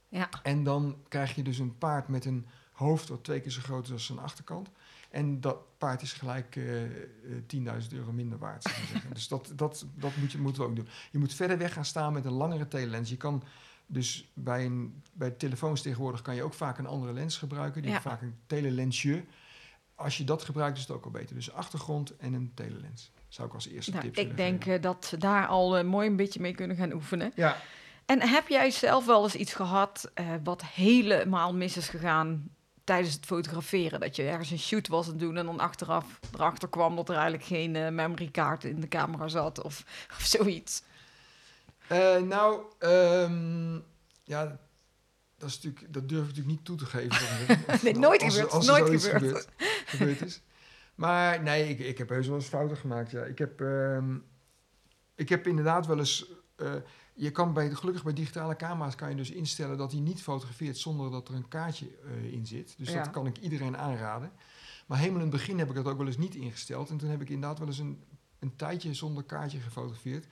Ja. 0.09 0.29
En 0.43 0.65
dan 0.65 0.97
krijg 1.09 1.35
je 1.35 1.43
dus 1.43 1.59
een 1.59 1.79
paard 1.79 2.09
met 2.09 2.25
een 2.25 2.47
hoofd 2.77 3.09
wat 3.09 3.25
twee 3.25 3.41
keer 3.41 3.51
zo 3.51 3.61
groot 3.61 3.87
is 3.87 3.93
als 3.93 4.07
zijn 4.07 4.19
achterkant. 4.19 4.69
En 5.11 5.41
dat 5.41 5.57
paard 5.79 6.03
is 6.03 6.13
gelijk 6.13 6.57
eh, 6.57 6.85
eh, 6.85 6.91
10.000 7.47 7.93
euro 7.93 8.13
minder 8.13 8.39
waard. 8.39 8.63
zou 8.63 8.75
ik 8.75 8.81
maar 8.81 8.91
zeggen. 8.93 9.15
dus 9.19 9.29
dat, 9.29 9.53
dat, 9.55 9.87
dat 9.95 10.17
moet 10.17 10.33
je, 10.33 10.39
moeten 10.39 10.63
we 10.63 10.69
ook 10.69 10.77
doen. 10.77 10.89
Je 11.11 11.19
moet 11.19 11.35
verder 11.35 11.59
weg 11.59 11.73
gaan 11.73 11.85
staan 11.85 12.13
met 12.13 12.25
een 12.25 12.33
langere 12.33 12.69
telelens. 12.69 13.11
Je 13.11 13.17
kan 13.17 13.43
dus 13.87 14.31
bij, 14.35 14.65
een, 14.65 15.03
bij 15.13 15.31
telefoons 15.31 15.83
tegenwoordig 15.83 16.23
kan 16.23 16.35
je 16.35 16.43
ook 16.43 16.55
vaak 16.55 16.79
een 16.79 16.87
andere 16.87 17.13
lens 17.13 17.39
gebruiken. 17.39 17.83
Die 17.83 17.91
Ja. 17.91 18.01
vaak 18.01 18.23
een 18.23 18.37
telelensje. 18.47 19.25
Als 19.95 20.17
je 20.19 20.25
dat 20.25 20.43
gebruikt 20.45 20.77
is 20.77 20.83
het 20.83 20.93
ook 20.97 21.05
al 21.05 21.11
beter. 21.11 21.35
Dus 21.35 21.53
achtergrond 21.53 22.17
en 22.17 22.33
een 22.35 22.51
telelens. 22.55 23.11
Zou 23.29 23.49
ik 23.49 23.55
als 23.55 23.69
eerste 23.69 23.91
Nou, 23.91 24.03
tip 24.03 24.17
ik 24.17 24.37
denk 24.37 24.63
geven. 24.65 24.77
eh, 24.77 24.83
dat 24.83 25.09
we 25.11 25.17
daar 25.17 25.47
al 25.47 25.77
eh, 25.79 25.85
mooi 25.85 26.09
een 26.09 26.17
beetje 26.17 26.41
mee 26.41 26.55
kunnen 26.55 26.77
gaan 26.77 26.93
oefenen. 26.93 27.33
Ja, 27.35 27.57
En 28.07 28.29
heb 28.29 28.49
jij 28.49 28.71
zelf 28.71 29.07
wel 29.07 29.23
eens 29.23 29.35
iets 29.35 29.55
gehad 29.55 30.11
eh, 30.15 30.27
wat 30.45 30.65
helemaal 30.65 31.55
mis 31.55 31.77
is 31.77 31.89
gegaan 31.89 32.49
tijdens 32.87 33.15
het 33.15 33.25
fotograferen? 33.27 34.01
Dat 34.01 34.17
je 34.17 34.23
ergens 34.23 34.51
een 34.51 34.59
shoot 34.59 34.89
was 34.89 35.05
aan 35.07 35.11
het 35.13 35.21
doen 35.21 35.37
en 35.37 35.47
dan 35.47 35.61
achteraf 35.61 36.19
erachter 36.35 36.69
kwam 36.69 36.97
dat 36.97 37.09
er 37.09 37.15
eigenlijk 37.15 37.45
geen 37.45 37.77
eh 37.77 37.89
memory 37.91 38.31
kaart 38.31 38.65
in 38.65 38.81
de 38.81 38.89
camera 38.89 39.29
zat 39.29 39.63
of, 39.63 39.85
of 40.19 40.21
zoiets. 40.25 40.83
Eh, 41.89 42.17
nou, 42.17 42.63
ehm, 42.79 43.75
ja, 44.25 44.59
dat, 45.39 45.49
is 45.49 45.55
natuurlijk, 45.63 45.93
dat 45.95 46.09
durf 46.09 46.21
ik 46.23 46.27
natuurlijk 46.29 46.57
niet 46.57 46.65
toe 46.65 46.77
te 46.77 46.87
geven. 46.87 47.19
Nee, 47.83 47.95
nooit 47.99 48.23
als 48.23 48.37
er- 48.37 48.43
gebeurd, 48.43 48.53
Als 48.53 48.67
nooit 48.67 48.85
gebeurd. 49.03 49.23
gebeurd, 49.23 49.49
gebeurd 49.87 50.21
is. 50.23 50.41
Maar 50.95 51.43
nee, 51.43 51.69
ik, 51.69 51.79
ik 51.79 51.99
heb 51.99 52.09
heus 52.09 52.27
wel 52.27 52.37
eens 52.37 52.47
fouten 52.47 52.77
gemaakt. 52.77 53.11
Ja. 53.11 53.23
Ik, 53.25 53.39
heb, 53.39 53.61
ehm, 53.61 54.17
ik 55.15 55.29
heb 55.29 55.47
inderdaad 55.47 55.87
wel 55.87 55.99
eens... 55.99 56.27
eh, 56.57 56.75
je 57.19 57.31
kan 57.31 57.53
bij, 57.53 57.75
gelukkig 57.75 58.05
bij 58.05 58.13
digitale 58.13 58.57
camera's 58.57 58.95
kan 58.95 59.11
je 59.11 59.17
dus 59.17 59.31
instellen 59.31 59.77
dat 59.79 59.93
hij 59.93 60.01
niet 60.01 60.23
fotografeert 60.23 60.79
zonder 60.79 61.11
dat 61.11 61.29
er 61.29 61.35
een 61.35 61.49
kaartje 61.49 61.87
eh, 62.05 62.33
in 62.33 62.47
zit. 62.47 62.75
Dus 62.79 62.89
Ja. 62.91 63.03
dat 63.03 63.11
kan 63.13 63.27
ik 63.27 63.39
iedereen 63.39 63.77
aanraden. 63.77 64.33
Maar 64.87 64.99
helemaal 64.99 65.21
in 65.21 65.27
het 65.27 65.37
begin 65.37 65.59
heb 65.59 65.69
ik 65.69 65.75
dat 65.75 65.87
ook 65.87 65.97
wel 65.99 66.07
eens 66.07 66.17
niet 66.17 66.35
ingesteld. 66.35 66.91
En 66.91 66.97
toen 66.97 67.09
heb 67.09 67.21
ik 67.21 67.29
inderdaad 67.29 67.59
wel 67.59 67.69
eens 67.69 67.79
een, 67.79 68.03
een 68.39 68.57
tijdje 68.57 68.95
zonder 68.95 69.23
kaartje 69.23 69.59
gefotografeerd. 69.61 70.27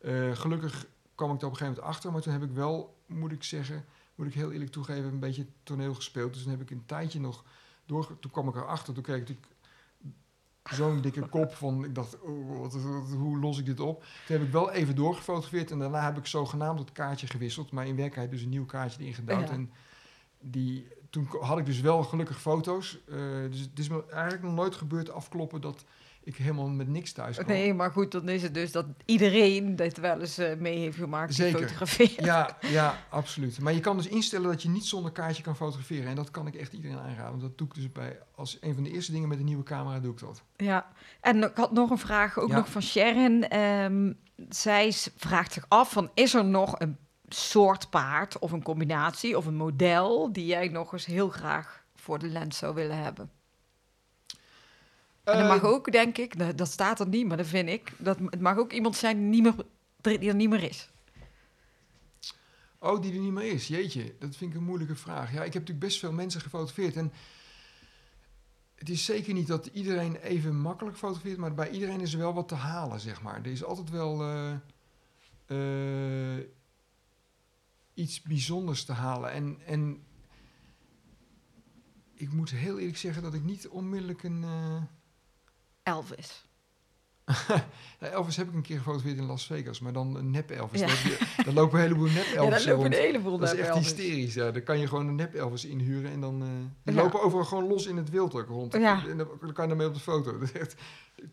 Eh, 0.00 0.36
gelukkig 0.36 0.86
kwam 1.14 1.34
ik 1.34 1.40
er 1.40 1.46
op 1.46 1.52
een 1.52 1.58
gegeven 1.58 1.66
moment 1.66 1.94
achter. 1.96 2.12
Maar 2.12 2.20
toen 2.20 2.32
heb 2.32 2.42
ik 2.42 2.50
wel, 2.50 2.96
moet 3.06 3.32
ik 3.32 3.42
zeggen, 3.42 3.84
moet 4.14 4.26
ik 4.26 4.34
heel 4.34 4.52
eerlijk 4.52 4.70
toegeven, 4.70 5.04
een 5.04 5.18
beetje 5.18 5.46
toneel 5.62 5.94
gespeeld. 5.94 6.32
Dus 6.32 6.42
toen 6.42 6.50
heb 6.50 6.60
ik 6.60 6.70
een 6.70 6.86
tijdje 6.86 7.20
nog 7.20 7.44
door. 7.86 8.16
Toen 8.20 8.30
kwam 8.30 8.48
ik 8.48 8.54
erachter. 8.56 8.94
Toen 8.94 9.02
kreeg 9.02 9.16
ik 9.16 9.28
natuurlijk 9.28 9.48
zo'n 10.70 11.00
dikke 11.00 11.28
kop 11.28 11.54
van. 11.54 11.84
Ik 11.84 11.94
dacht, 11.94 12.20
oh, 12.20 12.60
wat, 12.60 12.72
wat- 12.74 13.10
hoe 13.16 13.38
los 13.38 13.58
ik 13.58 13.66
dit 13.66 13.80
op? 13.80 14.00
Toen 14.26 14.36
heb 14.36 14.46
ik 14.46 14.52
wel 14.52 14.70
even 14.70 14.94
doorgefotografeerd. 14.94 15.70
En 15.70 15.78
daarna 15.78 16.04
heb 16.04 16.16
ik 16.18 16.26
zogenaamd 16.26 16.78
het 16.78 16.92
kaartje 16.92 17.26
gewisseld. 17.26 17.70
Maar 17.72 17.84
in 17.86 17.96
werkelijkheid 17.96 18.30
dus 18.30 18.42
een 18.42 18.48
nieuw 18.48 18.66
kaartje 18.66 19.00
erin 19.00 19.14
gedouwd. 19.14 19.48
Ja. 19.48 19.54
En 19.54 19.70
die, 20.40 20.88
toen 21.10 21.28
had 21.40 21.58
ik 21.58 21.66
dus 21.66 21.80
wel 21.80 22.02
gelukkig 22.02 22.40
foto's. 22.40 22.98
Eh, 23.08 23.16
dus 23.50 23.60
het 23.60 23.78
is 23.78 23.88
me 23.88 24.04
eigenlijk 24.10 24.42
nog 24.42 24.54
nooit 24.54 24.74
gebeurd 24.74 25.10
afkloppen 25.10 25.60
dat 25.60 25.84
ik 26.28 26.36
helemaal 26.36 26.68
met 26.68 26.88
niks 26.88 27.12
thuis 27.12 27.36
kwam. 27.36 27.48
Nee, 27.48 27.74
maar 27.74 27.90
goed, 27.90 28.12
dan 28.12 28.28
is 28.28 28.42
het 28.42 28.54
dus 28.54 28.72
dat 28.72 28.86
iedereen 29.04 29.76
dit 29.76 29.98
wel 29.98 30.20
eens 30.20 30.38
eh, 30.38 30.56
mee 30.56 30.78
heeft 30.78 30.96
gemaakt. 30.96 31.34
Zeker. 31.34 31.60
fotografeert. 31.60 32.24
Ja, 32.24 32.56
ja, 32.60 32.98
absoluut. 33.08 33.60
Maar 33.60 33.72
je 33.72 33.80
kan 33.80 33.96
dus 33.96 34.06
instellen 34.06 34.48
dat 34.50 34.62
je 34.62 34.68
niet 34.68 34.84
zonder 34.84 35.12
kaartje 35.12 35.42
kan 35.42 35.56
fotograferen. 35.56 36.08
En 36.08 36.14
dat 36.14 36.30
kan 36.30 36.46
ik 36.46 36.54
echt 36.54 36.72
iedereen 36.72 36.98
aanraden. 36.98 37.30
Want 37.30 37.40
dat 37.40 37.58
doe 37.58 37.66
ik 37.66 37.74
dus 37.74 37.92
bij, 37.92 38.18
als 38.34 38.58
een 38.60 38.74
van 38.74 38.82
de 38.82 38.90
eerste 38.90 39.12
dingen 39.12 39.28
met 39.28 39.38
een 39.38 39.44
nieuwe 39.44 39.62
camera 39.62 40.00
doe 40.00 40.12
ik 40.12 40.18
dat. 40.20 40.42
Ja, 40.56 40.86
en 41.20 41.42
ik 41.42 41.56
had 41.56 41.72
nog 41.72 41.90
een 41.90 41.98
vraag, 41.98 42.38
ook 42.38 42.48
Ja. 42.48 42.56
nog 42.56 42.68
van 42.70 42.82
Sharon. 42.82 43.42
Ehm, 43.42 44.12
zij 44.48 44.92
vraagt 45.16 45.52
zich 45.52 45.64
af 45.68 45.92
van, 45.92 46.10
is 46.14 46.34
er 46.34 46.44
nog 46.44 46.74
een 46.80 46.96
soort 47.28 47.90
paard 47.90 48.38
of 48.38 48.52
een 48.52 48.62
combinatie 48.62 49.36
of 49.36 49.46
een 49.46 49.56
model 49.56 50.32
die 50.32 50.46
jij 50.46 50.68
nog 50.68 50.92
eens 50.92 51.06
heel 51.06 51.28
graag 51.28 51.84
voor 51.94 52.18
de 52.18 52.28
lens 52.28 52.58
zou 52.58 52.74
willen 52.74 53.02
hebben? 53.02 53.30
En 55.32 55.38
dat 55.38 55.48
mag 55.48 55.70
ook, 55.70 55.92
denk 55.92 56.18
ik, 56.18 56.38
dat, 56.38 56.58
dat 56.58 56.68
staat 56.68 57.00
er 57.00 57.08
niet, 57.08 57.26
maar 57.26 57.36
dat 57.36 57.46
vind 57.46 57.68
ik, 57.68 57.92
dat 57.98 58.18
het 58.18 58.40
mag 58.40 58.56
ook 58.58 58.72
iemand 58.72 58.96
zijn 58.96 59.16
die, 59.16 59.42
niet 59.42 59.42
meer, 59.42 60.18
die 60.18 60.28
er 60.28 60.34
niet 60.34 60.48
meer 60.50 60.62
is. 60.62 60.90
Oh, 62.78 63.02
die 63.02 63.12
er 63.14 63.20
niet 63.20 63.32
meer 63.32 63.52
is. 63.52 63.68
Jeetje, 63.68 64.14
dat 64.18 64.36
vind 64.36 64.50
ik 64.50 64.56
een 64.56 64.64
moeilijke 64.64 64.96
vraag. 64.96 65.32
Ja, 65.32 65.38
ik 65.38 65.52
heb 65.52 65.62
natuurlijk 65.62 65.86
best 65.86 65.98
veel 65.98 66.12
mensen 66.12 66.40
gefotografeerd. 66.40 66.96
En 66.96 67.12
het 68.74 68.88
is 68.88 69.04
zeker 69.04 69.34
niet 69.34 69.46
dat 69.46 69.66
iedereen 69.66 70.16
even 70.16 70.60
makkelijk 70.60 70.96
fotografeert, 70.96 71.38
maar 71.38 71.54
bij 71.54 71.70
iedereen 71.70 72.00
is 72.00 72.12
er 72.12 72.18
wel 72.18 72.34
wat 72.34 72.48
te 72.48 72.54
halen, 72.54 73.00
zeg 73.00 73.22
maar. 73.22 73.36
Er 73.36 73.46
is 73.46 73.64
altijd 73.64 73.90
wel 73.90 74.22
eh, 74.22 74.54
eh, 75.46 76.44
iets 77.94 78.22
bijzonders 78.22 78.84
te 78.84 78.92
halen. 78.92 79.32
En, 79.32 79.58
en 79.66 80.02
ik 82.14 82.32
moet 82.32 82.50
heel 82.50 82.78
eerlijk 82.78 82.96
zeggen 82.96 83.22
dat 83.22 83.34
ik 83.34 83.44
niet 83.44 83.68
onmiddellijk 83.68 84.22
een... 84.22 84.44
eh, 84.44 84.82
Elvis. 85.88 86.46
Elvis 87.98 88.36
heb 88.36 88.48
ik 88.48 88.54
een 88.54 88.62
keer 88.62 88.76
gefotografeerd 88.78 89.18
in 89.18 89.26
Las 89.26 89.46
Vegas, 89.46 89.80
maar 89.80 89.92
dan 89.92 90.16
een 90.16 90.30
nep 90.30 90.50
Elvis. 90.50 90.80
Ja. 90.80 90.86
Daar, 90.86 91.44
daar 91.44 91.54
lopen 91.54 91.78
een 91.78 91.84
heleboel 91.84 92.08
nep 92.08 92.24
Elvis 92.34 92.34
Ja, 92.34 92.48
daar 92.50 92.60
lopen 92.60 92.72
rond. 92.74 92.94
een 92.94 93.00
heleboel 93.00 93.38
Dat 93.38 93.52
is 93.52 93.58
echt 93.58 93.68
Elvis. 93.68 93.86
hysterisch. 93.86 94.34
Ja. 94.34 94.50
Dan 94.50 94.62
kan 94.62 94.78
je 94.78 94.86
gewoon 94.88 95.06
een 95.06 95.14
nep 95.14 95.34
Elvis 95.34 95.64
inhuren 95.64 96.10
en 96.10 96.20
dan... 96.20 96.40
die 96.84 96.94
Ja. 96.94 97.02
lopen 97.02 97.22
overal 97.22 97.44
gewoon 97.44 97.66
los 97.66 97.86
in 97.86 97.96
het 97.96 98.10
wild 98.10 98.34
ook 98.34 98.48
rond. 98.48 98.72
Ja. 98.72 99.06
En 99.08 99.16
dan, 99.18 99.28
dan 99.40 99.52
kan 99.52 99.62
je 99.64 99.68
daarmee 99.68 99.86
op 99.86 99.94
de 99.94 100.00
foto. 100.00 100.32
Dat 100.38 100.42
is 100.42 100.52
echt, 100.52 100.74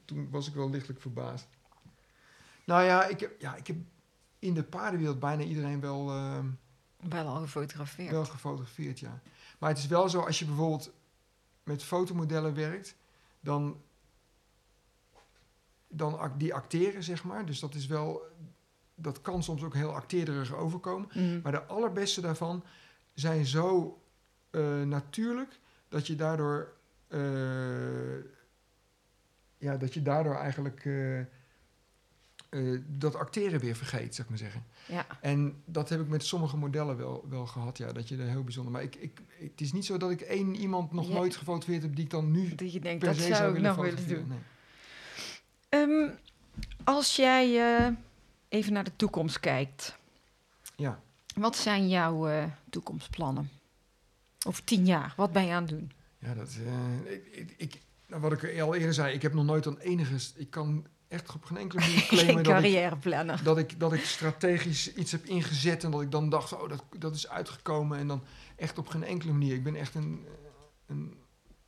toen 0.06 0.28
was 0.32 0.48
ik 0.48 0.54
wel 0.54 0.70
lichtelijk 0.70 1.02
verbaasd. 1.02 1.48
Nou 2.66 2.84
ja, 2.84 3.06
ik 3.06 3.20
heb, 3.20 3.42
ja, 3.42 3.56
ik 3.56 3.68
heb 3.68 3.76
in 4.40 4.54
de 4.54 4.64
paardenwereld 4.64 5.20
bijna 5.20 5.44
iedereen 5.44 5.80
wel, 5.80 6.10
eh, 6.10 6.40
Wel 7.10 7.28
al 7.28 7.36
gefotografeerd. 7.42 8.12
wel 8.12 8.26
gefotografeerd, 8.26 9.00
ja. 9.00 9.22
Maar 9.60 9.70
het 9.70 9.78
is 9.80 9.88
wel 9.88 10.10
zo, 10.10 10.20
als 10.20 10.40
je 10.40 10.46
bijvoorbeeld 10.46 10.92
met 11.64 11.84
fotomodellen 11.84 12.54
werkt, 12.56 12.96
dan, 13.40 13.78
dan 15.96 16.32
die 16.38 16.54
acteren, 16.54 17.04
zeg 17.04 17.24
maar. 17.24 17.46
Dus 17.46 17.60
dat 17.60 17.76
is 17.76 17.86
wel, 17.86 18.22
dat 18.96 19.22
kan 19.22 19.44
soms 19.44 19.64
ook 19.64 19.74
heel 19.74 19.94
acteerderig 19.94 20.56
overkomen. 20.56 21.10
Mhm. 21.14 21.40
Maar 21.44 21.52
de 21.52 21.64
allerbeste 21.66 22.22
daarvan 22.22 22.64
zijn 23.14 23.46
zo 23.46 24.00
eh, 24.50 24.82
natuurlijk 24.82 25.60
dat 25.88 26.08
je 26.08 26.16
daardoor, 26.16 26.74
eh, 27.08 27.20
ja, 29.58 29.78
dat 29.78 29.94
je 29.94 30.02
daardoor 30.02 30.36
eigenlijk 30.36 30.86
eh, 32.56 32.80
dat 32.88 33.16
acteren 33.16 33.60
weer 33.60 33.76
vergeet, 33.76 34.16
zeg 34.16 34.30
maar 34.30 34.38
zeggen. 34.38 34.64
Ja. 34.88 35.06
En 35.22 35.62
dat 35.66 35.90
heb 35.90 36.02
ik 36.02 36.08
met 36.08 36.24
sommige 36.26 36.58
modellen 36.58 36.98
wel, 36.98 37.26
wel 37.30 37.46
gehad, 37.46 37.78
ja, 37.78 37.92
dat 37.92 38.08
je 38.08 38.18
er 38.18 38.28
heel 38.28 38.44
bijzonder. 38.44 38.72
Maar 38.72 38.84
ik, 38.84 38.96
ik, 38.96 39.22
het 39.40 39.62
is 39.62 39.74
niet 39.74 39.86
zo 39.86 39.98
dat 39.98 40.12
ik 40.12 40.22
één 40.22 40.56
iemand 40.56 40.92
nog 40.92 41.08
Ja. 41.08 41.14
nooit 41.14 41.36
gefotografeerd 41.36 41.84
heb 41.84 41.96
die 41.96 42.04
ik 42.04 42.10
dan 42.12 42.32
nu 42.32 42.56
Dat 42.56 42.74
je 42.74 42.80
denkt, 42.80 43.00
per 43.00 43.14
dat 43.14 43.24
se 43.24 43.36
zou 43.36 43.56
ik 43.56 43.62
nog 43.62 43.76
willen 43.76 44.08
doen. 44.08 44.28
Nee. 44.28 44.38
Ehm, 45.76 46.10
als 46.84 47.16
jij 47.16 47.76
eh, 47.78 47.92
even 48.50 48.74
naar 48.74 48.84
de 48.84 48.96
toekomst 48.96 49.40
kijkt, 49.40 49.98
Ja. 50.76 51.00
wat 51.36 51.56
zijn 51.56 51.90
jouw 51.90 52.28
eh, 52.28 52.44
toekomstplannen? 52.70 53.50
Over 54.48 54.64
tien 54.64 54.86
jaar, 54.86 55.14
wat 55.18 55.32
ben 55.32 55.46
je 55.46 55.54
aan 55.54 55.62
het 55.62 55.72
doen? 55.72 55.92
Ja, 56.20 56.34
dat, 56.34 56.58
eh, 56.66 57.12
ik, 57.14 57.26
ik, 57.32 57.54
ik, 57.58 57.82
nou, 58.08 58.22
wat 58.22 58.32
ik 58.32 58.62
al 58.62 58.76
eerder 58.76 58.94
zei, 58.94 59.14
ik 59.14 59.22
heb 59.22 59.34
nog 59.34 59.46
nooit 59.46 59.68
aan 59.68 59.78
enige... 59.78 60.16
Ik 60.36 60.50
kan 60.50 60.86
echt 61.08 61.34
op 61.34 61.46
geen 61.46 61.58
enkele 61.58 61.82
manier 61.82 62.06
claimen 62.08 62.44
dat 62.44 62.64
ik, 62.64 63.44
dat, 63.44 63.58
ik, 63.58 63.80
dat 63.80 63.94
ik 63.94 64.04
strategisch 64.04 64.94
iets 64.94 65.12
heb 65.12 65.26
ingezet... 65.26 65.84
en 65.84 65.92
dat 65.92 66.02
ik 66.02 66.12
dan 66.12 66.30
dacht, 66.30 66.54
oh, 66.54 66.70
dat, 66.70 66.84
dat 66.98 67.16
is 67.16 67.30
uitgekomen. 67.30 67.98
En 67.98 68.08
dan 68.08 68.24
echt 68.56 68.78
op 68.78 68.88
geen 68.88 69.04
enkele 69.04 69.32
manier. 69.32 69.54
Ik 69.54 69.64
ben 69.64 69.76
echt 69.76 69.96
een, 69.96 70.26
een, 70.86 71.18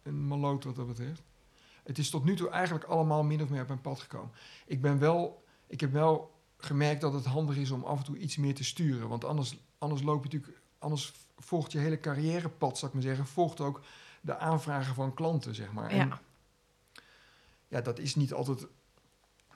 een 0.03 0.28
maloot 0.28 0.64
wat 0.64 0.76
dat 0.76 0.88
betreft. 0.88 1.22
Het 1.88 1.98
is 1.98 2.10
tot 2.10 2.24
nu 2.24 2.36
toe 2.36 2.50
eigenlijk 2.50 2.86
allemaal 2.86 3.24
min 3.24 3.42
of 3.42 3.50
meer 3.50 3.62
op 3.62 3.68
mijn 3.68 3.82
pad 3.82 4.00
gekomen. 4.00 4.32
Ik 4.66 4.82
ben 4.82 5.00
wel... 5.00 5.46
Ik 5.68 5.80
heb 5.80 5.92
wel 5.92 6.34
gemerkt 6.58 7.02
dat 7.02 7.14
het 7.14 7.26
handig 7.26 7.56
is 7.56 7.72
om 7.72 7.84
af 7.84 7.98
en 7.98 8.04
toe 8.04 8.18
iets 8.18 8.38
meer 8.38 8.56
te 8.56 8.64
sturen. 8.64 9.10
Want 9.10 9.26
anders, 9.26 9.58
anders 9.78 10.02
loop 10.02 10.24
je 10.24 10.30
natuurlijk... 10.30 10.62
Anders 10.80 11.14
volgt 11.38 11.72
je 11.72 11.78
hele 11.78 12.00
carrièrepad, 12.00 12.78
zou 12.78 12.88
ik 12.88 12.94
maar 12.94 13.08
zeggen... 13.08 13.26
volgt 13.26 13.62
ook 13.62 13.82
de 14.22 14.38
aanvragen 14.38 14.96
van 14.96 15.14
klanten, 15.14 15.56
zeg 15.56 15.72
maar. 15.72 15.90
En 15.90 15.98
Ja, 16.08 16.22
ja, 17.68 17.82
dat 17.82 18.00
is 18.00 18.16
niet 18.16 18.34
altijd, 18.34 18.60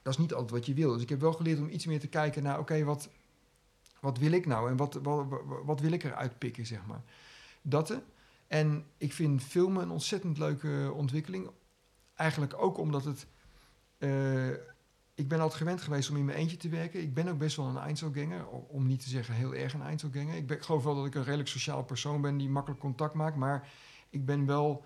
dat 0.02 0.14
is 0.14 0.18
niet 0.18 0.34
altijd 0.34 0.52
wat 0.52 0.66
je 0.66 0.74
wil. 0.74 0.94
Dus 0.94 1.02
ik 1.02 1.10
heb 1.10 1.20
wel 1.20 1.34
geleerd 1.34 1.60
om 1.60 1.70
iets 1.70 1.86
meer 1.86 2.00
te 2.00 2.08
kijken 2.08 2.44
naar, 2.44 2.60
oké, 2.60 2.84
wat, 2.84 3.10
wat 4.00 4.18
wil 4.18 4.32
ik 4.32 4.46
nou 4.46 4.70
en 4.70 4.78
wat, 4.78 4.94
wat, 4.94 5.26
wat, 5.66 5.80
wil 5.80 5.92
ik 5.92 6.04
eruit 6.04 6.38
pikken, 6.38 6.66
zeg 6.66 6.86
maar. 6.86 7.04
Dat. 7.62 8.02
En 8.48 8.86
ik 8.98 9.14
vind 9.14 9.44
filmen 9.44 9.84
een 9.84 9.92
ontzettend 9.92 10.38
leuke 10.38 10.92
ontwikkeling. 10.96 11.50
Eigenlijk 12.22 12.53
ook 12.57 12.78
omdat 12.78 13.05
het. 13.05 13.28
eh, 13.97 14.49
ik 15.15 15.28
ben 15.28 15.39
altijd 15.39 15.57
gewend 15.59 15.82
geweest 15.82 16.09
om 16.09 16.17
in 16.17 16.26
mijn 16.26 16.38
eentje 16.38 16.57
te 16.57 16.69
werken. 16.69 17.01
Ik 17.01 17.13
ben 17.13 17.28
ook 17.28 17.38
best 17.38 17.55
wel 17.55 17.65
een 17.65 17.78
Einzelganger, 17.78 18.47
o- 18.51 18.67
om 18.69 18.88
niet 18.88 18.99
te 18.99 19.09
zeggen 19.09 19.34
heel 19.34 19.53
erg 19.55 19.74
een 19.74 19.82
Einzelganger. 19.82 20.36
Ik, 20.36 20.51
ik 20.51 20.61
geloof 20.61 20.84
wel 20.84 20.95
dat 20.95 21.05
ik 21.05 21.15
een 21.15 21.24
redelijk 21.24 21.49
sociaal 21.49 21.84
persoon 21.84 22.22
ben 22.22 22.38
die 22.38 22.49
makkelijk 22.49 22.82
contact 22.82 23.13
maakt, 23.13 23.36
maar 23.36 23.69
ik 24.09 24.26
ben 24.26 24.45
wel 24.45 24.86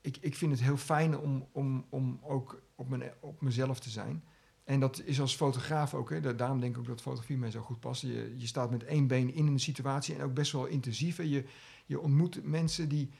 ik, 0.00 0.16
ik 0.20 0.34
vind 0.36 0.52
het 0.52 0.60
heel 0.60 0.76
fijn 0.76 1.18
om, 1.18 1.48
om, 1.52 1.86
om 1.90 2.18
ook 2.22 2.62
op, 2.74 2.88
mijn, 2.88 3.12
op 3.20 3.40
mezelf 3.40 3.80
te 3.80 3.90
zijn. 3.90 4.24
En 4.64 4.80
dat 4.80 5.02
is 5.04 5.20
als 5.20 5.36
fotograaf 5.36 5.94
ook. 5.94 6.10
Hè. 6.10 6.20
Da- 6.20 6.32
Daarom 6.32 6.60
denk 6.60 6.72
ik 6.74 6.78
ook 6.80 6.86
dat 6.86 7.02
fotografie 7.02 7.36
mij 7.38 7.50
zo 7.50 7.60
goed 7.60 7.80
past. 7.80 8.02
Je, 8.02 8.34
je 8.36 8.46
staat 8.46 8.70
met 8.70 8.84
één 8.84 9.06
been 9.06 9.34
in 9.34 9.46
een 9.46 9.60
situatie 9.60 10.14
en 10.14 10.22
ook 10.22 10.34
best 10.34 10.52
wel 10.52 10.66
intensief. 10.66 11.18
En 11.18 11.28
je, 11.28 11.44
je 11.86 12.00
ontmoet 12.00 12.44
mensen 12.44 12.88
die 12.88 13.10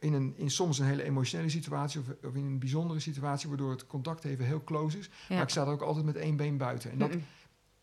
in, 0.00 0.12
een, 0.12 0.32
in 0.36 0.50
soms 0.50 0.78
een 0.78 0.86
hele 0.86 1.02
emotionele 1.02 1.48
situatie 1.48 2.00
of, 2.00 2.06
of 2.28 2.34
in 2.34 2.44
een 2.44 2.58
bijzondere 2.58 3.00
situatie, 3.00 3.48
waardoor 3.48 3.70
het 3.70 3.86
contact 3.86 4.24
even 4.24 4.44
heel 4.44 4.64
close 4.64 4.98
is. 4.98 5.10
Maar 5.28 5.42
ik 5.42 5.48
sta 5.48 5.62
er 5.62 5.68
ook 5.68 5.82
altijd 5.82 6.04
met 6.04 6.16
één 6.16 6.36
been 6.36 6.56
buiten. 6.56 6.90
En 6.90 6.98
dat, 6.98 7.10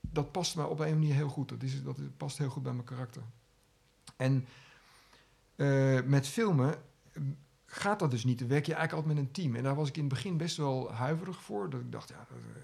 dat 0.01 0.31
past 0.31 0.55
mij 0.55 0.65
op 0.65 0.79
een 0.79 0.93
manier 0.93 1.13
heel 1.13 1.29
goed. 1.29 1.49
Dat, 1.49 1.63
is, 1.63 1.83
dat 1.83 1.97
past 2.17 2.37
heel 2.37 2.49
goed 2.49 2.63
bij 2.63 2.73
mijn 2.73 2.85
karakter. 2.85 3.21
En 4.15 4.45
eh, 5.55 6.01
met 6.01 6.27
filmen 6.27 6.75
eh, 7.11 7.21
gaat 7.65 7.99
dat 7.99 8.11
dus 8.11 8.23
niet. 8.23 8.39
Dan 8.39 8.47
werk 8.47 8.65
je 8.65 8.73
eigenlijk 8.73 9.05
altijd 9.05 9.19
met 9.19 9.27
een 9.27 9.43
team. 9.43 9.55
En 9.55 9.63
daar 9.63 9.75
was 9.75 9.87
ik 9.87 9.95
in 9.97 10.03
het 10.03 10.13
begin 10.13 10.37
best 10.37 10.57
wel 10.57 10.91
huiverig 10.91 11.41
voor. 11.41 11.69
Dat 11.69 11.79
ik 11.79 11.91
dacht, 11.91 12.09
ja, 12.09 12.25
dat 12.29 12.37
eh, 12.37 12.61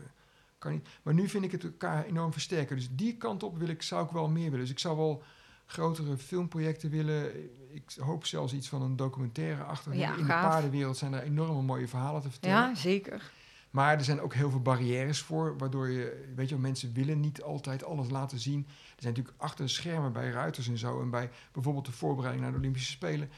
kan 0.57 0.71
niet. 0.71 0.88
Maar 1.03 1.13
nu 1.13 1.29
vind 1.29 1.43
ik 1.43 1.51
het 1.51 1.63
elkaar 1.63 2.05
enorm 2.05 2.32
versterken. 2.32 2.75
Dus 2.75 2.89
die 2.91 3.17
kant 3.17 3.43
op 3.43 3.57
wil 3.57 3.67
ik, 3.67 3.82
zou 3.82 4.05
ik 4.05 4.11
wel 4.11 4.27
meer 4.27 4.43
willen. 4.43 4.59
Dus 4.59 4.69
ik 4.69 4.79
zou 4.79 4.97
wel 4.97 5.23
grotere 5.72 6.17
filmprojecten 6.17 6.89
willen. 6.89 7.36
Ik 7.74 7.91
hoop 7.99 8.26
zelfs 8.26 8.53
iets 8.53 8.67
van 8.69 8.82
een 8.82 8.95
documentaire 8.95 9.63
achter. 9.63 9.95
Ja, 9.95 10.11
in 10.11 10.17
de 10.17 10.26
paardenwereld 10.26 10.97
zijn 10.97 11.13
er 11.13 11.24
enorme 11.24 11.61
mooie 11.61 11.88
verhalen 11.88 12.22
te 12.22 12.30
vertellen. 12.30 12.57
ja, 12.57 12.76
zeker. 12.76 13.32
Maar 13.69 13.97
er 13.97 14.03
zijn 14.03 14.22
ook 14.22 14.34
heel 14.34 14.49
veel 14.49 14.61
barrières 14.61 15.22
voor, 15.22 15.57
waardoor 15.57 15.89
je, 15.89 16.32
weet 16.36 16.49
je, 16.49 16.53
wel, 16.55 16.63
mensen 16.63 16.93
willen 16.93 17.19
niet 17.19 17.41
altijd 17.41 17.84
alles 17.84 18.09
laten 18.09 18.39
zien. 18.39 18.65
Er 18.67 19.01
zijn 19.01 19.13
natuurlijk 19.13 19.43
achter 19.43 19.65
de 19.65 19.72
schermen 19.72 20.13
bij 20.13 20.30
ruiters 20.30 20.67
en 20.67 20.78
zo, 20.78 21.01
en 21.01 21.09
bij 21.09 21.30
bijvoorbeeld 21.51 21.86
de 21.86 21.91
voorbereiding 21.91 22.43
naar 22.43 22.53
de 22.53 22.59
Olympische 22.59 22.91
Spelen, 22.91 23.30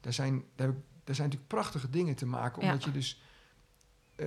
daar 0.00 0.12
zijn, 0.12 0.44
daar, 0.54 0.66
daar 1.04 1.14
zijn 1.14 1.28
natuurlijk 1.28 1.46
prachtige 1.48 1.90
dingen 1.90 2.14
te 2.14 2.26
maken, 2.26 2.62
Ja. 2.62 2.68
omdat 2.68 2.84
je 2.84 2.90
dus, 2.90 3.22
eh, 4.16 4.26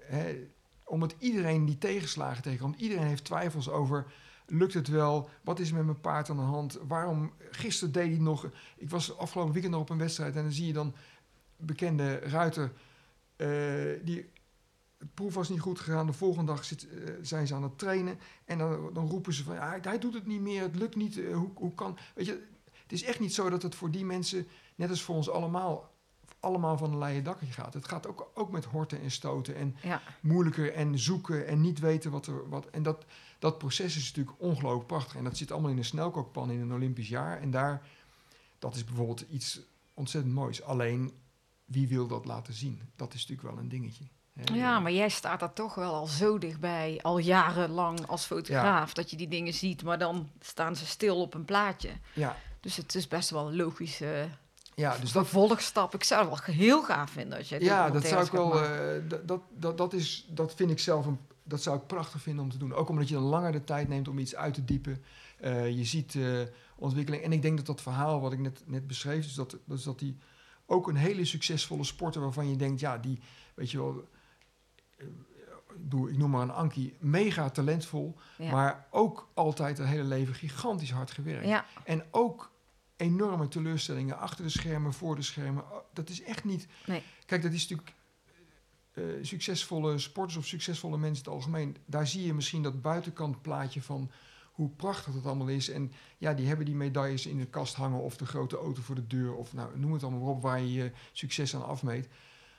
hè, 0.00 0.48
omdat 0.84 1.14
iedereen 1.18 1.64
die 1.64 1.78
tegenslagen 1.78 2.42
tegenkomt. 2.42 2.80
Iedereen 2.80 3.06
heeft 3.06 3.24
twijfels 3.24 3.68
over, 3.70 4.12
lukt 4.46 4.74
het 4.74 4.88
wel? 4.88 5.28
Wat 5.42 5.58
is 5.58 5.72
met 5.72 5.84
mijn 5.84 6.00
paard 6.00 6.30
aan 6.30 6.36
de 6.36 6.42
hand? 6.42 6.78
Waarom, 6.88 7.32
gisteren 7.50 7.92
deed 7.92 8.10
hij 8.10 8.18
nog... 8.18 8.50
Ik 8.76 8.90
was 8.90 9.16
afgelopen 9.16 9.52
weekend 9.52 9.72
nog 9.72 9.82
op 9.82 9.90
een 9.90 9.98
wedstrijd 9.98 10.36
en 10.36 10.42
dan 10.42 10.52
zie 10.52 10.66
je 10.66 10.72
dan 10.72 10.94
bekende 11.56 12.18
ruiter... 12.18 12.72
eh, 13.36 13.48
die 14.04 14.30
proef 15.14 15.34
was 15.34 15.48
niet 15.48 15.60
goed 15.60 15.80
gegaan. 15.80 16.06
De 16.06 16.12
volgende 16.12 16.52
dag 16.52 16.64
zit, 16.64 16.88
eh, 16.88 17.14
zijn 17.22 17.46
ze 17.46 17.54
aan 17.54 17.62
het 17.62 17.78
trainen. 17.78 18.18
En 18.44 18.58
dan, 18.58 18.90
dan 18.92 19.08
roepen 19.08 19.32
ze 19.32 19.44
van, 19.44 19.54
ja, 19.54 19.68
hij, 19.68 19.78
hij 19.82 19.98
doet 19.98 20.14
het 20.14 20.26
niet 20.26 20.40
meer. 20.40 20.62
Het 20.62 20.76
lukt 20.76 20.96
niet. 20.96 21.18
eh, 21.18 21.34
hoe, 21.34 21.50
hoe 21.54 21.74
kan... 21.74 21.98
Weet 22.14 22.26
je, 22.26 22.42
het 22.82 22.92
is 22.92 23.02
echt 23.02 23.20
niet 23.20 23.34
zo 23.34 23.50
dat 23.50 23.62
het 23.62 23.74
voor 23.74 23.90
die 23.90 24.04
mensen, 24.04 24.46
net 24.74 24.90
als 24.90 25.02
voor 25.02 25.14
ons 25.14 25.30
allemaal, 25.30 25.91
allemaal 26.42 26.76
van 26.76 26.92
een 26.92 26.98
leien 26.98 27.24
dakje 27.24 27.46
gaat. 27.46 27.74
Het 27.74 27.88
gaat 27.88 28.06
ook, 28.06 28.30
ook 28.34 28.50
met 28.50 28.64
horten 28.64 29.00
en 29.02 29.10
stoten 29.10 29.56
en 29.56 29.76
Ja. 29.82 30.00
moeilijker 30.20 30.72
en 30.74 30.98
zoeken 30.98 31.46
en 31.46 31.60
niet 31.60 31.78
weten 31.78 32.10
wat 32.10 32.26
er... 32.26 32.48
Wat, 32.48 32.66
en 32.66 32.82
dat, 32.82 33.04
dat 33.38 33.58
proces 33.58 33.96
is 33.96 34.06
natuurlijk 34.06 34.36
ongelooflijk 34.40 34.86
prachtig. 34.86 35.16
En 35.16 35.24
dat 35.24 35.36
zit 35.36 35.52
allemaal 35.52 35.70
in 35.70 35.76
een 35.78 35.84
snelkookpan 35.84 36.50
in 36.50 36.60
een 36.60 36.72
Olympisch 36.72 37.08
jaar. 37.08 37.40
En 37.40 37.50
daar, 37.50 37.86
dat 38.58 38.74
is 38.74 38.84
bijvoorbeeld 38.84 39.20
iets 39.20 39.60
ontzettend 39.94 40.34
moois. 40.34 40.62
Alleen, 40.62 41.12
wie 41.64 41.88
wil 41.88 42.06
dat 42.06 42.24
laten 42.24 42.54
zien? 42.54 42.80
Dat 42.96 43.14
is 43.14 43.20
natuurlijk 43.26 43.54
wel 43.54 43.62
een 43.64 43.68
dingetje. 43.68 44.04
hè. 44.32 44.54
Ja, 44.54 44.80
maar 44.80 44.92
jij 44.92 45.08
staat 45.08 45.40
daar 45.40 45.52
toch 45.52 45.74
wel 45.74 45.94
al 45.94 46.06
zo 46.06 46.38
dichtbij, 46.38 46.98
al 47.02 47.18
jarenlang 47.18 48.06
als 48.06 48.24
fotograaf, 48.24 48.92
dat 48.92 49.10
je 49.10 49.16
die 49.16 49.28
dingen 49.28 49.54
ziet, 49.54 49.82
maar 49.82 49.98
dan 49.98 50.30
staan 50.40 50.76
ze 50.76 50.86
stil 50.86 51.20
op 51.20 51.34
een 51.34 51.44
plaatje. 51.44 51.90
Ja, 52.14 52.36
Dus 52.60 52.76
het 52.76 52.94
is 52.94 53.08
best 53.08 53.30
wel 53.30 53.46
een 53.48 53.56
logische 53.56 54.28
ja 54.74 54.96
dus 54.98 55.12
dat, 55.12 55.28
vervolgstap. 55.28 55.94
Ik 55.94 56.04
zou 56.04 56.30
het 56.30 56.46
wel 56.46 56.54
heel 56.54 56.82
gaaf 56.82 57.10
vinden 57.10 57.38
als 57.38 57.48
jij 57.48 57.60
ja, 57.60 57.90
dat 57.90 58.04
zou 58.04 58.24
ik 58.24 58.30
wel. 58.32 58.62
eh, 58.62 59.02
dat, 59.26 59.40
dat, 59.58 59.78
dat, 59.78 59.92
is, 59.92 60.26
dat 60.28 60.54
vind 60.54 60.70
ik 60.70 60.78
zelf 60.78 61.06
een, 61.06 61.18
dat 61.42 61.62
zou 61.62 61.76
ik 61.76 61.86
prachtig 61.86 62.22
vinden 62.22 62.44
om 62.44 62.50
te 62.50 62.58
doen. 62.58 62.74
Ook 62.74 62.88
omdat 62.88 63.08
je 63.08 63.14
dan 63.14 63.22
langer 63.22 63.52
de 63.52 63.64
tijd 63.64 63.88
neemt 63.88 64.08
om 64.08 64.18
iets 64.18 64.34
uit 64.34 64.54
te 64.54 64.64
diepen. 64.64 65.02
Eh, 65.40 65.70
je 65.70 65.84
ziet 65.84 66.14
eh, 66.14 66.40
ontwikkeling. 66.76 67.22
En 67.22 67.32
ik 67.32 67.42
denk 67.42 67.56
dat 67.56 67.66
dat 67.66 67.82
verhaal 67.82 68.20
wat 68.20 68.32
ik 68.32 68.38
net, 68.38 68.62
net 68.66 68.86
beschreef, 68.86 69.24
dus 69.24 69.34
dat, 69.34 69.56
dus 69.64 69.82
dat 69.82 69.98
die 69.98 70.16
ook 70.66 70.88
een 70.88 70.96
hele 70.96 71.24
succesvolle 71.24 71.84
sporter 71.84 72.20
waarvan 72.20 72.50
je 72.50 72.56
denkt, 72.56 72.80
ja, 72.80 72.98
die, 72.98 73.18
weet 73.54 73.70
je 73.70 73.78
wel, 73.78 74.08
ik 76.08 76.18
noem 76.18 76.30
maar 76.30 76.42
een 76.42 76.50
Ankie, 76.50 76.96
mega 76.98 77.50
talentvol. 77.50 78.16
Ja. 78.38 78.50
maar 78.50 78.86
ook 78.90 79.28
altijd 79.34 79.78
het 79.78 79.86
hele 79.86 80.04
leven 80.04 80.34
gigantisch 80.34 80.90
hard 80.90 81.10
gewerkt. 81.10 81.46
ja, 81.48 81.64
En 81.84 82.04
ook 82.10 82.51
enorme 83.02 83.48
teleurstellingen 83.48 84.18
achter 84.18 84.44
de 84.44 84.50
schermen, 84.50 84.92
voor 84.92 85.16
de 85.16 85.22
schermen. 85.22 85.62
Oh, 85.62 85.76
Dat 85.92 86.08
is 86.08 86.22
echt 86.22 86.44
niet. 86.44 86.66
Nee. 86.86 87.02
Kijk, 87.26 87.42
dat 87.42 87.52
is 87.52 87.68
natuurlijk. 87.68 87.94
eh, 88.92 89.04
succesvolle 89.22 89.98
sporters 89.98 90.36
of 90.38 90.46
succesvolle 90.46 90.98
mensen 90.98 91.24
in 91.24 91.30
het 91.30 91.40
algemeen. 91.40 91.76
Daar 91.86 92.06
zie 92.06 92.26
je 92.26 92.34
misschien 92.34 92.62
dat 92.62 92.82
buitenkant 92.82 93.42
plaatje 93.42 93.82
van 93.82 94.10
hoe 94.52 94.68
prachtig 94.68 95.14
het 95.14 95.26
allemaal 95.26 95.48
is. 95.48 95.68
En 95.68 95.92
ja, 96.18 96.34
die 96.34 96.46
hebben 96.46 96.66
die 96.66 96.74
medailles 96.74 97.26
in 97.26 97.38
de 97.38 97.46
kast 97.46 97.74
hangen 97.74 98.00
of 98.00 98.16
de 98.16 98.26
grote 98.26 98.56
auto 98.56 98.82
voor 98.82 98.94
de 98.94 99.06
deur. 99.06 99.34
Of 99.34 99.52
nou, 99.52 99.78
noem 99.78 99.92
het 99.92 100.02
allemaal 100.02 100.20
maar 100.20 100.30
op 100.30 100.42
waar 100.42 100.60
je 100.60 100.72
je 100.72 100.92
succes 101.12 101.54
aan 101.54 101.66
afmeet. 101.66 102.08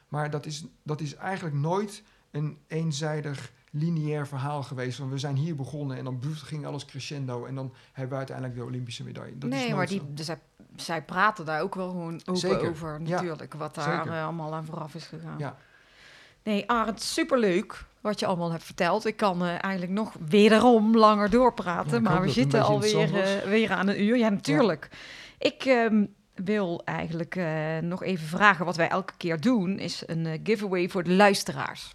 Maar 0.08 0.30
dat 0.30 0.46
is, 0.46 0.64
dat 0.84 1.02
is 1.02 1.16
eigenlijk 1.16 1.56
nooit 1.56 2.04
een 2.34 2.58
eenzijdig 2.68 3.52
lineair 3.70 4.28
verhaal 4.28 4.64
geweest. 4.64 4.98
Van 4.98 5.10
we 5.10 5.18
zijn 5.18 5.36
hier 5.36 5.56
begonnen 5.56 5.98
en 5.98 6.04
dan 6.04 6.22
ging 6.34 6.66
alles 6.66 6.86
crescendo. 6.86 7.46
En 7.46 7.56
dan 7.56 7.74
hebben 7.92 8.12
we 8.12 8.18
uiteindelijk 8.18 8.58
de 8.58 8.64
Olympische 8.64 9.04
medaille. 9.04 9.38
Dat 9.38 9.50
nee, 9.50 9.76
maar 9.76 9.88
die, 9.88 10.02
dus 10.14 10.26
zij, 10.26 10.40
zij 10.76 11.02
praten 11.02 11.46
daar 11.46 11.62
ook 11.62 11.76
wel 11.76 11.90
gewoon 11.90 12.22
open 12.26 12.70
over, 12.70 13.02
Ja, 13.04 13.16
natuurlijk, 13.16 13.54
wat 13.54 13.76
daar 13.76 14.08
eh, 14.08 14.24
allemaal 14.24 14.54
aan 14.54 14.66
vooraf 14.66 14.96
is 14.96 15.06
gegaan. 15.06 15.38
Ja. 15.38 15.58
Nee, 16.44 16.70
Arend, 16.70 17.02
superleuk 17.02 17.86
wat 18.02 18.20
je 18.20 18.26
allemaal 18.26 18.52
hebt 18.52 18.64
verteld. 18.64 19.06
Ik 19.06 19.18
kan 19.18 19.44
eh, 19.44 19.64
eigenlijk 19.64 19.92
nog 19.92 20.14
wederom 20.28 20.98
langer 20.98 21.30
doorpraten, 21.30 22.04
Ja, 22.04 22.10
maar 22.10 22.22
we 22.22 22.30
zitten 22.30 22.64
alweer 22.64 23.22
eh, 23.22 23.50
weer 23.50 23.72
aan 23.72 23.88
een 23.88 24.02
uur. 24.04 24.18
Ja, 24.18 24.30
natuurlijk. 24.30 24.90
Ik 25.38 25.66
ehm, 25.66 26.06
wil 26.36 26.82
eigenlijk 26.86 27.40
nog 27.82 28.04
even 28.04 28.28
vragen, 28.28 28.66
wat 28.66 28.76
wij 28.76 28.90
elke 28.90 29.14
keer 29.18 29.40
doen, 29.40 29.80
is 29.80 30.04
een 30.06 30.40
giveaway 30.44 30.90
voor 30.90 31.04
de 31.04 31.14
luisteraars. 31.14 31.94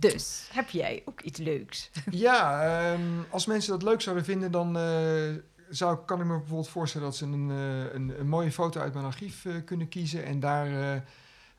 Dus, 0.00 0.48
heb 0.52 0.68
jij 0.68 1.02
ook 1.04 1.20
iets 1.20 1.38
leuks? 1.38 1.90
Ja, 2.10 2.62
ehm, 2.62 3.22
als 3.30 3.46
mensen 3.46 3.72
dat 3.72 3.82
leuk 3.82 4.00
zouden 4.00 4.24
vinden, 4.24 4.50
dan 4.50 4.76
eh, 4.76 5.34
zou, 5.68 5.98
kan 6.04 6.20
ik 6.20 6.26
me 6.26 6.38
bijvoorbeeld 6.38 6.68
voorstellen 6.68 7.06
dat 7.06 7.16
ze 7.16 7.24
een, 7.24 7.50
eh, 7.50 8.16
een, 8.18 8.28
mooie 8.28 8.52
foto 8.52 8.80
uit 8.80 8.92
mijn 8.92 9.04
archief 9.04 9.44
eh, 9.44 9.54
kunnen 9.64 9.88
kiezen 9.88 10.24
en 10.24 10.40
daar 10.40 11.02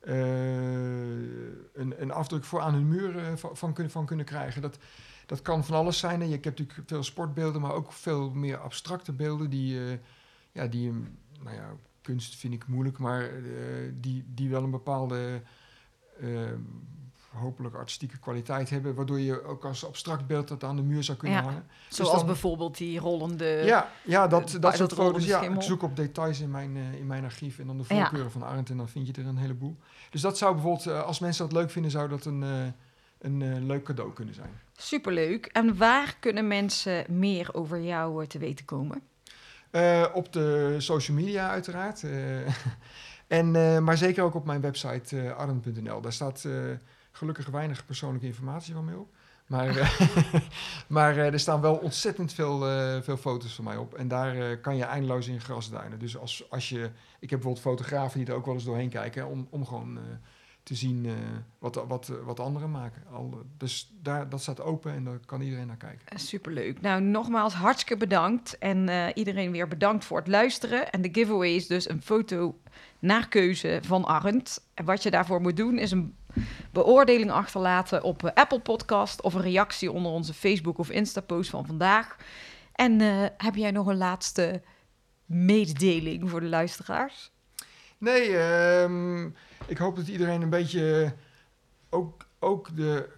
een, 0.02 2.02
een 2.02 2.12
afdruk 2.12 2.44
voor 2.44 2.62
aan 2.62 2.74
hun 2.74 2.88
muur 2.88 3.38
van, 3.38 3.74
kunnen, 3.74 3.92
van 3.92 4.06
kunnen 4.06 4.26
krijgen. 4.26 4.62
Dat, 4.62 4.78
dat 5.26 5.42
kan 5.42 5.66
van 5.66 5.76
alles 5.76 5.98
zijn. 5.98 6.20
hè. 6.20 6.26
Je 6.26 6.32
hebt 6.32 6.46
natuurlijk 6.46 6.80
veel 6.86 7.04
sportbeelden, 7.04 7.62
maar 7.62 7.74
ook 7.74 7.94
veel 7.94 8.30
meer 8.30 8.58
abstracte 8.58 9.14
beelden 9.14 9.50
die, 9.50 9.80
ja, 10.52 10.68
die 10.68 10.92
nou 11.44 11.56
ja, 11.56 11.76
kunst 12.02 12.36
vind 12.36 12.54
ik 12.54 12.68
moeilijk, 12.68 12.98
maar 12.98 13.30
die, 13.94 14.26
die 14.28 14.50
wel 14.50 14.64
een 14.64 14.72
bepaalde 14.72 15.42
hopelijk 17.30 17.76
artistieke 17.76 18.18
kwaliteit 18.20 18.70
hebben, 18.70 18.96
waardoor 18.96 19.20
je 19.20 19.44
ook 19.44 19.66
als 19.66 19.86
abstract 19.86 20.28
beeld 20.28 20.48
dat 20.48 20.64
aan 20.64 20.76
de 20.76 20.82
muur 20.82 21.04
zou 21.04 21.18
kunnen 21.18 21.38
Ja. 21.38 21.44
hangen. 21.44 21.66
Zoals 21.90 22.12
dan- 22.12 22.26
bijvoorbeeld 22.26 22.78
die 22.78 23.00
rollende... 23.00 23.46
ja, 23.46 23.90
ja, 24.04 24.28
dat, 24.28 24.54
eh, 24.54 24.62
dat 24.62 24.76
soort 24.76 24.94
foto's. 24.94 25.26
Ja, 25.26 25.38
schimmel. 25.38 25.60
ik 25.60 25.66
zoek 25.68 25.82
op 25.84 25.96
details 25.96 26.40
in 26.40 26.52
mijn, 26.52 26.76
eh, 26.78 26.94
in 26.94 27.08
mijn 27.08 27.24
archief 27.24 27.60
en 27.60 27.68
dan 27.68 27.78
de 27.78 27.84
Ja. 27.88 27.96
voorkeuren 28.02 28.32
van 28.32 28.44
Arndt 28.44 28.70
en 28.70 28.78
dan 28.78 28.90
vind 28.90 29.08
je 29.08 29.14
er 29.22 29.28
een 29.28 29.38
heleboel. 29.38 29.78
Dus 30.10 30.22
dat 30.22 30.38
zou 30.38 30.54
bijvoorbeeld, 30.54 30.86
eh, 30.88 31.04
als 31.04 31.20
mensen 31.20 31.44
dat 31.50 31.54
leuk 31.58 31.72
vinden, 31.72 31.92
zou 31.92 32.08
dat 32.10 32.26
een, 32.26 32.42
een 33.20 33.66
leuk 33.66 33.84
cadeau 33.84 34.14
kunnen 34.14 34.34
zijn. 34.34 34.60
Superleuk. 34.78 35.46
En 35.46 35.78
waar 35.78 36.16
kunnen 36.20 36.48
mensen 36.48 37.06
meer 37.10 37.50
over 37.54 37.82
jou 37.82 38.28
te 38.28 38.38
weten 38.38 38.66
komen? 38.66 39.02
Op 40.14 40.34
de 40.34 40.76
social 40.78 41.18
media 41.18 41.50
uiteraard. 41.50 42.04
en, 43.28 43.52
maar 43.84 43.98
zeker 43.98 44.24
ook 44.24 44.36
op 44.36 44.46
mijn 44.46 44.62
website 44.62 45.34
arend.nl. 45.38 46.02
Daar 46.02 46.14
staat 46.14 46.46
gelukkig 47.20 47.48
weinig 47.48 47.86
persoonlijke 47.86 48.28
informatie 48.28 48.74
van 48.74 48.86
mij 48.86 48.96
op. 48.96 49.14
Maar, 49.50 49.78
eh, 49.78 50.00
maar 50.98 51.18
eh, 51.18 51.34
er 51.34 51.40
staan 51.40 51.62
wel 51.62 51.76
ontzettend 51.76 52.34
veel, 52.34 52.68
eh, 52.68 53.02
veel 53.02 53.18
foto's 53.18 53.56
van 53.56 53.64
mij 53.64 53.78
op. 53.78 53.94
En 53.94 54.08
daar 54.08 54.58
kan 54.58 54.76
je 54.78 54.84
eindeloos 54.84 55.28
in 55.28 55.42
grasduinen. 55.42 56.00
Dus 56.00 56.18
als, 56.18 56.46
als 56.50 56.70
je... 56.70 56.90
Ik 57.20 57.30
heb 57.30 57.40
bijvoorbeeld 57.40 57.60
fotografen 57.60 58.20
die 58.20 58.28
er 58.28 58.36
ook 58.36 58.46
wel 58.46 58.54
eens 58.54 58.64
doorheen 58.64 58.90
kijken... 58.90 59.28
om, 59.28 59.48
om 59.50 59.66
gewoon 59.66 60.00
te 60.64 60.76
zien 60.76 61.08
wat, 61.60 61.84
wat, 61.88 62.12
wat 62.24 62.40
anderen 62.40 62.72
maken. 62.72 63.04
Al, 63.12 63.44
dus 63.58 63.94
daar, 64.02 64.30
dat 64.30 64.42
staat 64.42 64.62
open 64.62 64.94
en 64.94 65.04
daar 65.04 65.20
kan 65.26 65.42
iedereen 65.42 65.68
naar 65.68 65.78
kijken. 65.78 66.20
Superleuk. 66.20 66.82
Nou, 66.82 67.02
nogmaals 67.02 67.54
hartstikke 67.54 67.98
bedankt. 67.98 68.58
En 68.58 68.90
iedereen 69.14 69.52
weer 69.52 69.68
bedankt 69.68 70.06
voor 70.06 70.18
het 70.18 70.28
luisteren. 70.28 70.90
En 70.90 71.02
de 71.02 71.10
giveaway 71.12 71.56
is 71.56 71.68
dus 71.68 71.90
een 71.90 72.02
foto 72.02 72.60
naar 73.00 73.28
keuze 73.28 73.80
van 73.82 74.06
Arend. 74.06 74.68
En 74.74 74.86
wat 74.86 75.04
je 75.04 75.12
daarvoor 75.12 75.42
moet 75.42 75.58
doen 75.58 75.78
is 75.78 75.92
een 75.92 76.16
beoordeling 76.72 77.32
achterlaten 77.32 78.04
op 78.04 78.24
eh, 78.24 78.32
Apple 78.34 78.60
Podcast... 78.60 79.22
of 79.22 79.34
een 79.34 79.42
reactie 79.42 79.92
onder 79.92 80.12
onze 80.12 80.34
Facebook 80.34 80.78
of 80.78 80.90
Insta-post 80.90 81.50
van 81.50 81.66
vandaag. 81.66 82.18
En 82.74 83.02
eh, 83.02 83.26
heb 83.38 83.56
jij 83.56 83.72
nog 83.72 83.88
een 83.88 83.98
laatste 83.98 84.62
mededeling 85.26 86.30
voor 86.30 86.40
de 86.40 86.48
luisteraars? 86.48 87.32
Nee, 87.98 88.38
ehm, 88.38 89.26
ik 89.66 89.78
hoop 89.78 89.96
dat 89.96 90.08
iedereen 90.08 90.42
een 90.42 90.50
beetje 90.50 91.14
ook, 91.90 92.26
ook 92.40 92.76
de, 92.76 93.10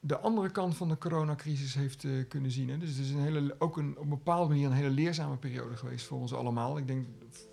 de 0.00 0.18
andere 0.18 0.50
kant 0.50 0.76
van 0.76 0.88
de 0.88 0.98
coronacrisis 0.98 1.74
heeft 1.74 2.04
eh, 2.04 2.10
kunnen 2.28 2.50
zien. 2.50 2.68
Hè. 2.68 2.78
Dus 2.78 2.88
het 2.88 2.98
is 2.98 3.10
een 3.10 3.22
hele, 3.22 3.56
ook 3.58 3.76
een, 3.76 3.96
op 3.96 4.02
een 4.02 4.08
bepaalde 4.08 4.48
manier 4.48 4.66
een 4.66 4.72
hele 4.72 4.90
leerzame 4.90 5.36
periode 5.36 5.76
geweest 5.76 6.06
voor 6.06 6.18
ons 6.18 6.34
allemaal. 6.34 6.78
Ik 6.78 6.86
denk 6.86 7.06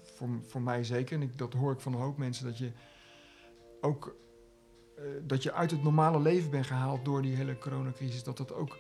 voor, 0.03 0.29
voor 0.47 0.61
mij 0.61 0.83
zeker, 0.83 1.15
en 1.15 1.21
ik, 1.21 1.37
dat 1.37 1.53
hoor 1.53 1.71
ik 1.71 1.79
van 1.79 1.93
een 1.93 1.99
hoop 1.99 2.17
mensen, 2.17 2.45
dat 2.45 2.57
je 2.57 2.71
ook 3.81 4.07
eh, 4.07 4.22
dat 5.21 5.43
je 5.43 5.53
uit 5.53 5.71
het 5.71 5.83
normale 5.83 6.19
leven 6.19 6.49
bent 6.49 6.65
gehaald 6.65 7.05
door 7.05 7.21
die 7.21 7.35
hele 7.35 7.57
coronacrisis. 7.57 8.23
Dat 8.23 8.37
dat 8.37 8.53
ook, 8.53 8.77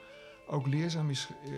ook 0.47 0.67
leerzaam 0.67 1.09
is, 1.09 1.29
eh, 1.45 1.51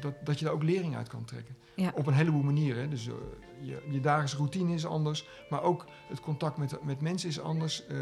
dat, 0.00 0.14
dat 0.24 0.38
je 0.38 0.44
daar 0.44 0.54
ook 0.54 0.62
lering 0.62 0.96
uit 0.96 1.08
kan 1.08 1.24
trekken. 1.24 1.56
Ja. 1.74 1.92
Op 1.94 2.06
een 2.06 2.14
heleboel 2.14 2.42
manieren. 2.42 2.90
Dus 2.90 3.06
eh, 3.08 3.14
je, 3.60 3.82
je 3.90 4.00
dagelijkse 4.00 4.36
routine 4.36 4.74
is 4.74 4.86
anders, 4.86 5.28
maar 5.50 5.62
ook 5.62 5.84
het 6.08 6.20
contact 6.20 6.56
met, 6.56 6.84
met 6.84 7.00
mensen 7.00 7.28
is 7.28 7.40
anders. 7.40 7.86
eh, 7.86 7.96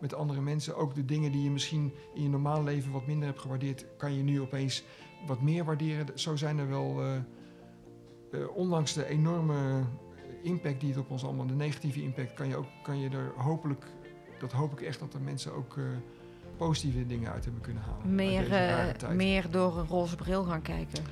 met 0.00 0.14
andere 0.14 0.40
mensen. 0.40 0.76
Ook 0.76 0.94
de 0.94 1.04
dingen 1.04 1.32
die 1.32 1.42
je 1.42 1.50
misschien 1.50 1.92
in 2.14 2.22
je 2.22 2.28
normale 2.28 2.64
leven 2.64 2.92
wat 2.92 3.06
minder 3.06 3.28
hebt 3.28 3.40
gewaardeerd, 3.40 3.86
kan 3.96 4.14
je 4.14 4.22
nu 4.22 4.40
opeens 4.40 4.84
wat 5.26 5.40
meer 5.40 5.64
waarderen. 5.64 6.06
Zo 6.18 6.36
zijn 6.36 6.58
er 6.58 6.68
wel, 6.68 7.02
eh, 7.02 7.16
eh, 7.16 8.56
ondanks 8.56 8.92
de 8.92 9.06
enorme 9.06 9.84
impact 10.42 10.80
die 10.80 10.88
het 10.88 10.98
op 10.98 11.10
ons 11.10 11.24
allemaal, 11.24 11.46
de 11.46 11.54
negatieve 11.54 12.02
impact, 12.02 12.34
kan 12.34 12.48
je, 12.48 12.56
ook, 12.56 12.66
kan 12.82 12.98
je 12.98 13.08
er 13.08 13.32
hopelijk, 13.36 13.86
dat 14.40 14.52
hoop 14.52 14.72
ik 14.72 14.80
echt, 14.80 14.98
dat 14.98 15.14
er 15.14 15.20
mensen 15.20 15.54
ook 15.54 15.76
eh, 15.76 15.84
positieve 16.56 17.06
dingen 17.06 17.32
uit 17.32 17.44
hebben 17.44 17.62
kunnen 17.62 17.82
halen. 17.82 18.14
Meer, 18.14 18.52
eh, 18.52 19.08
meer 19.10 19.50
door 19.50 19.78
een 19.78 19.86
roze 19.86 20.16
bril 20.16 20.44
gaan 20.44 20.62
kijken. 20.62 21.04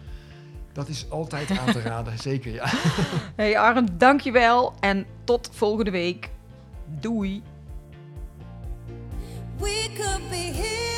Dat 0.72 0.88
is 0.88 1.10
altijd 1.10 1.58
aan 1.58 1.72
te 1.72 1.80
raden, 1.80 2.18
zeker 2.28 2.52
ja. 2.52 2.64
Hey 3.36 3.58
Arend, 3.58 4.00
dankjewel 4.00 4.74
en 4.80 5.06
tot 5.24 5.48
volgende 5.52 5.90
week. 5.90 6.30
Doei! 7.00 7.42
We 9.56 9.90
could 9.94 10.28
be 10.30 10.36
heroes. 10.36 10.97